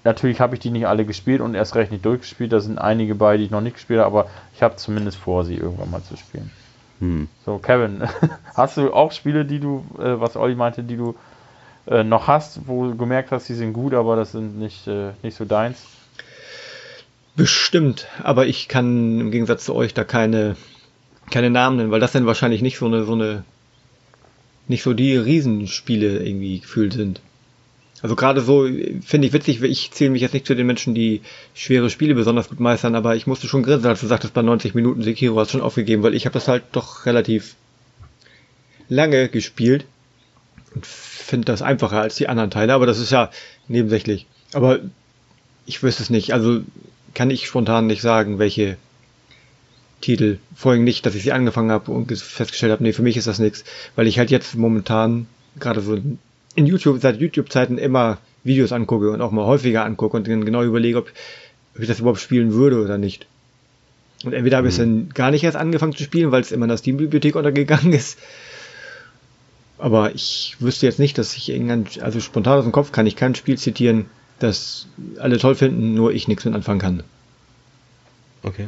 natürlich 0.04 0.42
habe 0.42 0.56
ich 0.56 0.60
die 0.60 0.72
nicht 0.72 0.88
alle 0.88 1.06
gespielt 1.06 1.42
und 1.42 1.56
erst 1.56 1.76
recht 1.76 1.92
nicht 1.92 2.06
durchgespielt. 2.06 2.52
Da 2.52 2.60
sind 2.60 2.80
einige 2.80 3.16
bei, 3.16 3.38
die 3.38 3.46
ich 3.46 3.52
noch 3.52 3.62
nicht 3.62 3.76
gespielt 3.76 4.00
habe, 4.00 4.08
aber 4.08 4.30
ich 4.56 4.64
habe 4.64 4.76
zumindest 4.76 5.18
vor, 5.18 5.46
sie 5.46 5.56
irgendwann 5.56 5.92
mal 5.92 6.04
zu 6.04 6.18
spielen. 6.18 6.52
Hm. 7.00 7.30
So, 7.46 7.60
Kevin, 7.60 8.04
hast 8.56 8.78
du 8.78 8.94
auch 8.94 9.12
Spiele, 9.12 9.46
die 9.46 9.60
du, 9.60 9.86
äh, 10.00 10.20
was 10.20 10.36
Olli 10.36 10.56
meinte, 10.56 10.84
die 10.84 10.98
du 10.98 11.16
äh, 11.86 12.04
noch 12.04 12.28
hast, 12.28 12.68
wo 12.68 12.88
du 12.88 12.98
gemerkt 12.98 13.32
hast, 13.32 13.48
die 13.48 13.54
sind 13.54 13.74
gut, 13.74 13.94
aber 13.94 14.16
das 14.16 14.32
sind 14.32 14.58
nicht, 14.60 14.88
äh, 14.88 15.12
nicht 15.24 15.38
so 15.38 15.46
deins? 15.46 15.86
Bestimmt, 17.38 18.08
aber 18.24 18.48
ich 18.48 18.68
kann 18.68 19.22
im 19.22 19.30
Gegensatz 19.30 19.64
zu 19.64 19.76
euch 19.76 19.94
da 19.94 20.04
keine, 20.04 20.58
keine 21.30 21.52
Namen 21.52 21.78
nennen, 21.78 21.92
weil 21.92 22.00
das 22.00 22.12
dann 22.12 22.26
wahrscheinlich 22.26 22.64
nicht 22.64 22.80
so 22.80 22.88
eine, 22.88 23.04
so 23.04 23.14
eine 23.14 23.44
nicht 24.68 24.82
so 24.82 24.94
die 24.94 25.16
Riesenspiele 25.16 26.26
irgendwie 26.26 26.60
gefühlt 26.60 26.94
sind. 26.94 27.22
Also 28.02 28.16
gerade 28.16 28.42
so 28.42 28.68
finde 29.06 29.28
ich 29.28 29.34
witzig, 29.34 29.62
ich 29.62 29.92
zähle 29.92 30.10
mich 30.10 30.24
jetzt 30.24 30.34
nicht 30.34 30.48
zu 30.48 30.56
den 30.56 30.66
Menschen, 30.66 30.96
die 30.96 31.22
schwere 31.54 31.92
Spiele 31.92 32.16
besonders 32.16 32.50
gut 32.50 32.60
meistern, 32.60 32.96
aber 32.96 33.16
ich 33.16 33.28
musste 33.28 33.48
schon 33.48 33.62
grinsen, 33.62 33.88
als 33.88 34.02
du 34.02 34.08
sagtest, 34.08 34.34
bei 34.34 34.42
90 34.42 34.74
Minuten 34.74 35.04
Sekiro 35.04 35.40
hast 35.40 35.50
du 35.50 35.60
schon 35.60 35.66
aufgegeben, 35.66 36.02
weil 36.02 36.16
ich 36.16 36.26
habe 36.26 36.34
das 36.34 36.48
halt 36.48 36.64
doch 36.72 37.06
relativ 37.06 37.56
lange 38.90 39.30
gespielt 39.30 39.86
und 40.74 40.88
finde 40.88 41.46
das 41.46 41.62
einfacher 41.62 42.02
als 42.02 42.16
die 42.16 42.30
anderen 42.30 42.50
Teile, 42.50 42.74
aber 42.74 42.88
das 42.88 42.98
ist 42.98 43.12
ja 43.12 43.30
nebensächlich. 43.68 44.26
Aber 44.54 44.80
ich 45.68 45.84
wüsste 45.84 46.02
es 46.02 46.10
nicht, 46.10 46.34
also 46.34 46.62
kann 47.18 47.32
ich 47.32 47.48
spontan 47.48 47.88
nicht 47.88 48.04
sagen, 48.04 48.38
welche 48.38 48.78
Titel. 50.02 50.38
Vorhin 50.56 50.84
nicht, 50.84 51.04
dass 51.04 51.16
ich 51.16 51.24
sie 51.24 51.32
angefangen 51.32 51.72
habe 51.72 51.92
und 51.92 52.16
festgestellt 52.16 52.72
habe, 52.72 52.84
nee, 52.84 52.94
für 52.94 53.02
mich 53.02 53.18
ist 53.18 53.26
das 53.26 53.40
nichts, 53.40 53.64
weil 53.96 54.06
ich 54.06 54.20
halt 54.20 54.30
jetzt 54.30 54.54
momentan 54.56 55.26
gerade 55.60 55.82
so 55.82 55.96
in 55.96 56.66
YouTube, 56.68 57.02
seit 57.02 57.20
YouTube-Zeiten 57.20 57.80
immer 57.80 58.20
Videos 58.44 58.72
angucke 58.72 59.10
und 59.10 59.22
auch 59.22 59.32
mal 59.32 59.48
häufiger 59.48 59.84
angucke 59.84 60.16
und 60.16 60.28
dann 60.28 60.46
genau 60.46 60.62
überlege, 60.62 61.00
ob, 61.00 61.12
ob 61.74 61.82
ich 61.82 61.88
das 61.88 62.02
überhaupt 62.02 62.20
spielen 62.20 62.54
würde 62.54 62.80
oder 62.84 63.00
nicht. 63.00 63.26
Und 64.24 64.34
entweder 64.34 64.58
habe 64.58 64.68
ich 64.68 64.76
es 64.76 64.80
mhm. 64.80 65.08
dann 65.08 65.10
gar 65.16 65.32
nicht 65.32 65.44
erst 65.44 65.58
angefangen 65.58 65.96
zu 65.96 66.04
spielen, 66.04 66.32
weil 66.32 66.42
es 66.42 66.52
immer 66.52 66.66
in 66.66 66.70
der 66.70 66.78
Steam-Bibliothek 66.78 67.36
untergegangen 67.36 67.94
ist. 67.94 68.20
Aber 69.80 70.14
ich 70.14 70.56
wüsste 70.60 70.86
jetzt 70.86 71.00
nicht, 71.00 71.18
dass 71.18 71.36
ich 71.36 71.50
irgendein, 71.50 71.88
also 72.00 72.20
spontan 72.20 72.60
aus 72.60 72.64
dem 72.64 72.72
Kopf 72.72 72.92
kann 72.92 73.08
ich 73.08 73.16
kein 73.16 73.34
Spiel 73.34 73.58
zitieren, 73.58 74.06
das 74.40 74.88
alle 75.20 75.38
toll 75.38 75.56
finden, 75.56 75.94
nur 75.94 76.12
ich 76.14 76.28
nichts 76.28 76.46
mit 76.46 76.54
anfangen 76.54 76.80
kann. 76.80 77.04
Okay. 78.44 78.68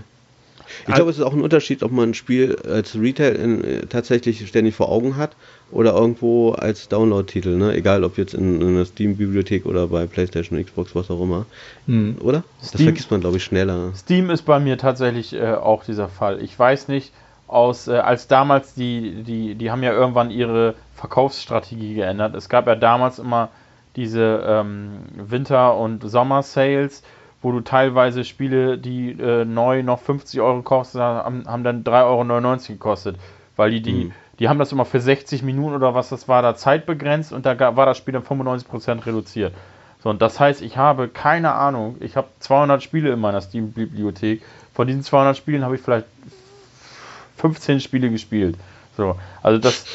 Ich 0.88 0.94
glaube, 0.94 1.10
es 1.10 1.18
ist 1.18 1.24
auch 1.24 1.34
ein 1.34 1.42
Unterschied, 1.42 1.84
ob 1.84 1.92
man 1.92 2.12
ein 2.12 2.14
Spiel 2.14 2.56
als 2.68 2.96
Retail 2.96 3.36
in, 3.36 3.64
äh, 3.64 3.86
tatsächlich 3.88 4.48
ständig 4.48 4.76
vor 4.76 4.90
Augen 4.90 5.18
hat 5.18 5.36
oder 5.72 5.94
irgendwo 5.94 6.52
als 6.52 6.88
Download-Titel, 6.90 7.58
ne? 7.58 7.74
Egal 7.74 8.04
ob 8.04 8.18
jetzt 8.18 8.34
in, 8.34 8.62
in 8.62 8.68
einer 8.70 8.86
Steam-Bibliothek 8.86 9.66
oder 9.66 9.88
bei 9.88 10.06
PlayStation, 10.06 10.64
Xbox, 10.64 10.96
was 10.96 11.10
auch 11.10 11.22
immer. 11.22 11.46
Hm. 11.88 12.18
Oder? 12.22 12.44
das 12.60 12.70
Steam- 12.70 12.86
vergisst 12.86 13.12
man, 13.12 13.22
glaube 13.22 13.38
ich, 13.38 13.44
schneller. 13.44 13.94
Steam 13.96 14.30
ist 14.30 14.44
bei 14.44 14.60
mir 14.60 14.78
tatsächlich 14.78 15.34
äh, 15.34 15.54
auch 15.54 15.84
dieser 15.84 16.08
Fall. 16.08 16.42
Ich 16.42 16.58
weiß 16.58 16.88
nicht, 16.88 17.12
aus, 17.48 17.88
äh, 17.88 17.98
als 17.98 18.28
damals 18.28 18.74
die, 18.76 19.24
die, 19.24 19.56
die 19.56 19.72
haben 19.72 19.84
ja 19.84 19.92
irgendwann 19.92 20.30
ihre 20.30 20.76
Verkaufsstrategie 20.96 21.96
geändert. 21.96 22.36
Es 22.36 22.48
gab 22.48 22.68
ja 22.68 22.76
damals 22.76 23.18
immer 23.20 23.50
diese 23.96 24.44
ähm, 24.46 25.00
Winter- 25.16 25.76
und 25.78 26.08
Sommer-Sales, 26.10 27.04
wo 27.42 27.52
du 27.52 27.62
teilweise 27.62 28.26
Spiele, 28.26 28.78
die 28.78 29.12
äh, 29.12 29.46
neu 29.46 29.82
noch 29.84 30.00
50 30.00 30.42
Euro 30.42 30.62
kosten, 30.62 31.00
haben, 31.00 31.48
haben 31.48 31.64
dann 31.64 31.84
3,99 31.84 31.90
Euro 32.04 32.58
gekostet. 32.74 33.16
Weil 33.56 33.72
die, 33.72 33.82
die, 33.82 33.94
Mhm. 34.06 34.12
die 34.40 34.50
haben 34.50 34.60
das 34.60 34.72
immer 34.72 34.86
für 34.86 35.00
60 35.00 35.44
Minuten 35.44 35.76
oder 35.76 35.96
was 35.96 36.10
das 36.10 36.28
war, 36.28 36.42
da 36.42 36.56
zeitbegrenzt 36.56 37.34
und 37.34 37.46
da 37.46 37.76
war 37.76 37.86
das 37.86 37.98
Spiel 37.98 38.14
dann 38.14 38.24
95% 38.24 39.06
reduziert. 39.06 39.54
So, 40.02 40.10
und 40.10 40.22
das 40.22 40.40
heißt, 40.40 40.62
ich 40.62 40.78
habe 40.78 41.10
keine 41.10 41.54
Ahnung, 41.54 41.98
ich 42.00 42.16
habe 42.16 42.28
200 42.40 42.82
Spiele 42.82 43.12
in 43.12 43.20
meiner 43.20 43.42
Steam-Bibliothek. 43.42 44.42
Von 44.74 44.88
diesen 44.88 45.04
200 45.04 45.36
Spielen 45.36 45.66
habe 45.66 45.76
ich 45.76 45.82
vielleicht 45.82 46.06
15 47.38 47.80
Spiele 47.82 48.10
gespielt. 48.10 48.56
So, 48.96 49.16
also 49.44 49.60
das, 49.60 49.86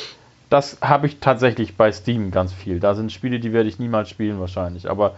das 0.54 0.78
habe 0.80 1.08
ich 1.08 1.18
tatsächlich 1.18 1.76
bei 1.76 1.90
Steam 1.90 2.30
ganz 2.30 2.52
viel. 2.52 2.78
Da 2.78 2.94
sind 2.94 3.10
Spiele, 3.10 3.40
die 3.40 3.52
werde 3.52 3.68
ich 3.68 3.80
niemals 3.80 4.08
spielen 4.08 4.38
wahrscheinlich. 4.38 4.88
Aber 4.88 5.16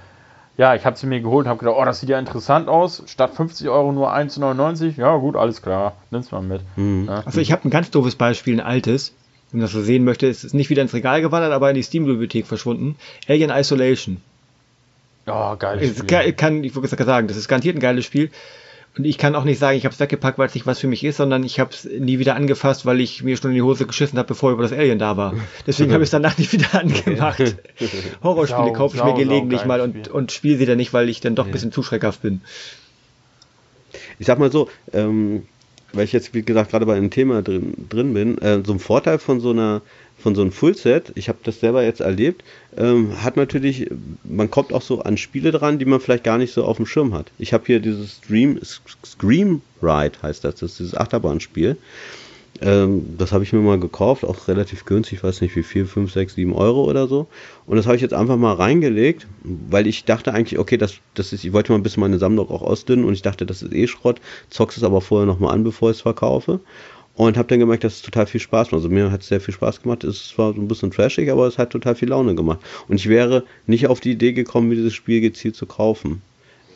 ja, 0.57 0.75
ich 0.75 0.87
habe 0.87 0.97
sie 0.97 1.07
mir 1.07 1.21
geholt 1.21 1.45
und 1.45 1.51
habe 1.51 1.59
gedacht, 1.59 1.77
oh, 1.79 1.85
das 1.85 2.01
sieht 2.01 2.09
ja 2.09 2.19
interessant 2.19 2.69
aus. 2.69 3.03
Statt 3.07 3.35
50 3.35 3.69
Euro 3.69 3.93
nur 3.93 4.15
1,99. 4.15 4.99
Ja, 4.99 5.15
gut, 5.17 5.37
alles 5.37 5.61
klar. 5.61 5.93
Nimm's 6.11 6.33
mal 6.33 6.41
mit. 6.41 6.63
Mhm. 6.77 7.05
Ja. 7.07 7.23
Also 7.27 7.43
ich 7.43 7.53
habe 7.53 7.69
ein 7.69 7.71
ganz 7.71 7.91
doofes 7.91 8.17
Beispiel, 8.17 8.55
ein 8.55 8.61
altes. 8.61 9.13
Wenn 9.51 9.59
man 9.61 9.67
das 9.67 9.73
so 9.73 9.83
sehen 9.83 10.05
möchte, 10.05 10.27
es 10.27 10.43
ist 10.43 10.55
nicht 10.55 10.71
wieder 10.71 10.81
ins 10.81 10.95
Regal 10.95 11.21
gewandert, 11.21 11.53
aber 11.53 11.69
in 11.69 11.77
die 11.77 11.83
Steam-Bibliothek 11.83 12.47
verschwunden. 12.47 12.97
Alien 13.29 13.51
Isolation. 13.51 14.23
Ja, 15.27 15.55
geil. 15.57 15.81
Es 15.83 16.07
kann, 16.07 16.37
kann, 16.37 16.65
ich 16.65 16.75
würde 16.75 16.89
sagen, 16.89 17.29
das 17.29 17.37
ist 17.37 17.47
garantiert 17.47 17.77
ein 17.77 17.81
geiles 17.81 18.07
Spiel. 18.07 18.31
Und 18.97 19.05
ich 19.05 19.19
kann 19.19 19.35
auch 19.35 19.45
nicht 19.45 19.59
sagen, 19.59 19.77
ich 19.77 19.85
habe 19.85 19.93
es 19.93 20.01
weggepackt, 20.01 20.39
weil 20.39 20.47
es 20.47 20.55
nicht 20.55 20.67
was 20.67 20.79
für 20.79 20.87
mich 20.87 21.05
ist, 21.05 21.19
sondern 21.19 21.45
ich 21.45 21.61
habe 21.61 21.71
es 21.71 21.85
nie 21.85 22.19
wieder 22.19 22.35
angefasst, 22.35 22.87
weil 22.87 23.01
ich 23.01 23.23
mir 23.23 23.37
schon 23.37 23.51
in 23.51 23.57
die 23.57 23.63
Hose 23.63 23.87
geschissen 23.87 24.19
habe, 24.19 24.29
bevor 24.29 24.53
über 24.53 24.63
das 24.63 24.73
Alien 24.73 24.99
da 24.99 25.19
war. 25.19 25.35
Deswegen 25.67 25.93
habe 25.93 26.03
ich 26.03 26.07
es 26.07 26.13
danach 26.13 26.39
nicht 26.39 26.53
wieder 26.53 26.75
angemacht. 26.81 27.57
Horrorspiele 28.23 28.73
kaufe 28.73 28.97
ich 28.97 29.03
sau, 29.03 29.13
mir 29.13 29.19
gelegentlich 29.19 29.61
sau 29.61 29.67
mal 29.67 29.83
und, 29.83 30.09
und 30.09 30.33
spiele 30.33 30.57
sie 30.57 30.65
dann 30.65 30.79
nicht, 30.79 30.95
weil 30.95 31.11
ich 31.11 31.21
dann 31.21 31.35
doch 31.35 31.45
ein 31.45 31.53
bisschen 31.53 31.73
zu 31.73 31.83
schreckhaft 31.83 32.23
bin. 32.23 32.41
Ich 34.19 34.27
sag 34.27 34.39
mal 34.39 34.51
so, 34.51 34.71
ähm, 34.95 35.43
weil 35.93 36.05
ich 36.05 36.13
jetzt, 36.13 36.33
wie 36.33 36.43
gesagt, 36.43 36.71
gerade 36.71 36.87
bei 36.87 36.97
einem 36.97 37.11
Thema 37.11 37.43
drin, 37.43 37.75
drin 37.91 38.15
bin, 38.15 38.39
äh, 38.39 38.63
so 38.65 38.73
ein 38.73 38.79
Vorteil 38.79 39.19
von 39.19 39.41
so 39.41 39.51
einer 39.51 39.83
von 40.27 40.35
so 40.35 40.43
einem 40.43 40.51
Fullset, 40.51 41.13
ich 41.15 41.29
habe 41.29 41.39
das 41.45 41.61
selber 41.61 41.85
jetzt 41.85 42.01
erlebt, 42.01 42.43
ähm, 42.77 43.23
hat 43.23 43.37
natürlich, 43.37 43.89
man 44.25 44.51
kommt 44.51 44.73
auch 44.73 44.83
so 44.83 45.01
an 45.03 45.19
Spiele 45.19 45.53
dran, 45.53 45.79
die 45.79 45.85
man 45.85 46.01
vielleicht 46.01 46.25
gar 46.25 46.37
nicht 46.37 46.53
so 46.53 46.65
auf 46.65 46.79
dem 46.79 46.87
Schirm 46.87 47.15
hat. 47.15 47.31
Ich 47.39 47.53
habe 47.53 47.63
hier 47.65 47.79
dieses 47.79 48.17
Stream, 48.17 48.59
Scream 49.05 49.63
Ride 49.81 50.21
heißt 50.21 50.43
das, 50.43 50.57
das 50.57 50.73
ist 50.73 50.81
dieses 50.81 50.97
Achterbahnspiel. 50.97 51.77
Ähm, 52.61 53.15
das 53.17 53.31
habe 53.31 53.45
ich 53.45 53.53
mir 53.53 53.61
mal 53.61 53.79
gekauft, 53.79 54.25
auch 54.25 54.49
relativ 54.49 54.85
günstig, 54.85 55.19
ich 55.19 55.23
weiß 55.23 55.43
nicht 55.43 55.55
wie 55.55 55.63
viel, 55.63 55.87
5, 55.87 56.13
6, 56.13 56.35
7 56.35 56.53
Euro 56.55 56.91
oder 56.91 57.07
so. 57.07 57.29
Und 57.67 57.77
das 57.77 57.87
habe 57.87 57.95
ich 57.95 58.03
jetzt 58.03 58.15
einfach 58.15 58.37
mal 58.37 58.55
reingelegt, 58.55 59.29
weil 59.45 59.87
ich 59.87 60.07
dachte 60.07 60.35
eigentlich, 60.35 60.59
okay, 60.59 60.77
das, 60.77 60.95
das 61.15 61.33
ist, 61.33 61.45
ich 61.45 61.53
wollte 61.53 61.71
mal 61.71 61.79
ein 61.79 61.85
bisschen 61.85 62.01
meine 62.01 62.19
Sammlung 62.19 62.51
auch 62.51 62.63
ausdünnen 62.63 63.05
und 63.05 63.13
ich 63.13 63.23
dachte, 63.23 63.47
das 63.47 63.63
ist 63.63 63.73
eh 63.73 63.87
Schrott, 63.87 64.21
zockst 64.51 64.77
es 64.77 64.83
aber 64.83 65.01
vorher 65.01 65.27
nochmal 65.27 65.55
an, 65.55 65.63
bevor 65.63 65.91
ich 65.91 65.99
es 65.99 66.03
verkaufe. 66.03 66.59
Und 67.17 67.39
habe 67.39 67.49
dann 67.49 67.59
gemerkt, 67.61 67.83
dass 67.83 67.95
es 67.97 68.03
total 68.03 68.27
viel 68.27 68.41
Spaß 68.41 68.69
macht. 68.69 68.75
Also 68.75 68.91
mir 68.91 69.11
hat 69.11 69.23
es 69.23 69.29
sehr 69.29 69.41
viel 69.41 69.55
Spaß 69.55 69.81
gemacht. 69.83 70.05
Es 70.05 70.37
war 70.37 70.53
so 70.53 70.61
ein 70.61 70.69
bisschen 70.69 70.91
trashig, 70.91 71.31
aber 71.31 71.47
es 71.47 71.57
hat 71.57 71.71
total 71.71 71.95
viel 71.95 72.11
Laune 72.11 72.35
gemacht. 72.35 72.61
Und 72.89 72.97
ich 72.97 73.09
wäre 73.09 73.45
nicht 73.67 73.87
auf 73.87 74.01
die 74.01 74.11
Idee 74.13 74.33
gekommen, 74.35 74.69
mir 74.69 74.75
dieses 74.75 74.93
Spiel 74.95 75.23
gezielt 75.23 75.57
zu 75.57 75.65
kaufen, 75.65 76.21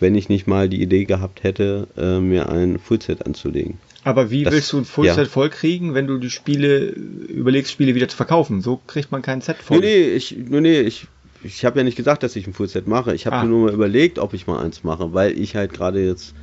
wenn 0.01 0.15
ich 0.15 0.31
nicht 0.31 0.47
mal 0.47 0.69
die 0.71 0.81
Idee 0.81 1.05
gehabt 1.05 1.43
hätte, 1.43 1.89
äh, 1.99 2.21
mir 2.21 2.49
ein 2.49 2.79
Fullset 2.79 3.27
anzulegen. 3.27 3.75
Aber 4.03 4.31
wie 4.31 4.45
Das- 4.45 4.55
willst 4.55 4.73
du 4.73 4.79
ein 4.79 4.87
Fullset 4.87 5.19
ja. 5.19 5.25
vollkriegen, 5.27 5.93
wenn 5.93 6.07
du 6.07 6.17
die 6.17 6.31
Spiele 6.31 6.87
überlegst, 6.87 7.71
Spiele 7.71 7.95
wieder 7.95 8.09
zu 8.09 8.17
verkaufen? 8.17 8.63
So 8.63 8.81
kriegt 8.87 9.13
man 9.13 9.21
kein 9.21 9.43
Set 9.43 9.59
voll. 9.59 9.81
Nee, 9.81 10.07
nee, 10.09 10.09
ich, 10.15 10.35
nee, 10.49 10.81
ich, 10.81 11.07
ich 11.45 11.67
habe 11.67 11.79
ja 11.81 11.85
nicht 11.85 11.97
gesagt, 11.99 12.23
dass 12.23 12.35
ich 12.35 12.47
ein 12.47 12.55
Fullset 12.55 12.89
mache. 12.89 13.15
Ich 13.15 13.27
habe 13.27 13.37
Ah. 13.37 13.43
mir 13.45 13.51
nur 13.51 13.67
mal 13.67 13.75
überlegt, 13.75 14.19
ob 14.19 14.33
ich 14.33 14.47
mal 14.47 14.65
eins 14.65 14.85
mache, 14.85 15.13
weil 15.13 15.39
ich 15.39 15.55
halt 15.55 15.75
gerade 15.75 16.03
jetzt 16.03 16.35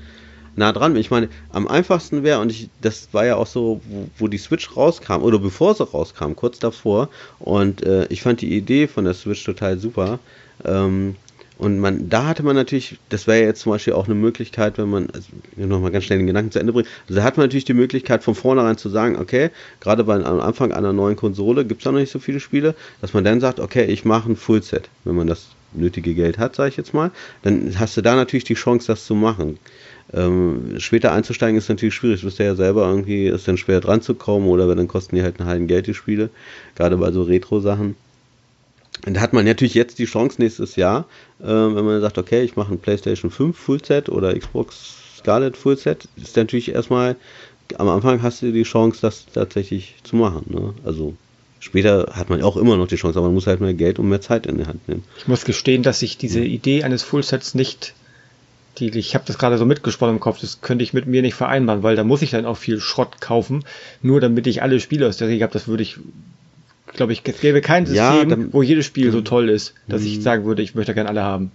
nah 0.58 0.74
dran. 0.74 0.96
Ich 0.98 1.10
meine, 1.10 1.30
am 1.52 1.68
einfachsten 1.68 2.24
wäre, 2.24 2.40
und 2.40 2.52
ich, 2.52 2.70
das 2.82 3.10
war 3.14 3.26
ja 3.26 3.38
auch 3.38 3.48
so, 3.48 3.80
wo, 3.88 4.10
wo 4.18 4.28
die 4.28 4.38
Switch 4.38 4.76
rauskam, 4.76 5.22
oder 5.22 5.40
bevor 5.40 5.74
sie 5.76 5.84
rauskam, 5.84 6.34
kurz 6.36 6.60
davor, 6.60 7.10
und 7.40 7.84
äh, 7.84 8.08
ich 8.08 8.22
fand 8.22 8.42
die 8.42 8.56
Idee 8.56 8.88
von 8.88 9.06
der 9.06 9.14
Switch 9.14 9.44
total 9.44 9.78
super. 9.78 10.20
Ähm, 10.66 11.16
und 11.60 11.80
man, 11.80 12.08
da 12.08 12.28
hatte 12.28 12.44
man 12.44 12.56
natürlich, 12.56 12.98
das 13.10 13.26
wäre 13.26 13.44
jetzt 13.44 13.62
zum 13.62 13.72
Beispiel 13.72 13.94
auch 13.94 14.06
eine 14.06 14.14
Möglichkeit, 14.14 14.78
wenn 14.78 14.90
man, 14.90 15.08
also 15.12 15.28
nochmal 15.56 15.92
ganz 15.92 16.04
schnell 16.04 16.20
den 16.20 16.28
Gedanken 16.28 16.52
zu 16.52 16.60
Ende 16.60 16.72
bringt, 16.72 16.88
also 17.08 17.16
da 17.20 17.24
hat 17.24 17.38
man 17.38 17.46
natürlich 17.46 17.66
die 17.66 17.74
Möglichkeit 17.74 18.24
von 18.24 18.36
vornherein 18.36 18.78
zu 18.78 18.90
sagen, 18.90 19.18
okay, 19.18 19.50
gerade 19.80 20.04
bei, 20.04 20.24
am 20.24 20.40
Anfang 20.40 20.72
einer 20.72 20.94
neuen 20.94 21.16
Konsole 21.16 21.66
gibt 21.66 21.82
es 21.82 21.86
noch 21.86 21.94
nicht 21.94 22.12
so 22.12 22.20
viele 22.20 22.40
Spiele, 22.40 22.76
dass 23.02 23.14
man 23.14 23.24
dann 23.24 23.40
sagt, 23.40 23.60
okay, 23.60 23.86
ich 23.86 24.06
mache 24.06 24.32
ein 24.32 24.36
Fullset, 24.36 24.90
wenn 25.04 25.16
man 25.16 25.26
das 25.26 25.48
nötige 25.74 26.14
Geld 26.14 26.38
hat, 26.38 26.56
sage 26.56 26.70
ich 26.70 26.78
jetzt 26.78 26.94
mal, 26.94 27.12
dann 27.42 27.80
hast 27.80 27.98
du 27.98 28.02
da 28.02 28.16
natürlich 28.16 28.44
die 28.44 28.54
Chance, 28.54 28.88
das 28.88 29.06
zu 29.06 29.16
machen. 29.16 29.58
Ähm, 30.14 30.76
später 30.78 31.12
einzusteigen 31.12 31.58
ist 31.58 31.70
natürlich 31.70 31.96
schwierig, 31.96 32.22
du 32.22 32.28
wisst 32.28 32.40
ja 32.40 32.56
selber, 32.56 32.88
irgendwie 32.88 33.28
ist 33.28 33.48
dann 33.48 33.58
schwer 33.58 33.82
dran 33.82 34.02
zu 34.02 34.16
kommen 34.16 34.48
oder 34.48 34.74
dann 34.74 34.88
kosten 34.88 35.16
die 35.16 35.22
halt 35.22 35.40
einen 35.40 35.50
halben 35.50 35.68
Geld 35.68 35.88
die 35.88 35.94
Spiele, 35.94 36.30
gerade 36.76 36.98
bei 36.98 37.12
so 37.12 37.24
Retro-Sachen. 37.24 37.96
Und 39.06 39.14
da 39.14 39.22
hat 39.22 39.34
man 39.34 39.46
natürlich 39.46 39.74
jetzt 39.74 40.00
die 40.00 40.06
Chance 40.06 40.42
nächstes 40.42 40.76
Jahr, 40.76 41.06
äh, 41.42 41.46
wenn 41.46 41.86
man 41.86 42.02
sagt, 42.02 42.18
okay, 42.18 42.44
ich 42.44 42.56
mache 42.56 42.74
ein 42.74 42.80
PlayStation 42.80 43.32
5 43.32 43.58
Fullset 43.58 44.10
oder 44.10 44.38
Xbox 44.38 44.98
Scarlet 45.18 45.58
Fullset, 45.58 46.08
ist 46.16 46.38
natürlich 46.38 46.70
erstmal, 46.70 47.16
am 47.78 47.90
Anfang 47.90 48.22
hast 48.22 48.42
du 48.42 48.52
die 48.52 48.64
Chance, 48.64 49.00
das 49.02 49.26
tatsächlich 49.34 49.96
zu 50.04 50.16
machen. 50.16 50.46
Ne? 50.48 50.74
Also 50.86 51.16
später 51.60 52.14
hat 52.14 52.30
man 52.30 52.42
auch 52.42 52.56
immer 52.56 52.78
noch 52.78 52.88
die 52.88 52.96
Chance, 52.96 53.20
aber 53.20 53.28
man 53.28 53.36
muss 53.36 53.48
halt 53.48 53.60
mehr 53.60 53.74
Geld 53.74 54.00
und 54.00 54.10
mehr 54.10 54.22
Zeit 54.22 54.46
in 54.46 54.58
die 54.58 54.66
Hand 54.66 54.88
nehmen. 54.88 55.04
Ich 55.18 55.28
muss 55.28 55.44
gestehen, 55.44 55.84
dass 55.84 56.02
ich 56.02 56.18
diese 56.18 56.44
Idee 56.44 56.84
eines 56.84 57.04
Fullsets 57.04 57.56
nicht, 57.56 57.94
die, 58.80 58.90
ich 58.98 59.16
habe 59.16 59.26
das 59.28 59.38
gerade 59.38 59.58
so 59.58 59.66
mitgesponnen 59.66 60.16
im 60.16 60.20
Kopf, 60.20 60.40
das 60.40 60.62
könnte 60.62 60.84
ich 60.84 60.94
mit 60.94 61.06
mir 61.08 61.22
nicht 61.22 61.34
vereinbaren, 61.36 61.84
weil 61.84 61.96
da 61.96 62.04
muss 62.04 62.22
ich 62.22 62.32
dann 62.32 62.46
auch 62.46 62.58
viel 62.58 62.80
Schrott 62.80 63.20
kaufen, 63.22 63.64
nur 64.02 64.22
damit 64.22 64.48
ich 64.48 64.62
alle 64.62 64.80
Spiele 64.80 65.08
aus 65.08 65.18
der 65.18 65.28
Serie 65.28 65.44
habe. 65.44 65.54
Das 65.54 65.68
würde 65.68 65.84
ich, 65.84 65.98
glaube 66.94 67.14
ich, 67.14 67.22
es 67.26 67.40
gäbe 67.42 67.62
kein 67.62 67.86
Ja, 67.92 68.12
System, 68.12 68.30
dann- 68.30 68.54
wo 68.54 68.62
jedes 68.64 68.86
Spiel 68.86 69.12
so 69.12 69.22
toll 69.22 69.50
ist, 69.50 69.74
dass 69.88 70.02
Mhm. 70.02 70.08
ich 70.08 70.22
sagen 70.24 70.46
würde, 70.46 70.62
ich 70.62 70.76
möchte 70.76 70.94
gerne 70.94 71.10
alle 71.10 71.24
haben. 71.24 71.52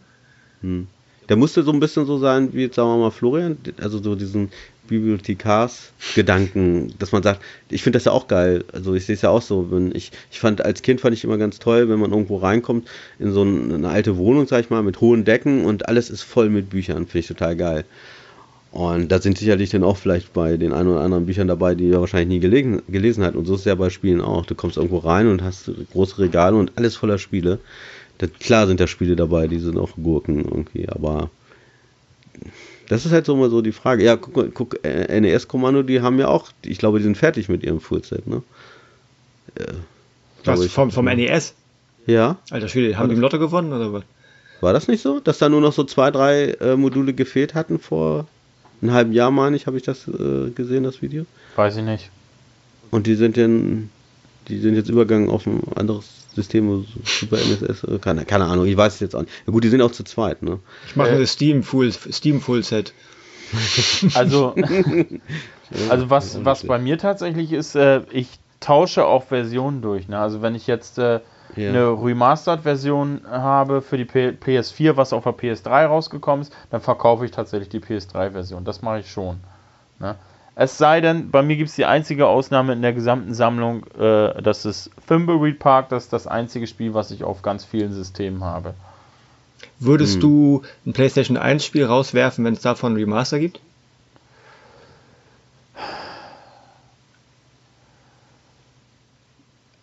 Hm. 0.63 0.87
Der 1.29 1.37
musste 1.37 1.63
so 1.63 1.73
ein 1.73 1.81
bisschen 1.81 2.05
so 2.05 2.19
sein, 2.19 2.53
wie 2.53 2.63
jetzt 2.63 2.75
sagen 2.77 2.89
wir 2.91 2.97
mal 2.99 3.11
Florian, 3.11 3.57
also 3.81 4.03
so 4.03 4.15
diesen 4.17 4.51
Bibliothekars-Gedanken, 4.89 6.95
dass 6.99 7.13
man 7.13 7.23
sagt, 7.23 7.41
ich 7.69 7.83
finde 7.83 7.99
das 7.99 8.05
ja 8.05 8.13
auch 8.13 8.29
geil. 8.29 8.65
Also 8.73 8.95
ich 8.95 9.07
sehe 9.07 9.15
es 9.15 9.23
ja 9.23 9.31
auch 9.31 9.43
so, 9.43 9.71
wenn 9.71 9.95
ich, 9.95 10.13
ich 10.31 10.41
fand 10.41 10.65
als 10.65 10.83
Kind 10.83 11.01
fand 11.01 11.15
ich 11.15 11.25
immer 11.25 11.39
ganz 11.39 11.59
toll, 11.59 11.89
wenn 11.89 11.99
man 12.01 12.11
irgendwo 12.13 12.37
reinkommt 12.37 12.89
in 13.19 13.33
so 13.33 13.43
ein- 13.43 13.73
eine 13.73 13.89
alte 13.89 14.17
Wohnung, 14.17 14.47
sag 14.47 14.61
ich 14.61 14.71
mal, 14.71 14.83
mit 14.83 15.01
hohen 15.01 15.25
Decken 15.25 15.65
und 15.65 15.89
alles 15.89 16.11
ist 16.11 16.23
voll 16.23 16.49
mit 16.51 16.71
Büchern, 16.71 17.07
finde 17.07 17.19
ich 17.21 17.27
total 17.29 17.57
geil. 17.57 17.85
Und 18.71 19.13
da 19.13 19.21
sind 19.21 19.37
sicherlich 19.37 19.69
dann 19.71 19.85
auch 19.85 19.99
vielleicht 19.99 20.33
bei 20.33 20.57
den 20.57 20.73
ein 20.73 20.89
oder 20.89 21.03
anderen 21.03 21.27
Büchern 21.27 21.47
dabei, 21.47 21.75
die 21.75 21.91
er 21.91 22.01
wahrscheinlich 22.01 22.29
nie 22.29 22.41
gelegen, 22.41 22.81
gelesen 22.89 23.23
hat. 23.23 23.37
Und 23.37 23.45
so 23.47 23.55
ist 23.55 23.61
es 23.61 23.67
ja 23.67 23.75
bei 23.75 23.91
Spielen 23.91 24.23
auch. 24.23 24.47
Du 24.47 24.55
kommst 24.55 24.79
irgendwo 24.79 24.99
rein 24.99 25.29
und 25.29 25.43
hast 25.43 25.71
große 25.93 26.19
Regale 26.19 26.57
und 26.57 26.73
alles 26.77 26.97
voller 26.97 27.19
Spiele. 27.19 27.59
Da, 28.19 28.27
klar 28.29 28.67
sind 28.67 28.81
da 28.81 28.87
Spiele 28.87 29.17
dabei, 29.17 29.49
die 29.49 29.59
sind 29.59 29.79
auch 29.79 29.91
Gurken 29.97 30.45
irgendwie, 30.45 30.89
aber 30.89 31.31
das 32.89 33.07
ist 33.07 33.13
halt 33.13 33.27
so 33.27 33.37
mal 33.37 33.51
so 33.51 33.63
die 33.63 33.73
Frage. 33.73 34.05
Ja, 34.05 34.17
guck, 34.17 34.37
mal, 34.37 34.51
guck 34.53 34.85
äh, 34.85 35.21
NES-Kommando, 35.21 35.83
die 35.83 36.01
haben 36.01 36.19
ja 36.19 36.29
auch, 36.29 36.51
ich 36.65 36.79
glaube, 36.79 36.99
die 36.99 37.05
sind 37.05 37.17
fertig 37.17 37.49
mit 37.49 37.63
ihrem 37.63 37.81
Fullset, 37.81 38.27
ne? 38.27 38.43
Äh, 39.55 39.73
Was, 40.45 40.61
ich. 40.65 40.73
vom, 40.73 40.91
vom 40.91 41.05
NES? 41.07 41.55
Ja, 42.07 42.39
Alter 42.51 42.69
Schwede, 42.69 42.97
haben 42.99 43.09
die 43.09 43.15
im 43.15 43.21
Lotto 43.21 43.39
gewonnen 43.39 43.73
oder 43.73 43.93
was? 43.93 44.03
war 44.63 44.73
das 44.73 44.89
nicht 44.89 45.03
so? 45.03 45.21
Dass 45.21 45.39
da 45.39 45.49
nur 45.49 45.61
noch 45.61 45.73
so 45.73 45.85
zwei, 45.85 46.11
drei 46.11 46.53
äh, 46.61 46.77
Module 46.77 47.13
gefehlt 47.13 47.55
hatten 47.55 47.79
vor 47.79 48.27
einem 48.81 48.93
halben 48.93 49.13
Jahr, 49.13 49.31
meine 49.31 49.57
ich, 49.57 49.67
habe 49.67 49.77
ich 49.77 49.83
das 49.83 50.07
äh, 50.09 50.51
gesehen, 50.51 50.85
das 50.85 51.03
Video. 51.03 51.27
Weiß 51.57 51.77
ich 51.77 51.83
nicht. 51.83 52.11
Und 52.91 53.07
die 53.07 53.15
sind 53.15 53.37
dann, 53.37 53.91
die 54.49 54.59
sind 54.59 54.75
jetzt 54.77 54.89
übergegangen 54.89 55.31
auf 55.31 55.47
ein 55.47 55.63
anderes 55.75 56.22
System, 56.35 56.69
so 56.69 57.01
Super 57.05 57.39
NSS, 57.39 57.85
äh, 57.85 57.99
keine, 57.99 58.25
keine 58.25 58.45
Ahnung, 58.47 58.67
ich 58.67 58.77
weiß 58.77 58.95
es 58.95 59.01
jetzt 59.01 59.15
auch 59.17 59.21
nicht. 59.23 59.33
Ja 59.47 59.53
gut, 59.53 59.65
die 59.65 59.69
sind 59.69 59.83
auch 59.83 59.91
zu 59.93 60.05
zweit, 60.05 60.43
ne? 60.43 60.59
Ich 60.87 60.97
mache 60.97 61.11
Äh. 61.11 61.17
eine 61.17 61.27
Steam 61.27 61.63
Full, 61.63 61.93
Steam 61.93 62.41
Fullset. 62.41 62.93
Also, 64.15 64.55
also 65.91 66.11
was, 66.11 66.45
was 66.45 66.65
bei 66.65 66.79
mir 66.79 66.99
tatsächlich 66.99 67.53
ist, 67.53 67.75
äh, 67.75 68.01
ich 68.11 68.29
tausche 68.61 69.05
auch 69.05 69.25
Versionen 69.25 69.83
durch. 69.83 70.09
Ne? 70.09 70.19
Also 70.19 70.41
wenn 70.43 70.55
ich 70.55 70.67
jetzt 70.67 70.99
äh, 70.99 71.21
Ja. 71.57 71.69
eine 71.69 71.89
Remastered-Version 71.91 73.23
habe 73.29 73.83
für 73.83 73.99
die 73.99 74.05
P 74.07 74.31
PS4, 74.31 74.97
was 74.97 75.13
auf 75.13 75.25
der 75.25 75.35
PS3 75.35 75.85
rausgekommen 75.87 76.43
ist, 76.43 76.53
dann 76.71 76.81
verkaufe 76.81 77.25
ich 77.27 77.31
tatsächlich 77.31 77.69
die 77.69 77.81
PS3-Version. 77.81 78.65
Das 78.65 78.81
mache 78.83 79.01
ich 79.01 79.11
schon. 79.11 79.41
Ne? 79.99 80.15
Es 80.55 80.77
sei 80.77 81.01
denn, 81.01 81.31
bei 81.31 81.43
mir 81.43 81.57
gibt 81.57 81.71
es 81.71 81.77
die 81.77 81.87
einzige 81.87 82.27
Ausnahme 82.27 82.75
in 82.75 82.83
der 82.83 82.93
gesamten 82.93 83.33
Sammlung, 83.33 83.87
äh, 83.99 84.43
das 84.43 84.67
ist 84.67 84.91
Thimbleweed 85.09 85.59
Park, 85.59 85.89
das 85.89 86.05
ist 86.05 86.13
das 86.13 86.27
einzige 86.27 86.67
Spiel, 86.67 86.93
was 86.93 87.11
ich 87.11 87.25
auf 87.25 87.41
ganz 87.41 87.65
vielen 87.65 87.93
Systemen 87.93 88.45
habe. 88.45 88.75
Würdest 89.79 90.15
hm. 90.15 90.21
du 90.21 90.63
ein 90.85 90.93
PlayStation 90.93 91.39
1 91.39 91.65
Spiel 91.65 91.87
rauswerfen, 91.87 92.45
wenn 92.45 92.53
es 92.53 92.61
davon 92.61 92.95
Remaster 92.97 93.39
gibt? 93.39 93.61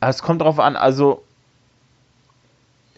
Es 0.02 0.22
kommt 0.22 0.42
drauf 0.42 0.60
an, 0.60 0.76
also 0.76 1.24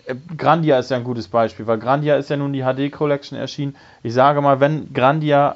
äh, 0.05 0.15
Grandia 0.38 0.78
ist 0.78 0.91
ja 0.91 0.97
ein 0.97 1.03
gutes 1.05 1.30
Beispiel, 1.30 1.67
weil 1.67 1.80
Grandia 1.80 2.17
ist 2.17 2.30
ja 2.30 2.36
nun 2.36 2.53
die 2.53 2.63
HD 2.63 2.91
Collection 2.91 3.38
erschienen. 3.38 3.76
Ich 4.03 4.13
sage 4.13 4.41
mal, 4.41 4.59
wenn 4.59 4.93
Grandia 4.93 5.55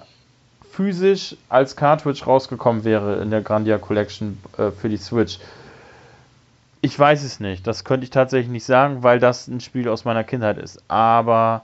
physisch 0.75 1.35
als 1.49 1.75
Cartridge 1.75 2.25
rausgekommen 2.25 2.83
wäre 2.83 3.21
in 3.21 3.31
der 3.31 3.41
Grandia 3.41 3.77
Collection 3.77 4.37
äh, 4.57 4.71
für 4.71 4.89
die 4.89 4.97
Switch, 4.97 5.39
ich 6.81 6.97
weiß 6.97 7.23
es 7.23 7.39
nicht. 7.39 7.65
Das 7.65 7.83
könnte 7.83 8.03
ich 8.03 8.11
tatsächlich 8.11 8.51
nicht 8.51 8.65
sagen, 8.65 9.01
weil 9.01 9.19
das 9.19 9.47
ein 9.47 9.59
Spiel 9.59 9.89
aus 9.89 10.05
meiner 10.05 10.23
Kindheit 10.23 10.57
ist. 10.57 10.83
Aber 10.87 11.63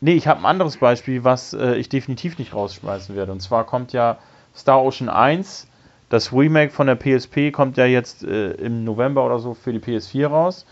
nee, 0.00 0.14
ich 0.14 0.26
habe 0.26 0.40
ein 0.40 0.46
anderes 0.46 0.76
Beispiel, 0.76 1.24
was 1.24 1.54
äh, 1.54 1.76
ich 1.76 1.88
definitiv 1.88 2.38
nicht 2.38 2.52
rausschmeißen 2.52 3.16
werde. 3.16 3.32
Und 3.32 3.40
zwar 3.40 3.64
kommt 3.64 3.92
ja 3.92 4.18
Star 4.54 4.82
Ocean 4.82 5.08
1 5.08 5.68
das 6.14 6.32
Remake 6.32 6.70
von 6.70 6.86
der 6.86 6.96
PSP 6.96 7.50
kommt 7.50 7.76
ja 7.76 7.86
jetzt 7.86 8.22
äh, 8.22 8.52
im 8.52 8.84
November 8.84 9.24
oder 9.26 9.38
so 9.38 9.54
für 9.54 9.72
die 9.72 9.80
PS4 9.80 10.26
raus. 10.28 10.66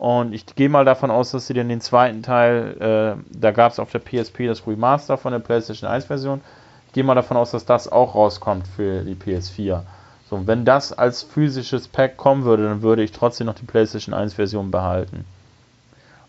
Und 0.00 0.32
ich 0.32 0.46
gehe 0.46 0.68
mal 0.68 0.84
davon 0.84 1.10
aus, 1.10 1.30
dass 1.30 1.46
sie 1.46 1.54
dann 1.54 1.68
den 1.68 1.80
zweiten 1.80 2.22
Teil, 2.22 2.76
äh, 2.80 3.38
da 3.38 3.50
gab 3.50 3.72
es 3.72 3.78
auf 3.78 3.90
der 3.92 3.98
PSP 3.98 4.46
das 4.46 4.66
Remaster 4.66 5.18
von 5.18 5.32
der 5.32 5.40
PlayStation 5.40 5.90
1 5.90 6.06
Version. 6.06 6.40
Ich 6.86 6.94
gehe 6.94 7.04
mal 7.04 7.14
davon 7.14 7.36
aus, 7.36 7.50
dass 7.50 7.66
das 7.66 7.86
auch 7.86 8.14
rauskommt 8.14 8.66
für 8.66 9.02
die 9.02 9.14
PS4. 9.14 9.82
So, 10.28 10.46
wenn 10.46 10.64
das 10.64 10.92
als 10.92 11.22
physisches 11.22 11.86
Pack 11.86 12.16
kommen 12.16 12.44
würde, 12.44 12.64
dann 12.64 12.82
würde 12.82 13.02
ich 13.02 13.12
trotzdem 13.12 13.46
noch 13.46 13.54
die 13.54 13.66
PlayStation 13.66 14.14
1 14.14 14.34
Version 14.34 14.70
behalten. 14.70 15.26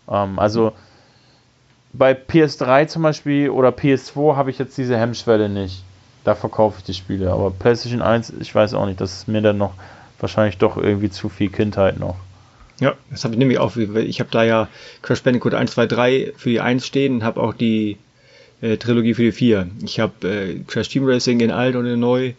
Ähm, 0.08 0.38
also 0.38 0.72
bei 1.94 2.12
PS3 2.12 2.88
zum 2.88 3.02
Beispiel 3.02 3.48
oder 3.48 3.70
PS2 3.70 4.36
habe 4.36 4.50
ich 4.50 4.58
jetzt 4.58 4.76
diese 4.76 4.98
Hemmschwelle 4.98 5.48
nicht 5.48 5.82
da 6.24 6.34
verkaufe 6.34 6.78
ich 6.78 6.84
die 6.84 6.94
Spiele. 6.94 7.32
Aber 7.32 7.50
PlayStation 7.50 8.02
1, 8.02 8.34
ich 8.40 8.54
weiß 8.54 8.74
auch 8.74 8.86
nicht, 8.86 9.00
das 9.00 9.12
ist 9.12 9.28
mir 9.28 9.42
dann 9.42 9.58
noch 9.58 9.72
wahrscheinlich 10.20 10.58
doch 10.58 10.76
irgendwie 10.76 11.10
zu 11.10 11.28
viel 11.28 11.50
Kindheit 11.50 11.98
noch. 11.98 12.16
Ja, 12.80 12.94
das 13.10 13.24
habe 13.24 13.34
ich 13.34 13.38
nämlich 13.38 13.58
auch. 13.58 13.76
Ich 13.76 14.20
habe 14.20 14.30
da 14.30 14.44
ja 14.44 14.68
Crash 15.02 15.22
Bandicoot 15.22 15.54
1, 15.54 15.72
2, 15.72 15.86
3 15.86 16.32
für 16.36 16.50
die 16.50 16.60
1 16.60 16.86
stehen 16.86 17.14
und 17.14 17.24
habe 17.24 17.40
auch 17.40 17.54
die 17.54 17.98
äh, 18.60 18.76
Trilogie 18.76 19.14
für 19.14 19.22
die 19.22 19.32
4. 19.32 19.68
Ich 19.84 20.00
habe 20.00 20.28
äh, 20.28 20.58
Crash 20.66 20.88
Team 20.88 21.04
Racing 21.04 21.40
in 21.40 21.50
alt 21.50 21.76
und 21.76 21.86
in 21.86 22.00
neu. 22.00 22.32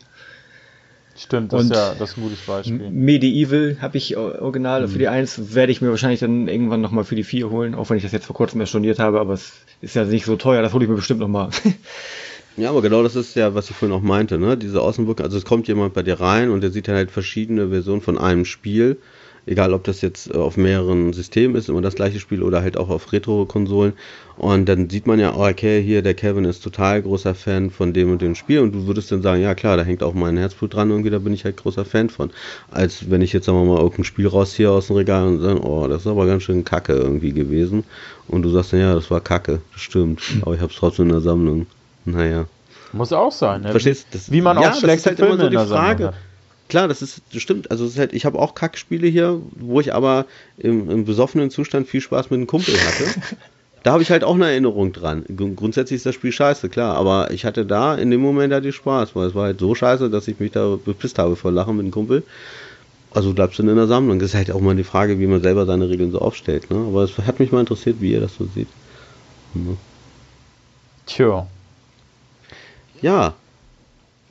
Stimmt, 1.15 1.53
das 1.53 1.61
und 1.61 1.71
ist 1.71 1.77
ja 1.77 1.95
das 1.97 2.11
ist 2.11 2.17
ein 2.17 2.23
gutes 2.23 2.39
Beispiel. 2.39 2.89
Medieval 2.89 3.77
habe 3.81 3.97
ich 3.97 4.17
original 4.17 4.81
mhm. 4.81 4.87
für 4.89 4.97
die 4.97 5.07
1, 5.07 5.53
werde 5.53 5.71
ich 5.71 5.81
mir 5.81 5.89
wahrscheinlich 5.89 6.21
dann 6.21 6.47
irgendwann 6.47 6.81
nochmal 6.81 7.03
für 7.03 7.15
die 7.15 7.23
4 7.23 7.51
holen, 7.51 7.75
auch 7.75 7.89
wenn 7.89 7.97
ich 7.97 8.03
das 8.03 8.11
jetzt 8.11 8.25
vor 8.25 8.35
kurzem 8.35 8.59
erst 8.61 8.71
storniert 8.71 8.97
habe, 8.97 9.19
aber 9.19 9.33
es 9.33 9.53
ist 9.81 9.95
ja 9.95 10.05
nicht 10.05 10.25
so 10.25 10.37
teuer, 10.37 10.63
das 10.63 10.73
hole 10.73 10.83
ich 10.83 10.89
mir 10.89 10.95
bestimmt 10.95 11.19
nochmal. 11.19 11.49
Ja, 12.55 12.69
aber 12.69 12.83
genau 12.83 13.01
das 13.01 13.15
ist 13.15 13.35
ja, 13.35 13.55
was 13.55 13.71
ich 13.71 13.75
vorhin 13.75 13.97
auch 13.97 14.03
meinte, 14.03 14.37
ne? 14.37 14.55
Diese 14.55 14.79
Außenwirkung, 14.79 15.25
also 15.25 15.37
es 15.39 15.43
kommt 15.43 15.67
jemand 15.67 15.95
bei 15.95 16.03
dir 16.03 16.19
rein 16.19 16.51
und 16.51 16.61
der 16.61 16.69
sieht 16.69 16.87
dann 16.87 16.95
halt 16.95 17.09
verschiedene 17.09 17.69
Versionen 17.69 18.01
von 18.01 18.19
einem 18.19 18.45
Spiel. 18.45 18.97
Egal, 19.45 19.73
ob 19.73 19.83
das 19.83 20.01
jetzt 20.01 20.33
äh, 20.33 20.37
auf 20.37 20.55
mehreren 20.55 21.11
Systemen 21.11 21.55
ist, 21.57 21.67
immer 21.67 21.81
das 21.81 21.95
gleiche 21.95 22.19
Spiel 22.19 22.41
oder 22.41 22.61
halt 22.61 22.77
auch 22.77 22.89
auf 22.89 23.11
Retro-Konsolen. 23.11 23.93
Und 24.37 24.65
dann 24.69 24.89
sieht 24.89 25.05
man 25.05 25.19
ja, 25.19 25.35
oh, 25.35 25.45
okay, 25.45 25.81
hier, 25.83 26.01
der 26.01 26.13
Kevin 26.13 26.45
ist 26.45 26.63
total 26.63 27.01
großer 27.01 27.35
Fan 27.35 27.69
von 27.69 27.91
dem 27.91 28.11
und 28.11 28.21
dem 28.21 28.35
Spiel. 28.35 28.59
Und 28.59 28.71
du 28.71 28.87
würdest 28.87 29.11
dann 29.11 29.21
sagen, 29.21 29.41
ja 29.41 29.53
klar, 29.53 29.75
da 29.75 29.83
hängt 29.83 30.01
auch 30.01 30.13
mein 30.13 30.37
Herzblut 30.37 30.73
dran, 30.73 30.89
irgendwie, 30.89 31.09
da 31.09 31.19
bin 31.19 31.33
ich 31.33 31.43
halt 31.43 31.57
großer 31.57 31.83
Fan 31.83 32.09
von. 32.09 32.31
Als 32.71 33.11
wenn 33.11 33.21
ich 33.21 33.33
jetzt, 33.33 33.45
sagen 33.45 33.57
wir 33.59 33.65
mal, 33.65 33.81
irgendein 33.81 34.05
Spiel 34.05 34.27
rausziehe 34.27 34.71
aus 34.71 34.87
dem 34.87 34.95
Regal 34.95 35.27
und 35.27 35.41
sage, 35.41 35.61
oh, 35.61 35.87
das 35.87 36.01
ist 36.01 36.07
aber 36.07 36.25
ganz 36.25 36.43
schön 36.43 36.63
kacke 36.63 36.93
irgendwie 36.93 37.33
gewesen. 37.33 37.83
Und 38.29 38.43
du 38.43 38.49
sagst 38.49 38.71
dann, 38.71 38.79
ja, 38.79 38.95
das 38.95 39.11
war 39.11 39.19
kacke, 39.19 39.59
das 39.73 39.81
stimmt. 39.81 40.21
Aber 40.43 40.55
ich 40.55 40.61
hab's 40.61 40.75
trotzdem 40.75 41.07
in 41.07 41.11
der 41.11 41.21
Sammlung. 41.21 41.67
Naja. 42.05 42.45
Muss 42.93 43.11
auch 43.11 43.31
sein. 43.31 43.61
Ne? 43.61 43.71
Verstehst 43.71 44.07
du? 44.11 44.19
Wie 44.29 44.41
man 44.41 44.61
ja, 44.61 44.71
auch 44.71 44.75
schlechte 44.75 45.09
halt 45.09 45.19
Filme 45.19 45.33
immer 45.33 45.43
so 45.43 45.49
die 45.49 45.57
Frage. 45.57 46.13
Klar, 46.73 46.87
das 46.87 47.03
ist 47.03 47.21
das 47.31 47.39
stimmt. 47.39 47.69
Also 47.69 47.85
es 47.85 47.91
ist 47.91 47.99
halt, 47.99 48.13
ich 48.13 48.25
habe 48.25 48.39
auch 48.39 48.55
Kackspiele 48.55 49.05
hier, 49.05 49.39
wo 49.51 49.79
ich 49.79 49.93
aber 49.93 50.25
im, 50.57 50.89
im 50.89 51.05
besoffenen 51.05 51.51
Zustand 51.51 51.87
viel 51.87 52.01
Spaß 52.01 52.31
mit 52.31 52.39
einem 52.39 52.47
Kumpel 52.47 52.73
hatte. 52.73 53.21
da 53.83 53.91
habe 53.91 54.01
ich 54.01 54.09
halt 54.09 54.23
auch 54.23 54.33
eine 54.33 54.49
Erinnerung 54.49 54.91
dran. 54.91 55.23
Grundsätzlich 55.55 55.97
ist 55.97 56.07
das 56.07 56.15
Spiel 56.15 56.31
scheiße, 56.31 56.69
klar, 56.69 56.95
aber 56.95 57.29
ich 57.29 57.45
hatte 57.45 57.63
da 57.63 57.93
in 57.93 58.09
dem 58.09 58.21
Moment 58.21 58.51
halt 58.53 58.65
die 58.65 58.71
Spaß, 58.71 59.15
weil 59.15 59.27
es 59.27 59.35
war 59.35 59.43
halt 59.43 59.59
so 59.59 59.75
scheiße, 59.75 60.09
dass 60.09 60.27
ich 60.27 60.39
mich 60.39 60.53
da 60.53 60.79
bepisst 60.83 61.19
habe 61.19 61.35
vor 61.35 61.51
Lachen 61.51 61.75
mit 61.75 61.83
einem 61.83 61.91
Kumpel. 61.91 62.23
Also 63.11 63.33
bleibst 63.33 63.59
du 63.59 63.69
in 63.69 63.75
der 63.75 63.85
Sammlung. 63.85 64.17
Das 64.17 64.29
ist 64.29 64.35
halt 64.35 64.49
auch 64.49 64.59
mal 64.59 64.75
die 64.75 64.83
Frage, 64.83 65.19
wie 65.19 65.27
man 65.27 65.43
selber 65.43 65.67
seine 65.67 65.87
Regeln 65.89 66.11
so 66.11 66.21
aufstellt. 66.21 66.71
Ne? 66.71 66.77
Aber 66.87 67.03
es 67.03 67.15
hat 67.19 67.39
mich 67.39 67.51
mal 67.51 67.59
interessiert, 67.59 67.97
wie 67.99 68.13
ihr 68.13 68.21
das 68.21 68.33
so 68.33 68.47
seht. 68.55 68.67
Ne? 69.53 69.77
Tja. 71.05 71.45
Ja. 72.99 73.35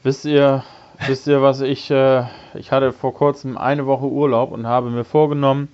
Wisst 0.03 0.25
ihr, 0.25 0.65
wisst 1.07 1.27
ihr, 1.27 1.43
was 1.43 1.61
ich, 1.61 1.91
äh, 1.91 2.25
ich 2.55 2.73
hatte 2.73 2.93
vor 2.93 3.15
kurzem 3.15 3.57
eine 3.57 3.87
Woche 3.87 4.07
Urlaub 4.07 4.53
und 4.53 4.67
habe 4.67 4.91
mir 4.91 5.05
vorgenommen, 5.05 5.69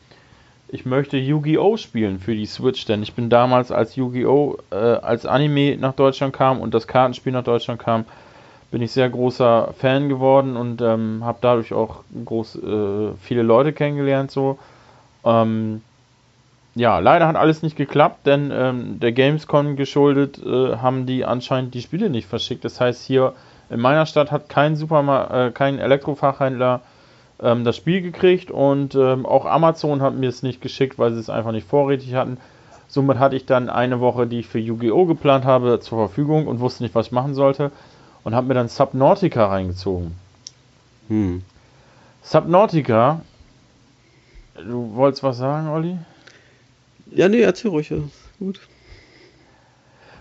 ich 0.68 0.84
möchte 0.84 1.16
Yu-Gi-Oh! 1.16 1.76
spielen 1.76 2.18
für 2.18 2.34
die 2.34 2.46
Switch, 2.46 2.84
denn 2.84 3.02
ich 3.02 3.14
bin 3.14 3.30
damals, 3.30 3.72
als 3.72 3.96
Yu-Gi-Oh! 3.96 4.58
Äh, 4.70 4.74
als 4.76 5.24
Anime 5.24 5.76
nach 5.76 5.94
Deutschland 5.94 6.34
kam 6.34 6.60
und 6.60 6.74
das 6.74 6.86
Kartenspiel 6.86 7.32
nach 7.32 7.44
Deutschland 7.44 7.80
kam, 7.80 8.04
bin 8.70 8.82
ich 8.82 8.92
sehr 8.92 9.08
großer 9.08 9.72
Fan 9.78 10.10
geworden 10.10 10.56
und 10.56 10.82
ähm, 10.82 11.22
habe 11.24 11.38
dadurch 11.40 11.72
auch 11.72 12.02
groß, 12.24 12.56
äh, 12.56 13.12
viele 13.20 13.42
Leute 13.42 13.72
kennengelernt. 13.72 14.30
So. 14.30 14.58
Ähm, 15.24 15.80
ja, 16.74 16.98
leider 16.98 17.26
hat 17.26 17.36
alles 17.36 17.62
nicht 17.62 17.76
geklappt, 17.76 18.26
denn 18.26 18.50
ähm, 18.52 19.00
der 19.00 19.12
Gamescom 19.12 19.76
geschuldet 19.76 20.38
äh, 20.44 20.76
haben 20.76 21.06
die 21.06 21.24
anscheinend 21.24 21.72
die 21.74 21.80
Spiele 21.80 22.10
nicht 22.10 22.28
verschickt. 22.28 22.64
Das 22.64 22.78
heißt, 22.78 23.04
hier 23.04 23.32
in 23.70 23.80
meiner 23.80 24.06
Stadt 24.06 24.30
hat 24.30 24.48
kein 24.48 24.76
Supermarkt, 24.76 25.32
äh, 25.32 25.50
kein 25.50 25.78
Elektrofachhändler 25.78 26.80
ähm, 27.40 27.64
das 27.64 27.76
Spiel 27.76 28.02
gekriegt 28.02 28.50
und 28.50 28.94
ähm, 28.94 29.26
auch 29.26 29.44
Amazon 29.46 30.02
hat 30.02 30.14
mir 30.14 30.28
es 30.28 30.42
nicht 30.42 30.60
geschickt, 30.60 30.98
weil 30.98 31.12
sie 31.12 31.20
es 31.20 31.30
einfach 31.30 31.52
nicht 31.52 31.68
vorrätig 31.68 32.14
hatten. 32.14 32.38
Somit 32.88 33.18
hatte 33.18 33.36
ich 33.36 33.44
dann 33.44 33.68
eine 33.68 34.00
Woche, 34.00 34.26
die 34.26 34.40
ich 34.40 34.48
für 34.48 34.58
Yu-Gi-Oh! 34.58 35.04
geplant 35.04 35.44
habe, 35.44 35.78
zur 35.80 35.98
Verfügung 35.98 36.46
und 36.46 36.60
wusste 36.60 36.82
nicht, 36.82 36.94
was 36.94 37.06
ich 37.06 37.12
machen 37.12 37.34
sollte 37.34 37.70
und 38.24 38.34
habe 38.34 38.46
mir 38.46 38.54
dann 38.54 38.68
Subnautica 38.68 39.46
reingezogen. 39.46 40.14
Hm. 41.08 41.42
Subnautica, 42.22 43.20
du 44.56 44.94
wolltest 44.94 45.22
was 45.22 45.36
sagen, 45.36 45.68
Olli? 45.68 45.98
Ja, 47.10 47.28
nee, 47.28 47.40
erzähl 47.40 47.70
ruhig. 47.70 47.92
Gut. 48.38 48.60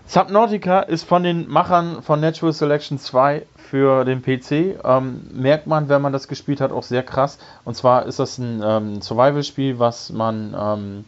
Subnautica 0.08 0.80
ist 0.80 1.04
von 1.04 1.22
den 1.22 1.50
Machern 1.50 2.00
von 2.02 2.18
Natural 2.18 2.54
Selection 2.54 2.98
2 2.98 3.44
für 3.56 4.06
den 4.06 4.22
PC. 4.22 4.82
Ähm, 4.82 5.28
merkt 5.34 5.66
man, 5.66 5.90
wenn 5.90 6.00
man 6.00 6.14
das 6.14 6.28
gespielt 6.28 6.62
hat, 6.62 6.72
auch 6.72 6.82
sehr 6.82 7.02
krass. 7.02 7.38
Und 7.66 7.74
zwar 7.74 8.06
ist 8.06 8.18
das 8.18 8.38
ein 8.38 8.62
ähm, 8.64 9.02
Survival-Spiel, 9.02 9.78
was 9.78 10.08
man, 10.08 10.56
ähm, 10.58 11.04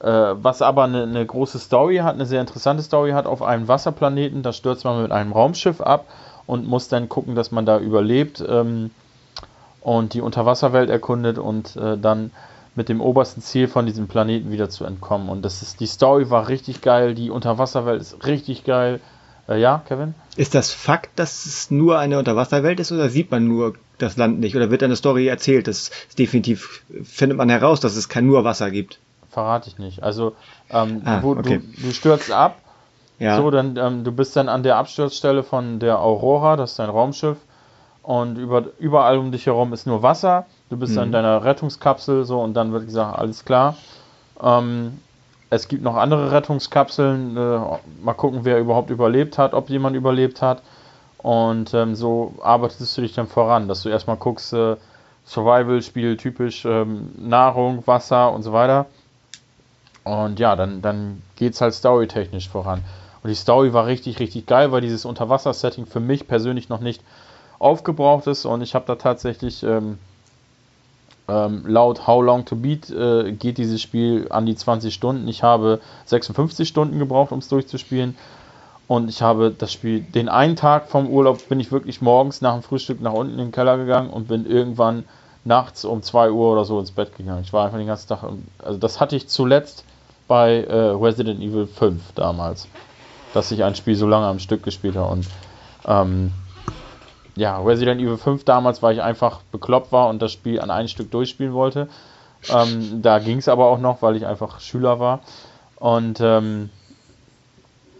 äh, 0.00 0.34
was 0.42 0.62
aber 0.62 0.84
eine, 0.84 1.02
eine, 1.02 1.26
große 1.26 1.58
Story 1.58 1.98
hat, 1.98 2.14
eine 2.14 2.24
sehr 2.24 2.40
interessante 2.40 2.82
Story 2.82 3.10
hat 3.10 3.26
auf 3.26 3.42
einem 3.42 3.68
Wasserplaneten. 3.68 4.42
Da 4.42 4.54
stürzt 4.54 4.86
man 4.86 5.02
mit 5.02 5.12
einem 5.12 5.32
Raumschiff 5.32 5.82
ab 5.82 6.06
und 6.46 6.66
muss 6.66 6.88
dann 6.88 7.10
gucken, 7.10 7.34
dass 7.34 7.50
man 7.50 7.66
da 7.66 7.78
überlebt 7.78 8.42
ähm, 8.48 8.92
und 9.82 10.14
die 10.14 10.22
Unterwasserwelt 10.22 10.88
erkundet 10.88 11.36
und 11.36 11.76
äh, 11.76 11.98
dann 11.98 12.30
mit 12.74 12.88
dem 12.88 13.00
obersten 13.00 13.42
Ziel 13.42 13.68
von 13.68 13.86
diesem 13.86 14.08
Planeten 14.08 14.52
wieder 14.52 14.68
zu 14.70 14.84
entkommen. 14.84 15.28
Und 15.28 15.42
das 15.42 15.62
ist, 15.62 15.80
die 15.80 15.86
Story 15.86 16.30
war 16.30 16.48
richtig 16.48 16.80
geil, 16.80 17.14
die 17.14 17.30
Unterwasserwelt 17.30 18.00
ist 18.00 18.26
richtig 18.26 18.64
geil. 18.64 19.00
Äh, 19.48 19.60
ja, 19.60 19.82
Kevin? 19.86 20.14
Ist 20.36 20.54
das 20.54 20.70
Fakt, 20.70 21.18
dass 21.18 21.46
es 21.46 21.70
nur 21.70 21.98
eine 21.98 22.18
Unterwasserwelt 22.18 22.80
ist 22.80 22.92
oder 22.92 23.08
sieht 23.08 23.30
man 23.30 23.46
nur 23.46 23.74
das 23.98 24.16
Land 24.16 24.38
nicht? 24.40 24.56
Oder 24.56 24.70
wird 24.70 24.82
eine 24.82 24.96
Story 24.96 25.26
erzählt? 25.26 25.66
Das 25.66 25.90
ist 26.08 26.18
definitiv, 26.18 26.84
findet 27.02 27.36
man 27.36 27.50
heraus, 27.50 27.80
dass 27.80 27.96
es 27.96 28.08
kein 28.08 28.26
nur 28.26 28.44
Wasser 28.44 28.70
gibt. 28.70 28.98
Verrate 29.30 29.68
ich 29.68 29.78
nicht. 29.78 30.02
Also, 30.02 30.34
ähm, 30.70 31.02
ah, 31.04 31.22
wo, 31.22 31.32
okay. 31.32 31.60
du, 31.76 31.82
du 31.82 31.92
stürzt 31.92 32.30
ab. 32.30 32.60
Ja. 33.18 33.36
So, 33.36 33.50
dann, 33.50 33.76
ähm, 33.76 34.02
du 34.02 34.12
bist 34.12 34.34
dann 34.34 34.48
an 34.48 34.62
der 34.62 34.76
Absturzstelle 34.76 35.42
von 35.42 35.78
der 35.78 36.00
Aurora, 36.00 36.56
das 36.56 36.70
ist 36.70 36.78
dein 36.78 36.88
Raumschiff. 36.88 37.36
Und 38.02 38.38
über, 38.38 38.64
überall 38.78 39.18
um 39.18 39.30
dich 39.30 39.44
herum 39.46 39.72
ist 39.74 39.86
nur 39.86 40.02
Wasser 40.02 40.46
Du 40.70 40.76
bist 40.76 40.94
mhm. 40.96 41.02
in 41.02 41.12
deiner 41.12 41.44
Rettungskapsel 41.44 42.24
so 42.24 42.40
und 42.40 42.54
dann 42.54 42.72
wird 42.72 42.86
gesagt, 42.86 43.18
alles 43.18 43.44
klar. 43.44 43.76
Ähm, 44.40 44.98
es 45.50 45.66
gibt 45.66 45.82
noch 45.82 45.96
andere 45.96 46.30
Rettungskapseln. 46.30 47.36
Äh, 47.36 47.60
mal 48.02 48.14
gucken, 48.14 48.40
wer 48.44 48.58
überhaupt 48.58 48.90
überlebt 48.90 49.36
hat, 49.36 49.52
ob 49.52 49.68
jemand 49.68 49.96
überlebt 49.96 50.40
hat. 50.40 50.62
Und 51.18 51.74
ähm, 51.74 51.96
so 51.96 52.34
arbeitest 52.40 52.96
du 52.96 53.02
dich 53.02 53.14
dann 53.14 53.26
voran, 53.26 53.68
dass 53.68 53.82
du 53.82 53.88
erstmal 53.88 54.16
guckst, 54.16 54.52
äh, 54.52 54.76
Survival-Spiel 55.26 56.16
typisch 56.16 56.64
ähm, 56.64 57.12
Nahrung, 57.18 57.86
Wasser 57.86 58.32
und 58.32 58.42
so 58.42 58.52
weiter. 58.52 58.86
Und 60.04 60.38
ja, 60.38 60.56
dann, 60.56 60.80
dann 60.82 61.22
geht 61.36 61.54
es 61.54 61.60
halt 61.60 61.74
storytechnisch 61.74 62.48
voran. 62.48 62.82
Und 63.22 63.28
die 63.28 63.34
Story 63.34 63.72
war 63.74 63.86
richtig, 63.86 64.18
richtig 64.18 64.46
geil, 64.46 64.72
weil 64.72 64.80
dieses 64.80 65.04
Unterwasser-Setting 65.04 65.86
für 65.86 66.00
mich 66.00 66.26
persönlich 66.26 66.68
noch 66.68 66.80
nicht 66.80 67.02
aufgebraucht 67.58 68.26
ist. 68.28 68.46
Und 68.46 68.62
ich 68.62 68.74
habe 68.74 68.86
da 68.86 68.94
tatsächlich 68.94 69.62
ähm, 69.62 69.98
ähm, 71.30 71.62
laut 71.66 72.06
How 72.06 72.22
Long 72.22 72.44
to 72.44 72.56
Beat 72.56 72.90
äh, 72.90 73.32
geht 73.32 73.58
dieses 73.58 73.80
Spiel 73.80 74.26
an 74.30 74.46
die 74.46 74.56
20 74.56 74.92
Stunden. 74.92 75.28
Ich 75.28 75.42
habe 75.42 75.80
56 76.06 76.68
Stunden 76.68 76.98
gebraucht, 76.98 77.32
um 77.32 77.38
es 77.38 77.48
durchzuspielen. 77.48 78.16
Und 78.88 79.08
ich 79.08 79.22
habe 79.22 79.54
das 79.56 79.72
Spiel, 79.72 80.00
den 80.00 80.28
einen 80.28 80.56
Tag 80.56 80.88
vom 80.88 81.06
Urlaub 81.08 81.48
bin 81.48 81.60
ich 81.60 81.70
wirklich 81.70 82.02
morgens 82.02 82.40
nach 82.40 82.54
dem 82.54 82.62
Frühstück 82.62 83.00
nach 83.00 83.12
unten 83.12 83.34
in 83.34 83.38
den 83.38 83.52
Keller 83.52 83.76
gegangen 83.76 84.10
und 84.10 84.26
bin 84.26 84.44
irgendwann 84.44 85.04
nachts 85.44 85.84
um 85.84 86.02
2 86.02 86.32
Uhr 86.32 86.52
oder 86.52 86.64
so 86.64 86.80
ins 86.80 86.90
Bett 86.90 87.16
gegangen. 87.16 87.42
Ich 87.44 87.52
war 87.52 87.64
einfach 87.64 87.78
den 87.78 87.86
ganzen 87.86 88.08
Tag, 88.08 88.24
also 88.58 88.78
das 88.78 88.98
hatte 88.98 89.14
ich 89.14 89.28
zuletzt 89.28 89.84
bei 90.26 90.64
äh, 90.64 90.74
Resident 90.74 91.40
Evil 91.40 91.68
5 91.68 92.12
damals, 92.16 92.66
dass 93.32 93.52
ich 93.52 93.62
ein 93.62 93.76
Spiel 93.76 93.94
so 93.94 94.08
lange 94.08 94.26
am 94.26 94.40
Stück 94.40 94.64
gespielt 94.64 94.96
habe. 94.96 95.12
Und 95.12 95.26
ähm, 95.86 96.32
ja, 97.40 97.58
Resident 97.58 98.02
Evil 98.02 98.18
5 98.18 98.44
damals, 98.44 98.82
weil 98.82 98.94
ich 98.94 99.02
einfach 99.02 99.40
bekloppt 99.50 99.92
war 99.92 100.10
und 100.10 100.20
das 100.20 100.30
Spiel 100.30 100.60
an 100.60 100.70
einem 100.70 100.88
Stück 100.88 101.10
durchspielen 101.10 101.54
wollte. 101.54 101.88
Ähm, 102.50 103.00
da 103.00 103.18
ging 103.18 103.38
es 103.38 103.48
aber 103.48 103.66
auch 103.68 103.78
noch, 103.78 104.02
weil 104.02 104.14
ich 104.16 104.26
einfach 104.26 104.60
Schüler 104.60 105.00
war. 105.00 105.20
Und 105.76 106.20
ähm, 106.20 106.68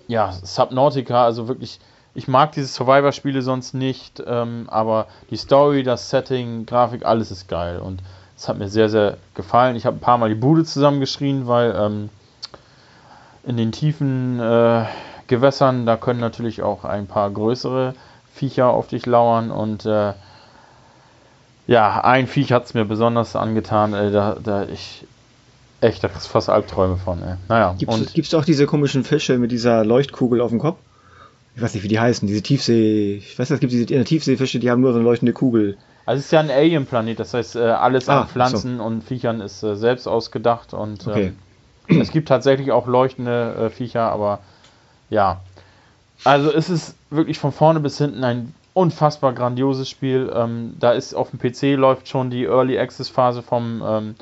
ja, 0.09 0.33
Subnautica, 0.33 1.25
also 1.25 1.49
wirklich, 1.49 1.81
ich 2.15 2.29
mag 2.29 2.53
diese 2.53 2.67
Survivor-Spiele 2.67 3.41
sonst 3.41 3.73
nicht, 3.73 4.23
ähm, 4.27 4.67
aber 4.71 5.07
die 5.31 5.39
Story, 5.39 5.85
das 5.85 6.11
Setting, 6.11 6.67
Grafik, 6.67 7.07
alles 7.07 7.31
ist 7.31 7.49
geil. 7.49 7.79
Und 7.79 8.03
es 8.37 8.47
hat 8.47 8.59
mir 8.59 8.69
sehr, 8.69 8.91
sehr 8.91 9.17
gefallen. 9.35 9.75
Ich 9.75 9.87
habe 9.87 9.97
ein 9.97 10.01
paar 10.01 10.19
Mal 10.19 10.29
die 10.29 10.35
Bude 10.35 10.65
zusammengeschrien, 10.67 11.47
weil 11.47 11.75
ähm, 11.75 12.11
in 13.45 13.57
den 13.57 13.73
tiefen 13.73 14.39
äh, 14.39 14.85
Gewässern, 15.29 15.87
da 15.87 15.97
können 15.97 16.21
natürlich 16.21 16.61
auch 16.61 16.85
ein 16.85 17.07
paar 17.07 17.31
größere 17.31 17.95
Viecher 18.41 18.69
auf 18.69 18.89
dich 18.89 19.05
lauern 19.05 19.51
und 19.51 19.85
äh, 19.85 20.15
ja, 21.67 22.01
ein 22.03 22.27
Viech 22.27 22.53
hat 22.53 22.65
es 22.65 22.73
mir 22.73 22.87
besonders 22.87 23.37
angetan, 23.37 23.93
ey, 23.93 24.11
da, 24.11 24.37
da 24.43 24.65
ich 24.65 25.05
echt, 25.83 26.03
da 26.03 26.09
kriegst 26.09 26.27
fast 26.27 26.49
Albträume 26.49 26.97
von, 26.97 27.23
ey. 27.23 27.35
Naja. 27.49 27.77
Gibt 27.79 27.93
es 28.19 28.35
auch 28.35 28.47
diese 28.47 28.65
komischen 28.65 29.05
Fische 29.05 29.37
mit 29.37 29.53
dieser 29.53 29.85
Leuchtkugel 29.85 30.41
auf 30.41 30.49
dem 30.49 30.59
Kopf? 30.59 30.79
Ich 31.55 31.61
weiß 31.61 31.75
nicht, 31.75 31.83
wie 31.83 31.89
die 31.89 32.01
heißen, 32.01 32.27
diese 32.27 32.41
Tiefsee, 32.41 33.17
ich 33.17 33.39
weiß 33.39 33.51
nicht, 33.51 33.57
es 33.57 33.61
gibt 33.61 33.73
diese 33.73 33.83
in 33.83 33.99
der 33.99 34.07
Tiefseefische, 34.07 34.59
die 34.59 34.71
haben 34.71 34.81
nur 34.81 34.93
so 34.93 34.99
eine 34.99 35.07
leuchtende 35.07 35.35
Kugel. 35.35 35.77
Also 36.07 36.21
es 36.21 36.27
ist 36.27 36.33
ja 36.33 36.41
ein 36.41 36.51
Alien-Planet, 36.51 37.21
das 37.21 37.35
heißt, 37.35 37.57
äh, 37.57 37.61
alles 37.61 38.09
ah, 38.09 38.23
an 38.23 38.29
Pflanzen 38.29 38.79
so. 38.79 38.85
und 38.85 39.05
Viechern 39.05 39.43
ist 39.43 39.63
äh, 39.63 39.77
selbst 39.77 40.07
ausgedacht 40.07 40.73
und 40.73 41.07
okay. 41.07 41.33
ähm, 41.89 42.01
es 42.01 42.11
gibt 42.11 42.29
tatsächlich 42.29 42.73
auch 42.73 42.87
leuchtende 42.87 43.67
äh, 43.67 43.71
Viecher, 43.71 44.11
aber 44.11 44.39
ja. 45.11 45.43
Also 46.25 46.53
es 46.53 46.69
ist 46.69 46.95
wirklich 47.11 47.39
von 47.39 47.53
vorne 47.53 47.81
bis 47.81 47.99
hinten 47.99 48.25
ein 48.25 48.55
unfassbar 48.75 49.33
grandioses 49.33 49.89
Spiel. 49.89 50.31
Ähm, 50.35 50.75
da 50.79 50.93
ist 50.93 51.15
auf 51.15 51.31
dem 51.31 51.39
PC 51.39 51.79
läuft 51.79 52.09
schon 52.09 52.31
die 52.31 52.45
Early 52.45 52.79
Access 52.79 53.09
Phase 53.09 53.43
vom 53.43 53.83
ähm, 53.85 54.15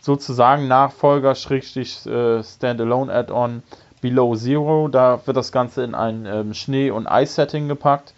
sozusagen 0.00 0.68
Nachfolger 0.68 1.34
Schrägstrich 1.34 2.04
äh, 2.06 2.42
Standalone 2.42 3.12
Add-on 3.12 3.62
Below 4.00 4.36
Zero. 4.36 4.88
Da 4.88 5.20
wird 5.24 5.36
das 5.36 5.52
Ganze 5.52 5.84
in 5.84 5.94
ein 5.94 6.26
ähm, 6.26 6.54
Schnee- 6.54 6.90
und 6.90 7.06
Eis-Setting 7.06 7.68
gepackt. 7.68 8.12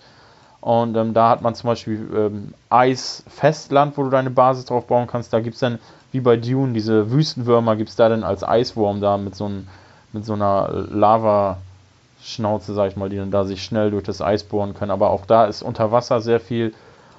Und 0.60 0.96
ähm, 0.96 1.14
da 1.14 1.28
hat 1.28 1.42
man 1.42 1.54
zum 1.54 1.68
Beispiel 1.68 2.08
ähm, 2.12 2.54
Eis-Festland, 2.70 3.96
wo 3.96 4.02
du 4.02 4.10
deine 4.10 4.30
Basis 4.30 4.64
drauf 4.64 4.86
bauen 4.86 5.06
kannst. 5.06 5.32
Da 5.32 5.38
gibt 5.38 5.54
es 5.54 5.60
dann, 5.60 5.78
wie 6.10 6.20
bei 6.20 6.36
Dune, 6.36 6.72
diese 6.72 7.12
Wüstenwürmer, 7.12 7.76
gibt 7.76 7.90
es 7.90 7.96
da 7.96 8.08
dann 8.08 8.24
als 8.24 8.42
Eiswurm 8.42 9.00
da 9.00 9.16
mit 9.16 9.36
so, 9.36 9.48
ein, 9.48 9.68
mit 10.12 10.24
so 10.24 10.32
einer 10.32 10.86
Lava- 10.90 11.58
Schnauze, 12.26 12.74
sag 12.74 12.90
ich 12.90 12.96
mal, 12.96 13.08
die 13.08 13.16
dann 13.16 13.30
da 13.30 13.44
sich 13.44 13.62
schnell 13.62 13.90
durch 13.90 14.04
das 14.04 14.20
Eis 14.20 14.44
bohren 14.44 14.74
können. 14.74 14.90
Aber 14.90 15.10
auch 15.10 15.26
da 15.26 15.46
ist 15.46 15.62
unter 15.62 15.92
Wasser 15.92 16.20
sehr 16.20 16.40
viel. 16.40 16.74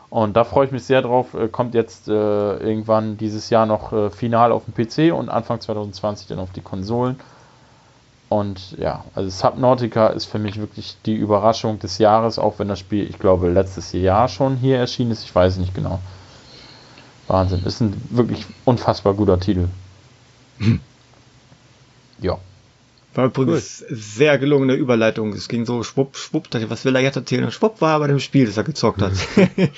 Und 0.09 0.37
da 0.37 0.43
freue 0.43 0.65
ich 0.65 0.71
mich 0.71 0.83
sehr 0.83 1.01
drauf. 1.01 1.33
Äh, 1.33 1.47
kommt 1.47 1.73
jetzt 1.73 2.07
äh, 2.07 2.11
irgendwann 2.11 3.17
dieses 3.17 3.49
Jahr 3.49 3.65
noch 3.65 3.91
äh, 3.93 4.09
final 4.09 4.51
auf 4.51 4.63
dem 4.65 4.73
PC 4.73 5.13
und 5.13 5.29
Anfang 5.29 5.59
2020 5.59 6.27
dann 6.27 6.39
auf 6.39 6.51
die 6.51 6.61
Konsolen. 6.61 7.17
Und 8.29 8.77
ja, 8.77 9.05
also 9.15 9.29
Subnautica 9.29 10.07
ist 10.07 10.25
für 10.25 10.39
mich 10.39 10.59
wirklich 10.59 10.97
die 11.05 11.15
Überraschung 11.15 11.79
des 11.79 11.97
Jahres, 11.97 12.39
auch 12.39 12.59
wenn 12.59 12.67
das 12.67 12.79
Spiel, 12.79 13.09
ich 13.09 13.19
glaube, 13.19 13.49
letztes 13.49 13.93
Jahr 13.93 14.27
schon 14.27 14.57
hier 14.57 14.77
erschienen 14.77 15.11
ist. 15.11 15.23
Ich 15.23 15.33
weiß 15.33 15.57
nicht 15.57 15.73
genau. 15.73 15.99
Wahnsinn. 17.27 17.63
Ist 17.65 17.81
ein 17.81 18.01
wirklich 18.09 18.45
unfassbar 18.65 19.13
guter 19.13 19.39
Titel. 19.39 19.67
Hm. 20.59 20.81
Ja. 22.19 22.37
War 23.17 23.25
übrigens 23.25 23.83
cool. 23.89 23.97
sehr 23.97 24.37
gelungene 24.37 24.75
Überleitung. 24.75 25.33
Es 25.33 25.47
ging 25.47 25.65
so 25.65 25.81
schwupp, 25.81 26.15
schwupp, 26.15 26.51
dachte, 26.51 26.69
was 26.69 26.85
will 26.85 26.95
er 26.95 27.01
jetzt 27.01 27.15
erzählen? 27.15 27.45
Und 27.45 27.51
schwupp 27.51 27.81
war 27.81 27.95
aber 27.95 28.07
dem 28.07 28.19
Spiel, 28.19 28.45
das 28.45 28.57
er 28.57 28.63
gezockt 28.63 29.01
hat. 29.01 29.13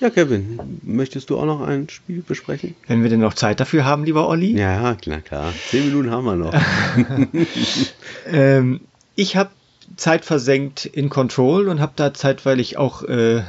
ja, 0.00 0.10
Kevin, 0.10 0.58
möchtest 0.82 1.30
du 1.30 1.38
auch 1.38 1.44
noch 1.44 1.60
ein 1.60 1.88
Spiel 1.88 2.24
besprechen? 2.26 2.74
Wenn 2.88 3.04
wir 3.04 3.10
denn 3.10 3.20
noch 3.20 3.34
Zeit 3.34 3.60
dafür 3.60 3.84
haben, 3.84 4.02
lieber 4.02 4.26
Olli? 4.26 4.58
Ja, 4.58 4.96
klar, 4.96 5.20
klar. 5.20 5.52
Zehn 5.68 5.86
Minuten 5.86 6.10
haben 6.10 6.24
wir 6.24 6.34
noch. 6.34 6.52
ähm, 8.26 8.80
ich 9.14 9.36
habe 9.36 9.50
Zeit 9.94 10.24
versenkt 10.24 10.84
in 10.84 11.10
Control 11.10 11.68
und 11.68 11.80
habe 11.80 11.92
da 11.94 12.12
zeitweilig 12.12 12.76
auch 12.76 13.04
äh, 13.04 13.42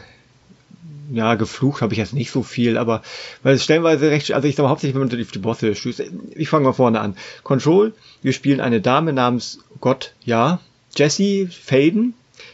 ja, 1.11 1.35
geflucht 1.35 1.81
habe 1.81 1.93
ich 1.93 1.99
jetzt 1.99 2.13
nicht 2.13 2.31
so 2.31 2.43
viel, 2.43 2.77
aber 2.77 3.01
weil 3.43 3.55
es 3.55 3.63
stellenweise 3.63 4.09
recht, 4.09 4.31
also 4.33 4.47
ich 4.47 4.55
sage 4.55 4.69
hauptsächlich, 4.69 4.99
wenn 4.99 5.07
man 5.07 5.21
auf 5.21 5.31
die 5.31 5.39
Bosse 5.39 5.75
stößt. 5.75 6.03
Ich 6.35 6.49
fange 6.49 6.65
mal 6.65 6.73
vorne 6.73 7.01
an. 7.01 7.15
Control, 7.43 7.93
wir 8.21 8.33
spielen 8.33 8.61
eine 8.61 8.81
Dame 8.81 9.13
namens 9.13 9.59
Gott, 9.81 10.13
ja, 10.23 10.59
Jessie 10.95 11.47
Faden, 11.47 12.13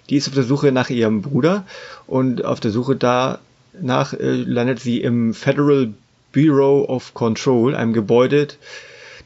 die 0.09 0.17
ist 0.17 0.27
auf 0.27 0.33
der 0.33 0.43
Suche 0.43 0.71
nach 0.71 0.89
ihrem 0.89 1.21
Bruder 1.21 1.65
und 2.07 2.43
auf 2.43 2.59
der 2.59 2.71
Suche 2.71 2.95
danach 2.95 4.13
äh, 4.13 4.31
landet 4.31 4.79
sie 4.79 5.01
im 5.01 5.33
Federal 5.33 5.93
Bureau 6.33 6.85
of 6.85 7.13
Control, 7.13 7.75
einem 7.75 7.93
Gebäude, 7.93 8.47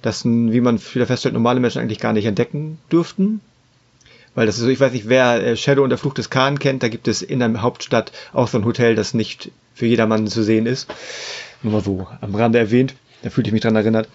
das, 0.02 0.26
wie 0.26 0.62
man 0.62 0.80
wieder 0.94 1.06
feststellt, 1.06 1.34
normale 1.34 1.60
Menschen 1.60 1.82
eigentlich 1.82 2.00
gar 2.00 2.14
nicht 2.14 2.26
entdecken 2.26 2.80
dürften. 2.92 3.42
Weil 4.34 4.46
das 4.46 4.56
ist 4.56 4.62
so, 4.62 4.70
ich 4.70 4.80
weiß 4.80 4.94
nicht, 4.94 5.10
wer 5.10 5.46
äh, 5.46 5.58
Shadow 5.58 5.84
und 5.84 5.90
der 5.90 5.98
Fluch 5.98 6.14
des 6.14 6.30
Khan 6.30 6.60
kennt, 6.60 6.84
da 6.84 6.88
gibt 6.88 7.08
es 7.08 7.22
in 7.22 7.40
der 7.40 7.62
Hauptstadt 7.62 8.12
auch 8.34 8.48
so 8.48 8.58
ein 8.58 8.66
Hotel, 8.66 8.96
das 8.96 9.14
nicht 9.14 9.52
für 9.74 9.86
jedermann 9.86 10.28
zu 10.28 10.44
sehen 10.44 10.66
ist. 10.66 10.94
Nur 11.64 11.74
mal 11.74 11.84
so 11.84 12.08
am 12.22 12.36
Rande 12.36 12.60
erwähnt. 12.60 12.96
Da 13.24 13.30
fühlte 13.30 13.50
ich 13.50 13.54
mich 13.54 13.62
dran 13.62 13.76
erinnert. 13.76 14.08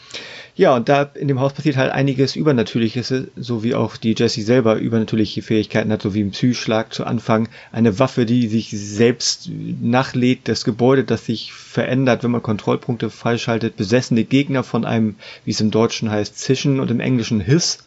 Ja, 0.57 0.75
und 0.75 0.89
da 0.89 1.03
in 1.03 1.29
dem 1.29 1.39
Haus 1.39 1.53
passiert 1.53 1.77
halt 1.77 1.93
einiges 1.93 2.35
Übernatürliches, 2.35 3.13
so 3.37 3.63
wie 3.63 3.75
auch 3.75 3.99
die 3.99 4.15
Jessie 4.17 4.41
selber 4.41 4.77
übernatürliche 4.77 5.43
Fähigkeiten 5.43 5.93
hat, 5.93 6.01
so 6.01 6.15
wie 6.15 6.23
im 6.23 6.31
Psyschlag 6.31 6.95
zu 6.95 7.05
Anfang. 7.05 7.51
Eine 7.73 7.99
Waffe, 7.99 8.25
die 8.25 8.49
sich 8.49 8.71
selbst 8.71 9.51
nachlädt, 9.83 10.49
das 10.49 10.65
Gebäude, 10.65 11.05
das 11.05 11.27
sich 11.27 11.53
verändert, 11.53 12.25
wenn 12.25 12.31
man 12.31 12.43
Kontrollpunkte 12.43 13.11
falschhaltet, 13.11 13.77
besessene 13.77 14.25
Gegner 14.25 14.65
von 14.65 14.87
einem, 14.87 15.17
wie 15.45 15.51
es 15.51 15.61
im 15.61 15.71
Deutschen 15.71 16.11
heißt, 16.11 16.39
Zischen 16.39 16.81
und 16.81 16.91
im 16.91 17.01
Englischen 17.01 17.41
Hiss 17.41 17.86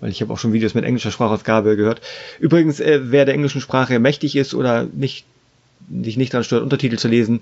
weil 0.00 0.10
ich 0.10 0.20
habe 0.20 0.32
auch 0.32 0.38
schon 0.38 0.52
Videos 0.52 0.74
mit 0.74 0.84
englischer 0.84 1.10
Sprachausgabe 1.10 1.76
gehört. 1.76 2.00
Übrigens, 2.38 2.80
äh, 2.80 3.00
wer 3.04 3.24
der 3.24 3.34
englischen 3.34 3.60
Sprache 3.60 3.98
mächtig 3.98 4.36
ist 4.36 4.54
oder 4.54 4.84
nicht, 4.84 5.24
sich 6.02 6.16
nicht 6.16 6.34
daran 6.34 6.44
stört, 6.44 6.62
Untertitel 6.62 6.96
zu 6.96 7.08
lesen, 7.08 7.40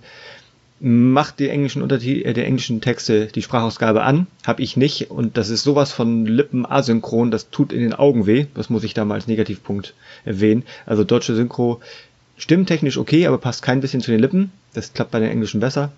macht 0.80 1.38
die 1.38 1.48
englischen 1.48 1.82
Untertitel, 1.82 2.28
äh, 2.28 2.32
die 2.34 2.42
englischen 2.42 2.80
Texte 2.80 3.26
die 3.26 3.42
Sprachausgabe 3.42 4.02
an, 4.02 4.26
habe 4.44 4.62
ich 4.62 4.76
nicht 4.76 5.10
und 5.10 5.36
das 5.36 5.48
ist 5.48 5.62
sowas 5.62 5.92
von 5.92 6.26
Lippen 6.26 6.66
asynchron, 6.66 7.30
das 7.30 7.50
tut 7.50 7.72
in 7.72 7.80
den 7.80 7.94
Augen 7.94 8.26
weh, 8.26 8.46
das 8.54 8.70
muss 8.70 8.84
ich 8.84 8.94
da 8.94 9.04
mal 9.04 9.14
als 9.14 9.26
Negativpunkt 9.26 9.94
erwähnen. 10.24 10.64
Also 10.86 11.04
deutsche 11.04 11.34
Synchro 11.34 11.80
stimmtechnisch 12.36 12.98
okay, 12.98 13.26
aber 13.26 13.38
passt 13.38 13.62
kein 13.62 13.80
bisschen 13.80 14.00
zu 14.00 14.10
den 14.10 14.20
Lippen, 14.20 14.50
das 14.74 14.92
klappt 14.92 15.12
bei 15.12 15.20
den 15.20 15.30
englischen 15.30 15.60
besser. 15.60 15.92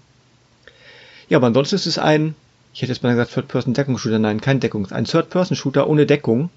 Ja, 1.29 1.39
aber 1.39 1.49
ansonsten 1.49 1.77
ist 1.77 1.87
es 1.87 1.99
ein 1.99 2.35
ich 2.77 2.83
hätte 2.83 2.93
jetzt 2.93 3.03
mal 3.03 3.15
gesagt 3.15 3.33
Third-Person-Deckungsshooter, 3.33 4.19
nein, 4.19 4.43
kein 4.43 4.61
Deckungs, 4.61 4.93
ein 4.93 5.07
Third-Person-Shooter 5.07 5.89
ohne 5.89 6.05
Deckung. 6.05 6.51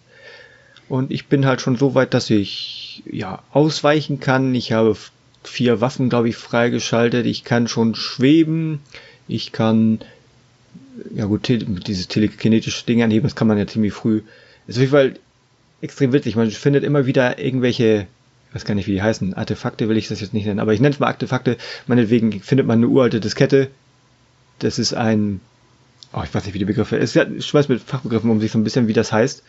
Und 0.90 1.12
ich 1.12 1.28
bin 1.28 1.46
halt 1.46 1.62
schon 1.62 1.78
so 1.78 1.96
weit, 1.96 2.14
dass 2.14 2.30
ich 2.30 3.04
ja 3.10 3.42
ausweichen 3.52 4.20
kann. 4.20 4.54
Ich 4.54 4.74
habe 4.74 4.98
vier 5.46 5.80
Waffen, 5.80 6.10
glaube 6.10 6.28
ich, 6.28 6.36
freigeschaltet. 6.36 7.26
Ich 7.26 7.46
kann 7.46 7.70
schon 7.70 7.96
schweben. 7.96 8.82
Ich 9.30 9.54
kann 9.54 10.00
ja 11.16 11.24
gut, 11.24 11.48
dieses 11.48 12.10
telekinetische 12.10 12.86
Ding 12.86 13.02
anheben, 13.02 13.24
das 13.24 13.38
kann 13.38 13.48
man 13.48 13.58
ja 13.58 13.66
ziemlich 13.66 13.94
früh. 13.94 14.22
ist 14.68 14.76
auf 14.76 14.82
jeden 14.82 14.92
Fall 14.92 15.14
extrem 15.80 16.12
witzig. 16.12 16.36
Man 16.36 16.52
findet 16.52 16.84
immer 16.84 17.06
wieder 17.06 17.40
irgendwelche, 17.40 18.08
ich 18.50 18.56
weiß 18.56 18.66
gar 18.66 18.76
nicht, 18.76 18.88
wie 18.88 18.92
die 18.92 19.02
heißen, 19.02 19.36
Artefakte 19.36 19.88
will 19.88 19.96
ich 19.96 20.10
das 20.10 20.20
jetzt 20.20 20.34
nicht 20.34 20.48
nennen, 20.48 20.60
aber 20.60 20.74
ich 20.74 20.82
nenne 20.82 20.94
es 20.94 21.00
mal 21.00 21.08
Artefakte. 21.08 21.56
Meinetwegen 21.88 22.42
findet 22.42 22.68
man 22.68 22.80
eine 22.80 22.90
uralte 22.90 23.22
Diskette. 23.22 23.70
Das 24.60 24.80
ist 24.80 24.94
ein 24.94 25.40
oh, 26.14 26.22
ich 26.24 26.34
weiß 26.34 26.46
nicht, 26.46 26.54
wie 26.54 26.60
die 26.60 26.66
Begriffe, 26.66 26.98
es 26.98 27.16
ist 27.16 27.30
ich 27.38 27.54
weiß 27.54 27.70
mit 27.70 27.82
Fachbegriffen 27.82 28.30
um 28.30 28.40
sich 28.40 28.52
so 28.52 28.58
ein 28.58 28.64
bisschen, 28.64 28.88
wie 28.88 28.94
das 28.94 29.12
heißt, 29.12 29.44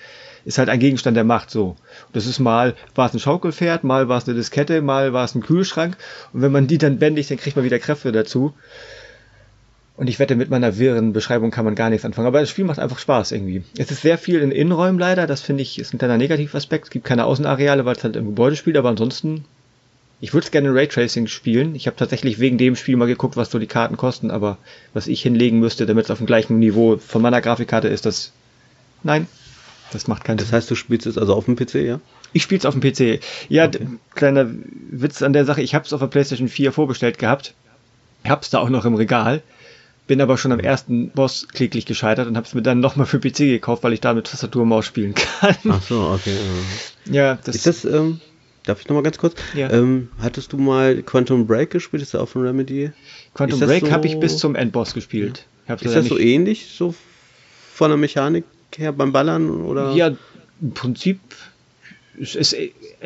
ist 0.45 0.59
halt 0.59 0.69
ein 0.69 0.81
Gegenstand 0.81 1.17
der 1.17 1.25
Macht, 1.25 1.51
so. 1.51 1.77
Das 2.13 2.27
ist 2.27 2.39
mal, 2.39 2.75
war 2.95 3.07
es 3.07 3.15
ein 3.15 3.21
Schaukelpferd, 3.21 3.85
mal 3.85 4.09
war 4.09 4.19
es 4.19 4.27
eine 4.27 4.37
Diskette, 4.37 4.81
mal 4.83 5.13
war 5.13 5.25
es 5.25 5.35
ein 5.35 5.43
Kühlschrank, 5.43 5.97
und 6.33 6.43
wenn 6.43 6.53
man 6.53 6.67
die 6.67 6.79
dann 6.79 6.99
bändigt, 6.99 7.31
dann 7.31 7.39
kriegt 7.39 7.57
man 7.57 7.65
wieder 7.65 7.79
Kräfte 7.79 8.13
dazu. 8.13 8.55
Und 10.01 10.09
ich 10.09 10.19
wette, 10.19 10.35
mit 10.35 10.49
meiner 10.49 10.79
wirren 10.79 11.13
Beschreibung 11.13 11.51
kann 11.51 11.67
man 11.67 11.75
gar 11.75 11.91
nichts 11.91 12.07
anfangen. 12.07 12.27
Aber 12.27 12.41
das 12.41 12.49
Spiel 12.49 12.65
macht 12.65 12.79
einfach 12.79 12.99
Spaß 12.99 13.33
irgendwie. 13.33 13.65
Es 13.77 13.91
ist 13.91 14.01
sehr 14.01 14.17
viel 14.17 14.41
in 14.41 14.51
Innenräumen 14.51 14.99
leider. 14.99 15.27
Das 15.27 15.43
finde 15.43 15.61
ich 15.61 15.79
ist 15.79 15.93
ein 15.93 15.99
kleiner 15.99 16.17
Negativaspekt. 16.17 16.85
Es 16.85 16.91
gibt 16.91 17.05
keine 17.05 17.27
Außenareale, 17.27 17.85
weil 17.85 17.97
es 17.97 18.03
halt 18.03 18.17
im 18.17 18.25
Gebäude 18.25 18.57
spielt. 18.57 18.79
Aber 18.79 18.89
ansonsten, 18.89 19.45
ich 20.21 20.35
würde 20.35 20.45
es 20.45 20.51
gerne 20.51 20.69
in 20.69 20.75
Raytracing 20.75 21.27
spielen. 21.27 21.75
Ich 21.75 21.87
habe 21.87 21.97
tatsächlich 21.97 22.39
wegen 22.39 22.59
dem 22.59 22.77
Spiel 22.77 22.97
mal 22.97 23.07
geguckt, 23.07 23.37
was 23.37 23.51
so 23.51 23.59
die 23.59 23.67
Karten 23.67 23.97
kosten. 23.97 24.31
Aber 24.31 24.59
was 24.93 25.07
ich 25.07 25.23
hinlegen 25.23 25.59
müsste, 25.59 25.87
damit 25.87 26.05
es 26.05 26.11
auf 26.11 26.19
dem 26.19 26.27
gleichen 26.27 26.59
Niveau 26.59 26.99
von 26.99 27.23
meiner 27.23 27.41
Grafikkarte 27.41 27.89
ist, 27.89 28.07
das... 28.07 28.33
Nein, 29.03 29.27
das 29.93 30.09
macht 30.09 30.25
keinen 30.25 30.39
Sinn. 30.39 30.49
Das 30.49 30.53
heißt, 30.53 30.71
du 30.71 30.75
spielst 30.75 31.07
es 31.07 31.17
also 31.17 31.35
auf 31.35 31.47
dem 31.47 31.57
PC, 31.57 31.77
ja? 31.77 32.01
Ich 32.33 32.43
spiele 32.43 32.59
es 32.59 32.67
auf 32.67 32.79
dem 32.79 32.83
PC. 32.83 33.23
Ja, 33.49 33.67
okay. 33.67 33.87
kleiner 34.15 34.47
Witz 34.91 35.23
an 35.23 35.33
der 35.33 35.47
Sache. 35.47 35.63
Ich 35.63 35.75
habe 35.75 35.87
es 35.87 35.93
auf 35.93 36.01
der 36.01 36.07
PlayStation 36.09 36.49
4 36.49 36.73
vorbestellt 36.73 37.19
gehabt. 37.19 37.55
Hab's 38.29 38.51
da 38.51 38.59
auch 38.59 38.69
noch 38.69 38.85
im 38.85 38.95
Regal 38.95 39.43
bin 40.11 40.21
aber 40.21 40.37
schon 40.39 40.51
am 40.51 40.59
ersten 40.59 41.11
Boss 41.11 41.47
kläglich 41.47 41.87
gescheitert 41.87 42.27
und 42.27 42.37
habe 42.37 42.45
es 42.45 42.53
mir 42.53 42.63
dann 42.63 42.81
nochmal 42.81 43.07
für 43.07 43.21
PC 43.21 43.37
gekauft, 43.37 43.85
weil 43.85 43.93
ich 43.93 44.01
da 44.01 44.13
mit 44.13 44.27
Tastatur 44.27 44.63
und 44.63 44.69
Maus 44.69 44.85
spielen 44.85 45.15
kann. 45.15 45.55
Ach 45.69 45.81
so, 45.81 46.01
okay. 46.09 46.35
Ja, 47.09 47.39
das 47.45 47.55
ist 47.55 47.67
das, 47.69 47.85
ähm, 47.85 48.21
darf 48.71 48.81
ich 48.81 48.89
nochmal 48.89 49.03
ganz 49.03 49.19
kurz? 49.19 49.35
Ja. 49.55 49.71
Ähm, 49.71 50.09
hattest 50.21 50.53
du 50.53 50.59
mal 50.59 51.03
Quantum 51.03 51.47
Break 51.47 51.71
gespielt? 51.71 52.03
Ist 52.03 52.15
das 52.15 52.21
auch 52.21 52.29
von 52.29 52.43
Remedy? 52.43 52.91
Quantum 53.35 53.61
Break 53.61 53.87
so, 53.87 53.93
habe 53.93 54.07
ich 54.07 54.19
bis 54.19 54.39
zum 54.39 54.55
Endboss 54.55 54.95
gespielt. 54.95 55.47
Ja. 55.69 55.75
Ist 55.75 55.95
das 55.95 56.07
so 56.07 56.19
ähnlich, 56.19 56.69
so 56.75 56.95
von 57.73 57.91
der 57.91 57.99
Mechanik 57.99 58.45
her 58.77 58.93
beim 58.93 59.13
Ballern? 59.13 59.51
Oder? 59.65 59.93
Ja, 59.93 60.13
im 60.61 60.73
Prinzip 60.73 61.21
ist, 62.17 62.57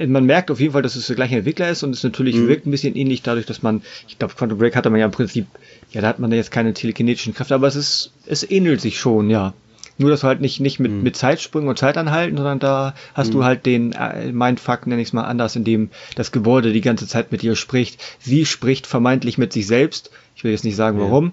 man 0.06 0.24
merkt 0.24 0.50
auf 0.50 0.60
jeden 0.60 0.72
Fall, 0.72 0.82
dass 0.82 0.96
es 0.96 1.06
der 1.06 1.16
gleiche 1.16 1.36
Entwickler 1.36 1.68
ist 1.68 1.82
und 1.82 1.90
es 1.90 2.02
natürlich 2.02 2.36
mhm. 2.36 2.48
wirkt 2.48 2.66
ein 2.66 2.70
bisschen 2.70 2.96
ähnlich 2.96 3.22
dadurch, 3.22 3.46
dass 3.46 3.62
man, 3.62 3.82
ich 4.08 4.18
glaube, 4.18 4.34
Quantum 4.34 4.58
Break 4.58 4.74
hatte 4.74 4.90
man 4.90 4.98
ja 4.98 5.06
im 5.06 5.12
Prinzip 5.12 5.46
ja, 5.94 6.00
da 6.00 6.08
hat 6.08 6.18
man 6.18 6.30
ja 6.32 6.38
jetzt 6.38 6.50
keine 6.50 6.74
telekinetischen 6.74 7.34
Kräfte, 7.34 7.54
aber 7.54 7.68
es 7.68 7.76
ist, 7.76 8.10
es 8.26 8.48
ähnelt 8.50 8.80
sich 8.80 8.98
schon, 8.98 9.30
ja. 9.30 9.54
Nur, 9.96 10.10
dass 10.10 10.20
du 10.20 10.26
halt 10.26 10.40
nicht, 10.40 10.58
nicht 10.60 10.80
mit, 10.80 10.90
mhm. 10.90 11.02
mit 11.02 11.16
Zeitsprüngen 11.16 11.68
und 11.68 11.78
Zeitanhalten, 11.78 12.36
sondern 12.36 12.58
da 12.58 12.94
hast 13.14 13.28
mhm. 13.28 13.32
du 13.32 13.44
halt 13.44 13.64
den 13.64 13.92
äh, 13.92 14.32
Mindfuck, 14.32 14.86
nenne 14.86 15.00
ich 15.00 15.08
es 15.08 15.12
mal 15.12 15.22
anders, 15.22 15.54
in 15.54 15.64
dem 15.64 15.90
das 16.16 16.32
Gebäude 16.32 16.72
die 16.72 16.80
ganze 16.80 17.06
Zeit 17.06 17.30
mit 17.30 17.42
dir 17.42 17.54
spricht. 17.54 18.02
Sie 18.18 18.44
spricht 18.44 18.86
vermeintlich 18.86 19.38
mit 19.38 19.52
sich 19.52 19.66
selbst. 19.66 20.10
Ich 20.34 20.42
will 20.42 20.50
jetzt 20.50 20.64
nicht 20.64 20.76
sagen, 20.76 20.98
ja. 20.98 21.04
warum. 21.04 21.32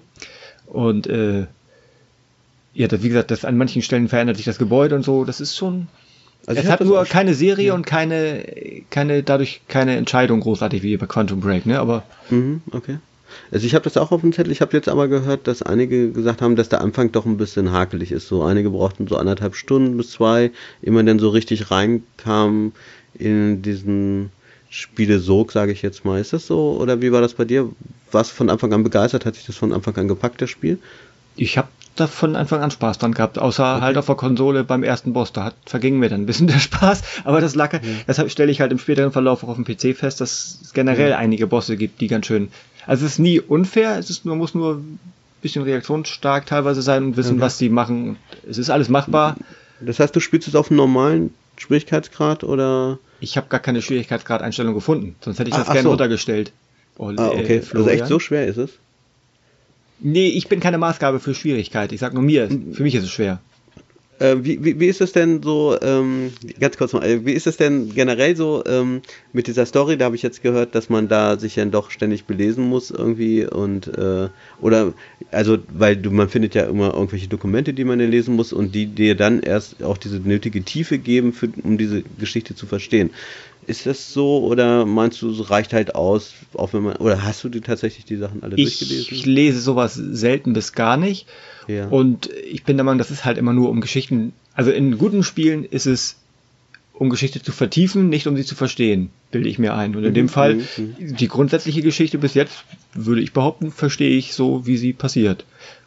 Und 0.66 1.08
äh, 1.08 1.46
ja, 2.74 2.88
das, 2.88 3.02
wie 3.02 3.08
gesagt, 3.08 3.30
das 3.30 3.44
an 3.44 3.56
manchen 3.56 3.82
Stellen 3.82 4.08
verändert 4.08 4.36
sich 4.36 4.46
das 4.46 4.58
Gebäude 4.58 4.94
und 4.94 5.02
so. 5.02 5.24
Das 5.24 5.40
ist 5.40 5.56
schon. 5.56 5.88
Also 6.46 6.60
es 6.60 6.68
hat 6.68 6.80
nur 6.80 7.04
keine 7.04 7.34
Serie 7.34 7.68
ja. 7.68 7.74
und 7.74 7.86
keine, 7.86 8.44
keine, 8.90 9.22
dadurch 9.22 9.60
keine 9.68 9.96
Entscheidung 9.96 10.40
großartig 10.40 10.82
wie 10.82 10.96
bei 10.96 11.06
Quantum 11.06 11.40
Break, 11.40 11.66
ne? 11.66 11.78
Aber. 11.78 12.04
Mhm, 12.30 12.62
okay. 12.72 12.98
Also 13.50 13.66
ich 13.66 13.74
habe 13.74 13.84
das 13.84 13.96
auch 13.96 14.12
auf 14.12 14.20
dem 14.20 14.32
Zettel. 14.32 14.52
Ich 14.52 14.60
habe 14.60 14.76
jetzt 14.76 14.88
aber 14.88 15.08
gehört, 15.08 15.46
dass 15.46 15.62
einige 15.62 16.10
gesagt 16.12 16.42
haben, 16.42 16.56
dass 16.56 16.68
der 16.68 16.80
Anfang 16.80 17.12
doch 17.12 17.26
ein 17.26 17.36
bisschen 17.36 17.72
hakelig 17.72 18.12
ist. 18.12 18.28
So 18.28 18.42
einige 18.42 18.70
brauchten 18.70 19.06
so 19.08 19.16
anderthalb 19.16 19.54
Stunden 19.54 19.96
bis 19.96 20.10
zwei, 20.10 20.50
ehe 20.82 20.92
man 20.92 21.06
dann 21.06 21.18
so 21.18 21.28
richtig 21.30 21.70
reinkam 21.70 22.72
in 23.14 23.62
diesen 23.62 24.30
Spielesog, 24.70 25.52
sage 25.52 25.72
ich 25.72 25.82
jetzt 25.82 26.04
mal. 26.04 26.20
Ist 26.20 26.32
das 26.32 26.46
so? 26.46 26.78
Oder 26.80 27.02
wie 27.02 27.12
war 27.12 27.20
das 27.20 27.34
bei 27.34 27.44
dir? 27.44 27.68
Warst 28.10 28.30
du 28.30 28.34
von 28.34 28.50
Anfang 28.50 28.72
an 28.72 28.82
begeistert? 28.82 29.26
Hat 29.26 29.34
sich 29.34 29.46
das 29.46 29.56
von 29.56 29.72
Anfang 29.72 29.96
an 29.96 30.08
gepackt, 30.08 30.40
das 30.40 30.50
Spiel? 30.50 30.78
Ich 31.36 31.58
habe 31.58 31.68
da 31.96 32.06
von 32.06 32.36
Anfang 32.36 32.62
an 32.62 32.70
Spaß 32.70 32.98
dran 32.98 33.12
gehabt, 33.12 33.38
außer 33.38 33.76
okay. 33.76 33.82
halt 33.82 33.98
auf 33.98 34.06
der 34.06 34.14
Konsole 34.14 34.64
beim 34.64 34.82
ersten 34.82 35.12
Boss. 35.12 35.32
Da 35.32 35.44
hat, 35.44 35.54
verging 35.66 35.98
mir 35.98 36.08
dann 36.08 36.22
ein 36.22 36.26
bisschen 36.26 36.46
der 36.48 36.58
Spaß, 36.58 37.02
aber 37.24 37.40
das 37.40 37.54
lag, 37.54 37.72
ja. 37.72 37.80
deshalb 38.06 38.30
stelle 38.30 38.50
ich 38.50 38.60
halt 38.60 38.72
im 38.72 38.78
späteren 38.78 39.12
Verlauf 39.12 39.44
auch 39.44 39.48
auf 39.48 39.56
dem 39.56 39.64
PC 39.64 39.96
fest, 39.96 40.20
dass 40.20 40.58
es 40.62 40.72
generell 40.72 41.10
ja. 41.10 41.18
einige 41.18 41.46
Bosse 41.46 41.76
gibt, 41.76 42.00
die 42.00 42.08
ganz 42.08 42.26
schön 42.26 42.48
also 42.86 43.06
es 43.06 43.12
ist 43.12 43.18
nie 43.18 43.40
unfair, 43.40 43.98
es 43.98 44.10
ist, 44.10 44.24
man 44.24 44.38
muss 44.38 44.54
nur 44.54 44.76
ein 44.76 44.98
bisschen 45.40 45.62
reaktionsstark 45.62 46.46
teilweise 46.46 46.82
sein 46.82 47.04
und 47.04 47.16
wissen, 47.16 47.34
okay. 47.34 47.40
was 47.40 47.58
sie 47.58 47.68
machen. 47.68 48.16
Es 48.48 48.58
ist 48.58 48.70
alles 48.70 48.88
machbar. 48.88 49.36
Das 49.80 49.98
heißt, 49.98 50.14
du 50.14 50.20
spielst 50.20 50.48
es 50.48 50.54
auf 50.54 50.70
einem 50.70 50.78
normalen 50.78 51.34
Schwierigkeitsgrad 51.56 52.44
oder? 52.44 52.98
Ich 53.20 53.36
habe 53.36 53.48
gar 53.48 53.60
keine 53.60 53.82
Schwierigkeitsgrad-Einstellung 53.82 54.74
gefunden, 54.74 55.16
sonst 55.20 55.38
hätte 55.38 55.50
ich 55.50 55.56
das 55.56 55.68
ach, 55.68 55.72
gerne 55.72 55.84
so. 55.84 55.90
runtergestellt. 55.90 56.52
Oh, 56.98 57.12
ah, 57.16 57.28
okay. 57.28 57.56
Äh, 57.56 57.76
also 57.76 57.88
echt 57.88 58.06
so 58.06 58.18
schwer 58.18 58.46
ist 58.46 58.58
es? 58.58 58.70
Nee, 60.00 60.28
ich 60.28 60.48
bin 60.48 60.60
keine 60.60 60.78
Maßgabe 60.78 61.20
für 61.20 61.34
Schwierigkeit. 61.34 61.92
Ich 61.92 62.00
sag 62.00 62.12
nur 62.12 62.22
mir, 62.22 62.48
für 62.48 62.82
mich 62.82 62.94
ist 62.94 63.04
es 63.04 63.10
schwer. 63.10 63.40
Äh, 64.22 64.44
wie, 64.44 64.64
wie, 64.64 64.78
wie, 64.78 64.86
ist 64.86 65.00
es 65.00 65.10
denn 65.12 65.42
so, 65.42 65.76
ähm, 65.82 66.32
ganz 66.60 66.76
kurz 66.76 66.92
mal, 66.92 67.04
äh, 67.04 67.26
wie 67.26 67.32
ist 67.32 67.48
es 67.48 67.56
denn 67.56 67.92
generell 67.92 68.36
so 68.36 68.62
ähm, 68.66 69.02
mit 69.32 69.48
dieser 69.48 69.66
Story? 69.66 69.96
Da 69.96 70.04
habe 70.04 70.14
ich 70.14 70.22
jetzt 70.22 70.42
gehört, 70.42 70.76
dass 70.76 70.88
man 70.88 71.08
da 71.08 71.38
sich 71.40 71.56
dann 71.56 71.72
doch 71.72 71.90
ständig 71.90 72.24
belesen 72.24 72.64
muss 72.68 72.92
irgendwie 72.92 73.44
und 73.44 73.88
äh, 73.98 74.28
oder 74.60 74.94
also 75.32 75.58
weil 75.72 75.96
du 75.96 76.12
man 76.12 76.28
findet 76.28 76.54
ja 76.54 76.64
immer 76.64 76.94
irgendwelche 76.94 77.26
Dokumente, 77.26 77.74
die 77.74 77.82
man 77.82 77.98
dann 77.98 78.10
lesen 78.10 78.36
muss 78.36 78.52
und 78.52 78.76
die 78.76 78.86
dir 78.86 79.16
dann 79.16 79.40
erst 79.40 79.82
auch 79.82 79.98
diese 79.98 80.20
nötige 80.20 80.62
Tiefe 80.62 80.98
geben, 80.98 81.32
für, 81.32 81.48
um 81.64 81.76
diese 81.76 82.04
Geschichte 82.20 82.54
zu 82.54 82.66
verstehen. 82.66 83.10
Ist 83.66 83.86
das 83.86 84.12
so 84.12 84.44
oder 84.44 84.86
meinst 84.86 85.20
du, 85.22 85.30
es 85.30 85.50
reicht 85.50 85.72
halt 85.72 85.96
aus, 85.96 86.34
auch 86.54 86.72
wenn 86.72 86.82
man 86.82 86.96
oder 86.96 87.24
hast 87.24 87.42
du 87.42 87.48
die 87.48 87.60
tatsächlich 87.60 88.04
die 88.04 88.16
Sachen 88.16 88.44
alle 88.44 88.54
ich 88.56 88.78
durchgelesen? 88.78 89.08
Ich 89.10 89.26
lese 89.26 89.60
sowas 89.60 89.94
selten 89.94 90.52
bis 90.52 90.72
gar 90.72 90.96
nicht. 90.96 91.26
Ja. 91.68 91.88
Und 91.88 92.30
ich 92.30 92.64
bin 92.64 92.76
der 92.76 92.84
Meinung, 92.84 92.98
das 92.98 93.10
ist 93.10 93.24
halt 93.24 93.38
immer 93.38 93.52
nur 93.52 93.70
um 93.70 93.80
Geschichten. 93.80 94.32
Also 94.54 94.70
in 94.70 94.98
guten 94.98 95.22
Spielen 95.22 95.64
ist 95.64 95.86
es 95.86 96.16
um 96.94 97.10
Geschichte 97.10 97.42
zu 97.42 97.52
vertiefen, 97.52 98.08
nicht 98.08 98.26
um 98.26 98.36
sie 98.36 98.44
zu 98.44 98.54
verstehen, 98.54 99.10
bilde 99.30 99.48
ich 99.48 99.58
mir 99.58 99.74
ein. 99.74 99.96
Und 99.96 100.04
in 100.04 100.10
mhm, 100.10 100.14
dem 100.14 100.28
Fall, 100.28 100.54
mhm, 100.54 100.62
mhm. 100.76 101.16
die 101.16 101.28
grundsätzliche 101.28 101.82
Geschichte 101.82 102.18
bis 102.18 102.34
jetzt, 102.34 102.64
würde 102.94 103.22
ich 103.22 103.32
behaupten, 103.32 103.72
verstehe 103.72 104.16
ich 104.16 104.34
so, 104.34 104.66
wie 104.66 104.76
sie 104.76 104.92
passiert. 104.92 105.44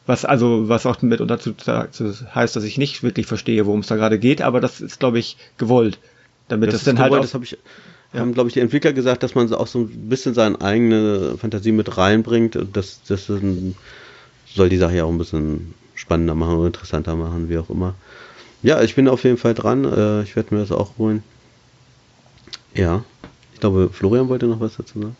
Was 0.08 0.26
also, 0.26 0.68
was 0.70 0.86
auch 0.86 1.02
mit 1.02 1.20
dazu 1.20 1.56
heißt, 1.66 2.56
dass 2.56 2.64
ich 2.64 2.78
nicht 2.78 3.02
wirklich 3.02 3.26
verstehe, 3.26 3.66
worum 3.66 3.80
es 3.80 3.88
da 3.88 3.96
gerade 3.96 4.20
geht, 4.20 4.42
aber 4.42 4.62
das 4.62 4.82
ist, 4.82 5.00
glaube 5.00 5.20
ich, 5.20 5.38
gewollt. 5.58 6.00
Damit 6.48 6.68
das, 6.68 6.76
das 6.76 6.84
dann 6.84 7.00
halt 7.00 7.12
gewollt, 7.12 7.22
halt. 7.22 7.22
Auch, 7.22 7.26
das 7.26 7.34
habe 7.34 7.46
ich, 7.46 7.58
haben, 8.14 8.34
glaube 8.34 8.50
ich, 8.50 8.54
die 8.54 8.60
Entwickler 8.60 8.94
gesagt, 8.94 9.24
dass 9.24 9.36
man 9.36 9.52
auch 9.54 9.68
so 9.68 9.80
ein 9.80 10.10
bisschen 10.10 10.34
seine 10.34 10.62
eigene 10.62 11.38
Fantasie 11.38 11.72
mit 11.72 11.98
reinbringt. 11.98 12.58
Das, 12.74 13.02
das 13.08 13.30
ein, 13.30 13.76
soll 14.56 14.70
die 14.70 14.78
Sache 14.78 14.96
ja 14.96 15.04
auch 15.04 15.10
ein 15.10 15.18
bisschen 15.18 15.74
spannender 15.94 16.36
machen 16.36 16.58
oder 16.58 16.68
interessanter 16.68 17.16
machen, 17.16 17.50
wie 17.50 17.58
auch 17.58 17.70
immer. 17.70 17.96
Ja, 18.62 18.82
ich 18.82 18.96
bin 18.96 19.08
auf 19.08 19.24
jeden 19.24 19.38
Fall 19.38 19.54
dran. 19.54 19.86
Äh, 19.86 20.24
ich 20.24 20.36
werde 20.36 20.54
mir 20.56 20.62
das 20.62 20.72
auch 20.72 20.98
holen. 20.98 21.24
Ja, 22.74 23.04
ich 23.54 23.60
glaube, 23.60 23.90
Florian 23.92 24.28
wollte 24.28 24.48
noch 24.48 24.60
was 24.60 24.76
dazu 24.78 25.00
sagen. 25.00 25.18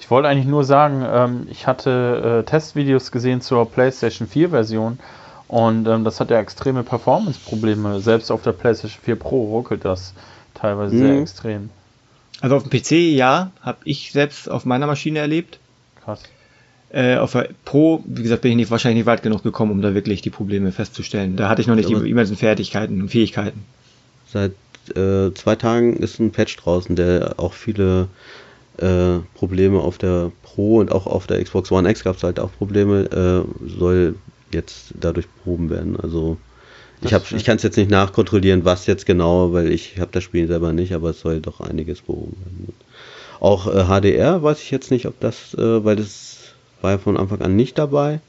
Ich 0.00 0.10
wollte 0.10 0.28
eigentlich 0.28 0.46
nur 0.46 0.64
sagen, 0.64 1.04
ähm, 1.06 1.46
ich 1.50 1.66
hatte 1.66 2.42
äh, 2.44 2.48
Testvideos 2.48 3.10
gesehen 3.10 3.40
zur 3.40 3.70
PlayStation 3.70 4.28
4 4.28 4.50
Version 4.50 4.98
und 5.48 5.86
ähm, 5.86 6.04
das 6.04 6.20
hat 6.20 6.30
ja 6.30 6.38
extreme 6.38 6.82
Performance-Probleme. 6.82 8.00
Selbst 8.00 8.30
auf 8.30 8.42
der 8.42 8.52
PlayStation 8.52 9.00
4 9.04 9.16
Pro 9.16 9.44
ruckelt 9.46 9.84
das 9.84 10.14
teilweise 10.54 10.94
mhm. 10.94 10.98
sehr 10.98 11.20
extrem. 11.20 11.70
Also 12.40 12.56
auf 12.56 12.64
dem 12.64 12.70
PC 12.70 12.92
ja, 13.16 13.50
habe 13.60 13.78
ich 13.84 14.12
selbst 14.12 14.48
auf 14.48 14.64
meiner 14.64 14.86
Maschine 14.86 15.18
erlebt. 15.18 15.58
Krass. 16.04 16.22
Äh, 16.90 17.16
auf 17.16 17.32
der 17.32 17.50
Pro, 17.64 18.02
wie 18.06 18.22
gesagt, 18.22 18.42
bin 18.42 18.52
ich 18.52 18.56
nicht, 18.56 18.70
wahrscheinlich 18.70 19.00
nicht 19.00 19.06
weit 19.06 19.22
genug 19.22 19.42
gekommen, 19.42 19.72
um 19.72 19.82
da 19.82 19.94
wirklich 19.94 20.22
die 20.22 20.30
Probleme 20.30 20.72
festzustellen. 20.72 21.36
Da 21.36 21.48
hatte 21.48 21.60
ich 21.60 21.66
noch 21.66 21.74
nicht 21.74 21.92
Aber 21.92 22.02
die 22.02 22.10
immensen 22.10 22.36
Fertigkeiten 22.36 23.02
und 23.02 23.10
Fähigkeiten. 23.10 23.64
Seit 24.32 24.52
äh, 24.96 25.32
zwei 25.34 25.56
Tagen 25.56 25.96
ist 25.96 26.18
ein 26.18 26.32
Patch 26.32 26.56
draußen, 26.56 26.96
der 26.96 27.34
auch 27.36 27.52
viele 27.52 28.08
äh, 28.78 29.18
Probleme 29.34 29.80
auf 29.80 29.98
der 29.98 30.32
Pro 30.42 30.78
und 30.78 30.90
auch 30.90 31.06
auf 31.06 31.26
der 31.26 31.42
Xbox 31.42 31.70
One 31.70 31.90
X 31.90 32.04
gab 32.04 32.16
es 32.16 32.22
halt 32.22 32.40
auch 32.40 32.50
Probleme, 32.52 33.44
äh, 33.46 33.68
soll 33.78 34.14
jetzt 34.52 34.94
dadurch 34.98 35.26
behoben 35.28 35.68
werden. 35.68 35.98
Also 36.00 36.38
ich, 37.02 37.12
ich 37.12 37.44
kann 37.44 37.56
es 37.56 37.62
jetzt 37.62 37.76
nicht 37.76 37.90
nachkontrollieren, 37.90 38.64
was 38.64 38.86
jetzt 38.86 39.06
genau, 39.06 39.52
weil 39.52 39.70
ich 39.70 40.00
habe 40.00 40.10
das 40.12 40.24
Spiel 40.24 40.46
selber 40.46 40.72
nicht, 40.72 40.94
aber 40.94 41.10
es 41.10 41.20
soll 41.20 41.40
doch 41.40 41.60
einiges 41.60 42.02
behoben 42.02 42.36
werden. 42.44 42.72
Auch 43.40 43.66
äh, 43.66 43.84
HDR 43.84 44.42
weiß 44.42 44.60
ich 44.62 44.70
jetzt 44.70 44.90
nicht, 44.90 45.06
ob 45.06 45.20
das, 45.20 45.54
äh, 45.54 45.84
weil 45.84 45.96
das 45.96 46.27
war 46.80 46.92
ja 46.92 46.98
von 46.98 47.16
Anfang 47.16 47.40
an 47.42 47.56
nicht 47.56 47.78
dabei, 47.78 48.20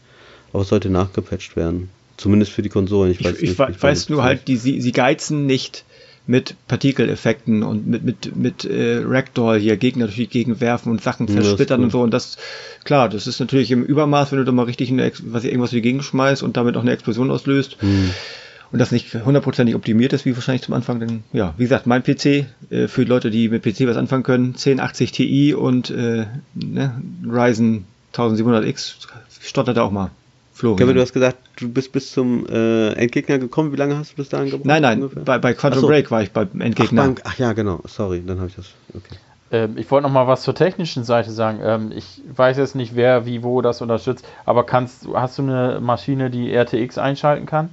aber 0.54 0.64
es 0.64 0.70
sollte 0.70 0.90
nachgepatcht 0.90 1.56
werden. 1.56 1.90
Zumindest 2.18 2.52
für 2.52 2.62
die 2.62 2.70
Konsolen. 2.70 3.12
Ich 3.12 3.24
weiß, 3.24 3.36
ich, 3.38 3.58
nicht, 3.58 3.70
ich 3.70 3.82
weiß 3.82 4.10
nur 4.10 4.24
halt, 4.24 4.48
die, 4.48 4.58
sie, 4.58 4.82
sie 4.82 4.92
geizen 4.92 5.46
nicht 5.46 5.86
mit 6.28 6.56
Partikeleffekten 6.68 7.64
und 7.64 7.88
mit, 7.88 8.04
mit, 8.04 8.36
mit 8.36 8.66
äh, 8.66 9.02
Ragdoll 9.04 9.60
hier 9.60 9.78
Gegner 9.78 10.06
durch 10.06 10.18
die 10.18 10.28
Gegend 10.28 10.62
werfen 10.62 10.92
und 10.92 11.02
Sachen 11.02 11.28
zersplittern 11.28 11.82
und 11.82 11.92
so. 11.92 12.02
Und 12.02 12.14
das, 12.14 12.38
klar, 12.84 13.10
das 13.10 13.26
ist 13.26 13.40
natürlich 13.40 13.72
im 13.72 13.84
Übermaß, 13.84 14.32
wenn 14.32 14.38
du 14.38 14.46
da 14.46 14.52
mal 14.52 14.64
richtig 14.64 14.92
eine, 14.92 15.12
was 15.24 15.44
irgendwas 15.44 15.72
durch 15.72 15.82
die 15.82 15.90
Gegend 15.90 16.04
schmeißt 16.04 16.44
und 16.44 16.56
damit 16.56 16.78
auch 16.78 16.82
eine 16.82 16.92
Explosion 16.92 17.32
auslöst. 17.32 17.78
Hm. 17.80 18.12
Und 18.72 18.78
das 18.78 18.92
nicht 18.92 19.16
hundertprozentig 19.16 19.74
optimiert 19.74 20.14
ist, 20.14 20.26
wie 20.26 20.36
wahrscheinlich 20.36 20.62
zum 20.62 20.76
Anfang. 20.76 21.00
Denn, 21.00 21.24
ja, 21.34 21.56
wie 21.58 21.64
gesagt, 21.64 21.88
mein 21.88 22.04
PC, 22.04 22.46
äh, 22.70 22.88
für 22.88 23.04
Leute, 23.04 23.32
die 23.32 23.50
mit 23.50 23.64
PC 23.64 23.88
was 23.88 23.98
anfangen 23.98 24.22
können, 24.22 24.48
1080 24.50 25.12
Ti 25.12 25.54
und 25.56 25.90
äh, 25.90 26.28
ne, 26.54 27.02
Ryzen 27.26 27.86
1700X 28.14 29.08
stottert 29.42 29.78
er 29.78 29.84
auch 29.84 29.92
mal. 29.92 30.12
Florian. 30.54 30.78
Kevin, 30.78 30.96
du 30.96 31.02
hast 31.02 31.14
gesagt, 31.14 31.38
du 31.56 31.70
bist 31.70 31.94
bis 31.94 32.12
zum 32.12 32.46
äh, 32.48 32.92
Endgegner 32.94 33.40
gekommen. 33.40 33.72
Wie 33.72 33.78
lange 33.78 33.98
hast 33.98 34.12
du 34.12 34.16
bis 34.18 34.28
dahin 34.28 34.50
gebraucht? 34.50 34.66
Nein, 34.66 34.82
nein, 34.82 35.10
bei, 35.24 35.38
bei 35.38 35.54
Quantum 35.54 35.80
so. 35.80 35.88
Break 35.88 36.12
war 36.12 36.22
ich 36.22 36.32
beim 36.32 36.60
Endgegner. 36.60 37.16
Ach, 37.24 37.32
ach, 37.32 37.40
ja, 37.40 37.54
genau. 37.54 37.82
Sorry, 37.86 38.22
dann 38.26 38.40
habe 38.40 38.50
ich 38.50 38.56
das. 38.56 38.66
Okay. 38.94 39.16
Ähm, 39.52 39.78
ich 39.78 39.90
wollte 39.90 40.08
noch 40.08 40.14
mal 40.14 40.28
was 40.28 40.42
zur 40.42 40.54
technischen 40.54 41.06
Seite 41.06 41.32
sagen. 41.32 41.60
Ähm, 41.64 41.92
ich 41.96 42.22
weiß 42.36 42.58
jetzt 42.58 42.76
nicht, 42.76 42.96
wer 42.96 43.26
wie 43.26 43.42
wo 43.42 43.62
das 43.62 43.82
unterstützt, 43.82 44.26
aber 44.46 44.66
kannst, 44.66 45.08
hast 45.14 45.38
du 45.38 45.44
eine 45.44 45.80
Maschine, 45.82 46.30
die 46.30 46.54
RTX 46.54 46.98
einschalten 46.98 47.46
kann? 47.46 47.70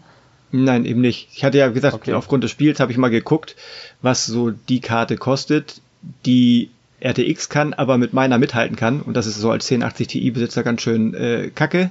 Nein, 0.52 0.84
eben 0.84 1.00
nicht. 1.00 1.28
Ich 1.32 1.44
hatte 1.44 1.58
ja 1.58 1.68
gesagt, 1.68 1.94
okay. 1.94 2.14
aufgrund 2.14 2.44
des 2.44 2.52
Spiels 2.52 2.78
habe 2.78 2.92
ich 2.92 2.98
mal 2.98 3.10
geguckt, 3.10 3.56
was 4.00 4.26
so 4.26 4.50
die 4.50 4.80
Karte 4.80 5.16
kostet, 5.16 5.80
die 6.24 6.70
RTX 7.06 7.48
kann, 7.48 7.74
aber 7.74 7.98
mit 7.98 8.12
meiner 8.12 8.38
mithalten 8.38 8.76
kann. 8.76 9.00
Und 9.00 9.16
das 9.16 9.26
ist 9.26 9.36
so 9.36 9.50
als 9.50 9.70
1080 9.70 10.08
Ti-Besitzer 10.08 10.62
ganz 10.62 10.82
schön 10.82 11.14
äh, 11.14 11.50
kacke. 11.54 11.90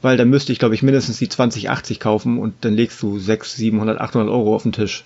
Weil 0.00 0.16
dann 0.16 0.30
müsste 0.30 0.52
ich, 0.52 0.58
glaube 0.58 0.74
ich, 0.74 0.82
mindestens 0.82 1.18
die 1.18 1.28
2080 1.28 2.00
kaufen 2.00 2.38
und 2.38 2.64
dann 2.64 2.74
legst 2.74 3.00
du 3.02 3.18
600, 3.18 3.56
700, 3.56 4.00
800 4.00 4.28
Euro 4.28 4.54
auf 4.54 4.64
den 4.64 4.72
Tisch. 4.72 5.04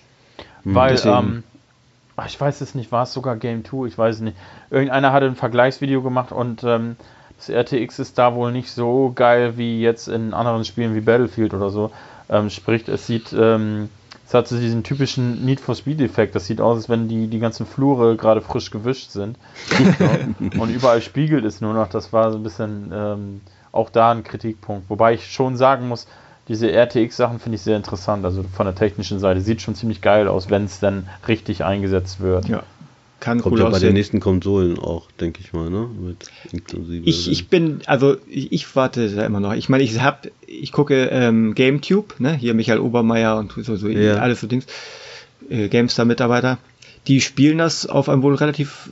Weil, 0.64 0.98
ähm, 1.04 1.44
ich 2.26 2.40
weiß 2.40 2.60
es 2.62 2.74
nicht, 2.74 2.90
war 2.92 3.02
es 3.02 3.12
sogar 3.12 3.36
Game 3.36 3.64
2, 3.64 3.86
ich 3.86 3.98
weiß 3.98 4.16
es 4.16 4.20
nicht. 4.22 4.36
Irgendeiner 4.70 5.12
hatte 5.12 5.26
ein 5.26 5.36
Vergleichsvideo 5.36 6.02
gemacht 6.02 6.32
und 6.32 6.64
ähm, 6.64 6.96
das 7.36 7.50
RTX 7.50 7.98
ist 7.98 8.18
da 8.18 8.34
wohl 8.34 8.52
nicht 8.52 8.70
so 8.70 9.12
geil 9.14 9.58
wie 9.58 9.80
jetzt 9.80 10.08
in 10.08 10.32
anderen 10.32 10.64
Spielen 10.64 10.94
wie 10.94 11.00
Battlefield 11.00 11.52
oder 11.52 11.70
so. 11.70 11.92
Ähm, 12.28 12.50
sprich, 12.50 12.88
es 12.88 13.06
sieht, 13.06 13.34
ähm, 13.38 13.90
es 14.26 14.34
hat 14.34 14.48
so 14.48 14.58
diesen 14.58 14.82
typischen 14.82 15.44
Need 15.44 15.60
for 15.60 15.76
Speed-Effekt. 15.76 16.34
Das 16.34 16.46
sieht 16.46 16.60
aus, 16.60 16.76
als 16.76 16.88
wenn 16.88 17.06
die, 17.06 17.28
die 17.28 17.38
ganzen 17.38 17.64
Flure 17.64 18.16
gerade 18.16 18.40
frisch 18.40 18.72
gewischt 18.72 19.10
sind. 19.10 19.38
Und 20.58 20.70
überall 20.70 21.00
spiegelt 21.00 21.44
es 21.44 21.60
nur 21.60 21.74
noch. 21.74 21.88
Das 21.88 22.12
war 22.12 22.32
so 22.32 22.38
ein 22.38 22.42
bisschen 22.42 22.90
ähm, 22.92 23.40
auch 23.70 23.88
da 23.88 24.10
ein 24.10 24.24
Kritikpunkt. 24.24 24.90
Wobei 24.90 25.14
ich 25.14 25.30
schon 25.30 25.56
sagen 25.56 25.86
muss, 25.86 26.08
diese 26.48 26.70
RTX-Sachen 26.72 27.38
finde 27.38 27.56
ich 27.56 27.62
sehr 27.62 27.76
interessant. 27.76 28.24
Also 28.24 28.42
von 28.42 28.66
der 28.66 28.74
technischen 28.74 29.20
Seite 29.20 29.40
sieht 29.40 29.62
schon 29.62 29.76
ziemlich 29.76 30.00
geil 30.00 30.26
aus, 30.26 30.50
wenn 30.50 30.64
es 30.64 30.80
dann 30.80 31.08
richtig 31.28 31.64
eingesetzt 31.64 32.20
wird. 32.20 32.48
Ja. 32.48 32.64
Kann 33.26 33.40
Kommt 33.40 33.54
cool 33.54 33.60
ja 33.62 33.68
bei 33.70 33.80
den 33.80 33.94
nächsten 33.94 34.20
Konsolen 34.20 34.78
auch, 34.78 35.10
denke 35.20 35.40
ich 35.42 35.52
mal, 35.52 35.68
ne? 35.68 35.90
Mit 36.00 36.30
inklusive. 36.52 37.04
Ich, 37.04 37.28
ich 37.28 37.48
bin, 37.48 37.80
also 37.86 38.18
ich, 38.28 38.52
ich 38.52 38.76
warte 38.76 39.10
da 39.10 39.26
immer 39.26 39.40
noch. 39.40 39.54
Ich 39.54 39.68
meine, 39.68 39.82
ich 39.82 40.00
hab, 40.00 40.28
ich 40.46 40.70
gucke 40.70 41.08
ähm, 41.10 41.56
GameTube, 41.56 42.20
ne? 42.20 42.34
Hier 42.34 42.54
Michael 42.54 42.78
Obermeier 42.78 43.36
und 43.36 43.50
so, 43.50 43.74
so 43.74 43.88
ja. 43.88 44.18
alles 44.18 44.40
so 44.40 44.46
Dings, 44.46 44.66
äh, 45.50 45.66
GameStar-Mitarbeiter. 45.66 46.58
Die 47.08 47.20
spielen 47.20 47.58
das 47.58 47.86
auf 47.86 48.08
einem 48.08 48.22
wohl 48.22 48.36
relativ 48.36 48.90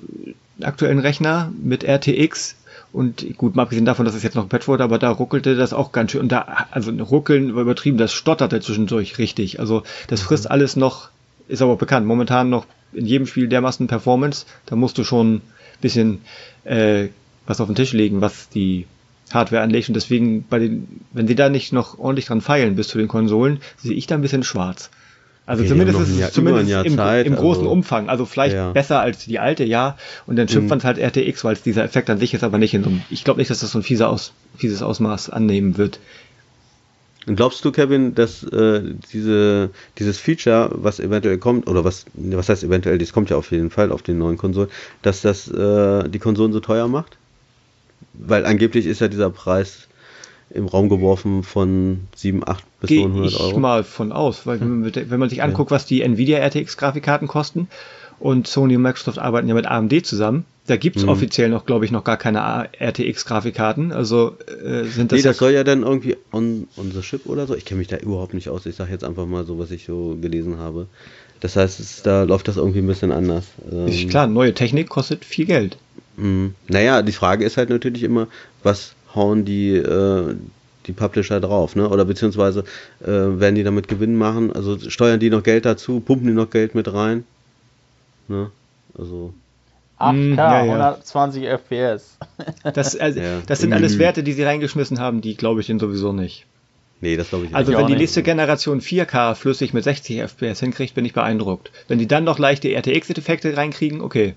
aktuellen 0.61 0.98
Rechner 0.98 1.52
mit 1.62 1.85
RTX 1.85 2.56
und 2.93 3.36
gut, 3.36 3.55
mal 3.55 3.62
abgesehen 3.62 3.85
davon, 3.85 4.05
dass 4.05 4.16
es 4.16 4.24
jetzt 4.24 4.35
noch 4.35 4.43
ein 4.43 4.48
Patch 4.48 4.66
wurde, 4.66 4.82
aber 4.82 4.98
da 4.98 5.11
ruckelte 5.11 5.55
das 5.55 5.73
auch 5.73 5.93
ganz 5.93 6.11
schön. 6.11 6.23
Und 6.23 6.32
da, 6.32 6.66
also 6.73 6.90
ruckeln 6.90 7.55
war 7.55 7.62
übertrieben, 7.62 7.98
das 7.98 8.12
stotterte 8.12 8.61
zwischendurch 8.61 9.16
richtig. 9.19 9.61
Also 9.61 9.85
das 10.09 10.23
mhm. 10.23 10.27
frisst 10.27 10.51
alles 10.51 10.74
noch, 10.74 11.11
ist 11.49 11.62
aber 11.62 11.77
bekannt, 11.77 12.07
momentan 12.07 12.51
noch 12.51 12.66
in 12.93 13.07
jedem 13.07 13.27
Spiel 13.27 13.49
dermaßen 13.49 13.87
Performance, 13.87 14.47
da 14.66 14.77
musst 14.77 14.99
du 14.99 15.05
schon 15.05 15.37
ein 15.37 15.43
bisschen 15.81 16.21
äh, 16.65 17.09
was 17.47 17.61
auf 17.61 17.66
den 17.66 17.75
Tisch 17.75 17.93
legen, 17.93 18.21
was 18.21 18.49
die 18.49 18.87
Hardware 19.33 19.62
anlegt. 19.62 19.89
Und 19.89 19.95
deswegen, 19.95 20.45
bei 20.49 20.59
den, 20.59 21.01
wenn 21.12 21.27
sie 21.27 21.35
da 21.35 21.49
nicht 21.49 21.73
noch 21.73 21.99
ordentlich 21.99 22.27
dran 22.27 22.41
feilen 22.41 22.77
bis 22.77 22.89
zu 22.89 22.99
den 22.99 23.09
Konsolen, 23.09 23.61
sehe 23.77 23.95
ich 23.95 24.07
da 24.07 24.15
ein 24.15 24.23
bisschen 24.23 24.43
schwarz. 24.43 24.91
Also 25.47 25.62
okay, 25.62 25.69
zumindest 25.69 26.01
ist 26.01 26.19
es 26.19 26.33
zumindest 26.33 26.87
im, 26.87 26.97
Zeit, 26.97 27.27
im, 27.27 27.37
großen 27.37 27.65
also, 27.65 27.73
Umfang. 27.73 28.09
Also 28.09 28.25
vielleicht 28.25 28.55
ja. 28.55 28.73
besser 28.73 29.01
als 29.01 29.27
die 29.27 29.39
alte, 29.39 29.65
ja. 29.65 29.99
Und 30.27 30.37
dann 30.37 30.49
schimpft 30.49 30.65
mhm. 30.65 30.69
man 30.71 30.79
es 30.79 30.85
halt 30.85 30.99
RTX, 30.99 31.45
weil 31.45 31.53
es 31.53 31.62
dieser 31.62 31.85
Effekt 31.85 32.09
an 32.09 32.19
sich 32.19 32.33
ist, 32.33 32.43
aber 32.45 32.57
nicht 32.57 32.73
in 32.73 32.83
so 32.83 32.89
einem. 32.89 33.03
Ich 33.11 33.25
glaube 33.25 33.41
nicht, 33.41 33.51
dass 33.51 33.61
das 33.61 33.73
so 33.73 33.79
ein 33.79 33.83
fieser 33.83 34.09
Aus, 34.09 34.33
fieses 34.57 34.83
Ausmaß 34.83 35.29
annehmen 35.29 35.77
wird. 35.77 36.01
Glaubst 37.26 37.64
du, 37.64 37.72
Kevin, 37.72 38.14
dass 38.14 38.42
äh, 38.42 38.82
diese, 39.12 39.70
dieses 39.98 40.18
Feature, 40.18 40.70
was 40.74 41.01
eventuell 41.01 41.38
kommt, 41.38 41.66
oder 41.68 41.84
was, 41.84 42.05
was 42.14 42.48
heißt 42.48 42.64
eventuell, 42.64 42.98
das 42.98 43.12
kommt 43.12 43.30
ja 43.30 43.36
auf 43.36 43.51
jeden 43.51 43.70
Fall 43.70 43.92
auf 43.92 44.02
den 44.02 44.18
neuen 44.18 44.36
Konsolen, 44.36 44.68
dass 45.02 45.22
das 45.22 45.48
äh, 45.48 46.09
die 46.09 46.18
Konsolen 46.18 46.52
so 46.52 46.60
teuer 46.60 46.88
macht? 46.88 47.16
Weil 48.12 48.44
angeblich 48.44 48.86
ist 48.86 49.01
ja 49.01 49.09
dieser 49.09 49.30
Preis 49.30 49.88
im 50.51 50.66
Raum 50.66 50.88
geworfen 50.88 51.42
von 51.42 52.01
7, 52.14 52.46
8 52.46 52.64
bis 52.80 52.88
Geh 52.88 53.01
900 53.01 53.40
Euro. 53.40 53.51
ich 53.51 53.56
mal 53.56 53.84
von 53.84 54.12
aus, 54.12 54.46
weil 54.46 54.60
hm. 54.60 54.92
wenn 54.94 55.20
man 55.20 55.30
sich 55.30 55.42
anguckt, 55.42 55.70
was 55.70 55.86
die 55.86 56.02
Nvidia 56.02 56.38
RTX 56.38 56.76
Grafikkarten 56.76 57.26
kosten 57.26 57.68
und 58.19 58.47
Sony 58.47 58.77
und 58.77 58.82
Microsoft 58.82 59.19
arbeiten 59.19 59.49
ja 59.49 59.55
mit 59.55 59.66
AMD 59.66 60.05
zusammen, 60.07 60.45
da 60.66 60.77
gibt 60.77 60.97
es 60.97 61.03
hm. 61.03 61.11
offiziell 61.11 61.51
noch, 61.51 61.66
glaube 61.66 61.85
ich, 61.85 61.91
noch 61.91 62.05
gar 62.05 62.16
keine 62.16 62.70
RTX 62.81 63.27
Grafikkarten. 63.27 63.93
Also 63.93 64.36
äh, 64.49 64.85
sind 64.85 65.12
das. 65.12 65.19
Nee, 65.19 65.23
das 65.23 65.36
soll 65.36 65.53
ja 65.53 65.62
dann 65.62 65.82
irgendwie 65.82 66.16
on, 66.32 66.69
on 66.78 66.91
the 66.91 67.03
chip 67.03 67.27
oder 67.27 67.47
so. 67.47 67.55
Ich 67.55 67.66
kenne 67.66 67.81
mich 67.81 67.89
da 67.89 67.99
überhaupt 67.99 68.32
nicht 68.32 68.49
aus. 68.49 68.65
Ich 68.65 68.77
sage 68.77 68.91
jetzt 68.91 69.05
einfach 69.05 69.27
mal 69.27 69.45
so, 69.45 69.59
was 69.59 69.70
ich 69.70 69.85
so 69.85 70.16
gelesen 70.20 70.59
habe. 70.59 70.86
Das 71.41 71.57
heißt, 71.57 71.81
es, 71.81 72.03
da 72.03 72.23
läuft 72.23 72.49
das 72.49 72.57
irgendwie 72.57 72.78
ein 72.78 72.86
bisschen 72.86 73.12
anders. 73.12 73.45
Ähm, 73.70 73.89
ist 73.89 74.09
klar, 74.09 74.27
neue 74.27 74.55
Technik 74.55 74.89
kostet 74.89 75.27
viel 75.27 75.45
Geld. 75.45 75.77
Mh. 76.16 76.53
Naja, 76.69 77.03
die 77.03 77.12
Frage 77.12 77.45
ist 77.45 77.59
halt 77.59 77.69
natürlich 77.69 78.03
immer, 78.03 78.28
was 78.62 78.95
hauen 79.15 79.45
die, 79.45 79.74
äh, 79.74 80.35
die 80.86 80.93
Publisher 80.93 81.41
drauf, 81.41 81.77
ne? 81.77 81.91
Oder 81.91 82.07
beziehungsweise 82.07 82.65
äh, 83.03 83.07
werden 83.07 83.55
die 83.55 83.65
damit 83.65 83.89
Gewinn 83.89 84.16
machen? 84.16 84.51
Also 84.51 84.78
steuern 84.78 85.20
die 85.20 85.28
noch 85.28 85.43
Geld 85.43 85.66
dazu, 85.66 86.01
pumpen 86.01 86.28
die 86.28 86.32
noch 86.32 86.49
Geld 86.49 86.74
mit 86.74 86.91
rein? 86.91 87.24
Ne? 88.28 88.51
Also. 88.96 89.34
8K, 89.98 90.12
mm, 90.12 90.34
ja, 90.36 90.64
ja. 90.64 90.72
120 90.72 91.46
FPS. 91.46 92.18
Das, 92.74 92.96
also, 92.96 93.20
ja. 93.20 93.40
das 93.46 93.60
sind 93.60 93.72
alles 93.72 93.98
Werte, 93.98 94.22
die 94.22 94.32
sie 94.32 94.42
reingeschmissen 94.42 94.98
haben, 94.98 95.20
die 95.20 95.36
glaube 95.36 95.60
ich 95.60 95.70
ihnen 95.70 95.78
sowieso 95.78 96.12
nicht. 96.12 96.46
Nee, 97.01 97.16
das 97.16 97.28
glaube 97.28 97.44
ich 97.44 97.51
nicht. 97.51 97.56
Also 97.56 97.74
wenn 97.74 97.86
die 97.86 97.96
nächste 97.96 98.22
Generation 98.22 98.80
4K 98.80 99.34
flüssig 99.34 99.74
mit 99.74 99.84
60 99.84 100.20
FPS 100.22 100.60
hinkriegt, 100.60 100.94
bin 100.94 101.05
ich 101.05 101.12
beeindruckt. 101.12 101.70
Wenn 101.86 101.98
die 101.98 102.09
dann 102.09 102.24
noch 102.24 102.38
leichte 102.38 102.68
RTX-Effekte 102.68 103.56
reinkriegen, 103.56 104.01
okay. 104.01 104.34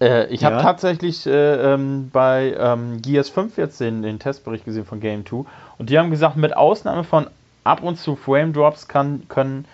Äh, 0.00 0.32
ich 0.32 0.42
ja. 0.42 0.50
habe 0.50 0.62
tatsächlich 0.62 1.26
äh, 1.26 1.74
ähm, 1.74 2.10
bei 2.12 2.54
ähm, 2.58 3.02
Gears 3.02 3.30
5 3.30 3.56
jetzt 3.56 3.80
den, 3.80 4.02
den, 4.02 4.18
Testbericht 4.18 4.64
gesehen 4.64 4.84
von 4.84 5.00
Game 5.00 5.26
2 5.26 5.44
und 5.78 5.90
die 5.90 5.98
haben 5.98 6.10
gesagt, 6.10 6.36
mit 6.36 6.56
Ausnahme 6.56 7.02
von 7.02 7.26
ab 7.64 7.82
und 7.82 7.98
zu 7.98 8.14
Frame 8.14 8.52
Drops 8.52 8.86
kann, 8.86 9.24
können, 9.28 9.64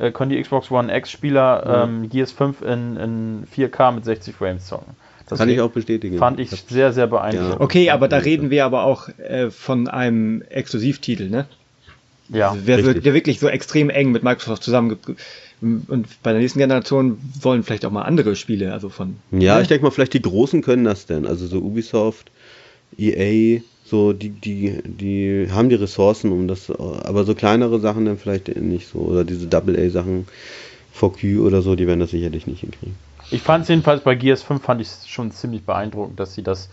äh, 0.00 0.10
können 0.10 0.30
die 0.30 0.40
Xbox 0.40 0.70
One 0.70 0.94
X-Spieler 0.96 1.86
mhm. 1.86 2.02
ähm, 2.02 2.08
Gears 2.08 2.32
5 2.32 2.62
in, 2.62 2.96
in 2.96 3.44
4K 3.54 3.92
mit 3.92 4.04
60 4.04 4.34
Frames 4.34 4.66
zocken. 4.66 4.94
Das 5.28 5.38
kann 5.38 5.48
ich 5.48 5.60
auch 5.60 5.70
bestätigen. 5.70 6.18
Fand 6.18 6.40
ich 6.40 6.50
sehr, 6.50 6.92
sehr 6.92 7.06
beeindruckend. 7.06 7.54
Ja. 7.54 7.60
Okay, 7.60 7.90
aber 7.90 8.08
da 8.08 8.16
reden 8.16 8.50
wir 8.50 8.64
aber 8.64 8.82
auch 8.82 9.08
äh, 9.18 9.50
von 9.50 9.86
einem 9.86 10.42
Exklusivtitel, 10.42 11.28
ne? 11.30 11.46
Ja. 12.30 12.56
Der, 12.66 12.94
der 12.94 13.14
wirklich 13.14 13.38
so 13.38 13.48
extrem 13.48 13.90
eng 13.90 14.10
mit 14.10 14.24
Microsoft 14.24 14.62
zusammen 14.62 14.98
und 15.60 16.22
bei 16.22 16.32
der 16.32 16.40
nächsten 16.40 16.58
Generation 16.58 17.18
wollen 17.40 17.62
vielleicht 17.62 17.84
auch 17.84 17.90
mal 17.90 18.02
andere 18.02 18.34
Spiele, 18.34 18.72
also 18.72 18.88
von. 18.88 19.16
Ja, 19.30 19.56
ne? 19.56 19.62
ich 19.62 19.68
denke 19.68 19.84
mal, 19.84 19.90
vielleicht 19.90 20.14
die 20.14 20.22
Großen 20.22 20.62
können 20.62 20.84
das 20.84 21.06
denn. 21.06 21.26
Also 21.26 21.46
so 21.46 21.58
Ubisoft, 21.58 22.30
EA, 22.96 23.60
so 23.90 24.12
die, 24.12 24.30
die, 24.30 24.80
die 24.84 25.48
haben 25.50 25.68
die 25.68 25.74
Ressourcen, 25.74 26.32
um 26.32 26.48
das, 26.48 26.70
aber 26.70 27.24
so 27.24 27.34
kleinere 27.34 27.80
Sachen 27.80 28.04
dann 28.04 28.18
vielleicht 28.18 28.48
nicht 28.56 28.88
so. 28.88 29.00
Oder 29.00 29.24
diese 29.24 29.46
Double-A-Sachen, 29.46 30.26
VQ 30.92 31.40
oder 31.40 31.62
so, 31.62 31.74
die 31.74 31.86
werden 31.86 32.00
das 32.00 32.10
sicherlich 32.10 32.46
nicht 32.46 32.60
hinkriegen. 32.60 32.94
Ich 33.30 33.42
fand 33.42 33.62
es 33.62 33.68
jedenfalls 33.68 34.02
bei 34.02 34.14
Gears 34.14 34.42
5 34.42 34.62
fand 34.62 34.80
ich 34.80 34.88
schon 35.06 35.30
ziemlich 35.30 35.62
beeindruckend, 35.62 36.18
dass 36.18 36.34
sie 36.34 36.42
das 36.42 36.68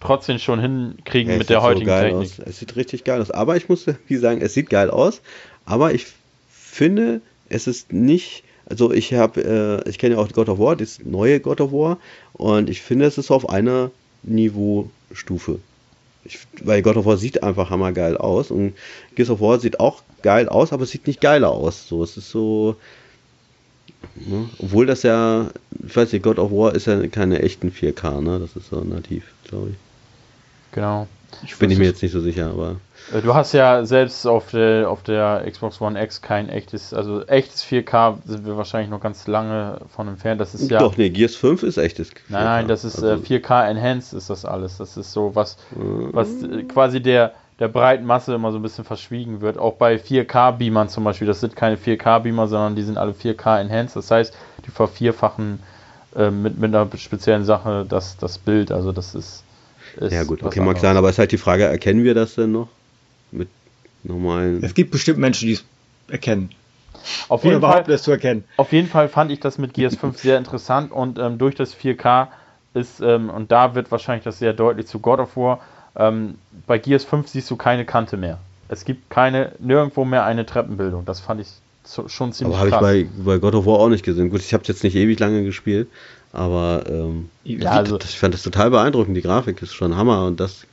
trotzdem 0.00 0.38
schon 0.38 0.60
hinkriegen 0.60 1.32
ja, 1.32 1.38
mit 1.38 1.50
der 1.50 1.62
heutigen 1.62 1.90
so 1.90 1.96
Technik. 1.96 2.14
Aus. 2.14 2.38
Es 2.38 2.58
sieht 2.58 2.76
richtig 2.76 3.04
geil 3.04 3.20
aus. 3.20 3.30
Aber 3.30 3.56
ich 3.56 3.68
muss 3.68 3.86
wie 4.06 4.16
sagen, 4.16 4.40
es 4.40 4.54
sieht 4.54 4.70
geil 4.70 4.90
aus. 4.90 5.20
Aber 5.64 5.92
ich 5.92 6.06
finde, 6.50 7.20
es 7.48 7.66
ist 7.66 7.92
nicht, 7.92 8.44
also 8.66 8.92
ich 8.92 9.14
habe, 9.14 9.82
äh, 9.84 9.88
ich 9.88 9.98
kenne 9.98 10.14
ja 10.14 10.20
auch 10.20 10.28
God 10.32 10.48
of 10.48 10.58
War, 10.58 10.76
das 10.76 11.00
neue 11.04 11.40
God 11.40 11.60
of 11.60 11.72
War, 11.72 11.98
und 12.32 12.70
ich 12.70 12.80
finde, 12.82 13.06
es 13.06 13.18
ist 13.18 13.30
auf 13.30 13.48
einer 13.48 13.90
Niveaustufe. 14.22 15.58
Ich, 16.28 16.38
weil 16.62 16.82
God 16.82 16.96
of 16.96 17.06
War 17.06 17.16
sieht 17.16 17.42
einfach 17.42 17.70
hammergeil 17.70 18.16
aus 18.16 18.50
und 18.50 18.74
Gears 19.14 19.30
of 19.30 19.40
War 19.40 19.58
sieht 19.58 19.80
auch 19.80 20.02
geil 20.22 20.48
aus, 20.48 20.72
aber 20.72 20.82
es 20.82 20.90
sieht 20.90 21.06
nicht 21.06 21.20
geiler 21.20 21.50
aus. 21.50 21.88
So, 21.88 22.02
es 22.02 22.16
ist 22.16 22.30
so, 22.30 22.76
ne? 24.14 24.48
obwohl 24.58 24.86
das 24.86 25.02
ja, 25.02 25.50
ich 25.86 25.96
weiß 25.96 26.12
nicht, 26.12 26.22
God 26.22 26.38
of 26.38 26.50
War 26.50 26.74
ist 26.74 26.86
ja 26.86 27.06
keine 27.06 27.40
echten 27.42 27.70
4K, 27.70 28.20
ne? 28.20 28.38
Das 28.38 28.54
ist 28.56 28.68
so 28.68 28.80
nativ, 28.80 29.24
glaube 29.44 29.70
ich. 29.70 29.76
Genau. 30.72 31.08
Ich 31.44 31.56
bin 31.56 31.70
ich 31.70 31.78
mir 31.78 31.86
jetzt 31.86 32.02
nicht 32.02 32.12
so 32.12 32.20
sicher, 32.20 32.50
aber. 32.50 32.76
Äh, 33.12 33.22
du 33.22 33.34
hast 33.34 33.52
ja 33.52 33.84
selbst 33.84 34.26
auf 34.26 34.50
der, 34.50 34.90
auf 34.90 35.02
der 35.02 35.44
Xbox 35.50 35.80
One 35.80 36.02
X 36.02 36.22
kein 36.22 36.48
echtes, 36.48 36.92
also 36.92 37.24
echtes 37.26 37.64
4K 37.64 38.18
sind 38.24 38.46
wir 38.46 38.56
wahrscheinlich 38.56 38.90
noch 38.90 39.00
ganz 39.00 39.26
lange 39.26 39.80
von 39.88 40.08
entfernt. 40.08 40.40
Das 40.40 40.54
ist 40.54 40.70
ja. 40.70 40.78
Doch, 40.78 40.96
nee, 40.96 41.10
Gears 41.10 41.36
5 41.36 41.62
ist 41.62 41.78
echtes 41.78 42.10
4K. 42.10 42.16
Nein, 42.28 42.44
nein, 42.44 42.68
das 42.68 42.84
ist 42.84 43.02
äh, 43.02 43.06
also, 43.06 43.22
4K 43.22 43.68
Enhanced 43.68 44.12
ist 44.12 44.30
das 44.30 44.44
alles. 44.44 44.78
Das 44.78 44.96
ist 44.96 45.12
so 45.12 45.34
was, 45.34 45.56
was 45.70 46.28
äh, 46.42 46.64
quasi 46.64 47.00
der, 47.00 47.32
der 47.58 47.68
breiten 47.68 48.04
Masse 48.04 48.34
immer 48.34 48.52
so 48.52 48.58
ein 48.58 48.62
bisschen 48.62 48.84
verschwiegen 48.84 49.40
wird. 49.40 49.58
Auch 49.58 49.74
bei 49.74 49.96
4K-Beamern 49.96 50.88
zum 50.88 51.04
Beispiel. 51.04 51.26
Das 51.26 51.40
sind 51.40 51.56
keine 51.56 51.76
4K-Beamer, 51.76 52.48
sondern 52.48 52.76
die 52.76 52.82
sind 52.82 52.98
alle 52.98 53.12
4K 53.12 53.60
Enhanced. 53.60 53.96
Das 53.96 54.10
heißt, 54.10 54.34
die 54.66 54.70
vervierfachen 54.70 55.60
äh, 56.14 56.30
mit, 56.30 56.58
mit 56.58 56.74
einer 56.74 56.88
speziellen 56.96 57.44
Sache 57.44 57.86
das, 57.88 58.16
das 58.16 58.38
Bild. 58.38 58.70
Also 58.70 58.92
das 58.92 59.14
ist. 59.14 59.44
ist 59.96 60.12
ja 60.12 60.24
gut, 60.24 60.42
okay, 60.42 60.60
mag 60.60 60.78
sein, 60.78 60.96
aber 60.96 61.10
ist 61.10 61.18
halt 61.18 61.32
die 61.32 61.38
Frage, 61.38 61.64
erkennen 61.64 62.04
wir 62.04 62.14
das 62.14 62.34
denn 62.34 62.52
noch? 62.52 62.68
Mit 63.32 63.48
normalen. 64.04 64.62
Es 64.62 64.74
gibt 64.74 64.90
bestimmt 64.90 65.18
Menschen, 65.18 65.46
die 65.46 65.54
es 65.54 65.64
erkennen. 66.08 66.50
Auf 67.28 67.44
jeden, 67.44 67.60
Fall, 67.60 67.84
es 67.88 68.02
zu 68.02 68.10
erkennen. 68.10 68.44
auf 68.56 68.72
jeden 68.72 68.88
Fall 68.88 69.08
fand 69.08 69.30
ich 69.30 69.40
das 69.40 69.56
mit 69.56 69.72
Gears 69.74 69.96
5 69.96 70.18
sehr 70.18 70.36
interessant 70.36 70.90
und 70.90 71.18
ähm, 71.18 71.38
durch 71.38 71.54
das 71.54 71.74
4K 71.74 72.28
ist, 72.74 73.00
ähm, 73.00 73.30
und 73.30 73.52
da 73.52 73.74
wird 73.74 73.90
wahrscheinlich 73.90 74.24
das 74.24 74.38
sehr 74.38 74.52
deutlich 74.52 74.86
zu 74.86 74.98
God 74.98 75.20
of 75.20 75.36
War, 75.36 75.60
ähm, 75.96 76.34
bei 76.66 76.78
Gears 76.78 77.04
5 77.04 77.28
siehst 77.28 77.50
du 77.50 77.56
keine 77.56 77.84
Kante 77.84 78.16
mehr. 78.16 78.38
Es 78.68 78.84
gibt 78.84 79.10
keine, 79.10 79.52
nirgendwo 79.58 80.04
mehr 80.04 80.24
eine 80.24 80.44
Treppenbildung. 80.44 81.04
Das 81.04 81.20
fand 81.20 81.40
ich 81.40 81.48
so, 81.84 82.08
schon 82.08 82.32
ziemlich 82.32 82.56
Aber 82.58 82.70
habe 82.70 82.84
krass. 82.84 82.94
ich 82.94 83.06
bei, 83.24 83.32
bei 83.32 83.38
God 83.38 83.54
of 83.54 83.66
War 83.66 83.78
auch 83.78 83.88
nicht 83.88 84.04
gesehen. 84.04 84.28
Gut, 84.30 84.40
ich 84.40 84.52
habe 84.52 84.62
es 84.62 84.68
jetzt 84.68 84.84
nicht 84.84 84.94
ewig 84.94 85.18
lange 85.18 85.44
gespielt, 85.44 85.88
aber 86.32 86.84
ähm, 86.88 87.30
Ja, 87.44 87.70
also, 87.70 87.94
also- 87.94 88.06
ich 88.08 88.18
fand 88.18 88.34
das 88.34 88.42
total 88.42 88.70
beeindruckend. 88.70 89.16
Die 89.16 89.22
Grafik 89.22 89.62
ist 89.62 89.74
schon 89.74 89.96
Hammer 89.96 90.26
und 90.26 90.40
das 90.40 90.66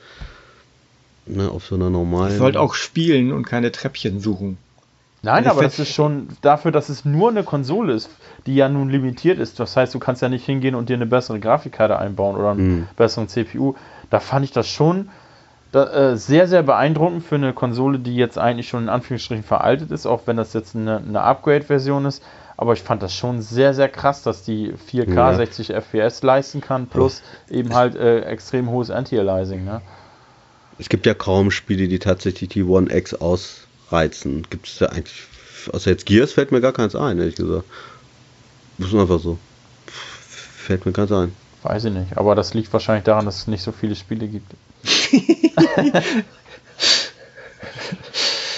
ne, 1.27 1.49
auf 1.49 1.65
so 1.65 1.75
einer 1.75 1.89
normalen. 1.89 2.31
Ich 2.33 2.37
sollte 2.37 2.59
auch 2.59 2.73
spielen 2.73 3.31
und 3.31 3.45
keine 3.45 3.71
Treppchen 3.71 4.19
suchen. 4.19 4.57
Nein, 5.21 5.47
aber 5.47 5.63
das 5.63 5.79
ist 5.79 5.91
schon 5.91 6.27
dafür, 6.41 6.71
dass 6.71 6.89
es 6.89 7.03
nur 7.03 7.29
eine 7.29 7.43
Konsole 7.43 7.93
ist, 7.93 8.09
die 8.45 8.55
ja 8.55 8.69
nun 8.69 8.89
limitiert 8.89 9.39
ist. 9.39 9.59
Das 9.59 9.75
heißt, 9.75 9.93
du 9.95 9.97
kannst 9.99 10.21
ja 10.21 10.29
nicht 10.29 10.45
hingehen 10.45 10.75
und 10.75 10.87
dir 10.87 10.95
eine 10.95 11.07
bessere 11.07 11.39
Grafikkarte 11.39 11.97
einbauen 11.97 12.35
oder 12.35 12.51
einen 12.51 12.67
Mhm. 12.81 12.87
besseren 12.95 13.27
CPU. 13.27 13.73
Da 14.11 14.19
fand 14.19 14.45
ich 14.45 14.51
das 14.51 14.67
schon 14.67 15.09
da, 15.71 16.11
äh, 16.11 16.15
sehr, 16.17 16.47
sehr 16.47 16.61
beeindruckend 16.61 17.23
für 17.23 17.35
eine 17.35 17.53
Konsole, 17.53 17.97
die 17.97 18.15
jetzt 18.15 18.37
eigentlich 18.37 18.69
schon 18.69 18.83
in 18.83 18.89
Anführungsstrichen 18.89 19.43
veraltet 19.43 19.89
ist, 19.91 20.05
auch 20.05 20.21
wenn 20.27 20.37
das 20.37 20.53
jetzt 20.53 20.75
eine, 20.75 20.97
eine 20.97 21.21
Upgrade-Version 21.21 22.05
ist. 22.05 22.21
Aber 22.55 22.73
ich 22.73 22.83
fand 22.83 23.01
das 23.03 23.13
schon 23.13 23.41
sehr, 23.41 23.73
sehr 23.73 23.89
krass, 23.89 24.21
dass 24.21 24.43
die 24.43 24.73
4K 24.73 25.13
Ja. 25.31 25.33
60 25.33 25.71
FPS 25.73 26.21
leisten 26.21 26.61
kann, 26.61 26.85
plus 26.85 27.23
eben 27.49 27.73
halt 27.73 27.95
äh, 27.95 28.21
extrem 28.21 28.69
hohes 28.69 28.91
Anti-Aliasing. 28.91 29.65
Ne? 29.65 29.81
Es 30.77 30.89
gibt 30.89 31.05
ja 31.05 31.13
kaum 31.13 31.51
Spiele, 31.51 31.87
die 31.87 31.99
tatsächlich 31.99 32.49
die 32.49 32.63
One 32.63 32.93
X 32.93 33.13
ausreizen. 33.13 34.45
Gibt 34.49 34.67
es 34.67 34.77
da 34.77 34.87
eigentlich, 34.87 35.23
außer 35.71 35.91
jetzt 35.91 36.05
Gears 36.05 36.33
fällt 36.33 36.51
mir 36.51 36.61
gar 36.61 36.73
keins 36.73 36.95
ein, 36.95 37.17
ehrlich 37.19 37.35
gesagt. 37.35 37.65
Das 38.77 38.89
ist 38.89 38.95
einfach 38.95 39.19
so. 39.19 39.37
Fällt 39.87 40.85
mir 40.85 40.91
ganz 40.91 41.11
ein. 41.11 41.33
Weiß 41.63 41.85
ich 41.85 41.93
nicht. 41.93 42.17
Aber 42.17 42.35
das 42.35 42.53
liegt 42.53 42.71
wahrscheinlich 42.73 43.05
daran, 43.05 43.25
dass 43.25 43.37
es 43.37 43.47
nicht 43.47 43.63
so 43.63 43.71
viele 43.71 43.95
Spiele 43.95 44.27
gibt. 44.27 44.51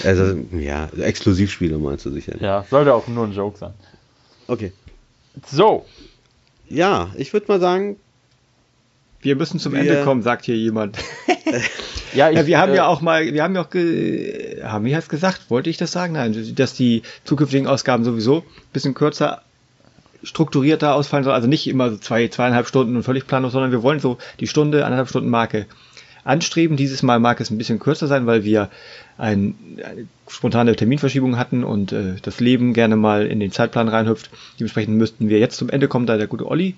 Also, 0.04 0.38
ja, 0.52 0.90
Exklusivspiele 0.98 1.78
meinst 1.78 2.06
du 2.06 2.12
sicherlich. 2.12 2.42
Ja, 2.42 2.64
sollte 2.70 2.94
auch 2.94 3.08
nur 3.08 3.26
ein 3.26 3.34
Joke 3.34 3.58
sein. 3.58 3.74
Okay. 4.48 4.72
So, 5.46 5.86
Ja, 6.70 7.10
ich 7.18 7.34
würde 7.34 7.48
mal 7.48 7.60
sagen, 7.60 7.98
Wir 9.28 9.36
müssen 9.36 9.60
zum 9.60 9.74
Wir- 9.74 9.82
Ende 9.82 10.04
kommen, 10.04 10.22
sagt 10.22 10.46
hier 10.46 10.56
jemand. 10.56 10.98
ja, 12.14 12.30
ich, 12.30 12.38
ja, 12.38 12.48
wir 12.48 12.60
haben 12.60 12.72
äh, 12.72 12.78
ja 12.78 12.88
auch 12.88 13.02
mal, 13.02 13.34
wir 13.34 13.44
haben 13.44 13.56
ja 13.56 13.62
auch, 13.62 13.70
ge 13.70 14.64
haben 14.64 14.86
wir 14.86 14.98
es 14.98 15.10
gesagt? 15.10 15.50
Wollte 15.50 15.70
ich 15.70 15.76
das 15.76 15.92
sagen? 15.92 16.14
Nein, 16.14 16.56
dass 16.56 16.74
die 16.74 17.02
zukünftigen 17.26 17.68
Ausgaben 17.68 18.06
sowieso 18.06 18.38
ein 18.38 18.72
bisschen 18.72 18.94
kürzer, 18.94 19.42
strukturierter 20.24 20.96
ausfallen 20.96 21.26
sollen. 21.26 21.36
Also 21.36 21.50
nicht 21.50 21.68
immer 21.68 21.90
so 21.92 21.98
zwei, 21.98 22.30
zweieinhalb 22.30 22.68
Stunden 22.70 22.96
und 22.96 23.04
völlig 23.04 23.28
planlos, 23.28 23.52
sondern 23.52 23.72
wir 23.72 23.84
wollen 23.84 24.00
so 24.00 24.18
die 24.40 24.48
Stunde, 24.48 24.86
anderthalb 24.86 25.10
Stunden 25.10 25.30
Marke 25.30 25.66
anstreben. 26.24 26.78
Dieses 26.78 27.04
Mal 27.04 27.20
mag 27.20 27.42
es 27.42 27.50
ein 27.50 27.58
bisschen 27.58 27.80
kürzer 27.80 28.08
sein, 28.08 28.28
weil 28.28 28.46
wir 28.46 28.70
ein, 29.18 29.56
eine 29.84 30.08
spontane 30.30 30.74
Terminverschiebung 30.74 31.38
hatten 31.38 31.66
und 31.66 31.92
äh, 31.92 32.16
das 32.22 32.40
Leben 32.40 32.74
gerne 32.74 32.96
mal 32.96 33.28
in 33.28 33.42
den 33.42 33.52
Zeitplan 33.52 33.90
reinhüpft. 33.90 34.30
Dementsprechend 34.58 34.98
müssten 34.98 35.28
wir 35.28 35.40
jetzt 35.40 35.58
zum 35.58 35.70
Ende 35.70 35.90
kommen, 35.90 36.06
da 36.06 36.16
der 36.16 36.28
gute 36.28 36.48
Olli 36.48 36.76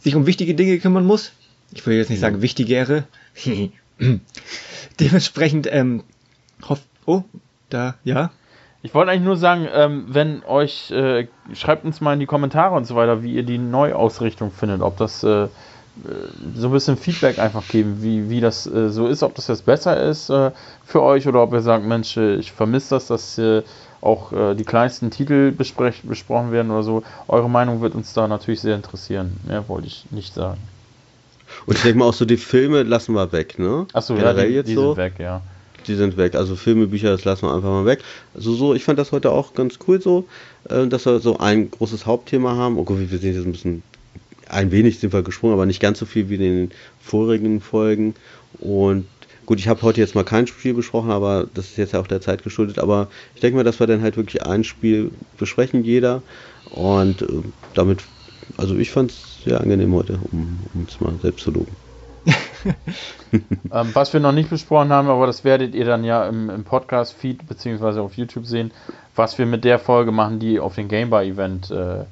sich 0.00 0.14
um 0.14 0.26
wichtige 0.26 0.54
Dinge 0.54 0.78
kümmern 0.78 1.04
muss. 1.04 1.32
Ich 1.72 1.86
will 1.86 1.96
jetzt 1.96 2.10
nicht 2.10 2.20
sagen 2.20 2.42
wichtigere. 2.42 3.04
Dementsprechend 5.00 5.68
ähm, 5.70 6.04
hoff 6.68 6.80
oh 7.06 7.22
da 7.70 7.94
ja 8.04 8.30
Ich 8.82 8.94
wollte 8.94 9.10
eigentlich 9.10 9.24
nur 9.24 9.36
sagen, 9.36 9.66
ähm, 9.72 10.06
wenn 10.08 10.44
euch, 10.44 10.90
äh, 10.90 11.28
schreibt 11.54 11.84
uns 11.84 12.00
mal 12.00 12.14
in 12.14 12.20
die 12.20 12.26
Kommentare 12.26 12.74
und 12.74 12.86
so 12.86 12.94
weiter, 12.94 13.22
wie 13.22 13.34
ihr 13.34 13.42
die 13.42 13.58
Neuausrichtung 13.58 14.50
findet, 14.50 14.82
ob 14.82 14.96
das 14.96 15.22
äh, 15.24 15.44
äh, 15.44 15.48
so 16.54 16.68
ein 16.68 16.72
bisschen 16.72 16.96
Feedback 16.96 17.38
einfach 17.38 17.66
geben, 17.68 18.02
wie, 18.02 18.28
wie 18.30 18.40
das 18.40 18.66
äh, 18.66 18.90
so 18.90 19.06
ist, 19.06 19.22
ob 19.22 19.34
das 19.34 19.48
jetzt 19.48 19.64
besser 19.64 20.02
ist 20.02 20.28
äh, 20.28 20.50
für 20.84 21.02
euch 21.02 21.28
oder 21.28 21.42
ob 21.42 21.52
ihr 21.52 21.60
sagt, 21.60 21.84
Mensch, 21.84 22.16
äh, 22.16 22.36
ich 22.36 22.52
vermisse 22.52 22.96
das, 22.96 23.06
dass 23.06 23.38
äh, 23.38 23.62
auch 24.00 24.32
die 24.54 24.64
kleinsten 24.64 25.10
Titel 25.10 25.50
besprochen 25.50 26.52
werden 26.52 26.70
oder 26.70 26.82
so. 26.82 27.02
Eure 27.26 27.48
Meinung 27.48 27.80
wird 27.80 27.94
uns 27.94 28.12
da 28.12 28.28
natürlich 28.28 28.60
sehr 28.60 28.76
interessieren. 28.76 29.38
Mehr 29.46 29.66
wollte 29.66 29.86
ich 29.86 30.04
nicht 30.10 30.34
sagen. 30.34 30.60
Und 31.66 31.76
ich 31.76 31.82
denke 31.82 31.98
mal 31.98 32.06
auch 32.06 32.14
so, 32.14 32.24
die 32.24 32.36
Filme 32.36 32.82
lassen 32.82 33.14
wir 33.14 33.32
weg, 33.32 33.58
ne? 33.58 33.86
Achso, 33.92 34.16
ja, 34.16 34.32
die, 34.34 34.42
jetzt 34.42 34.68
die 34.68 34.74
so. 34.74 34.94
sind 34.94 34.96
weg, 34.96 35.14
ja. 35.18 35.42
Die 35.86 35.94
sind 35.94 36.16
weg. 36.16 36.34
Also 36.34 36.56
Filme, 36.56 36.86
Bücher, 36.86 37.10
das 37.10 37.24
lassen 37.24 37.46
wir 37.46 37.54
einfach 37.54 37.68
mal 37.68 37.86
weg. 37.86 38.00
Also 38.34 38.54
so, 38.54 38.74
ich 38.74 38.84
fand 38.84 38.98
das 38.98 39.12
heute 39.12 39.30
auch 39.30 39.54
ganz 39.54 39.78
cool 39.86 40.00
so, 40.00 40.26
äh, 40.68 40.86
dass 40.86 41.06
wir 41.06 41.20
so 41.20 41.38
ein 41.38 41.70
großes 41.70 42.06
Hauptthema 42.06 42.56
haben. 42.56 42.78
Oh 42.78 42.84
gut, 42.84 42.98
wir 42.98 43.18
sind 43.18 43.34
jetzt 43.34 43.44
ein 43.44 43.52
bisschen, 43.52 43.82
ein 44.48 44.70
wenig 44.70 44.98
sind 44.98 45.12
wir 45.12 45.22
gesprungen, 45.22 45.54
aber 45.54 45.66
nicht 45.66 45.80
ganz 45.80 45.98
so 45.98 46.06
viel 46.06 46.28
wie 46.28 46.34
in 46.34 46.40
den 46.40 46.70
vorigen 47.02 47.60
Folgen. 47.60 48.14
Und 48.60 49.06
gut, 49.46 49.58
ich 49.58 49.68
habe 49.68 49.82
heute 49.82 50.00
jetzt 50.00 50.14
mal 50.14 50.24
kein 50.24 50.46
Spiel 50.46 50.74
besprochen, 50.74 51.10
aber 51.10 51.46
das 51.52 51.66
ist 51.66 51.76
jetzt 51.76 51.92
ja 51.92 52.00
auch 52.00 52.06
der 52.06 52.20
Zeit 52.20 52.42
geschuldet. 52.42 52.78
Aber 52.78 53.08
ich 53.34 53.40
denke 53.40 53.56
mal, 53.56 53.64
dass 53.64 53.80
wir 53.80 53.86
dann 53.86 54.02
halt 54.02 54.16
wirklich 54.16 54.42
ein 54.42 54.64
Spiel 54.64 55.10
besprechen, 55.38 55.84
jeder. 55.84 56.22
Und 56.70 57.22
äh, 57.22 57.26
damit, 57.74 58.00
also 58.56 58.76
ich 58.76 58.90
fand 58.90 59.10
es 59.10 59.33
sehr 59.44 59.60
angenehm 59.60 59.94
heute, 59.94 60.18
um 60.32 60.58
es 60.86 61.00
mal 61.00 61.14
selbst 61.20 61.44
zu 61.44 61.50
loben. 61.50 61.76
Ähm, 63.72 63.90
was 63.92 64.12
wir 64.12 64.20
noch 64.20 64.32
nicht 64.32 64.48
besprochen 64.48 64.90
haben, 64.90 65.08
aber 65.08 65.26
das 65.26 65.42
werdet 65.42 65.74
ihr 65.74 65.84
dann 65.84 66.04
ja 66.04 66.28
im, 66.28 66.48
im 66.50 66.62
Podcast-Feed 66.62 67.48
beziehungsweise 67.48 68.00
auf 68.00 68.16
YouTube 68.16 68.46
sehen, 68.46 68.70
was 69.16 69.36
wir 69.38 69.46
mit 69.46 69.64
der 69.64 69.80
Folge 69.80 70.12
machen, 70.12 70.38
die 70.38 70.60
auf 70.60 70.76
dem 70.76 70.86
Gameball-Event 70.86 71.72
äh, 71.72 72.04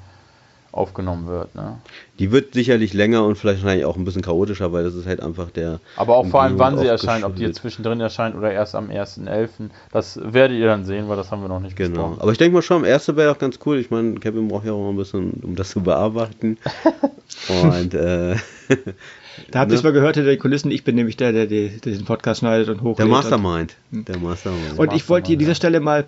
aufgenommen 0.73 1.29
wird. 1.29 1.55
Ne? 1.55 1.79
Die 2.23 2.31
wird 2.31 2.55
sicherlich 2.55 2.94
länger 2.94 3.24
und 3.24 3.35
vielleicht 3.36 3.65
wahrscheinlich 3.65 3.85
auch 3.85 3.97
ein 3.97 4.05
bisschen 4.05 4.23
chaotischer, 4.23 4.73
weil 4.73 4.85
das 4.85 4.94
ist 4.94 5.07
halt 5.07 5.20
einfach 5.20 5.51
der. 5.51 5.81
Aber 5.97 6.15
auch 6.16 6.24
vor 6.28 6.40
allem, 6.43 6.57
wann 6.57 6.78
sie 6.78 6.86
erscheint, 6.86 7.24
ob 7.24 7.35
die 7.35 7.43
jetzt 7.43 7.57
zwischendrin 7.57 7.99
erscheint 8.01 8.36
oder 8.36 8.53
erst 8.53 8.77
am 8.77 8.90
1.11. 8.90 9.70
Das 9.90 10.20
werdet 10.23 10.57
ihr 10.57 10.66
dann 10.66 10.85
sehen, 10.85 11.09
weil 11.09 11.16
das 11.16 11.32
haben 11.32 11.43
wir 11.43 11.49
noch 11.49 11.59
nicht 11.59 11.74
Genau. 11.74 11.90
besprochen. 11.90 12.20
Aber 12.20 12.31
ich 12.31 12.39
denke 12.39 12.55
mal 12.55 12.62
schon, 12.62 12.85
erste 12.85 13.16
wäre 13.16 13.32
auch 13.32 13.39
ganz 13.39 13.59
cool. 13.66 13.78
Ich 13.78 13.90
meine, 13.90 14.15
Kevin 14.20 14.47
braucht 14.47 14.65
ja 14.66 14.70
auch 14.73 14.89
ein 14.89 14.97
bisschen, 14.97 15.32
um 15.43 15.57
das 15.57 15.70
zu 15.70 15.81
bearbeiten. 15.81 16.59
und 17.49 17.93
äh, 17.94 18.36
da 19.51 19.59
habt 19.59 19.73
ihr 19.73 19.77
es 19.77 19.82
mal 19.82 19.93
gehört 19.93 20.15
hinter 20.15 20.31
den 20.31 20.39
Kulissen 20.39 20.70
ich 20.70 20.85
bin 20.85 20.94
nämlich 20.94 21.16
der 21.16 21.32
der, 21.32 21.47
der 21.49 21.70
diesen 21.70 22.05
Podcast 22.05 22.39
schneidet 22.39 22.69
und 22.69 22.82
hochlädt 22.82 22.99
der 22.99 23.07
und- 23.07 23.11
Mastermind. 23.11 23.74
Der 23.90 24.19
Mastermind. 24.19 24.78
Und 24.78 24.93
ich 24.93 25.09
wollte 25.09 25.27
hier 25.27 25.35
an 25.35 25.40
dieser 25.40 25.57
Stelle 25.57 25.81
mal, 25.81 26.05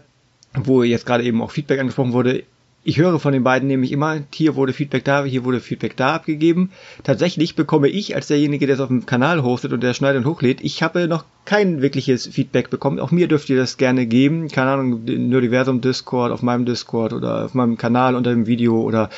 wo 0.54 0.84
jetzt 0.84 1.06
gerade 1.06 1.24
eben 1.24 1.42
auch 1.42 1.50
Feedback 1.50 1.80
angesprochen 1.80 2.12
wurde, 2.12 2.44
ich 2.84 2.98
höre 2.98 3.18
von 3.18 3.32
den 3.32 3.42
beiden 3.42 3.66
nämlich 3.66 3.92
immer, 3.92 4.20
hier 4.32 4.56
wurde 4.56 4.72
Feedback 4.72 5.04
da, 5.04 5.24
hier 5.24 5.44
wurde 5.44 5.60
Feedback 5.60 5.96
da 5.96 6.14
abgegeben. 6.14 6.70
Tatsächlich 7.02 7.56
bekomme 7.56 7.88
ich 7.88 8.14
als 8.14 8.26
derjenige, 8.26 8.66
der 8.66 8.74
es 8.74 8.80
auf 8.80 8.88
dem 8.88 9.06
Kanal 9.06 9.42
hostet 9.42 9.72
und 9.72 9.82
der 9.82 9.94
schneidet 9.94 10.24
und 10.24 10.30
hochlädt, 10.30 10.62
ich 10.62 10.82
habe 10.82 11.08
noch 11.08 11.24
kein 11.44 11.82
wirkliches 11.82 12.26
Feedback 12.26 12.70
bekommen. 12.70 13.00
Auch 13.00 13.10
mir 13.10 13.26
dürft 13.26 13.48
ihr 13.50 13.56
das 13.56 13.76
gerne 13.76 14.06
geben. 14.06 14.48
Keine 14.48 14.70
Ahnung, 14.72 15.04
Nerdiversum 15.04 15.80
Discord, 15.80 16.30
auf 16.30 16.42
meinem 16.42 16.66
Discord 16.66 17.12
oder 17.12 17.46
auf 17.46 17.54
meinem 17.54 17.78
Kanal 17.78 18.14
unter 18.14 18.30
dem 18.30 18.46
Video 18.46 18.80
oder 18.80 19.10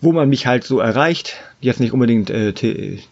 wo 0.00 0.12
man 0.12 0.28
mich 0.28 0.46
halt 0.46 0.64
so 0.64 0.80
erreicht. 0.80 1.36
Jetzt 1.60 1.80
nicht 1.80 1.92
unbedingt 1.92 2.30
äh, 2.30 2.52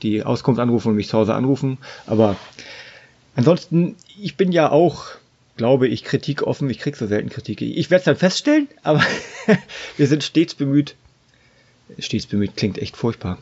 die 0.02 0.24
Auskunft 0.24 0.60
anrufen 0.60 0.88
und 0.88 0.96
mich 0.96 1.08
zu 1.08 1.18
Hause 1.18 1.34
anrufen, 1.34 1.78
aber 2.06 2.36
Ansonsten, 3.36 3.96
ich 4.20 4.36
bin 4.36 4.52
ja 4.52 4.70
auch, 4.70 5.04
glaube 5.60 5.88
ich, 5.88 6.04
kritikoffen. 6.04 6.70
Ich 6.70 6.78
krieg 6.78 6.96
so 6.96 7.06
selten 7.06 7.28
Kritik. 7.28 7.60
Ich 7.60 7.90
werde 7.90 7.98
es 7.98 8.04
dann 8.06 8.16
feststellen, 8.16 8.66
aber 8.82 9.04
wir 9.98 10.06
sind 10.06 10.24
stets 10.24 10.54
bemüht. 10.54 10.94
Stets 11.98 12.24
bemüht 12.24 12.56
klingt 12.56 12.78
echt 12.78 12.96
furchtbar, 12.96 13.36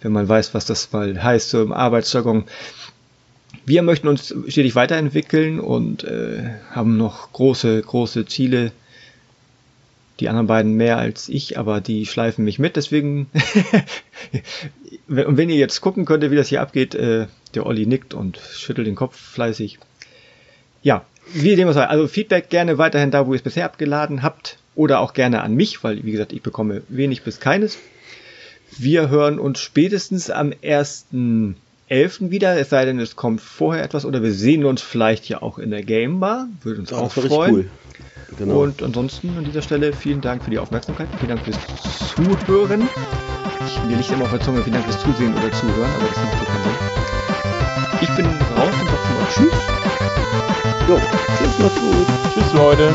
wenn 0.00 0.12
man 0.12 0.28
weiß, 0.28 0.54
was 0.54 0.66
das 0.66 0.92
mal 0.92 1.20
heißt, 1.20 1.50
so 1.50 1.60
im 1.60 1.72
Arbeitsjargon. 1.72 2.44
Wir 3.66 3.82
möchten 3.82 4.06
uns 4.06 4.32
stetig 4.46 4.76
weiterentwickeln 4.76 5.58
und 5.58 6.04
äh, 6.04 6.48
haben 6.70 6.96
noch 6.96 7.32
große, 7.32 7.82
große 7.82 8.24
Ziele. 8.26 8.70
Die 10.20 10.28
anderen 10.28 10.46
beiden 10.46 10.74
mehr 10.74 10.98
als 10.98 11.28
ich, 11.28 11.58
aber 11.58 11.80
die 11.80 12.06
schleifen 12.06 12.44
mich 12.44 12.60
mit. 12.60 12.76
Deswegen, 12.76 13.26
und 15.08 15.36
wenn 15.36 15.50
ihr 15.50 15.56
jetzt 15.56 15.80
gucken 15.80 16.04
könntet, 16.04 16.30
wie 16.30 16.36
das 16.36 16.50
hier 16.50 16.60
abgeht, 16.60 16.94
äh, 16.94 17.26
der 17.56 17.66
Olli 17.66 17.84
nickt 17.84 18.14
und 18.14 18.38
schüttelt 18.38 18.86
den 18.86 18.94
Kopf 18.94 19.16
fleißig. 19.16 19.80
Ja, 20.84 21.04
wie 21.32 21.56
dem 21.56 21.68
auch 21.68 21.72
sei. 21.72 21.86
Also 21.86 22.06
Feedback 22.06 22.50
gerne 22.50 22.78
weiterhin 22.78 23.10
da, 23.10 23.26
wo 23.26 23.32
ihr 23.32 23.36
es 23.36 23.42
bisher 23.42 23.64
abgeladen 23.64 24.22
habt. 24.22 24.58
Oder 24.76 24.98
auch 25.00 25.12
gerne 25.12 25.42
an 25.42 25.54
mich, 25.54 25.84
weil, 25.84 26.02
wie 26.04 26.10
gesagt, 26.10 26.32
ich 26.32 26.42
bekomme 26.42 26.82
wenig 26.88 27.22
bis 27.22 27.38
keines. 27.38 27.78
Wir 28.76 29.08
hören 29.08 29.38
uns 29.38 29.60
spätestens 29.60 30.30
am 30.30 30.50
1.11. 30.50 32.30
wieder, 32.30 32.58
es 32.58 32.70
sei 32.70 32.84
denn, 32.84 32.98
es 32.98 33.14
kommt 33.14 33.40
vorher 33.40 33.84
etwas. 33.84 34.04
Oder 34.04 34.22
wir 34.22 34.32
sehen 34.32 34.64
uns 34.64 34.82
vielleicht 34.82 35.28
ja 35.28 35.42
auch 35.42 35.58
in 35.58 35.70
der 35.70 35.82
Game 35.82 36.18
Bar. 36.18 36.48
Würde 36.62 36.80
uns 36.80 36.92
auch 36.92 37.14
das 37.14 37.18
richtig 37.18 37.32
freuen. 37.32 37.54
cool. 37.54 37.70
Genau. 38.36 38.62
Und 38.62 38.82
ansonsten 38.82 39.36
an 39.38 39.44
dieser 39.44 39.62
Stelle 39.62 39.92
vielen 39.92 40.20
Dank 40.20 40.42
für 40.42 40.50
die 40.50 40.58
Aufmerksamkeit. 40.58 41.06
Vielen 41.20 41.36
Dank 41.36 41.42
fürs 41.44 41.56
Zuhören. 42.16 42.88
Ich, 43.64 43.84
mir 43.84 43.96
liegt 43.96 44.10
immer 44.10 44.24
auf 44.24 44.30
der 44.30 44.40
Zunge, 44.40 44.62
vielen 44.62 44.74
Dank 44.74 44.86
fürs 44.86 45.00
Zusehen 45.00 45.32
oder 45.34 45.52
Zuhören, 45.52 45.90
aber 45.96 46.08
das 46.08 46.16
macht 46.16 46.32
so. 46.64 48.00
Ich 48.00 48.16
bin 48.16 48.26
raus 48.26 48.73
auch 49.24 49.30
Tschüss. 49.30 49.52
Jo, 50.88 51.00
tschüss, 51.38 51.58
macht's 51.58 51.80
gut. 51.80 52.06
Tschüss, 52.34 52.52
Leute. 52.52 52.92